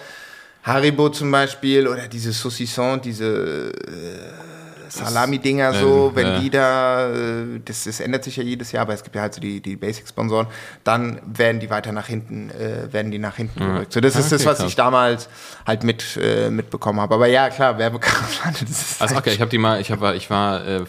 Haribo 0.62 1.10
zum 1.10 1.30
Beispiel 1.30 1.86
oder 1.86 2.08
diese 2.08 2.32
Saucisson, 2.32 3.00
diese 3.02 3.72
äh, 3.72 4.49
Salami-Dinger 4.90 5.74
so, 5.74 6.12
wenn 6.14 6.26
ja. 6.26 6.38
die 6.40 6.50
da, 6.50 7.10
äh, 7.10 7.60
das, 7.64 7.84
das 7.84 8.00
ändert 8.00 8.24
sich 8.24 8.36
ja 8.36 8.42
jedes 8.42 8.72
Jahr, 8.72 8.82
aber 8.82 8.94
es 8.94 9.02
gibt 9.02 9.16
ja 9.16 9.22
halt 9.22 9.34
so 9.34 9.40
die, 9.40 9.60
die 9.60 9.76
Basic-Sponsoren, 9.76 10.46
dann 10.84 11.20
werden 11.24 11.60
die 11.60 11.70
weiter 11.70 11.92
nach 11.92 12.06
hinten, 12.06 12.50
äh, 12.50 12.92
werden 12.92 13.10
die 13.10 13.18
nach 13.18 13.36
hinten 13.36 13.60
gerückt. 13.60 13.92
So, 13.92 14.00
das 14.00 14.16
ist 14.16 14.32
das, 14.32 14.42
Okay, 14.42 14.50
was 14.50 14.58
krass. 14.58 14.68
ich 14.68 14.76
damals 14.76 15.28
halt 15.66 15.84
mit, 15.84 16.18
äh, 16.20 16.50
mitbekommen 16.50 17.00
habe. 17.00 17.14
Aber 17.14 17.26
ja, 17.28 17.50
klar, 17.50 17.78
Werbekampagne, 17.78 18.60
das 18.60 18.70
ist 18.70 19.02
Also 19.02 19.14
halt 19.14 19.24
okay, 19.26 19.34
ich 19.34 19.40
habe 19.40 19.50
die 19.50 19.58
mal, 19.58 19.80
ich 19.80 19.90
habe, 19.90 20.14
ich 20.16 20.28
war, 20.30 20.66
äh, 20.66 20.84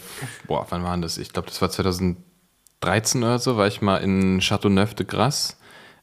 boah, 0.46 0.66
wann 0.70 0.82
war 0.82 0.92
denn 0.92 1.02
das? 1.02 1.18
Ich 1.18 1.32
glaube, 1.32 1.48
das 1.48 1.60
war 1.62 1.70
2013 1.70 3.22
oder 3.22 3.38
so, 3.38 3.56
war 3.56 3.66
ich 3.66 3.80
mal 3.82 3.98
in 3.98 4.40
Châteauneuf 4.40 4.94
de 4.94 5.06
Grasse 5.06 5.54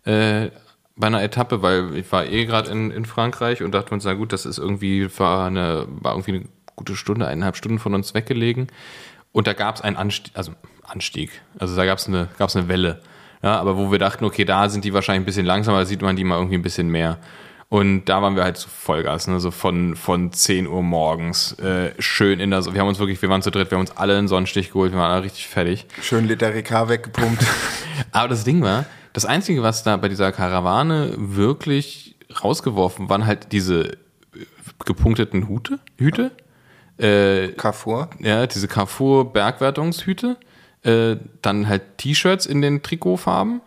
äh, 0.05 0.49
bei 0.95 1.07
einer 1.07 1.23
Etappe, 1.23 1.61
weil 1.61 1.95
ich 1.95 2.11
war 2.11 2.25
eh 2.25 2.45
gerade 2.45 2.69
in, 2.71 2.91
in 2.91 3.05
Frankreich 3.05 3.63
und 3.63 3.71
dachte 3.71 3.93
uns, 3.93 4.03
na 4.03 4.13
gut, 4.13 4.33
das 4.33 4.45
ist 4.45 4.57
irgendwie 4.57 5.07
war 5.17 5.47
eine, 5.47 5.85
war 5.87 6.13
irgendwie 6.13 6.35
eine 6.35 6.45
gute 6.79 6.95
Stunde, 6.95 7.27
eineinhalb 7.27 7.57
Stunden 7.57 7.77
von 7.77 7.93
uns 7.93 8.13
weggelegen. 8.13 8.67
Und 9.33 9.47
da 9.47 9.53
gab 9.53 9.75
es 9.75 9.81
einen 9.81 9.97
Anstieg, 9.97 10.31
also 10.35 10.53
Anstieg, 10.83 11.29
also 11.59 11.75
da 11.75 11.85
gab 11.85 11.97
es 11.97 12.07
eine, 12.07 12.29
gab's 12.37 12.55
eine 12.55 12.69
Welle. 12.69 13.01
Ja, 13.43 13.59
aber 13.59 13.77
wo 13.77 13.91
wir 13.91 13.99
dachten, 13.99 14.23
okay, 14.25 14.45
da 14.45 14.69
sind 14.69 14.85
die 14.85 14.93
wahrscheinlich 14.93 15.23
ein 15.23 15.25
bisschen 15.25 15.45
langsamer, 15.45 15.79
da 15.79 15.85
sieht 15.85 16.01
man 16.01 16.15
die 16.15 16.23
mal 16.23 16.35
irgendwie 16.35 16.57
ein 16.57 16.61
bisschen 16.61 16.89
mehr. 16.89 17.19
Und 17.67 18.05
da 18.05 18.21
waren 18.21 18.35
wir 18.35 18.43
halt 18.43 18.57
so 18.57 18.67
Vollgas, 18.67 19.27
ne? 19.27 19.39
so 19.39 19.51
von, 19.51 19.95
von 19.95 20.31
10 20.31 20.67
Uhr 20.67 20.81
morgens, 20.81 21.51
äh, 21.59 21.91
schön 21.99 22.39
in 22.39 22.49
der, 22.49 22.63
so 22.63 22.73
wir 22.73 22.81
haben 22.81 22.87
uns 22.87 22.97
wirklich, 22.97 23.21
wir 23.21 23.29
waren 23.29 23.43
zu 23.43 23.51
dritt, 23.51 23.69
wir 23.69 23.77
haben 23.77 23.85
uns 23.85 23.95
alle 23.95 24.17
einen 24.17 24.27
Sonnenstich 24.27 24.69
geholt, 24.69 24.91
wir 24.93 24.99
waren 24.99 25.11
alle 25.11 25.23
richtig 25.23 25.47
fertig. 25.47 25.85
schön 26.01 26.27
Liter 26.27 26.53
Ricard 26.53 26.89
weggepumpt. 26.89 27.45
Aber 28.11 28.29
das 28.29 28.43
Ding 28.43 28.63
war, 28.63 28.85
das 29.13 29.25
Einzige, 29.25 29.61
was 29.61 29.83
da 29.83 29.97
bei 29.97 30.09
dieser 30.09 30.31
Karawane 30.31 31.13
wirklich 31.17 32.15
rausgeworfen 32.43 33.09
waren, 33.09 33.27
halt 33.27 33.51
diese 33.51 33.97
gepunkteten 34.85 35.47
Hute, 35.47 35.79
Hüte, 35.97 36.31
äh, 36.99 37.49
Carrefour. 37.49 38.09
ja, 38.19 38.45
diese 38.47 38.67
Carrefour 38.67 39.31
Bergwertungshüte, 39.31 40.37
äh, 40.83 41.17
dann 41.41 41.67
halt 41.67 41.97
T-Shirts 41.97 42.45
in 42.45 42.61
den 42.61 42.81
Trikotfarben 42.81 43.61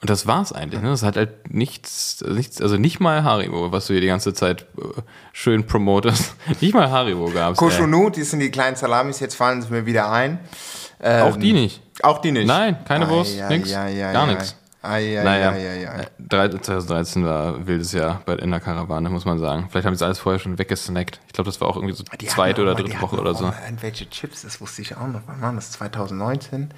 Und 0.00 0.10
das 0.10 0.26
war's 0.26 0.52
eigentlich. 0.52 0.82
Ne? 0.82 0.90
Das 0.90 1.02
hat 1.02 1.16
halt 1.16 1.52
nichts, 1.52 2.22
nichts, 2.26 2.60
also 2.60 2.76
nicht 2.76 3.00
mal 3.00 3.24
Haribo, 3.24 3.72
was 3.72 3.86
du 3.86 3.94
hier 3.94 4.00
die 4.00 4.08
ganze 4.08 4.34
Zeit 4.34 4.66
äh, 4.76 5.00
schön 5.32 5.66
promotest. 5.66 6.34
nicht 6.60 6.74
mal 6.74 6.90
Haribo 6.90 7.30
gab's. 7.30 7.60
ey. 7.60 7.68
Cochonou, 7.68 8.10
die 8.10 8.22
sind 8.22 8.40
die 8.40 8.50
kleinen 8.50 8.76
Salamis, 8.76 9.20
jetzt 9.20 9.34
fallen 9.34 9.62
sie 9.62 9.70
mir 9.70 9.86
wieder 9.86 10.10
ein. 10.10 10.38
Auch 11.00 11.36
die 11.36 11.52
nicht. 11.52 11.82
Auch 12.02 12.18
die 12.18 12.32
nicht. 12.32 12.46
Nein, 12.46 12.78
keine 12.86 13.08
Wurst, 13.08 13.36
nix, 13.48 13.70
gar 13.70 13.88
ei. 13.88 14.38
Ei, 14.84 15.18
ei, 15.18 15.24
Naja, 15.24 15.52
ei. 15.52 15.82
äh, 15.84 16.06
drei- 16.18 16.48
2013 16.48 17.24
war 17.24 17.54
ein 17.56 17.66
wildes 17.66 17.92
Jahr 17.92 18.20
bei, 18.26 18.34
in 18.34 18.50
der 18.50 18.60
Karawane, 18.60 19.08
muss 19.10 19.24
man 19.24 19.38
sagen. 19.38 19.68
Vielleicht 19.70 19.86
haben 19.86 19.94
sie 19.96 20.04
alles 20.04 20.18
vorher 20.18 20.38
schon 20.38 20.58
weggesnackt. 20.58 21.20
Ich 21.26 21.32
glaube, 21.32 21.46
das 21.48 21.60
war 21.60 21.68
auch 21.68 21.76
irgendwie 21.76 21.94
so 21.94 22.04
Die 22.20 22.26
zweite 22.26 22.62
oder 22.62 22.74
dritte 22.74 23.00
Woche 23.00 23.18
oder 23.18 23.34
so. 23.34 23.52
Irgendwelche 23.64 24.08
Chips, 24.10 24.42
das 24.42 24.60
wusste 24.60 24.82
ich 24.82 24.96
auch 24.96 25.06
noch. 25.08 25.22
Wann 25.26 25.40
war 25.40 25.52
das? 25.52 25.70
2019? 25.72 26.70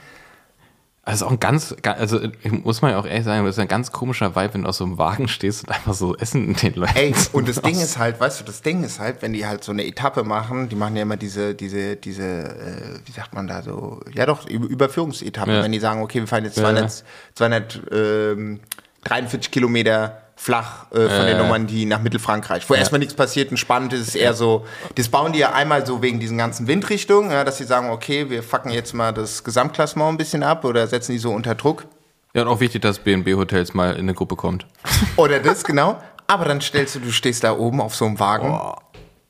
Also 1.08 1.26
auch 1.26 1.30
ein 1.30 1.38
ganz, 1.38 1.76
ga- 1.82 1.92
also 1.92 2.18
muss 2.64 2.82
man 2.82 2.90
ja 2.90 2.98
auch 2.98 3.06
ehrlich 3.06 3.24
sagen, 3.24 3.46
das 3.46 3.54
ist 3.54 3.60
ein 3.60 3.68
ganz 3.68 3.92
komischer 3.92 4.34
Vibe, 4.34 4.54
wenn 4.54 4.62
du 4.62 4.68
aus 4.68 4.78
so 4.78 4.84
einem 4.84 4.98
Wagen 4.98 5.28
stehst 5.28 5.62
und 5.62 5.70
einfach 5.72 5.94
so 5.94 6.16
Essen 6.16 6.52
den 6.54 6.74
Leuten. 6.74 6.96
Ey, 6.96 7.14
und 7.32 7.48
das 7.48 7.62
Ding 7.62 7.76
ist 7.80 7.96
halt, 7.96 8.18
weißt 8.18 8.40
du, 8.40 8.44
das 8.44 8.60
Ding 8.60 8.82
ist 8.82 8.98
halt, 8.98 9.22
wenn 9.22 9.32
die 9.32 9.46
halt 9.46 9.62
so 9.62 9.70
eine 9.70 9.86
Etappe 9.86 10.24
machen, 10.24 10.68
die 10.68 10.74
machen 10.74 10.96
ja 10.96 11.02
immer 11.02 11.16
diese, 11.16 11.54
diese, 11.54 11.94
diese, 11.94 12.24
äh, 12.24 12.98
wie 13.04 13.12
sagt 13.12 13.34
man 13.34 13.46
da 13.46 13.62
so, 13.62 14.00
ja 14.14 14.26
doch, 14.26 14.48
Über- 14.48 14.66
Überführungsetappe, 14.66 15.52
Ja. 15.52 15.62
wenn 15.62 15.70
die 15.70 15.78
sagen, 15.78 16.02
okay, 16.02 16.18
wir 16.18 16.26
fahren 16.26 16.42
jetzt 16.44 16.56
Ja, 16.56 16.64
200, 16.64 17.04
243 17.36 19.52
Kilometer 19.52 20.22
flach 20.36 20.90
äh, 20.92 21.08
von 21.08 21.26
der 21.26 21.38
Normandie 21.38 21.86
nach 21.86 22.00
Mittelfrankreich, 22.00 22.68
wo 22.68 22.74
erstmal 22.74 22.98
nichts 22.98 23.14
passiert 23.14 23.50
und 23.50 23.56
spannend 23.56 23.94
ist, 23.94 24.08
ist 24.08 24.14
eher 24.14 24.34
so, 24.34 24.66
das 24.94 25.08
bauen 25.08 25.32
die 25.32 25.38
ja 25.38 25.52
einmal 25.52 25.86
so 25.86 26.02
wegen 26.02 26.20
diesen 26.20 26.36
ganzen 26.36 26.68
Windrichtungen, 26.68 27.30
ja, 27.30 27.42
dass 27.42 27.56
sie 27.56 27.64
sagen, 27.64 27.90
okay, 27.90 28.28
wir 28.28 28.42
fucken 28.42 28.70
jetzt 28.70 28.92
mal 28.92 29.12
das 29.12 29.42
Gesamtklassement 29.42 30.12
ein 30.12 30.16
bisschen 30.18 30.42
ab 30.42 30.64
oder 30.64 30.86
setzen 30.86 31.12
die 31.12 31.18
so 31.18 31.32
unter 31.32 31.54
Druck. 31.54 31.86
Ja, 32.34 32.42
und 32.42 32.48
auch 32.48 32.60
wichtig, 32.60 32.82
dass 32.82 32.98
BNB 32.98 33.34
Hotels 33.34 33.72
mal 33.72 33.94
in 33.94 34.00
eine 34.00 34.12
Gruppe 34.12 34.36
kommt. 34.36 34.66
Oder 35.16 35.40
das, 35.40 35.64
genau. 35.64 35.98
Aber 36.26 36.44
dann 36.44 36.60
stellst 36.60 36.94
du, 36.94 37.00
du 37.00 37.10
stehst 37.10 37.44
da 37.44 37.56
oben 37.56 37.80
auf 37.80 37.94
so 37.94 38.04
einem 38.04 38.20
Wagen 38.20 38.60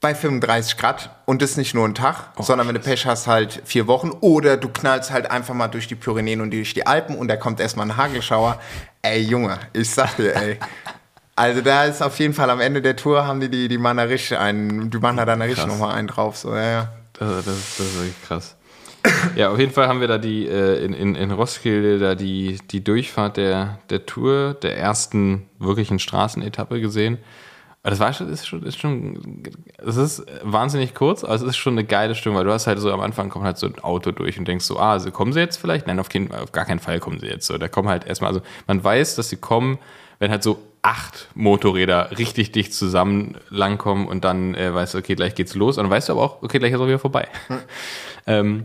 bei 0.01 0.15
35 0.15 0.77
Grad 0.77 1.11
und 1.25 1.41
das 1.41 1.57
nicht 1.57 1.75
nur 1.75 1.87
ein 1.87 1.95
Tag, 1.95 2.33
sondern 2.39 2.69
wenn 2.69 2.75
du 2.75 2.81
Pech 2.81 3.07
hast, 3.07 3.27
halt 3.27 3.63
vier 3.65 3.87
Wochen. 3.87 4.11
Oder 4.21 4.57
du 4.57 4.69
knallst 4.69 5.11
halt 5.11 5.31
einfach 5.31 5.55
mal 5.55 5.69
durch 5.69 5.87
die 5.87 5.95
Pyrenäen 5.95 6.41
und 6.41 6.53
durch 6.53 6.75
die 6.75 6.87
Alpen 6.87 7.17
und 7.17 7.29
da 7.29 7.37
kommt 7.37 7.61
erstmal 7.61 7.87
ein 7.87 7.97
Hagelschauer. 7.97 8.61
Ey, 9.09 9.23
Junge, 9.23 9.57
ich 9.73 9.89
sag 9.89 10.17
dir, 10.17 10.35
ey. 10.35 10.59
Also 11.37 11.61
da 11.61 11.85
ist 11.85 12.03
auf 12.03 12.19
jeden 12.19 12.35
Fall 12.35 12.51
am 12.51 12.61
Ende 12.61 12.83
der 12.83 12.97
Tour 12.97 13.25
haben 13.25 13.39
die 13.41 13.49
die, 13.49 13.69
die 13.69 13.79
Manarisch 13.79 14.33
einen, 14.33 14.91
die 14.91 14.99
Manarisch 14.99 15.65
nochmal 15.65 15.95
einen 15.95 16.09
drauf. 16.09 16.37
So, 16.37 16.55
ja, 16.55 16.65
ja. 16.65 16.93
Das, 17.13 17.45
das, 17.45 17.45
das 17.45 17.87
ist 17.87 17.95
wirklich 17.97 18.23
krass. 18.27 18.57
Ja, 19.37 19.51
auf 19.51 19.59
jeden 19.61 19.71
Fall 19.71 19.87
haben 19.87 20.01
wir 20.01 20.09
da 20.09 20.19
die 20.19 20.49
äh, 20.49 20.85
in, 20.85 20.93
in, 20.93 21.15
in 21.15 21.31
Roskilde 21.31 22.01
da 22.01 22.17
die, 22.17 22.59
die 22.73 22.83
Durchfahrt 22.83 23.37
der, 23.37 23.79
der 23.91 24.07
Tour, 24.07 24.55
der 24.55 24.77
ersten 24.77 25.49
wirklichen 25.61 26.01
Straßenetappe 26.01 26.81
gesehen. 26.81 27.19
Aber 27.87 27.93
das 27.93 28.01
war 28.01 28.13
schon, 28.13 28.29
ist 28.31 28.49
schon, 28.49 28.65
ist 28.65 28.81
schon, 28.81 29.45
es 29.79 29.97
ist 29.97 30.27
wahnsinnig 30.43 30.93
kurz, 30.93 31.23
aber 31.23 31.35
es 31.35 31.43
ist 31.43 31.57
schon 31.57 31.75
eine 31.75 31.85
geile 31.85 32.17
Stimmung, 32.17 32.39
weil 32.39 32.45
du 32.45 32.53
hast 32.53 32.67
halt 32.67 32.81
so 32.81 32.91
am 32.91 32.99
Anfang 32.99 33.29
kommt 33.29 33.45
halt 33.45 33.59
so 33.59 33.69
ein 33.69 33.79
Auto 33.79 34.11
durch 34.11 34.41
und 34.41 34.49
denkst 34.49 34.65
so, 34.65 34.81
ah, 34.81 34.91
also 34.91 35.13
kommen 35.13 35.33
sie 35.33 35.39
jetzt 35.39 35.59
vielleicht? 35.59 35.87
Nein, 35.87 36.01
auf, 36.01 36.09
keinen, 36.09 36.35
auf 36.35 36.51
gar 36.51 36.65
keinen 36.65 36.81
Fall 36.81 36.99
kommen 36.99 37.21
sie 37.21 37.29
jetzt 37.29 37.47
so. 37.47 37.57
Da 37.59 37.69
kommen 37.69 37.89
halt 37.89 38.05
erstmal, 38.05 38.31
also 38.31 38.43
man 38.67 38.83
weiß, 38.83 39.15
dass 39.15 39.29
sie 39.29 39.37
kommen, 39.37 39.79
wenn 40.19 40.33
halt 40.33 40.43
so 40.43 40.61
acht 40.83 41.29
Motorräder 41.37 42.11
richtig 42.19 42.51
dicht 42.51 42.75
zusammen 42.75 43.37
langkommen 43.51 44.09
und 44.09 44.25
dann 44.25 44.57
äh, 44.57 44.75
weißt 44.75 44.95
du, 44.95 44.99
okay, 44.99 45.15
gleich 45.15 45.37
geht's 45.37 45.55
los. 45.55 45.79
Und 45.79 45.85
dann 45.85 45.91
weißt 45.93 46.09
du 46.09 46.15
aber 46.15 46.23
auch, 46.23 46.43
okay, 46.43 46.59
gleich 46.59 46.73
ist 46.73 46.81
auch 46.81 46.89
wieder 46.89 46.99
vorbei. 46.99 47.29
ähm, 48.27 48.65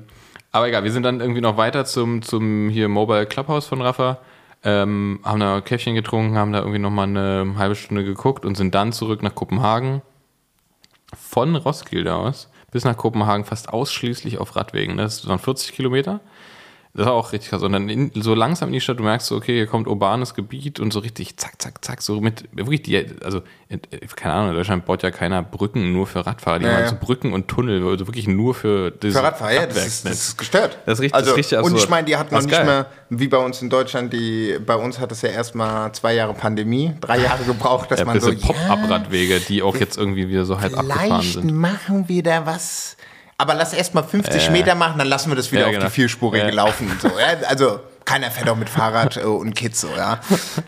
aber 0.51 0.67
egal, 0.67 0.83
wir 0.83 0.91
sind 0.91 1.03
dann 1.03 1.19
irgendwie 1.19 1.41
noch 1.41 1.57
weiter 1.57 1.85
zum, 1.85 2.23
zum 2.23 2.69
hier 2.69 2.89
Mobile 2.89 3.27
Clubhouse 3.27 3.67
von 3.67 3.83
Rafa, 3.83 4.17
ähm, 4.63 5.19
haben 5.23 5.39
da 5.39 5.61
Käffchen 5.61 5.95
getrunken, 5.95 6.37
haben 6.37 6.51
da 6.51 6.59
irgendwie 6.59 6.79
noch 6.79 6.91
mal 6.91 7.03
eine 7.03 7.55
halbe 7.57 7.75
Stunde 7.75 8.03
geguckt 8.03 8.45
und 8.45 8.55
sind 8.55 8.75
dann 8.75 8.93
zurück 8.93 9.23
nach 9.23 9.35
Kopenhagen. 9.35 10.01
Von 11.13 11.55
Roskilde 11.55 12.15
aus 12.15 12.49
bis 12.71 12.85
nach 12.85 12.97
Kopenhagen 12.97 13.45
fast 13.45 13.69
ausschließlich 13.69 14.37
auf 14.39 14.55
Radwegen. 14.55 14.97
Das 14.97 15.27
waren 15.27 15.39
40 15.39 15.73
Kilometer. 15.73 16.21
Das 16.93 17.05
war 17.05 17.13
auch 17.13 17.31
richtig 17.31 17.51
krass. 17.51 17.61
Und 17.63 17.71
dann 17.71 17.87
in, 17.87 18.11
so 18.15 18.35
langsam 18.35 18.67
in 18.67 18.73
die 18.73 18.81
Stadt, 18.81 18.99
du 18.99 19.03
merkst 19.03 19.27
so, 19.27 19.37
okay, 19.37 19.53
hier 19.53 19.65
kommt 19.67 19.87
urbanes 19.87 20.33
Gebiet 20.33 20.77
und 20.81 20.91
so 20.91 20.99
richtig 20.99 21.37
zack, 21.37 21.61
zack, 21.61 21.83
zack, 21.85 22.01
so 22.01 22.19
mit, 22.19 22.49
wirklich 22.51 22.81
die, 22.83 23.05
also, 23.23 23.41
äh, 23.69 23.77
keine 24.17 24.33
Ahnung, 24.33 24.49
in 24.49 24.55
Deutschland 24.57 24.85
baut 24.85 25.01
ja 25.01 25.09
keiner 25.09 25.41
Brücken 25.41 25.93
nur 25.93 26.05
für 26.05 26.25
Radfahrer. 26.25 26.59
Die 26.59 26.65
Ja, 26.65 26.71
machen 26.71 26.83
ja. 26.83 26.89
so 26.89 26.95
Brücken 26.99 27.31
und 27.31 27.47
Tunnel, 27.47 27.81
also 27.87 28.07
wirklich 28.07 28.27
nur 28.27 28.53
für 28.53 28.91
dieses 28.91 29.17
Für 29.17 29.23
Radfahrer, 29.23 29.53
ja, 29.53 29.65
das 29.67 29.87
ist, 29.87 30.05
das 30.05 30.11
ist 30.29 30.37
gestört. 30.37 30.79
Das 30.85 30.99
ist 30.99 31.03
richtig- 31.03 31.15
also, 31.15 31.29
das 31.31 31.39
ist 31.39 31.53
richtig 31.53 31.71
Und 31.71 31.77
ich 31.77 31.87
meine, 31.89 32.07
die 32.07 32.17
hatten 32.17 32.35
noch 32.35 32.41
nicht 32.41 32.51
geil. 32.51 32.65
mehr, 32.65 32.87
wie 33.09 33.29
bei 33.29 33.37
uns 33.37 33.61
in 33.61 33.69
Deutschland, 33.69 34.11
die, 34.11 34.57
bei 34.65 34.75
uns 34.75 34.99
hat 34.99 35.13
es 35.13 35.21
ja 35.21 35.29
erstmal 35.29 35.93
zwei 35.93 36.13
Jahre 36.15 36.33
Pandemie, 36.33 36.93
drei 36.99 37.19
Jahre 37.19 37.45
gebraucht, 37.45 37.89
dass 37.91 37.99
ja, 37.99 38.05
man 38.05 38.19
so, 38.19 38.33
Pop-Up-Radwege, 38.35 39.39
die 39.39 39.61
auch 39.63 39.77
jetzt 39.77 39.97
irgendwie 39.97 40.27
wieder 40.27 40.43
so 40.43 40.59
halb 40.59 40.77
abgefahren 40.77 41.21
vielleicht 41.21 41.33
sind. 41.35 41.55
machen 41.55 42.09
wir 42.09 42.21
da 42.23 42.45
was. 42.45 42.97
Aber 43.41 43.55
lass 43.55 43.73
erst 43.73 43.95
mal 43.95 44.03
50 44.03 44.51
Meter 44.51 44.75
machen, 44.75 44.99
dann 44.99 45.07
lassen 45.07 45.31
wir 45.31 45.35
das 45.35 45.51
wieder 45.51 45.61
Ja, 45.61 45.67
auf 45.67 45.73
genau. 45.73 45.85
die 45.85 45.91
vierspurige 45.91 46.45
Ja. 46.45 46.53
laufen. 46.53 46.91
Und 46.91 47.01
so, 47.01 47.07
ja? 47.07 47.47
Also 47.47 47.79
keiner 48.05 48.29
fährt 48.29 48.47
auch 48.49 48.55
mit 48.55 48.69
Fahrrad 48.69 49.17
äh, 49.17 49.21
und 49.21 49.55
Kids 49.55 49.81
so, 49.81 49.87
ja. 49.97 50.19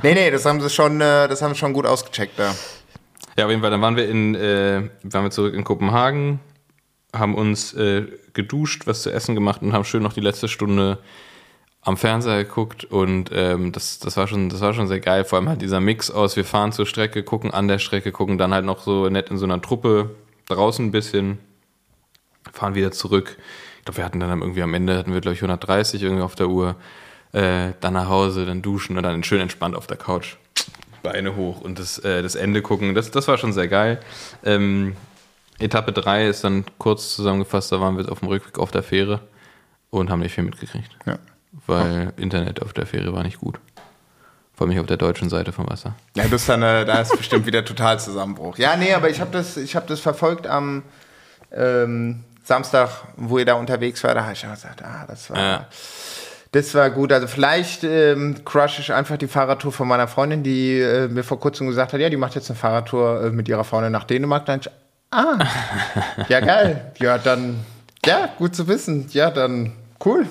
Nee, 0.02 0.16
nee, 0.16 0.32
das 0.32 0.44
haben 0.46 0.60
sie 0.60 0.72
schon, 0.72 1.00
äh, 1.00 1.28
das 1.28 1.44
haben 1.44 1.54
sie 1.54 1.60
schon 1.60 1.74
gut 1.74 1.86
ausgecheckt 1.86 2.40
da. 2.40 2.56
Ja, 3.38 3.46
auf 3.46 3.52
jeden 3.52 3.62
Fall. 3.62 3.70
Dann 3.70 3.82
waren 3.84 3.96
wir 3.96 4.10
in, 4.10 4.34
äh, 4.34 4.90
waren 5.04 5.24
wir 5.26 5.30
zurück 5.30 5.54
in 5.54 5.64
Kopenhagen, 5.64 6.40
haben 7.16 7.36
uns 7.36 7.74
äh, 7.74 8.08
geduscht, 8.34 8.88
was 8.88 9.04
zu 9.04 9.12
essen 9.12 9.36
gemacht 9.36 9.62
und 9.62 9.74
haben 9.74 9.86
schön 9.86 10.02
noch 10.02 10.14
die 10.14 10.22
letzte 10.22 10.48
Stunde 10.48 10.98
am 11.82 11.96
Fernseher 11.96 12.44
geguckt 12.44 12.86
und 12.86 13.30
ähm, 13.34 13.72
das, 13.72 14.00
das, 14.00 14.18
war 14.18 14.26
schon, 14.28 14.50
das 14.50 14.62
war 14.62 14.74
schon 14.74 14.88
sehr 14.88 15.00
geil. 15.00 15.26
Vor 15.26 15.38
allem 15.38 15.50
halt 15.50 15.62
dieser 15.62 15.80
Mix 15.80 16.10
aus, 16.10 16.36
wir 16.38 16.46
fahren 16.46 16.72
zur 16.72 16.88
Strecke, 16.88 17.22
gucken 17.24 17.52
an 17.54 17.68
der 17.68 17.78
Strecke, 17.78 18.12
gucken 18.12 18.40
dann 18.40 18.52
halt 18.52 18.66
noch 18.66 18.82
so 18.82 19.10
nett 19.10 19.30
in 19.30 19.38
so 19.38 19.46
einer 19.46 19.62
Truppe 19.62 20.16
draußen 20.48 20.86
ein 20.86 20.92
bisschen, 20.92 21.38
fahren 22.52 22.76
wieder 22.76 22.92
zurück. 22.92 23.38
Ich 23.80 23.86
glaube, 23.86 23.98
wir 23.98 24.06
hatten 24.06 24.20
dann 24.20 24.42
irgendwie 24.42 24.62
am 24.62 24.74
Ende, 24.74 24.98
hatten 24.98 25.14
wir 25.14 25.22
glaube 25.22 25.36
ich 25.36 25.42
130 25.42 26.02
irgendwie 26.02 26.24
auf 26.24 26.36
der 26.36 26.48
Uhr, 26.48 26.76
äh, 27.34 27.74
dann 27.80 27.94
nach 27.94 28.08
Hause, 28.08 28.46
dann 28.46 28.62
duschen 28.62 28.98
und 28.98 29.04
dann 29.04 29.24
schön 29.24 29.42
entspannt 29.42 29.76
auf 29.76 29.88
der 29.88 29.98
Couch. 29.98 30.36
Beine 31.02 31.36
hoch 31.36 31.62
und 31.62 31.80
das, 31.80 32.00
äh, 32.00 32.22
das 32.22 32.36
Ende 32.36 32.62
gucken. 32.62 32.96
Das, 32.96 33.12
das 33.12 33.28
war 33.28 33.38
schon 33.38 33.52
sehr 33.52 33.68
geil. 33.68 34.00
Ähm, 34.46 34.96
Etappe 35.60 35.92
3 35.92 36.28
ist 36.28 36.44
dann 36.44 36.66
kurz 36.78 37.16
zusammengefasst, 37.16 37.72
da 37.72 37.80
waren 37.80 37.98
wir 37.98 38.10
auf 38.12 38.20
dem 38.20 38.30
Rückweg 38.30 38.58
auf 38.58 38.72
der 38.72 38.84
Fähre 38.84 39.22
und 39.90 40.10
haben 40.10 40.22
nicht 40.22 40.34
viel 40.34 40.44
mitgekriegt. 40.44 40.98
Ja. 41.06 41.20
Weil 41.68 42.14
Internet 42.18 42.62
auf 42.62 42.74
der 42.74 42.86
Fähre 42.86 43.14
war 43.14 43.24
nicht 43.24 43.40
gut. 43.40 43.60
Vor 44.54 44.66
allem 44.66 44.70
nicht 44.70 44.80
auf 44.80 44.88
der 44.88 44.98
deutschen 44.98 45.30
Seite 45.30 45.52
vom 45.52 45.68
Wasser. 45.70 45.96
Ja, 46.16 46.24
das 46.24 46.42
ist 46.42 46.50
dann, 46.50 46.62
äh, 46.62 46.86
da 46.86 47.00
ist 47.02 47.18
bestimmt 47.18 47.46
wieder 47.46 47.66
total 47.66 48.00
Zusammenbruch. 48.00 48.58
Ja, 48.58 48.76
nee, 48.76 48.94
aber 48.94 49.10
ich 49.10 49.20
habe 49.20 49.32
das, 49.32 49.58
ich 49.58 49.76
hab 49.76 49.88
das 49.88 50.00
verfolgt 50.00 50.48
am 50.48 50.84
ähm, 51.52 52.24
Samstag, 52.44 52.90
wo 53.16 53.40
ihr 53.40 53.46
da 53.46 53.54
unterwegs 53.56 54.04
war. 54.04 54.14
Da 54.14 54.24
habe 54.24 54.34
ich 54.34 54.46
auch 54.46 54.52
gesagt, 54.52 54.84
ah, 54.84 55.06
das 55.08 55.30
war, 55.30 55.38
Ja. 55.38 55.66
das 56.52 56.74
war 56.76 56.90
gut. 56.90 57.12
Also 57.14 57.28
vielleicht 57.28 57.84
ähm, 57.84 58.44
crush 58.44 58.80
ich 58.80 58.94
einfach 58.94 59.18
die 59.18 59.28
Fahrradtour 59.28 59.72
von 59.72 59.88
meiner 59.88 60.08
Freundin, 60.08 60.44
die 60.44 60.80
äh, 60.80 61.08
mir 61.08 61.24
vor 61.24 61.40
kurzem 61.40 61.68
gesagt 61.68 61.94
hat, 61.94 62.00
ja, 62.02 62.10
die 62.10 62.18
macht 62.18 62.36
jetzt 62.36 62.50
eine 62.50 62.58
Fahrradtour 62.60 63.24
äh, 63.26 63.30
mit 63.30 63.48
ihrer 63.48 63.64
Freundin 63.64 63.92
nach 63.94 64.04
Dänemark. 64.04 64.46
Dann 64.46 64.60
ich, 64.60 64.70
ah, 65.12 65.38
ja 66.28 66.40
geil. 66.42 66.92
Ja, 67.00 67.18
dann, 67.18 67.60
ja, 68.06 68.30
gut 68.38 68.56
zu 68.56 68.68
wissen. 68.68 69.08
Ja, 69.12 69.30
dann 69.32 69.72
cool, 70.06 70.26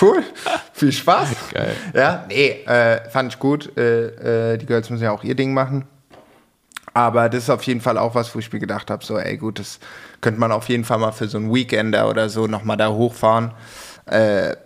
cool. 0.00 0.22
Viel 0.72 0.92
Spaß. 0.92 1.28
Geil. 1.52 1.76
Ja, 1.92 2.24
nee, 2.28 2.62
äh, 2.66 3.08
fand 3.10 3.34
ich 3.34 3.38
gut. 3.38 3.76
Äh, 3.76 4.52
äh, 4.54 4.56
die 4.56 4.64
Girls 4.64 4.88
müssen 4.88 5.04
ja 5.04 5.10
auch 5.12 5.22
ihr 5.24 5.34
Ding 5.34 5.52
machen. 5.52 5.86
Aber 6.92 7.28
das 7.28 7.44
ist 7.44 7.50
auf 7.50 7.62
jeden 7.62 7.80
Fall 7.80 7.96
auch 7.98 8.14
was, 8.14 8.34
wo 8.34 8.38
ich 8.40 8.52
mir 8.52 8.58
gedacht 8.58 8.90
habe, 8.90 9.04
so, 9.04 9.16
ey, 9.18 9.36
gut, 9.36 9.58
das 9.58 9.78
könnte 10.20 10.40
man 10.40 10.50
auf 10.52 10.68
jeden 10.68 10.84
Fall 10.84 10.98
mal 10.98 11.12
für 11.12 11.28
so 11.28 11.38
einen 11.38 11.54
Weekender 11.54 12.08
oder 12.08 12.28
so 12.28 12.46
nochmal 12.46 12.76
da 12.76 12.88
hochfahren. 12.88 13.52
Äh, 14.06 14.56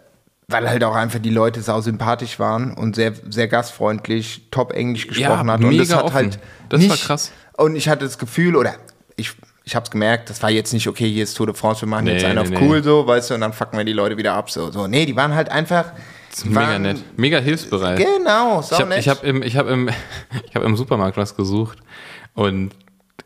weil 0.49 0.69
halt 0.69 0.85
auch 0.85 0.95
einfach 0.95 1.21
die 1.21 1.31
Leute 1.31 1.63
sau 1.63 1.81
sympathisch 1.81 2.39
waren 2.39 2.75
und 2.75 2.97
sehr, 2.97 3.13
sehr 3.31 3.49
gastfreundlich, 3.49 4.43
top 4.51 4.73
Englisch 4.75 5.07
gesprochen 5.09 5.51
hat. 5.51 5.63
Und 5.65 5.77
das 5.79 5.95
hat 5.95 6.05
offen. 6.05 6.15
halt 6.15 6.39
Das 6.69 6.81
nicht, 6.81 6.91
war 6.91 6.97
krass. 6.99 7.33
Und 7.57 7.77
ich 7.77 7.89
hatte 7.89 8.05
das 8.05 8.19
Gefühl, 8.19 8.55
oder 8.57 8.75
ich, 9.17 9.33
ich 9.65 9.75
habe 9.75 9.85
es 9.85 9.91
gemerkt, 9.91 10.29
das 10.29 10.43
war 10.43 10.51
jetzt 10.51 10.73
nicht, 10.75 10.87
okay, 10.87 11.09
hier 11.11 11.25
ist 11.25 11.35
Tour 11.35 11.47
de 11.47 11.55
France, 11.55 11.81
wir 11.83 11.89
machen 11.89 12.07
jetzt 12.09 12.23
Nee, 12.23 12.29
einen 12.29 12.35
nee, 12.37 12.41
auf 12.43 12.51
nee. 12.51 12.59
cool 12.61 12.83
so, 12.83 13.07
weißt 13.07 13.31
du, 13.31 13.35
und 13.35 13.41
dann 13.41 13.55
fucken 13.55 13.79
wir 13.79 13.85
die 13.87 13.93
Leute 13.95 14.17
wieder 14.19 14.35
ab. 14.35 14.51
So, 14.51 14.71
so. 14.71 14.87
Nee, 14.87 15.07
die 15.07 15.17
waren 15.17 15.35
halt 15.35 15.49
einfach. 15.51 15.93
Mega 16.45 16.61
waren- 16.61 16.83
nett. 16.83 16.99
Mega 17.17 17.39
hilfsbereit. 17.39 17.97
Genau, 17.99 18.61
sau 18.61 18.75
Ich 18.77 18.81
habe 18.81 18.89
nett. 18.91 18.99
ich 19.01 19.09
hab 19.09 19.25
im, 19.25 19.43
ich 19.43 19.57
hab 19.57 19.67
im, 19.69 19.89
ich 20.49 20.55
hab 20.55 20.63
im 20.63 20.77
Supermarkt 20.77 21.17
was 21.17 21.37
gesucht 21.37 21.79
und 22.35 22.75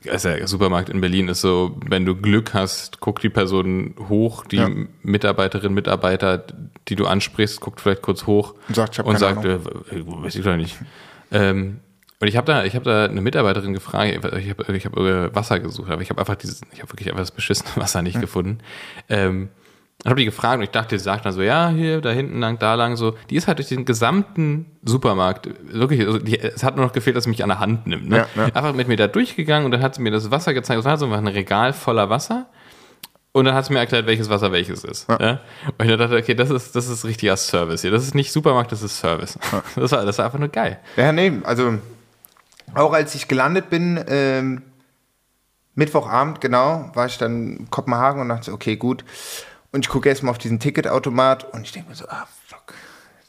also 0.08 0.28
der 0.28 0.46
Supermarkt 0.46 0.90
in 0.90 1.00
Berlin 1.00 1.28
ist 1.28 1.40
so, 1.40 1.76
wenn 1.86 2.04
du 2.06 2.14
Glück 2.14 2.54
hast, 2.54 3.00
guckt 3.00 3.22
die 3.24 3.28
Person 3.30 3.94
hoch, 4.08 4.46
die 4.46 4.56
Ja. 4.56 4.70
Mitarbeiterin, 5.02 5.74
Mitarbeiter, 5.74 6.44
die 6.88 6.94
du 6.94 7.06
ansprichst, 7.06 7.60
guckt 7.60 7.80
vielleicht 7.80 8.02
kurz 8.02 8.26
hoch 8.26 8.54
Und 8.68 8.76
sagt, 8.76 8.98
ich 8.98 9.04
und 9.04 9.18
sagt, 9.18 9.44
äh, 9.44 9.58
weiß 9.90 10.36
ich 10.36 10.44
doch 10.44 10.56
nicht. 10.56 10.76
Ähm, 11.32 11.80
und 12.20 12.26
ich 12.28 12.36
habe 12.36 12.46
da, 12.46 12.64
ich 12.64 12.74
habe 12.74 12.84
da 12.84 13.04
eine 13.06 13.20
Mitarbeiterin 13.20 13.72
gefragt, 13.72 14.10
ich 14.38 14.50
habe 14.50 14.76
ich 14.76 14.86
hab 14.86 14.96
äh, 14.96 15.34
Wasser 15.34 15.58
gesucht, 15.60 15.90
aber 15.90 16.02
ich 16.02 16.10
habe 16.10 16.20
einfach 16.20 16.36
dieses, 16.36 16.60
ich 16.72 16.80
habe 16.80 16.92
wirklich 16.92 17.08
einfach 17.08 17.22
das 17.22 17.30
beschissene 17.32 17.70
Wasser 17.76 18.02
nicht 18.02 18.20
gefunden. 18.20 18.58
Ähm, 19.08 19.48
Ich 20.04 20.06
habe 20.08 20.20
die 20.20 20.26
gefragt 20.26 20.58
und 20.58 20.62
ich 20.62 20.70
dachte, 20.70 20.94
die 20.94 21.00
sagt 21.00 21.26
dann 21.26 21.32
so, 21.32 21.42
ja, 21.42 21.70
hier, 21.70 22.00
da 22.00 22.10
hinten 22.10 22.38
lang, 22.38 22.58
da 22.60 22.74
lang, 22.74 22.94
so. 22.96 23.16
Die 23.30 23.36
ist 23.36 23.48
halt 23.48 23.58
durch 23.58 23.68
den 23.68 23.84
gesamten 23.84 24.66
Supermarkt, 24.84 25.48
wirklich, 25.72 26.06
also 26.06 26.20
die, 26.20 26.38
es 26.38 26.62
hat 26.62 26.76
nur 26.76 26.84
noch 26.84 26.92
gefehlt, 26.92 27.16
dass 27.16 27.24
sie 27.24 27.30
mich 27.30 27.42
an 27.42 27.48
der 27.48 27.58
Hand 27.58 27.88
nimmt. 27.88 28.08
Ne? 28.08 28.18
Ja, 28.18 28.26
ja. 28.36 28.44
Einfach 28.54 28.74
mit 28.74 28.86
mir 28.86 28.96
da 28.96 29.08
durchgegangen 29.08 29.64
und 29.64 29.72
dann 29.72 29.82
hat 29.82 29.96
sie 29.96 30.02
mir 30.02 30.12
das 30.12 30.30
Wasser 30.30 30.54
gezeigt. 30.54 30.78
Es 30.78 30.84
war 30.84 30.96
so 30.98 31.12
ein 31.12 31.26
Regal 31.26 31.72
voller 31.72 32.10
Wasser. 32.10 32.46
Und 33.32 33.44
dann 33.44 33.54
hat 33.54 33.66
sie 33.66 33.72
mir 33.72 33.80
erklärt, 33.80 34.06
welches 34.06 34.30
Wasser 34.30 34.52
welches 34.52 34.84
ist. 34.84 35.08
Ja. 35.08 35.40
Und 35.78 35.88
ich 35.88 35.96
dachte, 35.96 36.16
okay, 36.16 36.34
das 36.34 36.50
ist, 36.50 36.76
das 36.76 36.88
ist 36.88 37.04
richtiger 37.04 37.36
Service 37.36 37.82
hier. 37.82 37.90
Das 37.90 38.04
ist 38.04 38.14
nicht 38.14 38.32
Supermarkt, 38.32 38.70
das 38.70 38.82
ist 38.82 38.98
Service. 38.98 39.38
Das, 39.74 39.92
war, 39.92 40.04
das 40.04 40.18
war 40.18 40.26
einfach 40.26 40.38
nur 40.38 40.48
geil. 40.48 40.78
Ja, 40.96 41.12
nee, 41.12 41.32
also 41.42 41.78
auch 42.74 42.92
als 42.92 43.14
ich 43.14 43.28
gelandet 43.28 43.70
bin, 43.70 44.02
ähm, 44.08 44.62
Mittwochabend, 45.74 46.40
genau, 46.40 46.90
war 46.94 47.06
ich 47.06 47.18
dann 47.18 47.56
in 47.56 47.70
Kopenhagen 47.70 48.20
und 48.20 48.28
dachte, 48.28 48.52
okay, 48.52 48.76
gut. 48.76 49.04
Und 49.72 49.84
ich 49.84 49.88
gucke 49.90 50.08
erstmal 50.08 50.30
auf 50.30 50.38
diesen 50.38 50.60
Ticketautomat 50.60 51.52
und 51.52 51.62
ich 51.62 51.72
denke 51.72 51.90
mir 51.90 51.94
so, 51.94 52.08
ah, 52.08 52.26
fuck, 52.46 52.74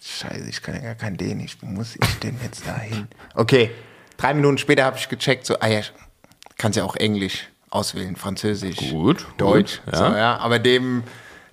scheiße, 0.01 0.49
ich 0.49 0.61
kann 0.61 0.75
ja 0.75 0.81
gar 0.81 0.95
kein 0.95 1.17
Dänisch, 1.17 1.57
wo 1.61 1.67
muss 1.67 1.95
ich 1.95 2.19
denn 2.19 2.37
jetzt 2.43 2.65
da 2.65 2.77
hin? 2.77 3.07
Okay, 3.35 3.71
drei 4.17 4.33
Minuten 4.33 4.57
später 4.57 4.85
habe 4.85 4.97
ich 4.97 5.09
gecheckt, 5.09 5.45
so, 5.45 5.59
ah 5.59 5.67
ja, 5.67 5.81
kannst 6.57 6.77
ja 6.77 6.83
auch 6.83 6.95
Englisch 6.95 7.49
auswählen, 7.69 8.15
Französisch, 8.15 8.77
Gut, 8.89 9.25
Deutsch, 9.37 9.81
gut, 9.83 9.95
so, 9.95 10.03
ja. 10.03 10.17
ja, 10.17 10.37
aber 10.37 10.59
dem, 10.59 11.03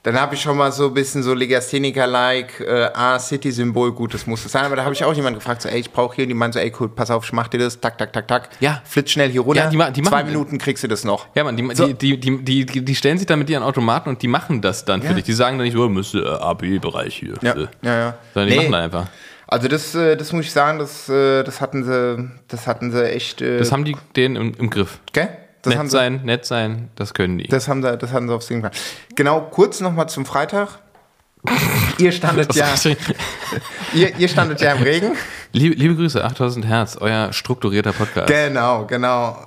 dann 0.06 0.20
habe 0.20 0.36
ich 0.36 0.40
schon 0.40 0.56
mal 0.56 0.70
so 0.70 0.86
ein 0.86 0.94
bisschen 0.94 1.22
so 1.24 1.34
Legastheniker-like, 1.34 2.60
äh, 2.60 2.90
ah, 2.94 3.18
City-Symbol, 3.18 3.92
gut, 3.92 4.14
das 4.14 4.26
muss 4.26 4.44
es 4.44 4.52
sein. 4.52 4.64
Aber 4.64 4.76
da 4.76 4.84
habe 4.84 4.94
ich 4.94 5.02
auch 5.04 5.12
jemanden 5.12 5.38
gefragt, 5.40 5.62
so, 5.62 5.68
ey, 5.68 5.80
ich 5.80 5.90
brauche 5.92 6.14
hier, 6.14 6.24
und 6.24 6.28
die 6.28 6.34
meinen 6.34 6.52
so, 6.52 6.58
ey, 6.58 6.72
cool, 6.78 6.88
pass 6.88 7.10
auf, 7.10 7.24
ich 7.24 7.32
mach 7.32 7.48
dir 7.48 7.58
das, 7.58 7.80
tak, 7.80 7.98
tak, 7.98 8.12
tak, 8.12 8.28
tak. 8.28 8.48
Ja. 8.60 8.80
Flitz 8.84 9.10
schnell 9.10 9.30
hier 9.30 9.40
runter, 9.40 9.64
Ja, 9.64 9.70
die 9.70 9.76
ma- 9.76 9.90
die 9.90 10.02
zwei 10.02 10.10
machen- 10.22 10.26
Minuten 10.28 10.58
kriegst 10.58 10.84
du 10.84 10.88
das 10.88 11.04
noch. 11.04 11.26
Ja, 11.34 11.44
man, 11.44 11.56
die, 11.56 11.74
So. 11.74 11.88
die, 11.88 12.18
die, 12.18 12.38
die, 12.42 12.64
die, 12.66 12.84
die 12.84 12.94
stellen 12.94 13.18
sich 13.18 13.26
dann 13.26 13.38
mit 13.40 13.48
dir 13.48 13.56
an 13.56 13.62
Automaten 13.64 14.08
und 14.08 14.22
die 14.22 14.28
machen 14.28 14.60
das 14.60 14.84
dann 14.84 15.02
für 15.02 15.08
Ja. 15.08 15.14
dich. 15.14 15.24
Die 15.24 15.32
sagen 15.32 15.58
dann 15.58 15.66
nicht, 15.66 15.76
oh, 15.76 15.88
müsste 15.88 16.18
äh, 16.20 16.28
AB-Bereich 16.28 17.16
hier. 17.16 17.34
Ja, 17.42 17.54
ja, 17.82 17.98
ja. 17.98 18.14
Sondern 18.32 18.48
die 18.50 18.56
Nee. 18.56 18.62
machen 18.62 18.72
dann 18.72 18.82
einfach. 18.82 19.06
Also 19.48 19.68
das, 19.68 19.94
äh, 19.94 20.16
das 20.16 20.32
muss 20.32 20.44
ich 20.44 20.52
sagen, 20.52 20.78
das, 20.78 21.08
äh, 21.08 21.42
das 21.44 21.60
hatten 21.60 21.84
sie, 21.84 22.30
das 22.48 22.66
hatten 22.66 22.90
sie 22.92 23.08
echt, 23.10 23.42
äh, 23.42 23.58
Das 23.58 23.70
haben 23.72 23.84
die 23.84 23.96
denen 24.16 24.36
im, 24.36 24.54
im 24.58 24.70
Griff. 24.70 24.98
gell? 25.12 25.28
Das 25.70 25.78
haben 25.78 25.86
nett 25.86 25.90
sie, 25.90 25.96
sein, 25.96 26.20
nett 26.24 26.44
sein, 26.46 26.90
das 26.96 27.14
können 27.14 27.38
die. 27.38 27.48
das 27.48 27.68
haben 27.68 27.82
sie, 27.82 27.96
das 27.96 28.12
hatten 28.12 28.28
sie 28.28 28.34
aufs 28.34 28.46
Ding 28.46 28.58
gemacht. 28.58 28.76
Genau, 29.14 29.40
kurz 29.40 29.80
nochmal 29.80 30.08
zum 30.08 30.26
Freitag. 30.26 30.78
ihr 31.98 32.12
standet 32.12 32.54
ja, 32.54 32.74
ihr, 33.94 34.16
ihr 34.16 34.28
standet 34.28 34.60
ja 34.60 34.72
im 34.72 34.82
Regen. 34.82 35.12
liebe, 35.52 35.74
liebe 35.74 35.94
Grüße, 35.94 36.24
8000 36.24 36.66
Hertz, 36.66 36.96
euer 36.96 37.32
strukturierter 37.32 37.92
Podcast. 37.92 38.28
Genau, 38.28 38.84
genau. 38.86 39.46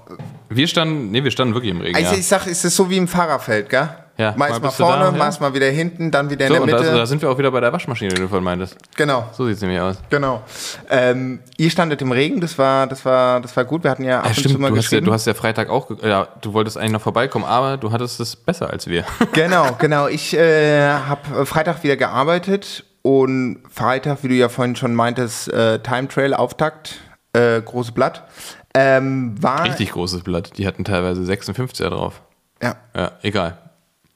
Wir 0.50 0.68
standen, 0.68 1.12
nee, 1.12 1.24
wir 1.24 1.32
standen 1.32 1.54
wirklich 1.54 1.72
im 1.72 1.82
Regen. 1.82 1.96
Also 1.96 2.14
ja. 2.14 2.20
ich 2.20 2.28
sag, 2.28 2.48
es 2.48 2.64
ist 2.64 2.76
so 2.76 2.90
wie 2.90 2.98
im 2.98 3.08
Fahrerfeld, 3.08 3.70
gell? 3.70 3.90
Ja, 4.20 4.34
Mal 4.36 4.50
mal 4.50 4.60
mal 4.60 4.70
vorne, 4.72 5.06
da, 5.06 5.12
mal 5.12 5.32
ja. 5.32 5.38
mal 5.40 5.54
wieder 5.54 5.68
hinten, 5.68 6.12
dann 6.12 6.30
wieder 6.30 6.46
in 6.46 6.50
so, 6.50 6.54
der 6.56 6.62
und 6.64 6.70
Mitte. 6.72 6.84
da, 6.84 6.98
da 6.98 7.06
sind 7.06 7.22
wir 7.22 7.32
auch 7.32 7.38
wieder 7.38 7.52
bei 7.52 7.62
der 7.62 7.72
Waschmaschine, 7.72 8.10
die 8.14 8.20
du 8.22 8.28
vorhin 8.28 8.44
meintest. 8.44 8.76
genau, 8.98 9.30
So 9.32 9.46
sieht 9.46 9.56
es 9.56 9.62
nämlich 9.62 9.80
aus. 9.80 9.96
genau. 10.10 10.42
Ähm, 10.90 11.40
ihr 11.56 11.70
standet 11.70 12.02
im 12.02 12.12
Regen, 12.12 12.42
das 12.42 12.58
war, 12.58 12.86
das 12.88 13.06
war, 13.06 13.40
das 13.40 13.56
war 13.56 13.64
gut. 13.64 13.84
Wir 13.86 13.92
hatten 13.92 14.04
ja 14.04 14.18
ab 14.20 14.26
Ja, 14.26 14.30
und 14.32 14.36
zu 14.36 14.42
stimmt, 14.42 14.60
mal 14.60 14.72
du 14.72 14.76
hast, 14.76 14.84
ja, 14.84 14.90
geschrieben. 14.90 15.06
du 15.06 15.14
hast 15.14 15.26
ja 15.26 15.34
Freitag 15.34 15.70
auch, 15.70 15.90
ja, 16.04 16.28
du 16.42 16.52
wolltest 16.52 16.78
eigentlich 16.78 16.92
noch 16.92 17.02
vorbeikommen, 17.02 17.46
aber 17.46 17.78
du 17.78 17.94
hattest 17.94 18.20
es 18.20 18.36
besser 18.36 18.70
als 18.70 18.88
wir. 18.88 19.06
Genau, 19.32 19.70
genau. 19.80 20.08
Ich 20.08 20.36
äh, 20.36 20.90
habe 20.90 21.46
Freitag 21.46 21.82
wieder 21.84 21.96
gearbeitet 21.96 22.84
und 23.04 23.60
Freitag, 23.72 24.18
wie 24.24 24.28
du 24.28 24.34
ja 24.34 24.50
vorhin 24.50 24.76
schon 24.76 24.94
meintest, 24.96 25.48
äh, 25.54 25.80
Time 25.80 26.10
Trail 26.10 26.34
Auftakt, 26.34 26.96
äh, 27.32 27.62
große 27.62 27.94
Blatt. 27.94 28.24
Ähm, 28.76 29.42
war. 29.42 29.64
Richtig 29.64 29.92
großes 29.94 30.24
Blatt. 30.24 30.58
Die 30.58 30.68
hatten 30.68 30.84
teilweise 30.84 31.22
56er 31.22 31.90
drauf. 31.90 32.22
Ja. 32.62 32.76
Ja, 32.94 33.12
egal. 33.22 33.58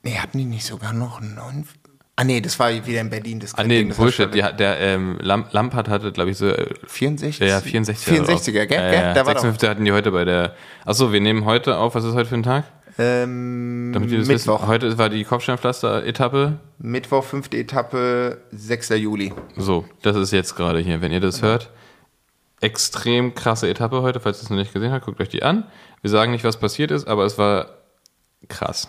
Nee, 0.04 0.18
hatten 0.18 0.38
die 0.38 0.45
nicht 0.45 0.66
sogar 0.66 0.93
noch 0.93 1.22
einen 1.22 1.36
neuen? 1.36 1.68
Ah, 2.16 2.24
nee, 2.26 2.41
das 2.41 2.60
war 2.60 2.70
wieder 2.86 3.01
in 3.01 3.10
Berlin. 3.10 3.39
Das 3.39 3.56
Ah, 3.56 3.64
nee, 3.64 3.80
Ding, 3.80 3.88
das 3.89 3.97
Bullshit. 3.97 4.34
Die, 4.36 4.41
der 4.41 4.80
ähm, 4.80 5.18
Lam 5.20 5.45
Lampard 5.51 5.88
hatte, 5.89 6.12
glaube 6.12 6.30
ich, 6.30 6.38
so 6.38 6.47
äh, 6.47 6.70
64? 6.86 7.39
ja, 7.49 7.58
64er. 7.58 8.24
64er, 8.24 8.51
gell? 8.51 8.80
Ja, 8.80 8.91
gell? 8.91 8.93
ja, 8.93 9.14
Da 9.16 9.26
war 9.26 9.34
doch, 9.34 9.43
56er 9.43 9.70
hatten 9.70 9.86
die 9.86 9.91
heute 9.91 10.12
bei 10.12 10.24
der. 10.24 10.56
Achso, 10.86 11.12
wir 11.12 11.22
nehmen 11.22 11.45
heute 11.45 11.78
auf. 11.78 11.95
Was 11.95 12.04
ist 12.04 12.14
heute 12.14 12.30
für 12.30 12.36
ein 12.36 12.43
Tag? 12.43 12.66
ähm, 12.99 13.89
Damit 13.93 14.12
ihr 14.12 14.20
das 14.20 14.28
Mittwoch. 14.28 14.60
Wissen. 14.60 14.68
Heute 14.68 14.97
war 14.99 15.10
die 15.10 15.24
Kopfsteinpflaster-Etappe. 15.24 16.60
Mittwoch, 16.78 17.24
fünfte 17.24 17.58
Etappe, 17.58 18.41
6. 18.51 18.89
Juli. 18.89 19.34
So, 19.58 19.86
das 20.04 20.16
ist 20.16 20.32
jetzt 20.32 20.56
gerade 20.56 20.80
hier. 20.80 21.01
Wenn 21.01 21.12
ihr 21.12 21.20
das 21.22 21.41
hört, 21.41 21.72
extrem 22.62 23.34
krasse 23.34 23.68
Etappe 23.70 24.04
heute. 24.04 24.20
Falls 24.20 24.39
ihr 24.39 24.43
es 24.43 24.49
noch 24.51 24.58
nicht 24.58 24.72
gesehen 24.74 24.91
habt, 24.91 25.06
guckt 25.06 25.20
euch 25.20 25.30
die 25.30 25.41
an. 25.41 25.64
Wir 26.01 26.12
sagen 26.12 26.32
nicht, 26.32 26.43
was 26.43 26.58
passiert 26.58 26.91
ist, 26.91 27.08
aber 27.08 27.26
es 27.26 27.39
war 27.39 27.70
krass. 28.49 28.88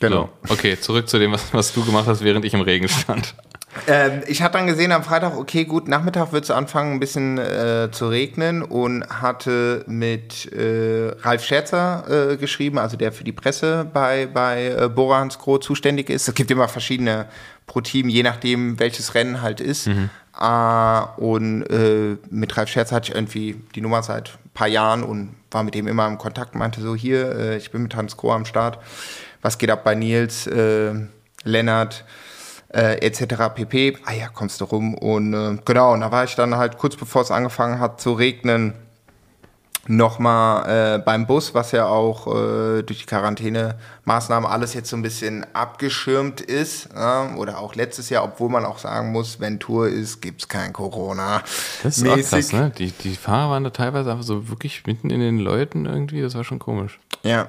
Genau. 0.00 0.28
So, 0.44 0.54
okay, 0.54 0.78
zurück 0.78 1.08
zu 1.08 1.18
dem, 1.18 1.32
was, 1.32 1.52
was 1.54 1.72
du 1.72 1.84
gemacht 1.84 2.06
hast, 2.06 2.22
während 2.22 2.44
ich 2.44 2.54
im 2.54 2.60
Regen 2.60 2.88
stand. 2.88 3.34
Ähm, 3.86 4.22
ich 4.26 4.42
hatte 4.42 4.58
dann 4.58 4.66
gesehen 4.66 4.92
am 4.92 5.02
Freitag, 5.02 5.36
okay, 5.36 5.64
gut, 5.64 5.88
Nachmittag 5.88 6.32
wird 6.32 6.44
es 6.44 6.50
anfangen, 6.50 6.94
ein 6.94 7.00
bisschen 7.00 7.38
äh, 7.38 7.88
zu 7.90 8.08
regnen 8.08 8.62
und 8.62 9.06
hatte 9.08 9.84
mit 9.86 10.50
äh, 10.52 11.12
Ralf 11.20 11.44
Scherzer 11.44 12.32
äh, 12.32 12.36
geschrieben, 12.36 12.78
also 12.78 12.96
der 12.96 13.12
für 13.12 13.24
die 13.24 13.32
Presse 13.32 13.86
bei, 13.92 14.26
bei 14.26 14.68
äh, 14.68 14.88
Bora 14.88 15.18
Hansgrohe 15.20 15.60
zuständig 15.60 16.10
ist. 16.10 16.28
Es 16.28 16.34
gibt 16.34 16.50
immer 16.50 16.68
verschiedene 16.68 17.26
pro 17.66 17.80
Team, 17.80 18.08
je 18.08 18.22
nachdem, 18.22 18.78
welches 18.78 19.14
Rennen 19.14 19.42
halt 19.42 19.60
ist. 19.60 19.88
Äh, 19.88 21.02
und 21.16 21.62
äh, 21.64 22.16
mit 22.30 22.56
Ralf 22.56 22.70
Scherzer 22.70 22.96
hatte 22.96 23.10
ich 23.10 23.14
irgendwie 23.14 23.56
die 23.74 23.80
Nummer 23.80 24.02
seit 24.02 24.30
ein 24.30 24.50
paar 24.54 24.68
Jahren 24.68 25.02
und 25.02 25.34
war 25.50 25.62
mit 25.62 25.74
ihm 25.74 25.86
immer 25.86 26.06
im 26.06 26.18
Kontakt, 26.18 26.54
meinte 26.54 26.80
so, 26.80 26.94
hier, 26.94 27.30
äh, 27.32 27.56
ich 27.56 27.70
bin 27.70 27.82
mit 27.82 27.94
Hans 27.94 28.16
Grohe 28.16 28.34
am 28.34 28.44
Start. 28.44 28.78
Was 29.46 29.58
geht 29.58 29.70
ab 29.70 29.84
bei 29.84 29.94
Nils, 29.94 30.48
äh, 30.48 30.92
Lennart? 31.44 32.04
äh, 32.74 32.98
etc. 33.06 33.54
pp. 33.54 33.96
Ah 34.04 34.12
ja, 34.12 34.26
kommst 34.26 34.60
du 34.60 34.64
rum. 34.64 34.94
Und 34.94 35.34
äh, 35.34 35.56
genau, 35.64 35.92
und 35.92 36.00
da 36.00 36.10
war 36.10 36.24
ich 36.24 36.34
dann 36.34 36.56
halt 36.56 36.78
kurz 36.78 36.96
bevor 36.96 37.22
es 37.22 37.30
angefangen 37.30 37.78
hat 37.78 38.00
zu 38.00 38.14
regnen, 38.14 38.74
nochmal 39.86 40.96
äh, 40.96 40.98
beim 40.98 41.28
Bus, 41.28 41.54
was 41.54 41.70
ja 41.70 41.86
auch 41.86 42.26
äh, 42.26 42.82
durch 42.82 42.98
die 42.98 43.06
Quarantänemaßnahmen 43.06 44.50
alles 44.50 44.74
jetzt 44.74 44.90
so 44.90 44.96
ein 44.96 45.02
bisschen 45.02 45.46
abgeschirmt 45.54 46.40
ist. 46.40 46.88
Ja, 46.92 47.32
oder 47.36 47.60
auch 47.60 47.76
letztes 47.76 48.10
Jahr, 48.10 48.24
obwohl 48.24 48.48
man 48.48 48.64
auch 48.64 48.78
sagen 48.78 49.12
muss, 49.12 49.38
wenn 49.38 49.60
Tour 49.60 49.86
ist, 49.86 50.20
gibt 50.20 50.42
es 50.42 50.48
kein 50.48 50.72
Corona. 50.72 51.42
Das 51.84 51.98
ist 51.98 52.08
auch 52.08 52.16
krass, 52.16 52.52
ne? 52.52 52.72
Die, 52.76 52.90
die 52.90 53.14
Fahrer 53.14 53.50
waren 53.50 53.62
da 53.62 53.70
teilweise 53.70 54.10
einfach 54.10 54.24
so 54.24 54.48
wirklich 54.48 54.84
mitten 54.88 55.10
in 55.10 55.20
den 55.20 55.38
Leuten 55.38 55.86
irgendwie. 55.86 56.20
Das 56.20 56.34
war 56.34 56.42
schon 56.42 56.58
komisch. 56.58 56.98
Ja. 57.22 57.48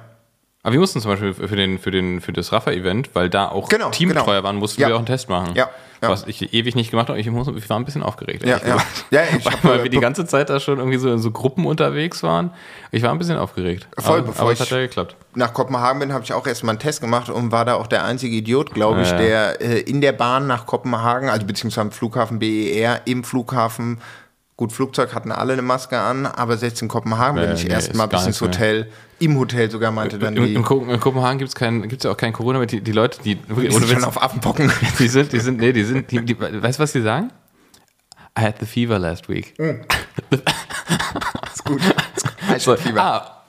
Aber 0.68 0.74
wir 0.74 0.82
mussten 0.82 1.00
zum 1.00 1.12
Beispiel 1.12 1.34
für, 1.34 1.56
den, 1.56 1.80
für, 1.80 1.92
den, 1.92 2.20
für 2.20 2.34
das 2.34 2.52
Rafa-Event, 2.52 3.12
weil 3.14 3.30
da 3.30 3.48
auch 3.48 3.70
Genau, 3.70 3.90
Teamtreuer 3.90 4.26
genau. 4.26 4.44
waren, 4.44 4.58
mussten 4.58 4.82
Ja. 4.82 4.90
wir 4.90 4.96
auch 4.96 5.00
einen 5.00 5.06
Test 5.06 5.30
machen. 5.30 5.54
Ja, 5.56 5.70
ja. 6.02 6.10
Was 6.10 6.28
ich 6.28 6.54
ewig 6.54 6.76
nicht 6.76 6.92
gemacht 6.92 7.08
habe. 7.08 7.18
Ich, 7.22 7.32
muss, 7.32 7.48
ich 7.48 7.70
war 7.70 7.80
ein 7.80 7.86
bisschen 7.86 8.04
aufgeregt. 8.04 8.44
Ja, 8.46 8.58
ja. 8.68 8.76
Ja, 9.10 9.22
ich 9.38 9.46
weil, 9.46 9.54
hab, 9.54 9.64
weil 9.64 9.84
wir 9.84 9.90
die 9.90 10.02
ganze 10.02 10.26
Zeit 10.26 10.50
da 10.50 10.60
schon 10.60 10.80
irgendwie 10.80 10.98
so 10.98 11.10
in 11.10 11.20
so 11.20 11.32
Gruppen 11.32 11.66
unterwegs 11.66 12.22
waren. 12.22 12.52
Ich 12.92 13.02
war 13.02 13.12
ein 13.12 13.18
bisschen 13.18 13.38
aufgeregt. 13.38 13.88
Voll, 13.98 14.18
aber, 14.20 14.28
bevor 14.28 14.42
aber 14.42 14.52
ich- 14.52 14.60
hat 14.60 14.70
ja 14.70 14.80
geklappt. 14.80 15.16
nach 15.36 15.54
Kopenhagen 15.54 16.02
bin, 16.02 16.12
habe 16.12 16.26
ich 16.26 16.34
auch 16.34 16.46
erstmal 16.46 16.72
einen 16.72 16.80
Test 16.80 17.00
gemacht 17.00 17.30
und 17.30 17.54
war 17.54 17.64
da 17.64 17.76
auch 17.76 17.88
der 17.88 18.04
einzige 18.04 18.36
Idiot, 18.36 18.74
glaube 18.74 19.04
ich, 19.04 19.10
der 19.12 19.62
äh, 19.62 19.80
in 19.80 20.02
der 20.02 20.12
Bahn 20.12 20.48
nach 20.48 20.66
Kopenhagen, 20.66 21.30
also 21.30 21.46
beziehungsweise 21.48 21.80
am 21.88 21.92
Flughafen 21.92 22.40
BER, 22.40 23.04
im 23.06 23.24
Flughafen, 23.24 24.02
gut, 24.58 24.72
Flugzeug 24.74 25.14
hatten 25.14 25.32
alle 25.32 25.54
eine 25.54 25.62
Maske 25.62 25.98
an, 26.00 26.26
aber 26.26 26.58
selbst 26.58 26.82
in 26.82 26.88
Kopenhagen 26.88 27.38
Ja, 27.38 27.46
bin 27.46 27.54
ich 27.56 27.64
nee, 27.66 27.70
erst 27.72 27.90
ist 27.90 27.96
mal 27.96 28.08
gar 28.08 28.20
bis 28.20 28.28
ins 28.28 28.42
nichts 28.42 28.60
mehr. 28.60 28.68
Hotel, 28.70 28.92
im 29.20 29.38
Hotel 29.40 29.72
sogar 29.72 29.92
meinte 29.92 30.18
dann 30.20 30.36
In, 30.36 30.44
die, 30.46 30.54
in, 30.56 30.64
Ko- 30.64 30.84
in 30.86 31.00
Kopenhagen 31.00 31.38
gibt 31.38 31.50
es 31.50 31.56
gibt's 31.88 32.04
ja 32.04 32.12
auch 32.12 32.18
kein 32.18 32.34
Corona, 32.34 32.58
aber 32.58 32.66
die, 32.66 32.82
die 32.82 32.92
Leute, 32.92 33.20
die, 33.24 33.36
die 33.36 33.72
sind 33.72 33.88
schon 33.88 34.04
auf 34.04 34.22
Affenpocken. 34.22 34.72
die 35.00 35.08
sind, 35.08 35.32
die 35.32 35.40
sind, 35.40 35.60
nee, 35.60 35.72
die 35.74 35.84
sind, 35.84 36.12
die, 36.12 36.22
die, 36.26 36.38
weißt 36.40 36.80
du, 36.80 36.84
was 36.84 36.92
die 36.92 37.02
sagen? 37.02 37.32
I 38.38 38.42
had 38.42 38.56
the 38.60 38.66
fever 38.66 39.00
last 39.00 39.30
week. 39.30 39.54
ist 41.54 41.64
gut. 41.66 41.82
Ist 42.56 42.64
So, 42.64 42.72
gut. 42.72 42.80
Fieber. 42.82 43.02
ah, 43.02 43.44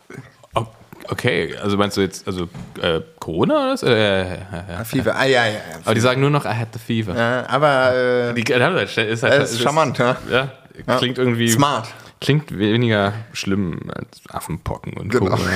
o- 0.55 0.67
okay, 1.09 1.55
also 1.63 1.77
meinst 1.77 1.97
du 1.97 2.01
jetzt, 2.03 2.27
also 2.27 2.49
äh, 2.81 3.01
Corona 3.19 3.55
oder 3.55 3.73
was? 3.73 3.83
Äh, 3.83 3.91
äh, 3.93 4.33
äh, 4.35 4.37
äh. 4.81 4.85
Fieber, 4.85 5.15
ah 5.17 5.25
ja, 5.25 5.45
ja, 5.47 5.53
ja. 5.53 5.59
Aber 5.85 5.95
die 5.95 6.01
sagen 6.01 6.21
nur 6.21 6.31
noch, 6.31 6.45
I 6.45 6.55
had 6.55 6.69
the 6.73 6.79
fever. 6.79 7.15
ja 7.17 7.47
aber 7.49 7.95
äh, 8.31 8.35
Die, 8.35 8.41
ist 8.43 8.61
halt, 8.61 8.97
ist 9.11 9.23
halt, 9.23 9.43
ist 9.43 9.61
charmant, 9.61 9.99
ja. 9.99 10.17
ja. 10.31 10.53
Klingt 10.87 11.19
irgendwie. 11.19 11.49
Smart. 11.49 11.89
Klingt 12.21 12.57
weniger 12.59 13.13
schlimm 13.33 13.79
als 13.95 14.21
Affenpocken 14.29 14.95
und 14.95 15.11
Genau. 15.11 15.27
Corona. 15.31 15.51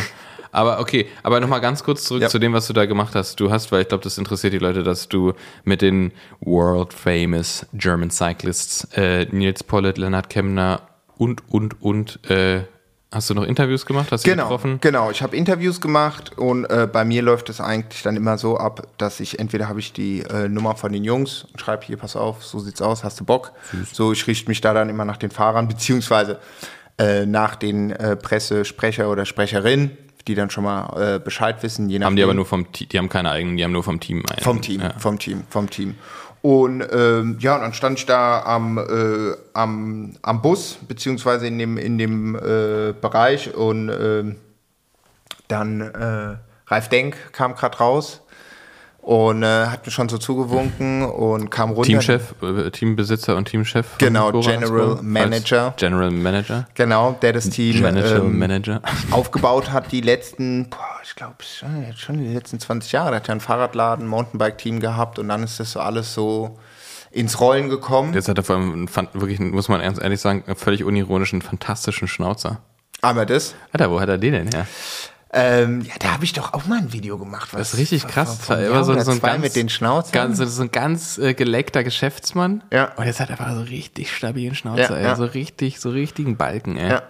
Aber 0.55 0.81
okay, 0.81 1.07
aber 1.23 1.41
nochmal 1.41 1.61
ganz 1.63 1.83
kurz 1.83 2.05
zurück 2.05 2.23
Ja. 2.23 2.29
zu 2.29 2.39
dem, 2.39 2.53
was 2.53 2.67
du 2.67 2.73
da 2.75 2.85
gemacht 2.85 3.15
hast. 3.15 3.41
Du 3.41 3.51
hast, 3.51 3.73
weil 3.73 3.83
ich 3.83 3.89
glaube, 3.89 4.05
das 4.05 4.19
interessiert 4.19 4.53
die 4.53 4.59
Leute, 4.59 4.83
dass 4.83 5.09
du 5.09 5.33
mit 5.65 5.81
den 5.81 6.13
world 6.41 6.93
famous 6.93 7.67
German 7.73 8.11
Cyclists 8.11 8.85
äh, 8.95 9.25
Nils 9.31 9.65
Pollitt, 9.65 9.97
Lennart 9.97 10.29
Kemner 10.29 10.83
und, 11.17 11.43
und, 11.49 11.81
und, 11.81 12.29
äh, 12.31 12.65
hast 13.13 13.31
du 13.31 13.35
noch 13.35 13.45
Interviews 13.45 13.87
gemacht? 13.87 14.11
Hast 14.11 14.25
du 14.25 14.29
die 14.29 14.35
Genau, 14.35 14.45
getroffen? 14.45 14.79
genau. 14.81 15.11
Ich 15.11 15.23
habe 15.23 15.37
Interviews 15.37 15.81
gemacht 15.81 16.37
und 16.39 16.65
äh, 16.65 16.89
bei 16.91 17.05
mir 17.05 17.23
läuft 17.23 17.49
es 17.51 17.61
eigentlich 17.61 18.03
dann 18.03 18.17
immer 18.17 18.39
so 18.39 18.57
ab, 18.57 18.87
dass 18.99 19.21
ich 19.21 19.39
entweder 19.39 19.69
habe 19.69 19.81
ich 19.81 19.93
die 19.93 20.21
äh, 20.23 20.49
Nummer 20.49 20.75
von 20.75 20.93
den 20.93 21.05
Jungs 21.05 21.45
und 21.45 21.61
schreibe 21.61 21.85
hier, 21.85 21.97
pass 21.97 22.17
auf, 22.17 22.45
so 22.45 22.59
sieht's 22.59 22.83
aus, 22.83 23.05
hast 23.05 23.21
du 23.21 23.25
Bock? 23.25 23.53
So, 23.93 24.13
ich 24.13 24.27
richte 24.27 24.49
mich 24.49 24.61
da 24.61 24.75
dann 24.75 24.89
immer 24.89 25.05
nach 25.05 25.19
den 25.19 25.31
Fahrern, 25.31 25.69
beziehungsweise 25.73 26.39
äh, 26.99 27.27
nach 27.27 27.57
den 27.57 27.91
äh, 27.93 28.17
Pressesprecher 28.17 29.11
oder 29.11 29.25
Sprecherinnen. 29.27 29.93
die 30.29 30.37
dann 30.37 30.51
schon 30.51 30.63
mal 30.63 31.17
äh, 31.17 31.19
Bescheid 31.19 31.61
wissen. 31.65 31.89
Je 31.91 32.01
haben 32.01 32.15
die 32.15 32.23
aber 32.23 32.35
nur 32.35 32.47
vom 32.47 32.71
Team, 32.71 32.89
die 32.89 32.99
haben 32.99 33.09
keine 33.09 33.31
eigenen, 33.33 33.57
die 33.57 33.65
haben 33.65 33.73
nur 33.73 33.83
vom 33.83 33.99
Team 33.99 34.23
einen. 34.31 34.45
Vom 34.45 34.63
Team, 34.63 34.81
ja. 34.81 34.95
vom 34.99 35.19
Team, 35.19 35.43
vom 35.51 35.69
Team. 35.69 35.97
Und 36.43 36.85
ähm, 36.91 37.37
ja, 37.39 37.55
und 37.55 37.61
dann 37.63 37.73
stand 37.73 38.01
ich 38.01 38.07
da 38.07 38.43
am, 38.43 38.77
äh, 38.77 39.37
am, 39.53 40.15
am 40.23 40.43
Bus, 40.43 40.77
beziehungsweise 40.89 41.47
in 41.47 41.57
dem, 41.57 41.79
in 41.79 41.99
dem 41.99 42.35
äh, 42.35 42.93
Bereich 43.01 43.55
und 43.55 43.89
äh, 43.89 44.25
dann 45.47 45.81
äh, 45.81 46.37
Ralf 46.67 46.89
Denk 46.89 47.33
kam 47.33 47.55
gerade 47.55 47.79
raus 47.79 48.22
und 49.03 49.43
äh, 49.43 49.67
hat 49.67 49.85
mir 49.85 49.91
schon 49.91 50.09
so 50.09 50.17
zugewunken 50.17 51.05
und 51.05 51.51
kam 51.51 51.71
runter. 51.71 51.89
Teamchef, 51.89 52.35
äh, 52.41 52.71
Teambesitzer 52.71 53.37
und 53.37 53.47
Teamchef. 53.47 53.99
Genau, 53.99 54.31
General 54.41 54.99
Manager. 55.03 55.75
General 55.77 56.11
Manager. 56.11 56.69
Genau, 56.75 57.19
der 57.21 57.33
das 57.33 57.51
Team 57.51 57.83
Manager, 57.83 58.19
ähm, 58.19 58.39
Manager. 58.39 58.81
aufgebaut 59.11 59.73
hat 59.73 59.91
die 59.91 60.01
letzten, 60.01 60.71
boah, 60.71 60.79
ich 61.03 61.17
glaube 61.17 61.35
schon, 61.41 61.93
schon 61.97 62.19
die 62.19 62.33
letzten 62.33 62.61
20 62.61 62.93
Jahre. 62.93 63.11
Der 63.11 63.17
hat 63.17 63.29
ja 63.29 63.35
ein 63.35 63.41
Fahrradladen, 63.41 64.07
Mountainbike-Team 64.07 64.79
gehabt 64.79 65.19
und 65.19 65.29
dann 65.29 65.43
ist 65.43 65.59
das 65.59 65.73
so 65.73 65.81
alles 65.81 66.15
so 66.15 66.57
ins 67.11 67.41
Rollen 67.41 67.69
gekommen. 67.69 68.15
Jetzt 68.15 68.29
hat 68.29 68.39
er 68.39 68.45
vor 68.45 68.57
allem 68.57 68.89
wirklich, 69.15 69.41
muss 69.41 69.69
man 69.69 69.81
ehrlich 69.81 70.21
sagen, 70.21 70.45
völlig 70.55 70.85
unironischen, 70.85 71.43
fantastischen 71.43 72.07
Schnauzer. 72.07 72.61
Aber 73.01 73.27
das? 73.27 73.57
Alter, 73.73 73.91
wo 73.91 74.01
hat 74.01 74.09
er 74.09 74.17
den 74.17 74.33
denn 74.33 74.49
her? 74.49 74.67
Ähm, 75.35 75.81
ja, 75.81 75.95
da 75.99 76.13
habe 76.13 76.25
ich 76.25 76.35
doch 76.35 76.53
auch 76.53 76.67
mal 76.67 76.79
ein 76.79 76.93
Video 76.93 77.17
gemacht. 77.17 77.55
Was, 77.55 77.61
das 77.61 77.75
ist 77.75 77.79
richtig 77.81 78.07
krass. 78.07 78.39
Das 78.39 78.49
war 78.51 78.61
immer 78.61 78.85
so, 78.85 78.99
so 79.01 79.13
ein 79.13 79.21
ganz, 79.21 79.41
mit 79.41 79.57
den 79.57 79.71
Schnauzen. 79.71 80.13
Ganz, 80.13 80.37
so 80.37 80.63
ein 80.63 80.71
ganz 80.71 81.17
äh, 81.17 81.33
geleckter 81.33 81.83
Geschäftsmann. 81.85 82.63
Ja. 82.71 82.93
Und 82.97 83.07
jetzt 83.07 83.19
hat 83.19 83.31
er 83.31 83.41
einfach 83.41 83.55
so 83.55 83.63
richtig 83.63 84.15
stabilen 84.15 84.55
Schnauzer, 84.55 85.01
ja, 85.01 85.09
ja. 85.09 85.17
so 85.17 85.25
richtig, 85.25 85.81
so 85.81 85.89
richtigen 85.89 86.37
Balken, 86.37 86.77
ey. 86.77 86.91
Ja. 86.91 87.03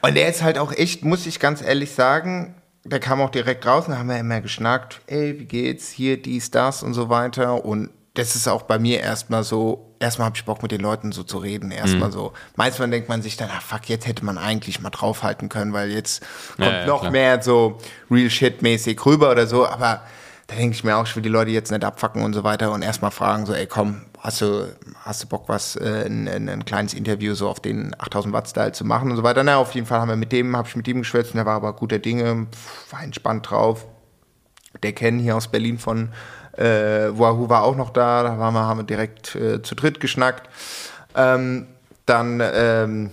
Und 0.00 0.16
der 0.16 0.28
ist 0.28 0.42
halt 0.42 0.56
auch 0.56 0.72
echt, 0.72 1.04
muss 1.04 1.26
ich 1.26 1.38
ganz 1.38 1.60
ehrlich 1.60 1.92
sagen, 1.92 2.54
der 2.84 3.00
kam 3.00 3.20
auch 3.20 3.30
direkt 3.30 3.66
raus 3.66 3.86
und 3.86 3.92
da 3.92 3.98
haben 3.98 4.08
wir 4.08 4.18
immer 4.18 4.40
geschnackt, 4.40 5.00
ey, 5.06 5.38
wie 5.38 5.44
geht's, 5.44 5.90
hier, 5.90 6.20
dies, 6.20 6.50
das 6.50 6.82
und 6.82 6.94
so 6.94 7.10
weiter. 7.10 7.64
Und 7.64 7.90
das 8.16 8.34
ist 8.34 8.48
auch 8.48 8.62
bei 8.62 8.78
mir 8.78 9.00
erstmal 9.00 9.44
so, 9.44 9.94
erstmal 10.00 10.26
habe 10.26 10.36
ich 10.36 10.44
Bock 10.44 10.62
mit 10.62 10.72
den 10.72 10.80
Leuten 10.80 11.12
so 11.12 11.22
zu 11.22 11.38
reden, 11.38 11.70
erstmal 11.70 12.08
mhm. 12.08 12.14
so. 12.14 12.32
Manchmal 12.56 12.90
denkt 12.90 13.08
man 13.08 13.22
sich 13.22 13.36
dann, 13.36 13.50
ah 13.50 13.60
fuck, 13.60 13.88
jetzt 13.88 14.06
hätte 14.06 14.24
man 14.24 14.38
eigentlich 14.38 14.80
mal 14.80 14.90
draufhalten 14.90 15.48
können, 15.48 15.72
weil 15.72 15.90
jetzt 15.90 16.22
kommt 16.56 16.66
ja, 16.68 16.80
ja, 16.80 16.86
noch 16.86 17.00
klar. 17.00 17.12
mehr 17.12 17.42
so 17.42 17.78
Real 18.10 18.30
Shit 18.30 18.62
mäßig 18.62 19.04
rüber 19.04 19.30
oder 19.30 19.46
so, 19.46 19.66
aber 19.66 20.02
da 20.46 20.54
denke 20.54 20.74
ich 20.74 20.84
mir 20.84 20.96
auch, 20.96 21.06
ich 21.06 21.14
will 21.14 21.22
die 21.22 21.28
Leute 21.28 21.50
jetzt 21.50 21.70
nicht 21.70 21.84
abfacken 21.84 22.22
und 22.22 22.32
so 22.32 22.42
weiter 22.42 22.72
und 22.72 22.82
erstmal 22.82 23.10
fragen 23.10 23.44
so, 23.44 23.52
ey 23.52 23.66
komm, 23.66 24.02
hast 24.18 24.40
du, 24.40 24.74
hast 25.00 25.22
du 25.22 25.26
Bock 25.26 25.48
was, 25.48 25.76
äh, 25.76 26.04
ein, 26.06 26.26
ein, 26.26 26.48
ein, 26.48 26.64
kleines 26.64 26.94
Interview 26.94 27.34
so 27.34 27.48
auf 27.48 27.60
den 27.60 27.94
8000 27.98 28.32
Watt 28.32 28.48
Style 28.48 28.72
zu 28.72 28.84
machen 28.84 29.10
und 29.10 29.16
so 29.16 29.22
weiter. 29.22 29.42
Na, 29.44 29.56
auf 29.56 29.74
jeden 29.74 29.86
Fall 29.86 30.00
haben 30.00 30.08
wir 30.08 30.16
mit 30.16 30.32
dem, 30.32 30.56
habe 30.56 30.68
ich 30.68 30.76
mit 30.76 30.88
ihm 30.88 30.98
geschwätzt 30.98 31.32
und 31.32 31.36
der 31.36 31.46
war 31.46 31.56
aber 31.56 31.74
guter 31.74 31.98
Dinge, 31.98 32.46
war 32.90 33.02
entspannt 33.02 33.50
drauf. 33.50 33.86
Der 34.82 34.92
kennen 34.92 35.18
hier 35.18 35.36
aus 35.36 35.48
Berlin 35.48 35.78
von 35.78 36.10
äh, 36.56 37.08
Wahoo 37.18 37.48
war 37.48 37.62
auch 37.62 37.76
noch 37.76 37.90
da, 37.90 38.22
da 38.22 38.38
waren 38.38 38.54
wir, 38.54 38.66
haben 38.66 38.78
wir 38.78 38.84
direkt 38.84 39.34
äh, 39.34 39.62
zu 39.62 39.74
dritt 39.74 40.00
geschnackt. 40.00 40.48
Ähm, 41.14 41.66
dann, 42.06 42.42
ähm, 42.42 43.10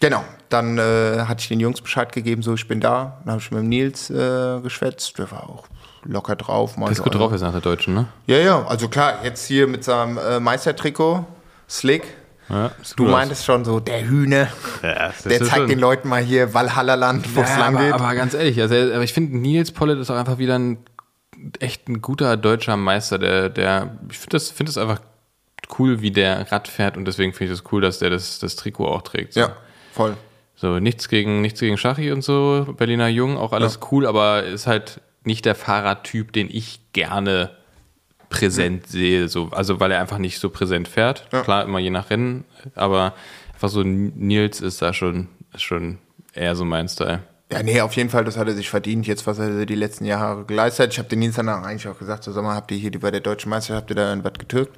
genau, 0.00 0.22
dann 0.48 0.78
äh, 0.78 1.20
hatte 1.20 1.40
ich 1.40 1.48
den 1.48 1.60
Jungs 1.60 1.80
Bescheid 1.80 2.12
gegeben, 2.12 2.42
so 2.42 2.54
ich 2.54 2.68
bin 2.68 2.80
da. 2.80 3.18
Dann 3.24 3.32
habe 3.32 3.42
ich 3.42 3.50
mit 3.50 3.60
dem 3.60 3.68
Nils 3.68 4.10
äh, 4.10 4.60
geschwätzt, 4.60 5.18
der 5.18 5.30
war 5.30 5.48
auch 5.48 5.64
locker 6.04 6.36
drauf. 6.36 6.74
Der 6.76 6.90
ist 6.90 7.02
gut 7.02 7.14
drauf 7.14 7.32
jetzt 7.32 7.42
nach 7.42 7.52
der 7.52 7.60
Deutschen, 7.60 7.94
ne? 7.94 8.06
Ja, 8.26 8.38
ja, 8.38 8.66
also 8.66 8.88
klar, 8.88 9.24
jetzt 9.24 9.46
hier 9.46 9.66
mit 9.66 9.84
seinem 9.84 10.18
äh, 10.18 10.40
Meistertrikot, 10.40 11.26
Slick. 11.68 12.04
Ja, 12.48 12.70
du 12.96 13.04
meintest 13.04 13.42
aus. 13.42 13.44
schon 13.44 13.64
so, 13.66 13.78
der 13.78 14.08
Hühne, 14.08 14.48
ja, 14.82 15.12
der 15.22 15.38
zeigt 15.38 15.50
schon. 15.50 15.66
den 15.68 15.78
Leuten 15.78 16.08
mal 16.08 16.22
hier 16.22 16.54
Walhallerland, 16.54 17.36
wo 17.36 17.42
es 17.42 17.50
ja, 17.50 17.58
lang 17.58 17.76
aber, 17.76 17.84
geht. 17.84 17.92
Aber 17.92 18.14
ganz 18.14 18.32
ehrlich, 18.32 18.58
also, 18.58 18.74
aber 18.74 19.02
ich 19.02 19.12
finde, 19.12 19.36
Nils 19.36 19.70
Pollet 19.70 19.98
ist 19.98 20.10
auch 20.10 20.16
einfach 20.16 20.38
wieder 20.38 20.58
ein 20.58 20.78
echt 21.60 21.88
ein 21.88 22.00
guter 22.02 22.36
deutscher 22.36 22.76
Meister, 22.76 23.18
der, 23.18 23.48
der, 23.48 23.98
ich 24.10 24.18
finde 24.18 24.32
das, 24.32 24.50
finde 24.50 24.70
das 24.70 24.78
einfach 24.78 25.00
cool, 25.78 26.00
wie 26.00 26.10
der 26.10 26.50
Rad 26.50 26.68
fährt 26.68 26.96
und 26.96 27.04
deswegen 27.04 27.32
finde 27.32 27.52
ich 27.52 27.58
das 27.58 27.72
cool, 27.72 27.80
dass 27.80 27.98
der 27.98 28.10
das, 28.10 28.38
das 28.38 28.56
Trikot 28.56 28.86
auch 28.86 29.02
trägt. 29.02 29.34
So. 29.34 29.40
Ja, 29.40 29.56
voll. 29.92 30.16
So, 30.54 30.80
nichts 30.80 31.08
gegen, 31.08 31.40
nichts 31.40 31.60
gegen 31.60 31.78
Schachi 31.78 32.10
und 32.10 32.22
so, 32.22 32.66
Berliner 32.76 33.08
Jung, 33.08 33.36
auch 33.36 33.52
alles 33.52 33.78
ja. 33.80 33.88
cool, 33.90 34.06
aber 34.06 34.42
ist 34.42 34.66
halt 34.66 35.00
nicht 35.24 35.44
der 35.44 35.54
Fahrradtyp, 35.54 36.32
den 36.32 36.48
ich 36.50 36.80
gerne 36.92 37.50
präsent 38.28 38.86
mhm. 38.86 38.90
sehe, 38.90 39.28
so, 39.28 39.48
also 39.52 39.80
weil 39.80 39.92
er 39.92 40.00
einfach 40.00 40.18
nicht 40.18 40.38
so 40.38 40.50
präsent 40.50 40.88
fährt. 40.88 41.28
Ja. 41.32 41.42
Klar, 41.42 41.64
immer 41.64 41.78
je 41.78 41.90
nach 41.90 42.10
Rennen, 42.10 42.44
aber 42.74 43.14
einfach 43.52 43.68
so 43.68 43.82
Nils 43.82 44.60
ist 44.60 44.82
da 44.82 44.92
schon, 44.92 45.28
ist 45.54 45.62
schon 45.62 45.98
eher 46.34 46.56
so 46.56 46.64
mein 46.64 46.88
Style. 46.88 47.22
Ja, 47.50 47.62
nee, 47.62 47.80
auf 47.80 47.94
jeden 47.94 48.10
Fall, 48.10 48.24
das 48.24 48.36
hat 48.36 48.46
er 48.46 48.54
sich 48.54 48.68
verdient, 48.68 49.06
jetzt, 49.06 49.26
was 49.26 49.38
er 49.38 49.64
die 49.64 49.74
letzten 49.74 50.04
Jahre 50.04 50.44
geleistet 50.44 50.86
hat. 50.86 50.92
Ich 50.92 50.98
habe 50.98 51.08
den 51.08 51.22
Dienstag 51.22 51.48
eigentlich 51.48 51.88
auch 51.88 51.98
gesagt, 51.98 52.24
so, 52.24 52.32
sag 52.32 52.44
mal, 52.44 52.54
habt 52.54 52.70
ihr 52.70 52.76
hier 52.76 52.90
bei 53.00 53.10
der 53.10 53.20
Deutschen 53.20 53.48
Meisterschaft, 53.48 53.82
habt 53.82 53.90
ihr 53.90 53.96
da 53.96 54.10
irgendwas 54.10 54.34
getürkt? 54.34 54.76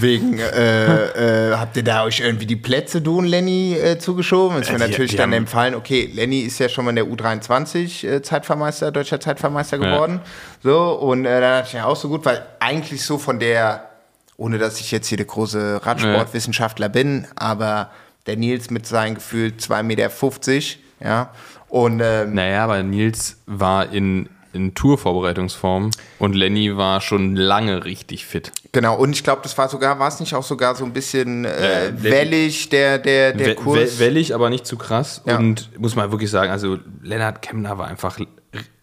Wegen, 0.00 0.38
äh, 0.38 1.50
äh, 1.50 1.56
habt 1.56 1.76
ihr 1.76 1.84
da 1.84 2.02
euch 2.02 2.20
irgendwie 2.20 2.46
die 2.46 2.56
Plätze, 2.56 3.00
du 3.00 3.18
und 3.18 3.26
Lenny, 3.26 3.74
äh, 3.74 3.98
zugeschoben? 3.98 4.60
Ist 4.60 4.72
mir 4.72 4.80
ja, 4.80 4.88
natürlich 4.88 5.14
dann 5.14 5.32
empfallen, 5.32 5.76
okay, 5.76 6.10
Lenny 6.12 6.40
ist 6.40 6.58
ja 6.58 6.68
schon 6.68 6.84
mal 6.84 6.90
in 6.90 6.96
der 6.96 7.06
U23 7.06 8.08
äh, 8.08 8.22
Zeitfahrmeister, 8.22 8.90
deutscher 8.90 9.20
Zeitfahrmeister 9.20 9.78
geworden. 9.78 10.20
Ja. 10.24 10.70
So, 10.70 10.92
und 10.92 11.24
äh, 11.24 11.40
dann 11.40 11.58
dachte 11.58 11.68
ich 11.68 11.72
ja 11.74 11.84
auch 11.84 11.96
so 11.96 12.08
gut, 12.08 12.24
weil 12.24 12.44
eigentlich 12.58 13.04
so 13.04 13.16
von 13.16 13.38
der, 13.38 13.88
ohne 14.36 14.58
dass 14.58 14.80
ich 14.80 14.90
jetzt 14.90 15.06
hier 15.06 15.18
der 15.18 15.26
große 15.26 15.80
Radsportwissenschaftler 15.84 16.86
ja. 16.86 16.92
bin, 16.92 17.26
aber 17.36 17.90
der 18.26 18.36
Nils 18.36 18.70
mit 18.70 18.86
seinen 18.86 19.14
Gefühl 19.14 19.52
2,50 19.58 19.82
Meter, 19.82 20.10
ja, 20.98 21.30
und, 21.68 22.00
ähm, 22.02 22.34
naja, 22.34 22.64
aber 22.64 22.82
Nils 22.82 23.36
war 23.46 23.92
in, 23.92 24.28
in 24.52 24.74
Tour-Vorbereitungsform 24.74 25.90
und 26.18 26.34
Lenny 26.34 26.76
war 26.76 27.00
schon 27.00 27.36
lange 27.36 27.84
richtig 27.84 28.26
fit. 28.26 28.52
Genau, 28.72 28.96
und 28.96 29.12
ich 29.12 29.24
glaube, 29.24 29.40
das 29.42 29.56
war 29.56 29.68
sogar, 29.68 29.98
war 29.98 30.08
es 30.08 30.20
nicht 30.20 30.34
auch 30.34 30.42
sogar 30.42 30.74
so 30.74 30.84
ein 30.84 30.92
bisschen 30.92 31.44
äh, 31.44 31.86
äh, 31.86 32.02
wellig, 32.02 32.68
der, 32.68 32.98
der, 32.98 33.32
der 33.32 33.54
Kurs? 33.54 33.98
Wellig, 33.98 34.34
aber 34.34 34.50
nicht 34.50 34.66
zu 34.66 34.76
krass. 34.76 35.22
Ja. 35.24 35.38
Und 35.38 35.78
muss 35.78 35.96
man 35.96 36.10
wirklich 36.10 36.30
sagen, 36.30 36.50
also 36.50 36.78
Lennart 37.02 37.42
Kemner 37.42 37.78
war 37.78 37.86
einfach 37.86 38.18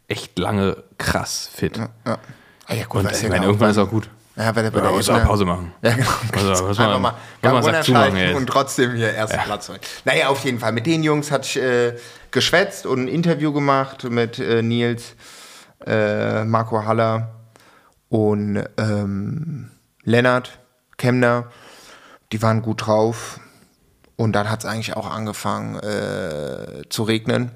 echt 0.07 0.37
lange 0.39 0.83
krass 0.97 1.49
fit. 1.53 1.77
Ja, 1.77 1.89
ja. 2.05 2.17
Ah, 2.65 2.73
ja 2.75 2.85
gut, 2.85 3.03
und 3.03 3.11
ich 3.11 3.29
meine, 3.29 3.45
irgendwann 3.45 3.71
ist 3.71 3.77
auch 3.77 3.89
gut. 3.89 4.09
Ja, 4.35 4.55
weil 4.55 4.71
der, 4.71 4.83
ja, 4.83 4.91
muss 4.91 5.09
auch 5.09 5.23
Pause 5.23 5.45
machen. 5.45 5.73
Ja, 5.83 5.93
genau. 5.93 6.09
Also, 6.31 6.65
muss 6.65 6.77
man, 6.79 7.01
mal, 7.01 7.13
man 7.41 7.83
zumachen, 7.83 8.33
und 8.33 8.47
trotzdem 8.47 8.95
hier 8.95 9.09
ersten 9.09 9.37
ja. 9.37 9.43
Platz 9.43 9.69
holen. 9.69 9.79
Naja, 10.05 10.29
auf 10.29 10.43
jeden 10.43 10.57
Fall. 10.57 10.71
Mit 10.71 10.87
den 10.87 11.03
Jungs 11.03 11.29
hatte 11.29 11.45
ich 11.47 11.61
äh, 11.61 11.93
geschwätzt 12.33 12.85
und 12.85 13.05
ein 13.05 13.07
Interview 13.07 13.53
gemacht 13.53 14.03
mit 14.03 14.39
äh, 14.39 14.61
Nils, 14.61 15.15
äh, 15.85 16.43
Marco 16.43 16.83
Haller 16.83 17.29
und 18.09 18.63
ähm, 18.77 19.71
Lennart 20.03 20.59
Kemner. 20.97 21.45
Die 22.33 22.41
waren 22.41 22.61
gut 22.61 22.87
drauf. 22.87 23.39
Und 24.15 24.33
dann 24.33 24.49
hat 24.49 24.59
es 24.59 24.65
eigentlich 24.65 24.95
auch 24.95 25.09
angefangen 25.09 25.75
äh, 25.79 26.83
zu 26.89 27.03
regnen. 27.03 27.51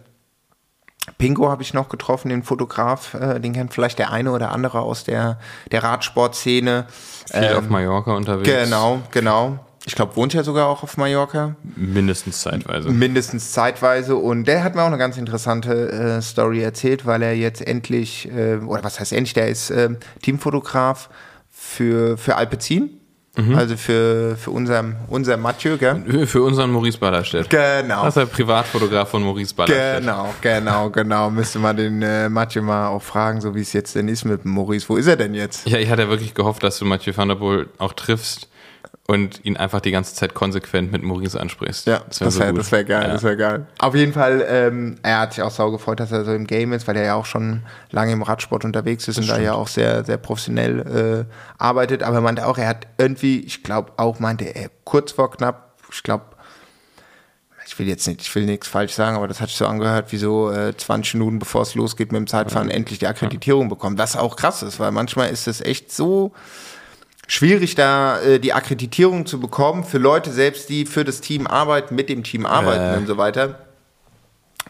Pingo 1.18 1.50
habe 1.50 1.64
ich 1.64 1.74
noch 1.74 1.88
getroffen, 1.88 2.30
den 2.30 2.44
Fotograf, 2.44 3.14
äh, 3.14 3.40
den 3.40 3.54
kennt 3.54 3.74
vielleicht 3.74 4.00
der 4.00 4.12
eine 4.12 4.32
oder 4.32 4.52
andere 4.52 4.82
aus 4.82 5.04
der, 5.04 5.40
der 5.72 5.84
Radsportszene. 5.84 6.88
Viel 7.32 7.44
ähm, 7.44 7.58
auf 7.58 7.70
Mallorca 7.70 8.14
unterwegs. 8.14 8.50
Genau, 8.50 9.02
genau. 9.12 9.60
Ich 9.88 9.96
glaube, 9.96 10.18
wohnt 10.18 10.34
ja 10.34 10.44
sogar 10.44 10.68
auch 10.68 10.84
auf 10.84 10.98
Mallorca. 10.98 11.56
Mindestens 11.78 12.42
zeitweise. 12.42 12.90
Mindestens 12.90 13.54
zeitweise. 13.54 14.18
Und 14.18 14.44
der 14.44 14.62
hat 14.62 14.76
mir 14.76 14.82
auch 14.82 14.88
eine 14.88 14.98
ganz 14.98 15.18
interessante 15.18 15.90
äh, 15.90 16.22
Story 16.22 16.62
erzählt, 16.62 17.06
weil 17.06 17.22
er 17.22 17.34
jetzt 17.34 17.66
endlich, 17.66 18.30
äh, 18.30 18.58
oder 18.58 18.84
was 18.84 19.00
heißt 19.00 19.14
endlich, 19.14 19.34
der 19.34 19.48
ist 19.48 19.70
äh, 19.70 19.92
Teamfotograf 20.22 21.10
für, 21.50 22.18
für 22.18 22.36
Alpecin. 22.36 23.00
Mhm. 23.38 23.56
Also 23.56 23.78
für, 23.78 24.36
für 24.36 24.52
unseren, 24.52 24.98
unser 25.08 25.38
Mathieu, 25.38 25.78
gell? 25.78 26.28
Für 26.28 26.42
unseren 26.42 26.72
Maurice 26.72 26.98
Ballerstedt. 26.98 27.50
Genau. 27.50 28.04
Das 28.04 28.10
ist 28.10 28.18
der 28.18 28.26
Privatfotograf 28.26 29.08
von 29.08 29.24
Maurice 29.24 29.56
Ballerstedt. 29.56 30.02
Genau, 30.02 30.34
genau, 30.42 30.90
genau. 30.90 31.30
Müsste 31.30 31.60
man 31.60 31.78
den 31.78 32.02
äh, 32.02 32.28
Mathieu 32.28 32.62
mal 32.62 32.90
auch 32.90 33.04
fragen, 33.04 33.40
so 33.40 33.56
wie 33.56 33.62
es 33.62 33.72
jetzt 33.72 33.96
denn 33.96 34.10
ist 34.10 34.26
mit 34.26 34.44
Maurice. 34.44 34.90
Wo 34.90 34.98
ist 34.98 35.08
er 35.08 35.16
denn 35.16 35.34
jetzt? 35.34 35.66
Ja, 35.66 35.78
ich 35.78 35.90
hatte 35.90 36.10
wirklich 36.10 36.34
gehofft, 36.34 36.62
dass 36.64 36.78
du 36.78 36.84
Mathieu 36.84 37.14
van 37.16 37.30
der 37.30 37.36
Poel 37.36 37.70
auch 37.78 37.94
triffst 37.94 38.50
und 39.08 39.44
ihn 39.46 39.56
einfach 39.56 39.80
die 39.80 39.92
ganze 39.92 40.14
Zeit 40.16 40.34
konsequent 40.34 40.92
mit 40.92 41.02
Maurice 41.02 41.40
ansprichst. 41.40 41.88
Ja, 41.88 42.02
das 42.08 42.20
wäre 42.20 42.32
so 42.32 42.40
wär, 42.42 42.72
wär 42.72 42.84
geil, 42.84 43.04
ja. 43.04 43.14
das 43.14 43.24
wäre 43.24 43.38
geil. 43.38 43.68
Auf 43.80 43.96
jeden 43.96 44.12
Fall, 44.12 44.46
ähm, 44.48 44.98
er 45.02 45.22
hat 45.22 45.34
sich 45.34 45.42
auch 45.42 45.52
sau 45.52 45.72
gefreut, 45.72 46.02
dass 46.02 46.12
er 46.12 46.26
so 46.26 46.34
im 46.34 46.46
Game 46.46 46.74
ist, 46.74 46.88
weil 46.90 46.98
er 46.98 47.06
ja 47.06 47.16
auch 47.16 47.26
schon 47.26 47.64
lange 47.90 48.12
im 48.12 48.22
Radsport 48.22 48.66
unterwegs 48.66 49.08
ist 49.08 49.18
das 49.18 49.24
und 49.24 49.24
stimmt. 49.24 49.40
da 49.40 49.44
ja 49.44 49.54
auch 49.54 49.70
sehr, 49.70 50.04
sehr 50.04 50.18
professionell 50.18 51.26
äh, 51.26 51.34
arbeitet. 51.58 52.04
Aber 52.04 52.18
er 52.18 52.22
meinte 52.22 52.46
auch, 52.46 52.58
er 52.58 52.68
hat 52.68 52.88
irgendwie, 52.98 53.40
ich 53.40 53.64
glaube 53.64 53.94
auch, 53.96 54.20
meinte 54.20 54.44
er 54.44 54.70
kurz 54.84 55.14
vor 55.14 55.32
knapp, 55.32 55.78
ich 55.90 56.04
glaube, 56.04 56.26
ich 57.66 57.80
will 57.80 57.88
jetzt 57.88 58.08
nicht, 58.08 58.22
ich 58.22 58.36
will 58.36 58.46
nichts 58.46 58.68
falsch 58.68 58.94
sagen, 58.94 59.16
aber 59.16 59.30
das 59.30 59.40
hat 59.40 59.48
sich 59.48 59.58
so 59.58 59.68
angehört, 59.68 60.12
wie 60.12 60.18
so 60.18 60.52
äh, 60.52 60.76
20 60.76 61.16
Minuten 61.16 61.40
bevor 61.40 61.62
es 61.62 61.76
losgeht 61.76 62.12
mit 62.12 62.20
dem 62.20 62.28
Zeitfahren, 62.28 62.70
ja. 62.70 62.76
endlich 62.76 63.00
die 63.00 63.08
Akkreditierung 63.08 63.70
bekommen. 63.70 63.98
Was 63.98 64.18
auch 64.18 64.36
krass 64.36 64.64
ist, 64.64 64.82
weil 64.82 64.92
manchmal 64.92 65.30
ist 65.30 65.48
es 65.48 65.62
echt 65.62 65.94
so 65.94 66.34
schwierig, 67.28 67.76
da 67.76 68.20
äh, 68.22 68.40
die 68.40 68.54
Akkreditierung 68.54 69.26
zu 69.26 69.40
bekommen 69.40 69.84
für 69.84 69.98
Leute 69.98 70.32
selbst, 70.32 70.70
die 70.70 70.86
für 70.86 71.04
das 71.04 71.22
Team 71.22 71.46
arbeiten, 71.46 71.96
mit 71.96 72.10
dem 72.10 72.24
Team 72.24 72.46
arbeiten 72.46 72.96
äh. 72.96 72.98
und 72.98 73.08
so 73.08 73.18
weiter. 73.18 73.60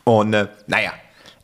Und 0.03 0.33
äh, 0.33 0.47
naja, 0.67 0.91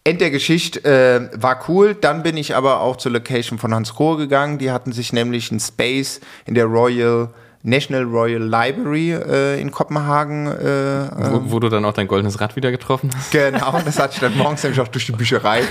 End 0.06 0.20
der 0.20 0.32
Geschichte 0.32 0.84
äh, 0.84 1.42
war 1.42 1.64
cool. 1.70 1.96
Dann 1.96 2.24
bin 2.24 2.36
ich 2.36 2.58
aber 2.58 2.82
auch 2.82 2.98
zur 2.98 3.14
Location 3.14 3.58
von 3.58 3.74
Hans 3.74 3.96
Krohe 3.96 4.18
gegangen. 4.18 4.58
Die 4.58 4.70
hatten 4.70 4.92
sich 4.92 5.14
nämlich 5.14 5.50
einen 5.50 5.62
Space 5.62 6.20
in 6.46 6.56
der 6.56 6.66
Royal 6.66 7.30
National 7.66 8.04
Royal 8.04 8.42
Library 8.42 9.14
äh, 9.14 9.62
in 9.62 9.72
Kopenhagen. 9.72 10.48
Äh, 10.48 11.10
Wo, 11.16 11.52
wo 11.52 11.60
du 11.62 11.70
dann 11.70 11.86
auch 11.86 11.94
dein 11.94 12.10
goldenes 12.10 12.42
Rad 12.42 12.58
wieder 12.58 12.72
getroffen 12.72 13.10
hast. 13.16 13.32
genau, 13.32 13.80
das 13.86 13.98
hatte 13.98 14.16
ich 14.16 14.20
dann 14.20 14.38
morgens 14.38 14.62
nämlich 14.64 14.82
auch 14.82 14.90
durch 14.90 15.06
die 15.06 15.14
Bücherei 15.14 15.62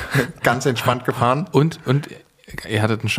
ganz 0.42 0.64
entspannt 0.64 1.04
gefahren. 1.04 1.46
Und, 1.52 1.80
und 1.84 2.08
ihr 2.66 2.80
hattet 2.80 3.02
einen 3.02 3.10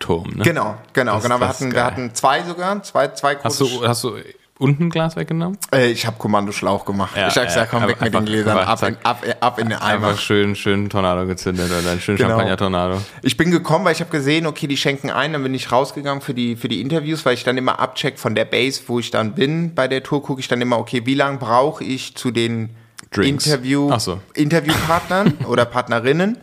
Champagnerturm, 0.00 0.36
ne? 0.36 0.44
Genau, 0.44 0.76
genau, 0.92 1.14
Das- 1.14 1.22
genau. 1.24 1.40
Wir 1.40 1.48
hatten, 1.48 1.72
wir 1.72 1.84
hatten 1.84 2.14
zwei 2.14 2.42
sogar, 2.42 2.82
zwei, 2.82 3.08
zwei 3.08 3.34
große. 3.34 3.44
Hast 3.44 3.60
du, 3.60 3.86
hast 3.88 4.04
du 4.04 4.16
unten 4.58 4.90
Glas 4.90 5.16
weggenommen? 5.16 5.58
äh, 5.74 5.90
ich 5.90 6.06
habe 6.06 6.16
Kommandoschlauch 6.18 6.84
gemacht. 6.84 7.16
Ja, 7.16 7.28
ich 7.28 7.36
hab 7.36 7.46
gesagt, 7.46 7.70
komm 7.70 7.86
weg 7.86 8.00
mit 8.00 8.12
den 8.12 8.24
Gläsern, 8.26 8.58
ab 8.58 8.82
in, 8.82 8.96
ab, 9.02 9.22
ab 9.40 9.58
in 9.58 9.68
den 9.70 9.78
Eimer. 9.78 10.08
Einfach 10.08 10.20
schön, 10.20 10.54
schön 10.56 10.90
Tornado 10.90 11.26
gezündet 11.26 11.70
oder 11.70 11.90
einen 11.90 12.00
schönen 12.00 12.18
Genau. 12.18 12.30
Champagner-Tornado. 12.30 13.00
Ich 13.22 13.36
bin 13.36 13.50
gekommen, 13.50 13.84
weil 13.84 13.92
ich 13.92 14.00
habe 14.00 14.10
gesehen, 14.10 14.46
okay, 14.46 14.66
die 14.66 14.76
schenken 14.76 15.10
ein, 15.10 15.32
dann 15.32 15.42
bin 15.42 15.54
ich 15.54 15.70
rausgegangen 15.72 16.20
für 16.22 16.34
die, 16.34 16.56
für 16.56 16.68
die 16.68 16.80
Interviews, 16.80 17.24
weil 17.24 17.34
ich 17.34 17.44
dann 17.44 17.56
immer 17.58 17.78
abcheck 17.78 18.18
von 18.18 18.34
der 18.34 18.44
Base, 18.44 18.82
wo 18.86 18.98
ich 18.98 19.10
dann 19.10 19.34
bin. 19.34 19.74
Bei 19.74 19.88
der 19.88 20.02
Tour 20.02 20.22
gucke 20.22 20.40
ich 20.40 20.48
dann 20.48 20.60
immer, 20.60 20.78
okay, 20.78 21.02
wie 21.06 21.14
lange 21.14 21.38
brauche 21.38 21.82
ich 21.84 22.14
zu 22.16 22.30
den 22.30 22.70
Drinks. 23.10 23.46
Interview, 23.46 23.98
so. 23.98 24.20
Interviewpartnern 24.34 25.38
oder 25.48 25.64
Partnerinnen? 25.64 26.38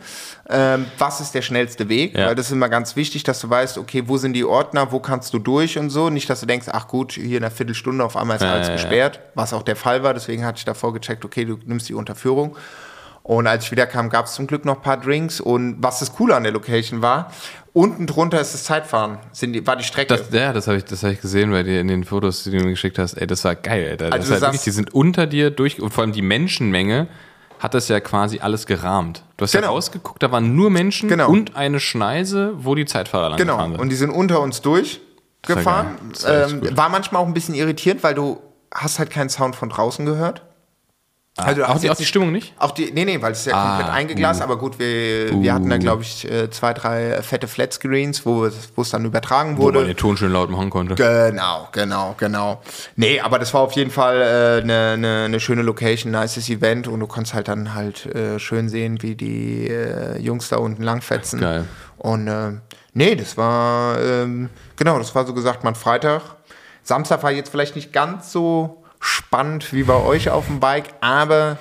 Ähm, 0.50 0.86
was 0.98 1.20
ist 1.20 1.34
der 1.34 1.42
schnellste 1.42 1.88
Weg? 1.88 2.16
Ja. 2.16 2.26
Weil 2.26 2.34
das 2.34 2.46
ist 2.46 2.52
immer 2.52 2.68
ganz 2.68 2.94
wichtig, 2.94 3.22
dass 3.22 3.40
du 3.40 3.48
weißt, 3.48 3.78
okay, 3.78 4.04
wo 4.06 4.16
sind 4.18 4.34
die 4.34 4.44
Ordner, 4.44 4.92
wo 4.92 5.00
kannst 5.00 5.32
du 5.32 5.38
durch 5.38 5.78
und 5.78 5.90
so. 5.90 6.10
Nicht, 6.10 6.28
dass 6.28 6.40
du 6.40 6.46
denkst, 6.46 6.68
ach 6.70 6.88
gut, 6.88 7.12
hier 7.12 7.38
in 7.38 7.44
einer 7.44 7.50
Viertelstunde 7.50 8.04
auf 8.04 8.16
einmal 8.16 8.36
ist 8.36 8.42
Ja, 8.42 8.52
alles 8.52 8.68
ja, 8.68 8.74
gesperrt, 8.74 9.20
was 9.34 9.52
auch 9.52 9.62
der 9.62 9.76
Fall 9.76 10.02
war. 10.02 10.14
Deswegen 10.14 10.44
hatte 10.44 10.58
ich 10.58 10.64
davor 10.64 10.92
gecheckt, 10.92 11.24
okay, 11.24 11.44
du 11.44 11.58
nimmst 11.64 11.88
die 11.88 11.94
Unterführung. 11.94 12.56
Und 13.22 13.46
als 13.46 13.64
ich 13.64 13.70
wieder 13.70 13.86
kam, 13.86 14.08
gab 14.08 14.24
es 14.24 14.34
zum 14.34 14.46
Glück 14.46 14.64
noch 14.64 14.76
ein 14.76 14.82
paar 14.82 14.96
Drinks. 14.96 15.38
Und 15.38 15.76
was 15.82 15.98
das 15.98 16.14
Coole 16.14 16.34
an 16.34 16.44
der 16.44 16.52
Location 16.52 17.02
war, 17.02 17.30
unten 17.78 18.06
drunter 18.06 18.40
ist 18.40 18.52
das 18.54 18.64
Zeitfahren, 18.64 19.18
sind 19.32 19.52
die, 19.52 19.66
war 19.66 19.76
die 19.76 19.84
Strecke. 19.84 20.08
Das, 20.16 20.30
ja, 20.32 20.52
das 20.52 20.66
habe 20.66 20.78
ich, 20.78 20.84
das 20.84 21.02
hab 21.02 21.12
ich 21.12 21.20
gesehen 21.20 21.50
bei 21.50 21.62
dir 21.62 21.80
in 21.80 21.88
den 21.88 22.04
Fotos, 22.04 22.42
die 22.44 22.50
du 22.50 22.56
mir 22.58 22.70
geschickt 22.70 22.98
hast. 22.98 23.14
Ey, 23.14 23.26
das 23.26 23.44
war 23.44 23.54
geil, 23.54 23.88
Alter. 23.90 24.10
Das 24.10 24.14
Also 24.20 24.26
du 24.28 24.32
halt 24.34 24.42
wirklich, 24.42 24.62
die 24.62 24.70
sind 24.70 24.92
unter 24.92 25.26
dir 25.26 25.50
durch 25.50 25.80
und 25.80 25.92
vor 25.94 26.02
allem 26.02 26.12
die 26.12 26.22
Menschenmenge 26.22 27.06
hat 27.60 27.74
das 27.74 27.88
ja 27.88 28.00
quasi 28.00 28.40
alles 28.40 28.66
gerahmt. 28.66 29.22
Du 29.36 29.42
hast 29.44 29.52
ja 29.54 29.60
Genau. 29.60 29.72
rausgeguckt, 29.72 30.22
da 30.22 30.30
waren 30.30 30.54
nur 30.54 30.70
Menschen 30.70 31.08
Genau. 31.08 31.28
und 31.30 31.56
eine 31.56 31.80
Schneise, 31.80 32.52
wo 32.56 32.74
die 32.74 32.84
Zeitfahrer 32.84 33.30
lang 33.30 33.38
genau. 33.38 33.60
sind. 33.62 33.78
Und 33.78 33.88
die 33.90 33.96
sind 33.96 34.10
unter 34.10 34.40
uns 34.40 34.60
durchgefahren. 34.62 35.96
Das 36.12 36.24
war 36.24 36.50
Ähm, 36.50 36.76
war 36.76 36.88
manchmal 36.88 37.22
auch 37.22 37.26
ein 37.26 37.34
bisschen 37.34 37.54
irritierend, 37.54 38.02
weil 38.02 38.14
du 38.14 38.38
hast 38.74 38.98
halt 38.98 39.10
keinen 39.10 39.28
Sound 39.28 39.56
von 39.56 39.68
draußen 39.70 40.04
gehört. 40.06 40.42
Also 41.38 41.64
auch, 41.64 41.78
die, 41.78 41.90
auch 41.90 41.96
die 41.96 42.04
Stimmung 42.04 42.32
nicht? 42.32 42.52
Auch 42.58 42.72
die, 42.72 42.90
nee, 42.92 43.04
nee, 43.04 43.20
weil 43.22 43.32
es 43.32 43.40
ist 43.40 43.46
ja 43.46 43.54
Ah, 43.56 43.76
komplett 43.76 43.94
eingeglast, 43.94 44.40
uh. 44.40 44.44
aber 44.44 44.58
gut, 44.58 44.78
wir, 44.78 45.40
wir 45.40 45.54
hatten 45.54 45.70
da, 45.70 45.78
glaube 45.78 46.02
ich, 46.02 46.30
äh, 46.30 46.50
zwei, 46.50 46.74
drei 46.74 47.22
fette 47.22 47.46
Flatscreens, 47.48 48.26
wo 48.26 48.44
es 48.46 48.90
dann 48.90 49.04
übertragen 49.04 49.56
Wo 49.56 49.64
man 49.66 49.74
wurde. 49.74 49.86
den 49.86 49.96
Ton 49.96 50.16
schön 50.16 50.32
laut 50.32 50.50
machen 50.50 50.70
konnte. 50.70 50.94
Genau, 50.96 51.68
genau, 51.72 52.14
genau. 52.18 52.60
Nee, 52.96 53.20
aber 53.20 53.38
das 53.38 53.54
war 53.54 53.60
auf 53.60 53.72
jeden 53.72 53.90
Fall 53.90 54.16
eine 54.16 54.58
äh, 54.58 54.96
ne, 54.96 54.98
ne, 54.98 55.28
ne 55.28 55.40
schöne 55.40 55.62
Location, 55.62 56.12
nices 56.12 56.48
Event 56.50 56.88
und 56.88 57.00
du 57.00 57.06
konntest 57.06 57.34
halt 57.34 57.48
dann 57.48 57.74
halt 57.74 58.06
äh, 58.06 58.38
schön 58.38 58.68
sehen, 58.68 59.02
wie 59.02 59.14
die 59.14 59.68
äh, 59.68 60.18
Jungs 60.18 60.48
da 60.48 60.56
unten 60.56 60.82
langfetzen. 60.82 61.40
Geil. 61.40 61.64
Und 61.96 62.28
äh, 62.28 62.52
nee, 62.94 63.14
das 63.14 63.36
war, 63.36 64.00
ähm, 64.00 64.50
genau, 64.76 64.98
das 64.98 65.14
war 65.14 65.26
so 65.26 65.34
gesagt 65.34 65.64
mein 65.64 65.74
Freitag. 65.74 66.22
Samstag 66.82 67.22
war 67.22 67.30
jetzt 67.30 67.50
vielleicht 67.50 67.76
nicht 67.76 67.92
ganz 67.92 68.32
so 68.32 68.82
spannend 69.08 69.72
wie 69.72 69.82
bei 69.82 69.96
euch 69.96 70.30
auf 70.30 70.46
dem 70.46 70.60
Bike, 70.60 70.90
aber 71.00 71.58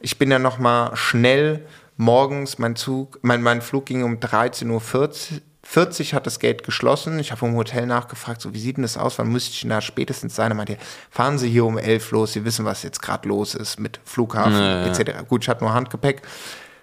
ich 0.00 0.18
bin 0.18 0.30
dann 0.30 0.42
noch 0.42 0.58
mal 0.58 0.94
schnell 0.96 1.64
morgens, 1.96 2.58
mein 2.58 2.76
Zug, 2.76 3.18
mein, 3.22 3.42
mein 3.42 3.62
Flug 3.62 3.86
ging 3.86 4.02
um 4.02 4.16
13.40 4.16 4.70
Uhr. 4.70 5.40
40 5.64 6.14
hat 6.14 6.26
das 6.26 6.38
Gate 6.38 6.62
geschlossen. 6.64 7.18
Ich 7.18 7.30
habe 7.30 7.40
vom 7.40 7.54
Hotel 7.54 7.84
nachgefragt, 7.84 8.40
so 8.40 8.54
wie 8.54 8.58
sieht 8.58 8.78
denn 8.78 8.82
das 8.82 8.96
aus? 8.96 9.18
Wann 9.18 9.28
müsste 9.28 9.50
ich 9.52 9.60
denn 9.60 9.70
da 9.70 9.82
spätestens 9.82 10.34
sein? 10.34 10.50
Er 10.50 10.54
meinte, 10.54 10.78
fahren 11.10 11.36
Sie 11.36 11.50
hier 11.50 11.66
um 11.66 11.76
11 11.76 12.10
los. 12.12 12.32
Sie 12.32 12.44
wissen, 12.46 12.64
was 12.64 12.82
jetzt 12.82 13.02
gerade 13.02 13.28
los 13.28 13.54
ist 13.54 13.78
mit 13.78 14.00
Flughafen 14.04 14.54
Ja, 14.54 14.86
ja. 14.86 14.86
etc. 14.86 15.28
Gut, 15.28 15.42
ich 15.42 15.48
hatte 15.50 15.64
nur 15.64 15.74
Handgepäck. 15.74 16.22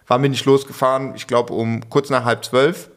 War 0.06 0.20
mir 0.20 0.30
nicht 0.30 0.46
losgefahren. 0.46 1.16
Ich 1.16 1.26
glaube 1.26 1.54
um 1.54 1.90
kurz 1.90 2.12
nach 2.12 2.26
halb 2.26 2.46
zwölf 2.46 2.90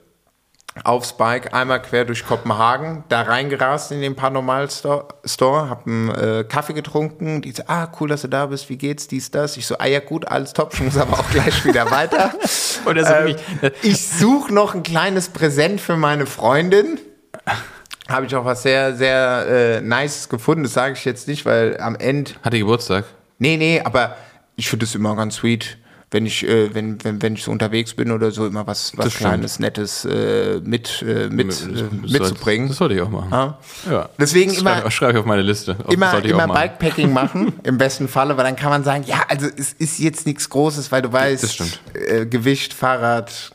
aufs 0.84 1.12
Bike, 1.16 1.54
einmal 1.54 1.80
quer 1.82 2.04
durch 2.04 2.26
Kopenhagen, 2.26 3.04
da 3.08 3.22
reingerast 3.22 3.92
in 3.92 4.00
den 4.00 4.14
Paranormal 4.16 4.70
Store, 4.70 5.08
Store 5.24 5.68
hab 5.68 5.86
einen 5.86 6.10
äh, 6.10 6.44
Kaffee 6.48 6.72
getrunken, 6.74 7.42
die 7.42 7.52
so, 7.52 7.62
ah, 7.66 7.88
cool, 8.00 8.08
dass 8.08 8.22
du 8.22 8.28
da 8.28 8.46
bist, 8.46 8.68
wie 8.68 8.76
geht's, 8.76 9.08
dies, 9.08 9.30
das. 9.30 9.56
Ich 9.56 9.66
so, 9.66 9.76
ah 9.78 9.86
ja, 9.86 10.00
gut, 10.00 10.26
alles 10.28 10.52
top, 10.52 10.74
ich 10.74 10.80
muss 10.80 10.96
aber 10.96 11.18
auch 11.18 11.30
gleich 11.30 11.64
wieder 11.64 11.90
weiter. 11.90 12.32
Und 12.84 12.96
das 12.96 13.08
ist 13.08 13.14
ähm, 13.16 13.24
wirklich- 13.60 13.84
ich 13.84 14.08
suche 14.08 14.52
noch 14.52 14.74
ein 14.74 14.82
kleines 14.82 15.28
Präsent 15.28 15.80
für 15.80 15.96
meine 15.96 16.26
Freundin. 16.26 16.98
Habe 18.08 18.26
ich 18.26 18.34
auch 18.34 18.44
was 18.44 18.62
sehr, 18.62 18.94
sehr 18.96 19.46
äh, 19.48 19.80
Nices 19.82 20.28
gefunden, 20.28 20.62
das 20.62 20.72
sage 20.72 20.94
ich 20.94 21.04
jetzt 21.04 21.28
nicht, 21.28 21.44
weil 21.44 21.78
am 21.80 21.94
Ende 21.96 22.32
Hat 22.42 22.52
die 22.54 22.60
Geburtstag? 22.60 23.04
Nee, 23.38 23.56
nee, 23.56 23.80
aber 23.84 24.16
ich 24.56 24.68
finde 24.68 24.84
es 24.86 24.94
immer 24.94 25.14
ganz 25.14 25.36
sweet, 25.36 25.76
wenn 26.10 26.24
ich, 26.24 26.46
äh, 26.46 26.74
wenn, 26.74 27.02
wenn, 27.04 27.20
wenn 27.20 27.34
ich 27.34 27.42
so 27.44 27.50
unterwegs 27.50 27.92
bin 27.94 28.10
oder 28.10 28.30
so, 28.30 28.46
immer 28.46 28.66
was, 28.66 28.96
was 28.96 29.04
Das 29.06 29.12
stimmt. 29.14 29.28
Kleines, 29.30 29.58
Nettes 29.58 30.04
äh, 30.06 30.60
mit, 30.64 31.02
äh, 31.02 31.28
mit, 31.28 31.48
Das- 31.48 31.62
äh, 31.62 31.72
das 32.02 32.10
mitzubringen. 32.12 32.68
Das 32.68 32.78
sollte 32.78 32.94
ich 32.94 33.00
auch 33.02 33.10
machen. 33.10 33.28
Ja. 33.30 33.58
Ja. 33.90 34.08
Deswegen 34.18 34.50
das 34.50 34.60
immer- 34.60 34.90
Schreibe, 34.90 35.12
ich 35.12 35.18
auf 35.18 35.26
meine 35.26 35.42
Liste. 35.42 35.74
Das 35.74 35.92
Immer, 35.94 36.24
immer 36.24 36.46
machen. 36.46 36.60
Bikepacking 36.78 37.12
machen, 37.12 37.52
im 37.62 37.76
besten 37.76 38.08
Falle, 38.08 38.36
weil 38.36 38.44
dann 38.44 38.56
kann 38.56 38.70
man 38.70 38.84
sagen, 38.84 39.04
ja, 39.06 39.22
also 39.28 39.46
es 39.56 39.74
ist 39.74 39.98
jetzt 39.98 40.26
nichts 40.26 40.48
Großes, 40.48 40.90
weil 40.90 41.02
du 41.02 41.12
weißt, 41.12 41.42
Das 41.42 41.52
stimmt. 41.54 41.80
Äh, 41.94 42.26
Gewicht, 42.26 42.72
Fahrrad. 42.72 43.52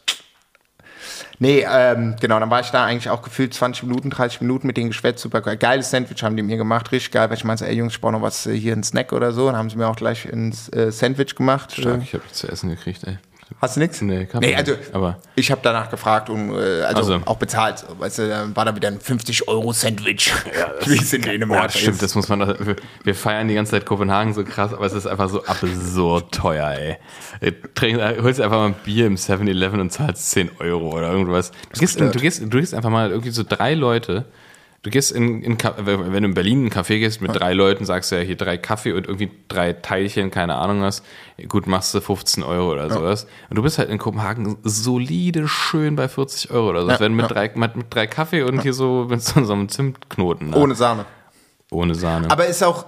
Nee, 1.44 1.66
ähm, 1.70 2.16
genau, 2.22 2.40
dann 2.40 2.50
war 2.50 2.62
ich 2.62 2.70
da 2.72 2.86
eigentlich 2.86 3.10
auch 3.10 3.22
gefühlt 3.22 3.54
20 3.54 3.84
Minuten, 3.84 4.10
30 4.10 4.40
Minuten 4.40 4.66
mit 4.66 4.78
denen 4.78 4.92
geschwätzt, 4.92 5.22
super 5.22 5.42
geil. 5.42 5.58
Geiles 5.58 5.90
Sandwich 5.92 6.24
haben 6.24 6.38
die 6.38 6.42
mir 6.42 6.56
gemacht, 6.56 6.90
richtig 6.94 7.12
geil, 7.12 7.30
weil 7.30 7.36
ich 7.36 7.44
meinte, 7.44 7.68
ey 7.68 7.76
Jungs, 7.76 7.92
ich 7.96 8.00
brauche 8.00 8.14
noch 8.14 8.22
was, 8.22 8.48
äh, 8.48 8.58
hier 8.58 8.72
ein 8.72 8.82
Snack 8.82 9.12
oder 9.12 9.34
so. 9.34 9.48
Dann 9.48 9.58
haben 9.58 9.70
sie 9.70 9.76
mir 9.76 9.90
auch 9.90 9.98
gleich 9.98 10.26
ein 10.32 10.56
äh, 10.72 10.90
Sandwich 10.90 11.36
gemacht. 11.36 11.74
Stark, 11.74 12.00
Äh, 12.00 12.04
ich 12.04 12.14
habe 12.14 12.24
zu 12.32 12.48
essen 12.48 12.70
gekriegt, 12.70 13.04
ey. 13.04 13.18
Hast 13.62 13.76
du 13.76 13.80
nichts? 13.80 14.02
Nee, 14.02 14.26
Kaffee 14.26 14.48
Nee, 14.48 14.56
also 14.56 14.74
aber- 14.92 15.18
ich 15.36 15.50
habe 15.52 15.62
danach 15.64 15.90
gefragt 15.90 16.30
und 16.30 16.50
äh, 16.54 16.82
also, 16.84 17.14
Also. 17.14 17.20
auch 17.26 17.38
bezahlt. 17.38 17.86
Weißt 17.98 18.20
du, 18.20 18.28
dann 18.30 18.56
war 18.56 18.66
da 18.66 18.76
wieder 18.76 18.90
ein 18.90 19.00
50-Euro-Sandwich. 19.00 20.34
Wie 20.86 20.98
es 20.98 21.14
in 21.14 21.22
Dänemark 21.22 21.64
Ja, 21.74 21.80
stimmt, 21.80 21.94
ist. 21.96 22.02
das 22.04 22.16
muss 22.16 22.28
man 22.30 22.40
doch, 22.40 22.56
wir- 23.04 23.16
feiern 23.16 23.48
die 23.48 23.56
ganze 23.56 23.72
Zeit 23.72 23.86
Kopenhagen 23.86 24.34
so 24.34 24.44
krass, 24.44 24.74
aber 24.74 24.86
es 24.86 24.94
ist 24.94 25.06
einfach 25.08 25.30
so 25.30 25.44
absurd 25.46 26.34
teuer, 26.34 26.70
ey. 26.72 27.52
Trink, 27.76 28.00
holst 28.22 28.42
einfach 28.42 28.58
mal 28.58 28.68
ein 28.68 28.76
Bier 28.84 29.08
im 29.08 29.16
7-Eleven 29.16 29.80
und 29.80 29.92
zahlst 29.92 30.32
10 30.32 30.52
Euro 30.60 30.90
oder 30.92 31.12
irgendwas. 31.12 31.52
Du 31.74 31.80
gehst, 31.80 32.00
du, 32.00 32.10
gehst, 32.12 32.42
du 32.42 32.48
gehst 32.50 32.74
einfach 32.74 32.90
mal 32.90 33.10
irgendwie 33.12 33.32
so 33.32 33.44
drei 33.48 33.74
Leute, 33.76 34.26
du 34.84 34.90
gehst 34.90 35.12
in, 35.12 35.42
in 35.42 35.58
wenn 35.78 36.12
du 36.12 36.30
in 36.30 36.34
Berlin 36.34 36.66
in 36.66 36.72
einen 36.72 36.86
Café 36.86 37.00
gehst 37.00 37.22
mit 37.22 37.34
drei 37.34 37.54
Leuten, 37.54 37.86
sagst 37.86 38.12
du 38.12 38.16
ja 38.16 38.22
hier 38.22 38.36
drei 38.36 38.58
Kaffee 38.58 38.92
und 38.92 39.08
irgendwie 39.08 39.32
drei 39.48 39.74
Teilchen, 39.74 40.30
keine 40.30 40.56
Ahnung 40.56 40.82
was, 40.82 41.04
gut, 41.48 41.68
machst 41.68 41.94
du 41.96 42.02
15 42.02 42.44
Euro 42.44 42.72
oder 42.74 42.90
sowas. 42.92 43.26
Und 43.50 43.56
du 43.56 43.64
bist 43.64 43.80
halt 43.80 43.90
in 43.90 43.98
Kopenhagen 43.98 44.58
solide 44.64 45.48
schön 45.48 45.96
bei 45.96 46.08
40 46.08 46.52
Euro 46.52 46.70
oder 46.70 46.84
so. 46.84 46.90
Ja, 46.90 47.00
wenn 47.00 47.16
mit, 47.16 47.24
ja. 47.24 47.34
drei, 47.34 47.52
mit, 47.56 47.76
mit 47.76 47.86
drei 47.90 48.08
Kaffee 48.08 48.44
und 48.44 48.62
hier 48.62 48.74
so 48.74 49.08
mit 49.10 49.24
so, 49.24 49.44
so 49.44 49.54
einem 49.54 49.70
Zimtknoten. 49.70 50.52
Ne? 50.52 50.58
Ohne 50.58 50.76
Sahne. 50.76 51.06
Ohne 51.72 51.96
Sahne. 51.96 52.30
Aber 52.30 52.46
ist 52.46 52.64
auch 52.64 52.86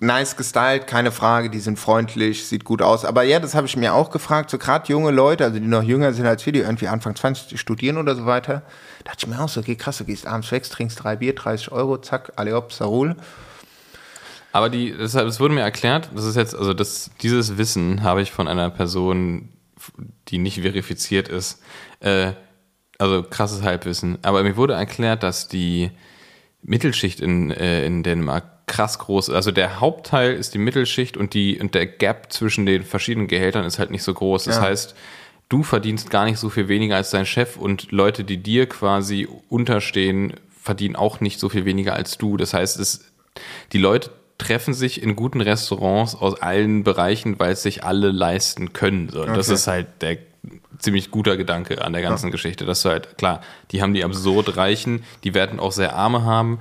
nice 0.00 0.36
gestylt, 0.36 0.86
keine 0.86 1.12
Frage. 1.12 1.50
Die 1.50 1.60
sind 1.60 1.78
freundlich, 1.78 2.46
sieht 2.46 2.64
gut 2.64 2.82
aus. 2.82 3.04
Aber 3.04 3.22
ja, 3.22 3.40
das 3.40 3.54
habe 3.54 3.66
ich 3.66 3.76
mir 3.76 3.94
auch 3.94 4.10
gefragt. 4.10 4.50
So 4.50 4.58
gerade 4.58 4.88
junge 4.88 5.10
Leute, 5.10 5.44
also 5.44 5.58
die 5.58 5.66
noch 5.66 5.82
jünger 5.82 6.12
sind 6.12 6.26
als 6.26 6.44
wir, 6.44 6.52
die 6.52 6.60
irgendwie 6.60 6.88
Anfang 6.88 7.14
20 7.14 7.48
die 7.48 7.58
studieren 7.58 7.98
oder 7.98 8.14
so 8.14 8.26
weiter. 8.26 8.62
Da 9.04 9.12
dachte 9.12 9.26
ich 9.26 9.26
mir 9.28 9.40
auch 9.40 9.48
so, 9.48 9.60
okay, 9.60 9.76
krass, 9.76 9.98
du 9.98 10.04
gehst 10.04 10.26
abends 10.26 10.50
weg, 10.50 10.64
trinkst 10.64 11.02
drei 11.02 11.16
Bier, 11.16 11.34
30 11.34 11.72
Euro, 11.72 11.98
zack, 11.98 12.32
alle 12.36 12.54
hopp, 12.54 12.72
Sarul. 12.72 13.16
Aber 14.52 14.68
die, 14.68 14.92
deshalb, 14.92 15.26
es 15.26 15.40
wurde 15.40 15.54
mir 15.54 15.62
erklärt, 15.62 16.10
das 16.14 16.26
ist 16.26 16.36
jetzt, 16.36 16.54
also 16.54 16.74
das, 16.74 17.10
dieses 17.22 17.56
Wissen 17.56 18.02
habe 18.02 18.20
ich 18.20 18.32
von 18.32 18.48
einer 18.48 18.68
Person, 18.68 19.48
die 20.28 20.38
nicht 20.38 20.60
verifiziert 20.60 21.28
ist, 21.28 21.62
äh, 22.00 22.32
also 22.98 23.22
krasses 23.22 23.62
Halbwissen. 23.62 24.18
Aber 24.22 24.42
mir 24.42 24.56
wurde 24.56 24.74
erklärt, 24.74 25.22
dass 25.22 25.48
die 25.48 25.90
Mittelschicht 26.62 27.20
in, 27.20 27.50
äh, 27.50 27.84
in 27.86 28.02
Dänemark 28.02 28.61
krass 28.72 28.98
groß. 28.98 29.30
Also 29.30 29.50
der 29.50 29.80
Hauptteil 29.80 30.32
ist 30.32 30.54
die 30.54 30.58
Mittelschicht 30.58 31.16
und 31.16 31.34
die 31.34 31.60
und 31.60 31.74
der 31.74 31.86
Gap 31.86 32.32
zwischen 32.32 32.64
den 32.66 32.84
verschiedenen 32.84 33.28
Gehältern 33.28 33.64
ist 33.64 33.78
halt 33.78 33.90
nicht 33.90 34.02
so 34.02 34.14
groß. 34.14 34.44
Das 34.44 34.56
Ja. 34.56 34.62
heißt, 34.62 34.94
du 35.50 35.62
verdienst 35.62 36.08
gar 36.10 36.24
nicht 36.24 36.38
so 36.38 36.48
viel 36.48 36.68
weniger 36.68 36.96
als 36.96 37.10
dein 37.10 37.26
Chef 37.26 37.56
und 37.56 37.92
Leute, 37.92 38.24
die 38.24 38.38
dir 38.38 38.66
quasi 38.66 39.28
unterstehen, 39.50 40.34
verdienen 40.60 40.96
auch 40.96 41.20
nicht 41.20 41.38
so 41.38 41.48
viel 41.48 41.64
weniger 41.64 41.94
als 41.94 42.16
du. 42.18 42.36
Das 42.36 42.54
heißt, 42.54 42.80
es, 42.80 43.04
die 43.72 43.78
Leute 43.78 44.10
treffen 44.38 44.74
sich 44.74 45.02
in 45.02 45.14
guten 45.16 45.40
Restaurants 45.40 46.14
aus 46.14 46.40
allen 46.40 46.82
Bereichen, 46.82 47.38
weil 47.38 47.52
es 47.52 47.62
sich 47.62 47.84
alle 47.84 48.10
leisten 48.10 48.72
können. 48.72 49.08
So, 49.10 49.22
und 49.22 49.36
das 49.36 49.48
Okay. 49.48 49.54
ist 49.54 49.66
halt 49.66 49.86
der, 50.00 50.18
ziemlich 50.78 51.12
guter 51.12 51.36
Gedanke 51.36 51.84
an 51.84 51.92
der 51.92 52.02
ganzen 52.02 52.32
Geschichte, 52.32 52.64
dass 52.64 52.82
du 52.82 52.88
halt, 52.88 53.16
klar, 53.16 53.40
die 53.70 53.80
haben 53.80 53.94
die 53.94 54.02
absurd 54.02 54.56
Reichen, 54.56 55.04
die 55.22 55.34
werden 55.34 55.60
auch 55.60 55.70
sehr 55.70 55.94
Arme 55.94 56.24
haben, 56.24 56.58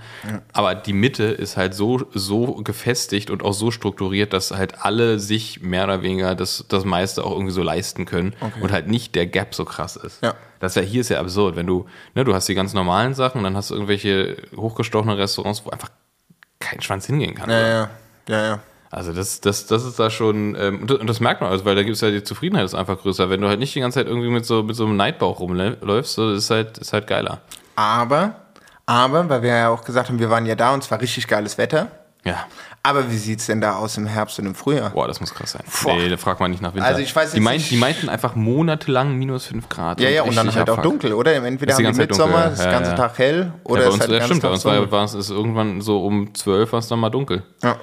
aber 0.53 0.75
die 0.75 0.93
Mitte 0.93 1.23
ist 1.23 1.57
halt 1.57 1.73
so, 1.73 2.05
so 2.13 2.55
gefestigt 2.63 3.31
und 3.31 3.43
auch 3.43 3.53
so 3.53 3.71
strukturiert, 3.71 4.33
dass 4.33 4.51
halt 4.51 4.85
alle 4.85 5.19
sich 5.19 5.61
mehr 5.61 5.85
oder 5.85 6.03
weniger 6.03 6.35
das, 6.35 6.65
das 6.69 6.85
meiste 6.85 7.23
auch 7.23 7.31
irgendwie 7.31 7.53
so 7.53 7.63
leisten 7.63 8.05
können 8.05 8.35
und 8.61 8.71
halt 8.71 8.87
nicht 8.87 9.15
der 9.15 9.25
Gap 9.25 9.55
so 9.55 9.65
krass 9.65 9.95
ist. 9.95 10.21
Ja. 10.21 10.35
Das 10.59 10.75
wäre 10.75 10.85
hier 10.85 11.01
ist 11.01 11.09
ja 11.09 11.19
absurd, 11.19 11.55
wenn 11.55 11.65
du, 11.65 11.87
ne, 12.13 12.23
du 12.23 12.35
hast 12.35 12.47
die 12.47 12.53
ganz 12.53 12.73
normalen 12.73 13.15
Sachen 13.15 13.39
und 13.39 13.45
dann 13.45 13.57
hast 13.57 13.71
du 13.71 13.73
irgendwelche 13.73 14.37
hochgestochenen 14.55 15.17
Restaurants, 15.17 15.65
wo 15.65 15.71
einfach 15.71 15.89
kein 16.59 16.81
Schwanz 16.81 17.07
hingehen 17.07 17.33
kann. 17.33 17.49
Ja, 17.49 17.67
ja, 17.67 17.89
ja, 18.27 18.45
ja. 18.45 18.59
Also 18.91 19.13
das, 19.13 19.39
das, 19.39 19.65
das 19.68 19.85
ist 19.85 19.97
da 19.99 20.09
schon, 20.09 20.55
ähm, 20.59 20.81
und 20.81 20.89
das- 20.91 20.97
und 20.99 21.07
das 21.07 21.19
merkt 21.22 21.39
man, 21.41 21.49
also, 21.49 21.63
weil 21.65 21.76
da 21.76 21.84
gibt 21.84 21.95
es 21.95 22.01
ja 22.01 22.11
die 22.11 22.23
Zufriedenheit 22.23 22.65
ist 22.65 22.76
einfach 22.76 22.99
größer. 22.99 23.30
Wenn 23.30 23.39
du 23.41 23.47
halt 23.47 23.59
nicht 23.59 23.73
die 23.73 23.80
ganze 23.80 23.99
Zeit 23.99 24.07
irgendwie 24.07 24.30
mit 24.30 24.45
so, 24.45 24.63
mit 24.63 24.76
so 24.76 24.85
einem 24.85 24.97
Neidbauch 24.97 25.39
rumläufst, 25.39 26.13
so, 26.13 26.30
das 26.34 26.43
ist 26.43 26.49
halt, 26.51 26.77
ist 26.77 26.91
halt 26.91 27.07
geiler. 27.07 27.39
Aber, 27.77 28.35
aber, 28.85 29.30
weil 29.30 29.41
wir 29.43 29.49
ja 29.55 29.69
auch 29.69 29.84
gesagt 29.85 30.09
haben, 30.09 30.19
wir 30.19 30.30
waren 30.30 30.45
ja 30.45 30.55
da 30.55 30.73
und 30.73 30.84
es 30.84 30.91
war 30.91 30.99
richtig 30.99 31.27
geiles 31.27 31.57
Wetter. 31.57 31.88
Ja. 32.26 32.45
Aber 32.84 33.09
wie 33.11 33.18
sieht's 33.18 33.45
denn 33.47 33.61
da 33.61 33.76
aus 33.77 33.95
im 33.97 34.05
Herbst 34.07 34.38
und 34.39 34.45
im 34.47 34.55
Frühjahr? 34.55 34.89
Boah, 34.89 35.07
das 35.07 35.19
muss 35.22 35.34
krass 35.34 35.51
sein. 35.53 35.63
Boah. 35.84 35.95
Nee, 35.95 36.09
da 36.09 36.18
fragt 36.18 36.39
man 36.39 36.51
nicht 36.51 36.61
nach 36.61 36.73
Winter. 36.73 36.85
Also 36.88 36.99
ich 37.01 37.15
weiß 37.15 37.31
die, 37.31 37.39
nicht- 37.39 37.72
die 37.72 37.77
meinten 37.77 38.09
einfach 38.09 38.35
monatelang 38.35 39.15
minus 39.15 39.45
5 39.47 39.69
Grad. 39.69 40.01
Ja, 40.01 40.09
ja, 40.09 40.23
und 40.23 40.35
dann 40.35 40.53
halt 40.53 40.69
auch 40.69 40.81
dunkel, 40.81 41.13
oder? 41.13 41.34
Entweder 41.35 41.72
Ist 41.73 41.77
haben 41.84 41.93
Zeit 41.93 42.09
Mitsommer, 42.09 42.34
dunkel, 42.47 42.53
ist 42.53 42.59
ja, 42.59 42.65
den 42.65 42.72
ganzen 42.73 42.91
ja. 42.91 42.97
Tag 42.97 43.18
hell, 43.19 43.39
Ja, 43.39 43.59
oder 43.63 43.81
bei 43.84 43.88
ist 43.88 43.93
uns, 43.93 43.99
halt 44.01 44.11
den 44.11 44.19
ja, 44.19 44.26
stimmt, 44.26 44.41
bei 44.41 44.49
uns 44.49 44.65
war, 44.65 44.91
war 44.91 45.03
es 45.05 45.13
ist 45.13 45.30
irgendwann 45.30 45.81
so 45.81 46.05
um 46.05 46.34
12 46.35 46.72
war 46.73 46.80
es 46.80 46.88
dann 46.88 46.99
mal 46.99 47.09
dunkel. 47.09 47.43
Ja. 47.63 47.77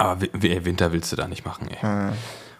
Aber 0.00 0.20
wi- 0.22 0.64
Winter 0.64 0.92
willst 0.92 1.12
du 1.12 1.16
da 1.16 1.28
nicht 1.28 1.44
machen, 1.44 1.68
ey. 1.68 2.12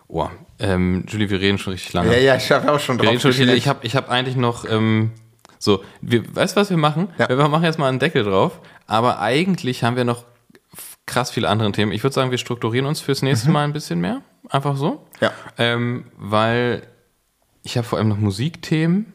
Oh, 0.08 0.28
ähm, 0.58 1.04
Julie, 1.08 1.30
wir 1.30 1.40
reden 1.40 1.56
schon 1.56 1.72
richtig 1.72 1.92
lange. 1.94 2.12
ja, 2.12 2.18
ja, 2.18 2.36
ich 2.36 2.50
habe 2.50 2.70
auch 2.70 2.78
schon 2.80 3.00
Wir 3.00 3.08
drauf 3.10 3.20
schon 3.22 3.30
richtig, 3.30 3.56
ich 3.56 3.66
habe 3.68 3.78
ich 3.86 3.96
hab 3.96 4.10
eigentlich 4.10 4.36
noch, 4.36 4.68
ähm, 4.68 5.12
so, 5.58 5.82
wir, 6.02 6.34
weißt 6.36 6.54
du, 6.56 6.60
was 6.60 6.68
wir 6.70 6.76
machen? 6.76 7.08
Ja. 7.18 7.28
Wir 7.30 7.48
machen 7.48 7.64
jetzt 7.64 7.78
mal 7.78 7.88
einen 7.88 7.98
Deckel 7.98 8.24
drauf, 8.24 8.60
aber 8.86 9.20
eigentlich 9.20 9.84
haben 9.84 9.96
wir 9.96 10.04
noch 10.04 10.24
krass 11.06 11.30
viele 11.30 11.48
andere 11.48 11.72
Themen. 11.72 11.92
Ich 11.92 12.02
würde 12.02 12.12
sagen, 12.14 12.30
wir 12.30 12.38
strukturieren 12.38 12.86
uns 12.86 13.00
fürs 13.00 13.22
nächste 13.22 13.50
Mal 13.50 13.64
ein 13.64 13.72
bisschen 13.72 14.00
mehr. 14.00 14.20
Einfach 14.50 14.76
so. 14.76 14.90
Mhm. 14.90 14.98
Ja. 15.20 15.32
Ähm, 15.58 16.04
weil 16.18 16.82
ich 17.62 17.76
habe 17.78 17.86
vor 17.86 17.98
allem 17.98 18.08
noch 18.08 18.18
Musikthemen. 18.18 19.12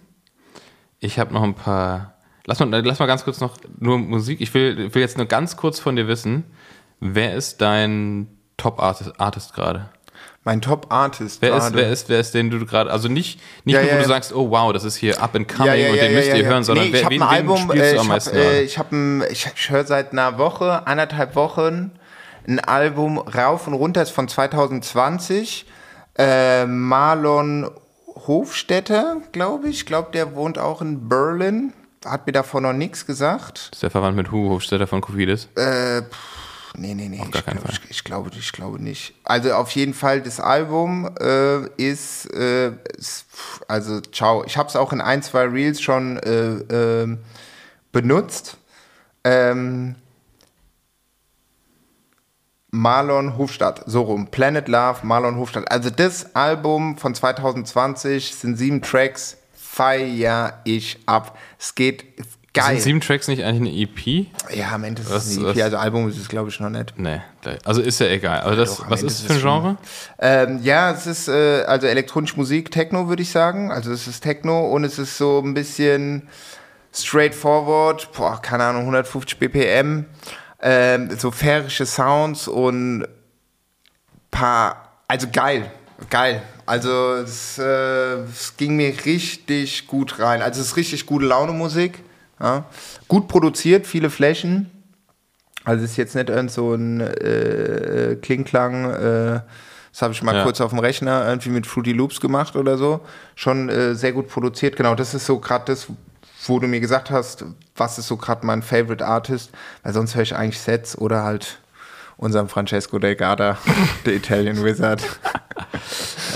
Ich 1.00 1.20
habe 1.20 1.34
noch 1.34 1.44
ein 1.44 1.54
paar. 1.54 2.14
Lass 2.48 2.60
mal, 2.60 2.70
lass 2.86 3.00
mal 3.00 3.06
ganz 3.06 3.24
kurz 3.24 3.40
noch 3.42 3.58
nur 3.80 3.98
Musik. 3.98 4.40
Ich 4.42 4.54
will, 4.54 4.94
will 4.94 5.02
jetzt 5.02 5.18
nur 5.18 5.26
ganz 5.26 5.58
kurz 5.58 5.80
von 5.80 5.96
dir 5.96 6.08
wissen, 6.08 6.44
wer 7.00 7.36
ist 7.36 7.62
dein 7.62 8.28
Top-Artist 8.58 9.20
Artist 9.20 9.54
gerade? 9.54 9.90
Mein 10.44 10.62
Top-Artist 10.62 11.42
Wer 11.42 11.56
ist, 11.56 11.74
wer 11.74 11.90
ist, 11.90 12.08
wer 12.08 12.20
ist 12.20 12.36
den 12.36 12.52
du 12.52 12.64
gerade, 12.68 12.92
also 12.92 13.08
nicht, 13.08 13.42
nicht 13.64 13.74
Ja, 13.74 13.82
nur, 13.82 13.90
ja, 13.90 13.96
wo 13.96 13.98
du 13.98 14.04
ja. 14.04 14.08
sagst, 14.08 14.34
oh 14.34 14.52
wow, 14.52 14.72
das 14.72 14.84
ist 14.84 14.96
hier 14.96 15.20
up 15.20 15.36
and 15.36 15.48
coming 15.48 15.90
und 15.90 15.98
den 15.98 16.14
müsst 16.14 16.30
ihr 16.30 16.46
hören, 16.46 16.64
sondern 16.64 16.86
nee, 16.86 16.94
wer, 16.94 17.10
wen, 17.10 17.22
Album, 17.24 17.58
spielst 17.58 17.84
äh, 17.84 17.94
du 17.94 18.00
am 18.00 18.06
ich 18.06 18.10
meisten 18.10 18.38
habe 18.38 18.46
äh, 18.46 18.62
ich, 18.62 18.78
hab 18.78 18.92
ein, 18.92 19.24
ich, 19.32 19.48
ich 19.56 19.70
höre 19.72 19.86
seit 19.86 20.12
einer 20.12 20.38
Woche, 20.38 20.86
anderthalb 20.86 21.36
Wochen 21.36 21.92
ein 22.48 22.60
Album 22.60 23.18
rauf 23.18 23.68
und 23.68 23.74
runter, 23.74 24.02
ist 24.02 24.12
von 24.12 24.28
2020. 24.28 25.66
Äh, 26.18 26.66
Marlon 26.66 27.70
Hofstetter, 28.28 29.18
glaube 29.32 29.70
ich. 29.70 29.78
Ich 29.78 29.86
glaube, 29.86 30.12
der 30.14 30.36
wohnt 30.36 30.58
auch 30.58 30.82
in 30.82 31.10
Berlin. 31.10 31.74
Hat 32.06 32.28
mir 32.28 32.34
davon 32.34 32.64
noch 32.64 32.74
nichts 32.74 33.06
gesagt. 33.06 33.70
Ist 33.74 33.84
der 33.84 33.90
verwandt 33.90 34.16
mit 34.16 34.32
Hugo 34.32 34.52
Hofstetter 34.52 34.88
von 34.88 35.02
Kofidis? 35.02 35.50
Äh, 35.56 36.04
pff, 36.04 36.45
nee, 36.78 36.94
nee, 36.94 37.10
nee. 37.10 37.18
gar 37.18 37.28
ich, 37.28 37.46
keinen 37.46 37.58
glaub, 37.58 37.66
Fall. 37.66 37.80
ich, 37.84 37.92
ich, 37.92 38.04
glaube, 38.04 38.32
ich 38.38 38.52
glaube 38.52 38.82
nicht. 38.82 39.14
Also 39.24 39.54
auf 39.54 39.72
jeden 39.72 39.94
Fall, 39.94 40.22
das 40.22 40.40
Album 40.40 41.10
äh, 41.20 41.66
ist, 41.78 42.34
äh, 42.34 42.72
ist, 42.98 43.26
also 43.68 44.02
ciao. 44.02 44.44
Ich 44.46 44.58
habe 44.58 44.70
es 44.70 44.76
auch 44.76 44.94
in 44.94 45.02
ein, 45.02 45.22
zwei 45.24 45.44
Reels 45.44 45.82
schon 45.82 46.18
äh, 46.18 47.02
ähm, 47.04 47.20
benutzt. 47.92 48.58
Ähm, 49.24 49.96
Marlon 52.72 53.38
Hofstadt, 53.38 53.84
so 53.86 54.02
rum. 54.02 54.28
Planet 54.28 54.68
Love, 54.68 55.00
Marlon 55.04 55.38
Hofstadt. 55.38 55.72
Also 55.72 55.90
das 55.90 56.36
Album 56.36 56.98
von 56.98 57.16
2020 57.16 58.36
sind 58.36 58.58
sieben 58.58 58.82
Tracks, 58.82 59.38
feier 59.54 60.62
ich 60.66 61.00
ab. 61.06 61.38
Es 61.58 61.76
geht 61.76 62.06
geil. 62.56 62.74
Sind 62.76 62.82
sieben 62.82 63.02
Tracks 63.02 63.28
nicht 63.28 63.44
eigentlich 63.44 63.74
eine 63.74 63.82
EP? 63.82 64.28
Ja, 64.56 64.72
am 64.74 64.84
Ende 64.84 65.02
ist 65.04 65.12
Was- 65.12 65.28
es 65.28 65.38
ein 65.38 65.44
was- 65.44 65.56
EP, 65.58 65.64
also 65.64 65.78
Album 65.78 66.10
ist 66.10 66.18
es, 66.18 66.28
glaube 66.28 66.50
ich, 66.50 66.60
noch 66.60 66.70
nicht. 66.72 66.94
Nee, 66.98 67.22
also 67.64 67.82
ist 67.82 68.00
ja 68.00 68.08
egal. 68.08 68.40
Also 68.40 68.56
das, 68.56 68.78
doch, 68.78 68.90
was 68.90 69.02
Ende 69.02 69.14
ist 69.14 69.20
es 69.20 69.26
für 69.28 69.34
ein 69.34 69.40
Genre? 69.42 69.78
Ähm, 70.20 70.60
ja, 70.64 70.92
es 70.92 71.06
ist 71.06 71.28
äh, 71.28 71.64
also 71.68 71.86
elektronische 71.86 72.36
Musik, 72.38 72.72
Techno 72.72 73.08
würde 73.08 73.22
ich 73.22 73.30
sagen. 73.32 73.72
Also 73.72 73.92
es 73.92 74.08
ist 74.08 74.22
Techno 74.22 74.68
und 74.68 74.84
es 74.84 74.98
ist 74.98 75.18
so 75.18 75.40
ein 75.46 75.54
bisschen 75.54 76.28
straightforward, 76.94 78.12
boah, 78.14 78.42
keine 78.42 78.64
Ahnung, 78.64 78.82
150 78.84 79.38
BPM, 79.38 80.06
ähm, 80.62 81.10
so 81.18 81.30
färische 81.32 81.86
Sounds 81.86 82.48
und 82.48 83.06
paar, 84.32 84.90
also 85.08 85.28
geil, 85.32 85.70
geil. 86.10 86.42
Also 86.66 87.14
es, 87.16 87.58
äh, 87.60 87.64
es 88.24 88.56
ging 88.58 88.76
mir 88.76 88.92
richtig 89.06 89.88
gut 89.88 90.20
rein. 90.20 90.42
Also 90.42 90.62
es 90.62 90.68
ist 90.68 90.78
richtig 90.78 91.06
gute 91.06 91.26
Laune 91.26 91.52
Musik, 91.52 92.00
ja. 92.40 92.66
gut 93.08 93.28
produziert, 93.28 93.88
viele 93.88 94.10
Flächen. 94.10 94.70
Also 95.64 95.84
es 95.84 95.92
ist 95.92 95.98
jetzt 95.98 96.16
nicht 96.16 96.30
irgend 96.30 96.52
so 96.52 96.74
ein 96.76 97.02
äh, 97.02 98.18
Klingklang, 98.22 98.86
äh, 98.92 99.40
das 99.92 100.02
habe 100.02 100.14
ich 100.14 100.22
mal 100.22 100.36
Ja. 100.36 100.44
kurz 100.44 100.60
auf 100.62 100.70
dem 100.72 100.80
Rechner 100.80 101.26
irgendwie 101.28 101.50
mit 101.50 101.66
Fruity 101.66 101.94
Loops 101.94 102.20
gemacht 102.20 102.56
oder 102.56 102.78
so. 102.78 103.00
Schon 103.36 103.70
äh, 103.70 103.96
sehr 103.96 104.12
gut 104.12 104.28
produziert. 104.28 104.76
Genau, 104.76 104.94
das 104.94 105.14
ist 105.14 105.26
so 105.26 105.40
gerade 105.40 105.66
das, 105.68 105.88
wo 106.48 106.60
du 106.60 106.68
mir 106.68 106.82
gesagt 106.82 107.10
hast, 107.10 107.46
was 107.76 107.98
ist 107.98 108.08
so 108.08 108.18
gerade 108.18 108.46
mein 108.46 108.62
Favorite 108.62 109.04
Artist, 109.06 109.52
weil 109.84 109.94
sonst 109.94 110.14
höre 110.16 110.24
ich 110.24 110.36
eigentlich 110.36 110.60
Sets 110.60 110.98
oder 110.98 111.24
halt 111.24 111.60
unseren 112.18 112.48
Francesco 112.50 113.00
Delgada, 113.00 113.58
der 114.06 114.14
Italian 114.16 114.64
Wizard. 114.64 115.02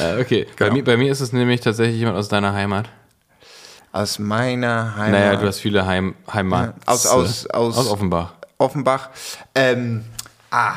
Äh, 0.01 0.21
okay, 0.21 0.47
bei, 0.57 0.65
Genau. 0.65 0.73
mir, 0.77 0.84
bei 0.84 0.97
mir 0.97 1.11
ist 1.11 1.19
es 1.19 1.34
nämlich 1.34 1.59
tatsächlich 1.61 1.97
jemand 1.97 2.17
aus 2.17 2.30
deiner 2.30 2.53
Heimat. 2.53 2.88
Aus 3.91 4.19
meiner 4.19 4.95
Heimat. 4.95 5.11
Naja, 5.11 5.35
du 5.35 5.47
hast 5.47 5.59
viele 5.59 5.85
Heim, 5.85 6.15
Heimat. 6.31 6.73
Aus- 6.85 7.07
aus- 7.07 7.47
aus- 7.47 7.77
aus 7.77 7.89
Offenbach. 7.89 8.33
Offenbach. 8.57 9.09
Ähm, 9.55 10.03
ah, 10.51 10.73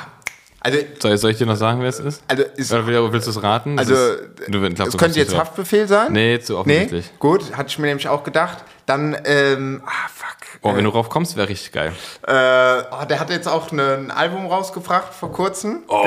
also 0.60 0.78
Soll, 1.00 1.18
soll 1.18 1.30
ich 1.32 1.38
dir 1.38 1.46
noch 1.46 1.56
sagen, 1.56 1.80
wer 1.80 1.88
es 1.88 1.98
ist? 1.98 2.22
Also 2.28 2.44
ist- 2.56 2.72
Oder 2.72 2.86
will- 2.86 3.12
willst 3.12 3.26
du 3.26 3.32
es 3.32 3.42
raten? 3.42 3.76
Das 3.76 3.88
Also, 3.90 4.00
ist, 4.14 4.22
du, 4.48 4.60
glaub, 4.70 4.88
es 4.88 4.96
könnte 4.96 5.18
jetzt. 5.18 5.36
Haftbefehl 5.36 5.88
sein. 5.88 6.12
Nee, 6.12 6.38
zu 6.40 6.56
offensichtlich. 6.58 7.06
Nee, 7.06 7.18
gut, 7.18 7.56
hatte 7.56 7.68
ich 7.68 7.78
mir 7.78 7.88
nämlich 7.88 8.08
auch 8.08 8.22
gedacht. 8.22 8.58
Dann, 8.86 9.16
ähm, 9.24 9.82
ah, 9.84 9.90
fuck. 10.14 10.28
Oh, 10.62 10.74
wenn 10.76 10.84
du 10.84 10.90
drauf 10.92 11.08
kommst, 11.08 11.36
wäre 11.36 11.48
richtig 11.48 11.72
geil. 11.72 11.92
Äh, 12.26 12.32
oh, 12.32 13.04
der 13.08 13.18
hat 13.18 13.30
jetzt 13.30 13.48
auch 13.48 13.72
ne, 13.72 13.94
ein 13.98 14.10
Album 14.12 14.46
rausgebracht 14.46 15.12
vor 15.12 15.32
kurzem. 15.32 15.82
Oh. 15.88 16.04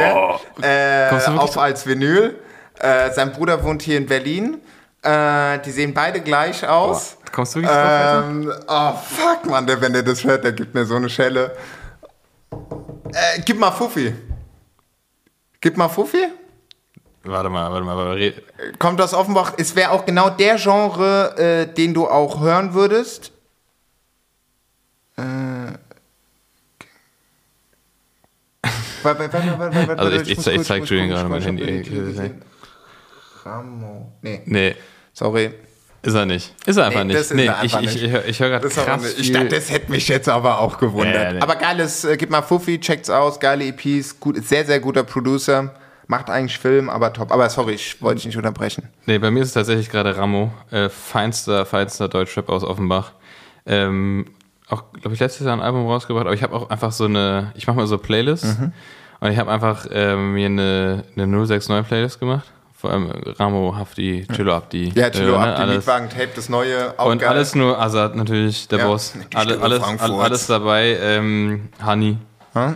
Äh, 0.62 1.10
Kommst 1.10 1.28
du 1.28 1.32
wirklich 1.34 1.50
auf 1.50 1.58
als 1.58 1.86
Vinyl. 1.86 2.40
Äh, 2.80 3.12
sein 3.12 3.34
Bruder 3.34 3.62
wohnt 3.64 3.82
hier 3.82 3.98
in 3.98 4.06
Berlin. 4.06 4.58
Äh, 5.06 5.60
die 5.62 5.72
sehen 5.72 5.94
beide 5.94 6.20
gleich 6.22 6.68
aus. 6.68 7.18
Boah, 7.24 7.32
kommst 7.32 7.56
du 7.56 7.62
drauf, 7.62 7.70
Alter? 7.72 8.28
ähm, 8.28 8.52
Oh, 8.68 8.94
fuck, 8.94 9.46
Mann, 9.50 9.68
der, 9.68 9.80
wenn 9.80 9.94
der 9.94 10.02
das 10.04 10.24
hört, 10.24 10.44
der 10.44 10.52
gibt 10.54 10.74
mir 10.74 10.86
so 10.86 10.96
eine 10.96 11.10
Schelle. 11.10 11.56
Äh, 12.52 13.42
gib 13.46 13.60
mal 13.60 13.72
Fuffi. 13.72 14.16
Gib 15.62 15.78
mal 15.78 15.90
Fuffi. 15.90 16.26
Warte 17.24 17.50
mal, 17.50 17.72
warte 17.72 17.86
mal. 17.86 17.96
warte 17.98 18.20
mal. 18.20 18.74
Kommt 18.80 19.00
aus 19.02 19.14
Offenbach. 19.14 19.54
Es 19.58 19.76
wäre 19.76 19.92
auch 19.92 20.06
genau 20.06 20.30
der 20.30 20.56
Genre, 20.58 21.36
äh, 21.38 21.74
den 21.74 21.94
du 21.94 22.08
auch 22.08 22.40
hören 22.42 22.74
würdest. 22.74 23.32
Äh. 25.18 25.22
Warte, 29.04 29.32
warte, 29.32 29.60
warte, 29.88 30.00
Also 30.00 30.12
ich- 30.18 30.22
ich 30.32 30.38
ich 30.40 30.44
kurz- 30.56 30.68
zeig 30.68 30.80
muss 30.82 30.90
Julian 30.90 31.10
gerade 31.10 31.30
mein 31.30 31.42
Handy. 31.42 32.32
Ramo. 33.44 34.12
Nee, 34.22 34.42
Nee, 34.46 34.76
sorry. 35.16 35.50
ist 36.04 36.14
er 36.14 36.28
nicht. 36.28 36.54
Ist 36.68 36.78
er 36.78 36.86
einfach 36.86 37.04
Nee, 37.04 37.16
nicht. 37.16 37.34
nee, 37.34 37.50
einfach 37.50 37.82
ich, 37.82 37.88
ich, 37.88 37.94
nicht. 37.96 38.04
ich, 38.04 38.12
höre- 38.12 38.26
ich 38.28 38.40
höre 38.40 38.50
gerade 38.50 38.70
krass 38.70 39.02
nicht- 39.02 39.20
ich 39.20 39.32
dachte, 39.32 39.48
das 39.48 39.72
hätte 39.72 39.90
mich 39.92 40.08
jetzt 40.08 40.30
aber 40.30 40.60
auch 40.60 40.78
gewundert. 40.78 41.16
Ja, 41.16 41.34
nee. 41.34 41.40
Aber 41.40 41.56
geiles, 41.56 42.06
äh, 42.06 42.16
gib 42.16 42.30
mal 42.30 42.44
Fuffi, 42.44 42.80
checkt's 42.80 43.10
aus, 43.10 43.40
geile 43.40 43.66
EPs, 43.66 44.20
gut, 44.20 44.38
sehr, 44.46 44.64
sehr 44.66 44.80
guter 44.80 45.04
Producer. 45.04 45.74
Macht 46.08 46.30
eigentlich 46.30 46.60
Film, 46.60 46.88
aber 46.92 47.12
top. 47.14 47.32
Aber 47.32 47.50
sorry, 47.50 47.74
ich 47.74 48.00
wollte 48.04 48.18
dich 48.18 48.28
nicht 48.28 48.38
unterbrechen. 48.38 48.90
Nee, 49.08 49.18
bei 49.18 49.32
mir 49.32 49.42
ist 49.42 49.48
es 49.48 49.54
tatsächlich 49.56 49.90
gerade 49.90 50.16
Ramo, 50.16 50.52
äh, 50.70 50.88
feinster, 50.90 51.66
feinster 51.66 52.08
Deutschrap 52.08 52.48
aus 52.50 52.64
Offenbach. 52.64 53.14
Ähm, 53.66 54.28
auch, 54.70 54.84
glaube 54.94 55.16
ich, 55.16 55.20
letztes 55.20 55.48
Jahr 55.48 55.54
ein 55.56 55.62
Album 55.62 55.88
rausgebracht, 55.88 56.26
aber 56.28 56.36
ich 56.36 56.44
habe 56.44 56.54
auch 56.56 56.70
einfach 56.70 56.92
so 56.92 57.06
eine, 57.06 57.52
ich 57.56 57.66
mache 57.66 57.78
mal 57.78 57.88
so 57.88 57.98
Playlists 57.98 58.60
Mhm. 58.60 58.72
und 59.22 59.32
ich 59.32 59.40
habe 59.40 59.50
einfach 59.52 59.88
ähm, 59.92 60.34
mir 60.34 60.46
eine, 60.46 61.04
eine 61.16 61.26
069 61.26 61.88
Playlist 61.88 62.20
gemacht. 62.20 62.52
Vor 62.86 62.94
allem 62.94 63.10
Ramo, 63.40 63.76
Hafti, 63.76 64.28
Chillo 64.32 64.54
Abdi. 64.54 64.92
Ja, 64.94 65.10
Chilo, 65.10 65.34
äh, 65.34 65.38
ab, 65.38 65.56
die 65.56 65.62
alles. 65.64 65.76
Mietwagen, 65.78 66.10
Tape, 66.10 66.30
das 66.36 66.50
neue, 66.50 66.94
auch 67.00 67.08
Und 67.10 67.18
geil. 67.18 67.30
alles 67.30 67.56
nur 67.56 67.82
Azad 67.82 68.16
natürlich, 68.16 68.68
der 68.68 68.78
Ja, 68.80 68.88
Boss. 68.88 69.16
Alle, 69.34 69.60
alles, 69.60 69.82
alles 69.82 70.46
dabei. 70.46 70.98
Ähm, 71.02 71.70
Honey. 71.84 72.18
Hm? 72.54 72.76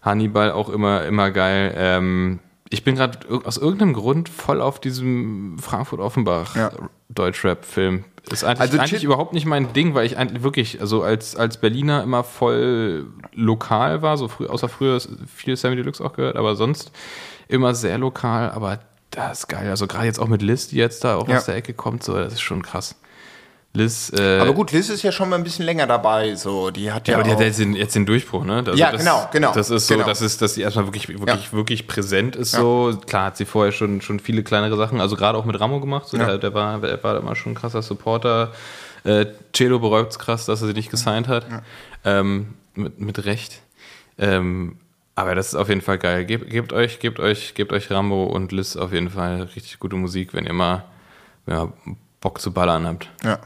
Hannibal 0.00 0.52
auch 0.52 0.68
immer, 0.68 1.04
immer 1.06 1.32
geil. 1.32 1.74
Ähm, 1.76 2.38
ich 2.70 2.84
bin 2.84 2.94
gerade 2.94 3.18
aus 3.44 3.56
irgendeinem 3.56 3.94
Grund 3.94 4.28
voll 4.28 4.60
auf 4.60 4.78
diesem 4.80 5.58
Frankfurt-Offenbach 5.58 6.54
Ja. 6.54 6.70
Deutschrap-Film. 7.08 8.04
Ist 8.30 8.44
eigentlich, 8.44 8.60
Also 8.60 8.78
eigentlich 8.78 9.02
überhaupt 9.04 9.32
nicht 9.32 9.46
mein 9.46 9.72
Ding, 9.72 9.94
weil 9.94 10.06
ich 10.06 10.18
eigentlich 10.18 10.44
wirklich, 10.44 10.80
also 10.80 11.02
als, 11.02 11.34
als 11.34 11.56
Berliner 11.56 12.02
immer 12.04 12.22
voll 12.22 13.06
lokal 13.34 14.02
war, 14.02 14.16
so 14.18 14.28
früh, 14.28 14.46
außer 14.46 14.68
früher 14.68 15.00
viel 15.34 15.56
Sammy 15.56 15.74
Deluxe 15.76 16.04
auch 16.04 16.12
gehört, 16.12 16.36
aber 16.36 16.54
sonst 16.54 16.92
immer 17.48 17.74
sehr 17.74 17.96
lokal, 17.98 18.50
aber 18.50 18.80
das 19.10 19.40
ist 19.40 19.48
geil. 19.48 19.68
Also 19.70 19.86
gerade 19.86 20.06
jetzt 20.06 20.18
auch 20.18 20.28
mit 20.28 20.42
Liz, 20.42 20.68
die 20.68 20.76
jetzt 20.76 21.04
da 21.04 21.16
auch 21.16 21.28
Ja. 21.28 21.38
aus 21.38 21.46
der 21.46 21.56
Ecke 21.56 21.74
kommt, 21.74 22.02
so, 22.04 22.14
das 22.14 22.34
ist 22.34 22.40
schon 22.42 22.62
krass. 22.62 22.94
Liz, 23.74 24.10
äh, 24.18 24.38
Aber 24.40 24.54
gut, 24.54 24.72
Liz 24.72 24.88
ist 24.88 25.02
ja 25.02 25.12
schon 25.12 25.28
mal 25.28 25.36
ein 25.36 25.44
bisschen 25.44 25.64
länger 25.66 25.86
dabei, 25.86 26.34
so, 26.36 26.70
die 26.70 26.90
hat 26.90 27.06
ja, 27.06 27.12
ja, 27.12 27.18
aber 27.18 27.24
die 27.28 27.34
hat 27.34 27.40
jetzt 27.40 27.58
den, 27.58 27.74
jetzt 27.74 27.94
den 27.94 28.06
Durchbruch, 28.06 28.42
ne? 28.44 28.56
Also 28.66 28.72
Ja, 28.72 28.90
das, 28.90 29.02
genau, 29.02 29.28
genau, 29.30 29.52
Das 29.52 29.68
ist 29.70 29.86
so, 29.86 29.94
genau. 29.94 30.06
das 30.06 30.22
ist, 30.22 30.40
dass 30.40 30.54
sie 30.54 30.62
erstmal 30.62 30.86
wirklich, 30.86 31.08
wirklich, 31.08 31.46
Ja. 31.46 31.52
wirklich 31.52 31.86
präsent 31.86 32.34
ist. 32.34 32.52
So 32.52 32.98
klar 33.06 33.26
hat 33.26 33.36
sie 33.36 33.44
vorher 33.44 33.70
schon, 33.72 34.00
schon 34.00 34.20
viele 34.20 34.42
kleinere 34.42 34.76
Sachen, 34.78 35.00
also 35.02 35.16
gerade 35.16 35.36
auch 35.36 35.44
mit 35.44 35.60
Ramo 35.60 35.80
gemacht. 35.80 36.08
So, 36.08 36.16
Ja. 36.16 36.24
der, 36.26 36.38
der 36.38 36.54
war, 36.54 36.80
der 36.80 37.02
war 37.04 37.18
immer 37.18 37.36
schon 37.36 37.52
ein 37.52 37.54
krasser 37.56 37.82
Supporter. 37.82 38.52
Äh, 39.04 39.26
Celo 39.54 39.78
bereut 39.78 40.10
es 40.10 40.18
krass, 40.18 40.46
dass 40.46 40.62
er 40.62 40.68
sie 40.68 40.72
nicht 40.74 40.90
gesigned 40.90 41.28
hat. 41.28 41.46
Ähm, 42.04 42.54
mit, 42.74 42.98
mit 43.00 43.24
Recht. 43.26 43.60
Ähm, 44.18 44.78
aber 45.18 45.34
das 45.34 45.48
ist 45.48 45.54
auf 45.56 45.68
jeden 45.68 45.80
Fall 45.80 45.98
geil. 45.98 46.24
Gebt, 46.24 46.48
gebt 46.48 46.72
euch, 46.72 47.00
gebt 47.00 47.18
euch, 47.18 47.54
gebt 47.54 47.72
euch 47.72 47.90
Rambo 47.90 48.22
und 48.24 48.52
Liz 48.52 48.76
auf 48.76 48.92
jeden 48.92 49.10
Fall 49.10 49.42
richtig 49.42 49.80
gute 49.80 49.96
Musik, 49.96 50.32
wenn 50.32 50.46
ihr 50.46 50.52
mal, 50.52 50.84
wenn 51.44 51.58
ihr 51.58 51.72
Bock 52.20 52.40
zu 52.40 52.52
ballern 52.52 52.86
habt. 52.86 53.10
ja. 53.24 53.40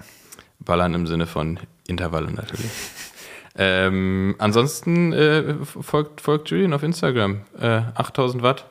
Ballern 0.60 0.94
im 0.94 1.06
Sinne 1.06 1.26
von 1.26 1.58
Intervalle 1.88 2.30
natürlich. 2.30 2.70
ähm, 3.56 4.36
ansonsten 4.38 5.12
äh, 5.12 5.54
folgt, 5.64 6.20
folgt 6.20 6.50
Julian 6.50 6.74
auf 6.74 6.82
Instagram. 6.82 7.40
Äh, 7.58 7.80
8000 7.94 8.42
Watt. 8.42 8.66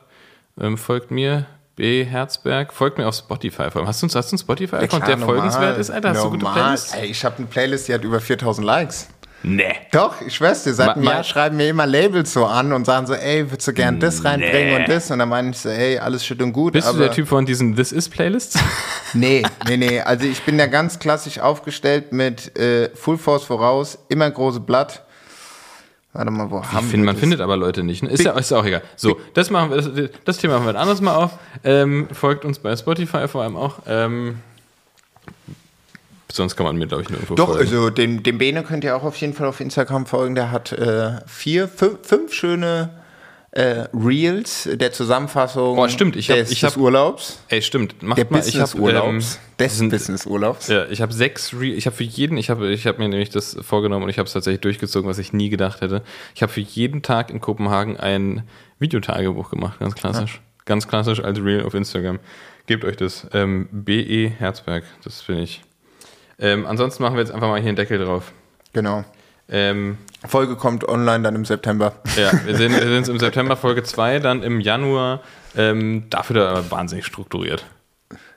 Ähm, 0.58 0.78
folgt 0.78 1.10
mir, 1.10 1.46
B. 1.74 2.04
Herzberg. 2.04 2.72
Folgt 2.72 2.98
mir 2.98 3.08
auf 3.08 3.16
Spotify. 3.16 3.68
Hast 3.74 4.02
du, 4.02 4.06
hast 4.06 4.14
du 4.14 4.18
einen 4.18 4.38
Spotify-Account, 4.38 5.06
der 5.06 5.16
Klar, 5.16 5.26
folgenswert 5.26 5.62
normal, 5.62 5.80
ist? 5.80 5.90
Alter, 5.90 6.10
hast 6.10 6.24
du 6.24 6.30
gute 6.30 6.44
normal. 6.44 6.62
Playlists? 6.62 6.94
Ey, 6.94 7.06
ich 7.06 7.24
habe 7.24 7.36
eine 7.38 7.46
Playlist, 7.46 7.88
die 7.88 7.94
hat 7.94 8.04
über 8.04 8.20
4000 8.20 8.64
Likes. 8.64 9.08
Nee. 9.44 9.74
Doch, 9.90 10.20
ich 10.20 10.34
schwör's 10.36 10.62
dir, 10.62 10.72
seit 10.72 10.86
Ma- 10.88 10.92
einem 10.92 11.02
Jahr 11.04 11.24
schreiben 11.24 11.56
mir 11.56 11.68
immer 11.68 11.86
Labels 11.86 12.32
so 12.32 12.46
an 12.46 12.72
und 12.72 12.84
sagen 12.86 13.06
so, 13.08 13.14
ey, 13.14 13.50
würdest 13.50 13.66
du 13.66 13.72
gern 13.72 13.98
das 13.98 14.24
reinbringen 14.24 14.80
und 14.80 14.88
das? 14.88 15.10
Und 15.10 15.18
dann 15.18 15.28
meine 15.28 15.50
ich 15.50 15.58
so, 15.58 15.68
ey, 15.68 15.98
alles 15.98 16.24
schön 16.24 16.40
und 16.42 16.52
gut. 16.52 16.74
Bist 16.74 16.86
aber 16.86 16.98
du 16.98 17.04
der 17.04 17.12
Typ 17.12 17.26
von 17.26 17.44
diesen 17.44 17.74
This 17.74 17.90
Is 17.92 18.08
Playlists? 18.08 18.58
Nee, 19.14 19.42
nee, 19.68 19.76
nee. 19.76 20.00
Also 20.00 20.24
ich 20.26 20.40
bin 20.42 20.56
da 20.58 20.66
ganz 20.66 20.98
klassisch 20.98 21.38
aufgestellt 21.38 22.12
mit 22.12 22.56
äh, 22.58 22.88
Full 22.94 23.18
Force 23.18 23.44
voraus, 23.44 23.98
immer 24.08 24.30
große 24.30 24.60
Blatt. 24.60 25.02
Warte 26.14 26.30
mal, 26.30 26.50
wo 26.50 26.62
haben 26.62 26.86
Find, 26.88 26.92
wir 26.92 26.98
man 27.06 27.14
das? 27.14 27.20
findet 27.20 27.40
aber 27.40 27.56
Leute 27.56 27.82
nicht. 27.82 28.02
Ne? 28.02 28.10
Ist, 28.10 28.22
ja, 28.24 28.32
ist 28.38 28.50
ja 28.50 28.58
auch 28.58 28.64
egal. 28.64 28.82
So, 28.96 29.18
das, 29.34 29.50
machen 29.50 29.70
wir, 29.70 29.76
das, 29.82 30.10
das 30.24 30.36
Thema 30.38 30.54
machen 30.54 30.66
wir 30.66 30.70
ein 30.70 30.76
anderes 30.76 31.00
Mal 31.00 31.14
auf. 31.14 31.32
Ähm, 31.64 32.08
folgt 32.12 32.44
uns 32.44 32.58
bei 32.58 32.74
Spotify 32.76 33.26
vor 33.28 33.42
allem 33.42 33.56
auch. 33.56 33.80
Ähm, 33.86 34.38
sonst 36.34 36.56
kann 36.56 36.64
man 36.66 36.76
mir, 36.76 36.86
glaube 36.86 37.02
ich, 37.02 37.10
nirgendwo 37.10 37.34
Doch, 37.34 37.48
folgen. 37.48 37.60
also 37.60 37.90
den, 37.90 38.22
den 38.22 38.38
Bene 38.38 38.62
könnt 38.62 38.84
ihr 38.84 38.96
auch 38.96 39.04
auf 39.04 39.16
jeden 39.16 39.34
Fall 39.34 39.46
auf 39.48 39.60
Instagram 39.60 40.06
folgen. 40.06 40.34
Der 40.34 40.50
hat 40.50 40.72
äh, 40.72 41.20
vier, 41.26 41.68
fünf, 41.68 41.98
fünf 42.06 42.32
schöne 42.32 42.90
äh, 43.50 43.84
Reels 43.92 44.66
der 44.72 44.92
Zusammenfassung 44.92 45.76
Oh, 45.78 45.86
stimmt, 45.88 46.16
ich 46.16 46.30
hab- 46.30 46.38
des, 46.38 46.50
ich 46.50 46.60
des 46.60 46.72
hab- 46.72 46.80
Urlaubs. 46.80 47.38
Ey, 47.48 47.60
stimmt. 47.60 48.02
Macht 48.02 48.16
Der 48.18 48.26
mal, 48.30 48.38
ich 48.38 48.54
hab, 48.58 48.70
Business-Urlaubs. 48.72 49.34
ähm, 49.36 49.56
des 49.58 49.78
sind- 49.78 49.90
Business-Urlaubs. 49.90 50.68
Ja, 50.68 50.86
ich 50.86 51.02
habe 51.02 51.12
sechs, 51.12 51.52
Re 51.52 51.66
ich 51.66 51.84
habe 51.84 51.94
für 51.94 52.04
jeden, 52.04 52.38
ich 52.38 52.48
habe 52.48 52.70
ich 52.72 52.86
hab 52.86 52.98
mir 52.98 53.08
nämlich 53.08 53.28
das 53.28 53.56
vorgenommen 53.60 54.04
und 54.04 54.08
ich 54.08 54.18
habe 54.18 54.26
es 54.26 54.32
tatsächlich 54.32 54.62
durchgezogen, 54.62 55.08
was 55.10 55.18
ich 55.18 55.34
nie 55.34 55.50
gedacht 55.50 55.82
hätte. 55.82 56.02
Ich 56.34 56.40
habe 56.42 56.50
für 56.50 56.60
jeden 56.62 57.02
Tag 57.02 57.28
in 57.30 57.40
Kopenhagen 57.42 57.98
ein 57.98 58.44
Videotagebuch 58.78 59.50
gemacht, 59.50 59.78
ganz 59.80 59.94
klassisch. 59.94 60.40
Ganz 60.64 60.88
klassisch 60.88 61.22
als 61.22 61.38
Reel 61.40 61.64
auf 61.64 61.74
Instagram. 61.74 62.20
Gebt 62.66 62.84
euch 62.84 62.96
das. 62.96 63.26
Ähm, 63.34 63.68
BE 63.72 64.30
Herzberg, 64.38 64.84
das 65.04 65.20
finde 65.20 65.42
ich. 65.42 65.60
Ähm, 66.38 66.66
ansonsten 66.66 67.02
machen 67.02 67.14
wir 67.14 67.20
jetzt 67.22 67.32
einfach 67.32 67.48
mal 67.48 67.60
hier 67.60 67.68
einen 67.68 67.76
Deckel 67.76 67.98
drauf. 68.04 68.32
Genau. 68.72 69.04
Ähm, 69.48 69.98
Folge 70.26 70.56
kommt 70.56 70.88
online 70.88 71.22
dann 71.22 71.34
im 71.34 71.44
September. 71.44 71.92
ja, 72.16 72.32
wir 72.46 72.56
sehen, 72.56 72.74
uns 72.96 73.08
im 73.08 73.18
September 73.18 73.56
Folge 73.56 73.82
2, 73.82 74.18
dann 74.20 74.42
im 74.42 74.60
Januar. 74.60 75.20
Ähm, 75.56 76.04
dafür 76.10 76.36
da 76.36 76.50
aber 76.50 76.70
wahnsinnig 76.70 77.04
strukturiert. 77.06 77.66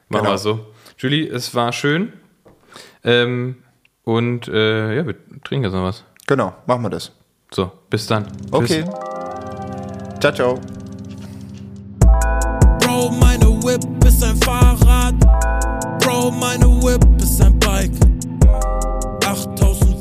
Machen 0.09 0.23
Genau. 0.23 0.31
wir 0.33 0.37
so. 0.37 0.65
Julie, 0.97 1.27
es 1.27 1.55
war 1.55 1.71
schön. 1.71 2.13
Ähm, 3.03 3.57
und 4.03 4.47
äh, 4.47 4.95
ja, 4.95 5.05
wir 5.07 5.15
trinken 5.43 5.65
jetzt 5.65 5.73
noch 5.73 5.83
was. 5.83 6.03
Genau, 6.27 6.53
machen 6.65 6.81
wir 6.83 6.89
das. 6.89 7.11
So, 7.51 7.71
bis 7.89 8.07
dann. 8.07 8.27
Okay. 8.51 8.83
Ciao, 10.19 10.33
ciao. 10.33 10.59
Bro, 12.79 13.11
meine 13.19 13.45
Whip 13.63 13.81
ist 14.05 14.23
ein 14.23 14.35
Fahrrad. 14.37 15.15
Bro, 16.01 16.31
meine 16.31 16.65
Whip 16.83 17.03
ist 17.21 17.24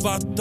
ein 0.05 0.34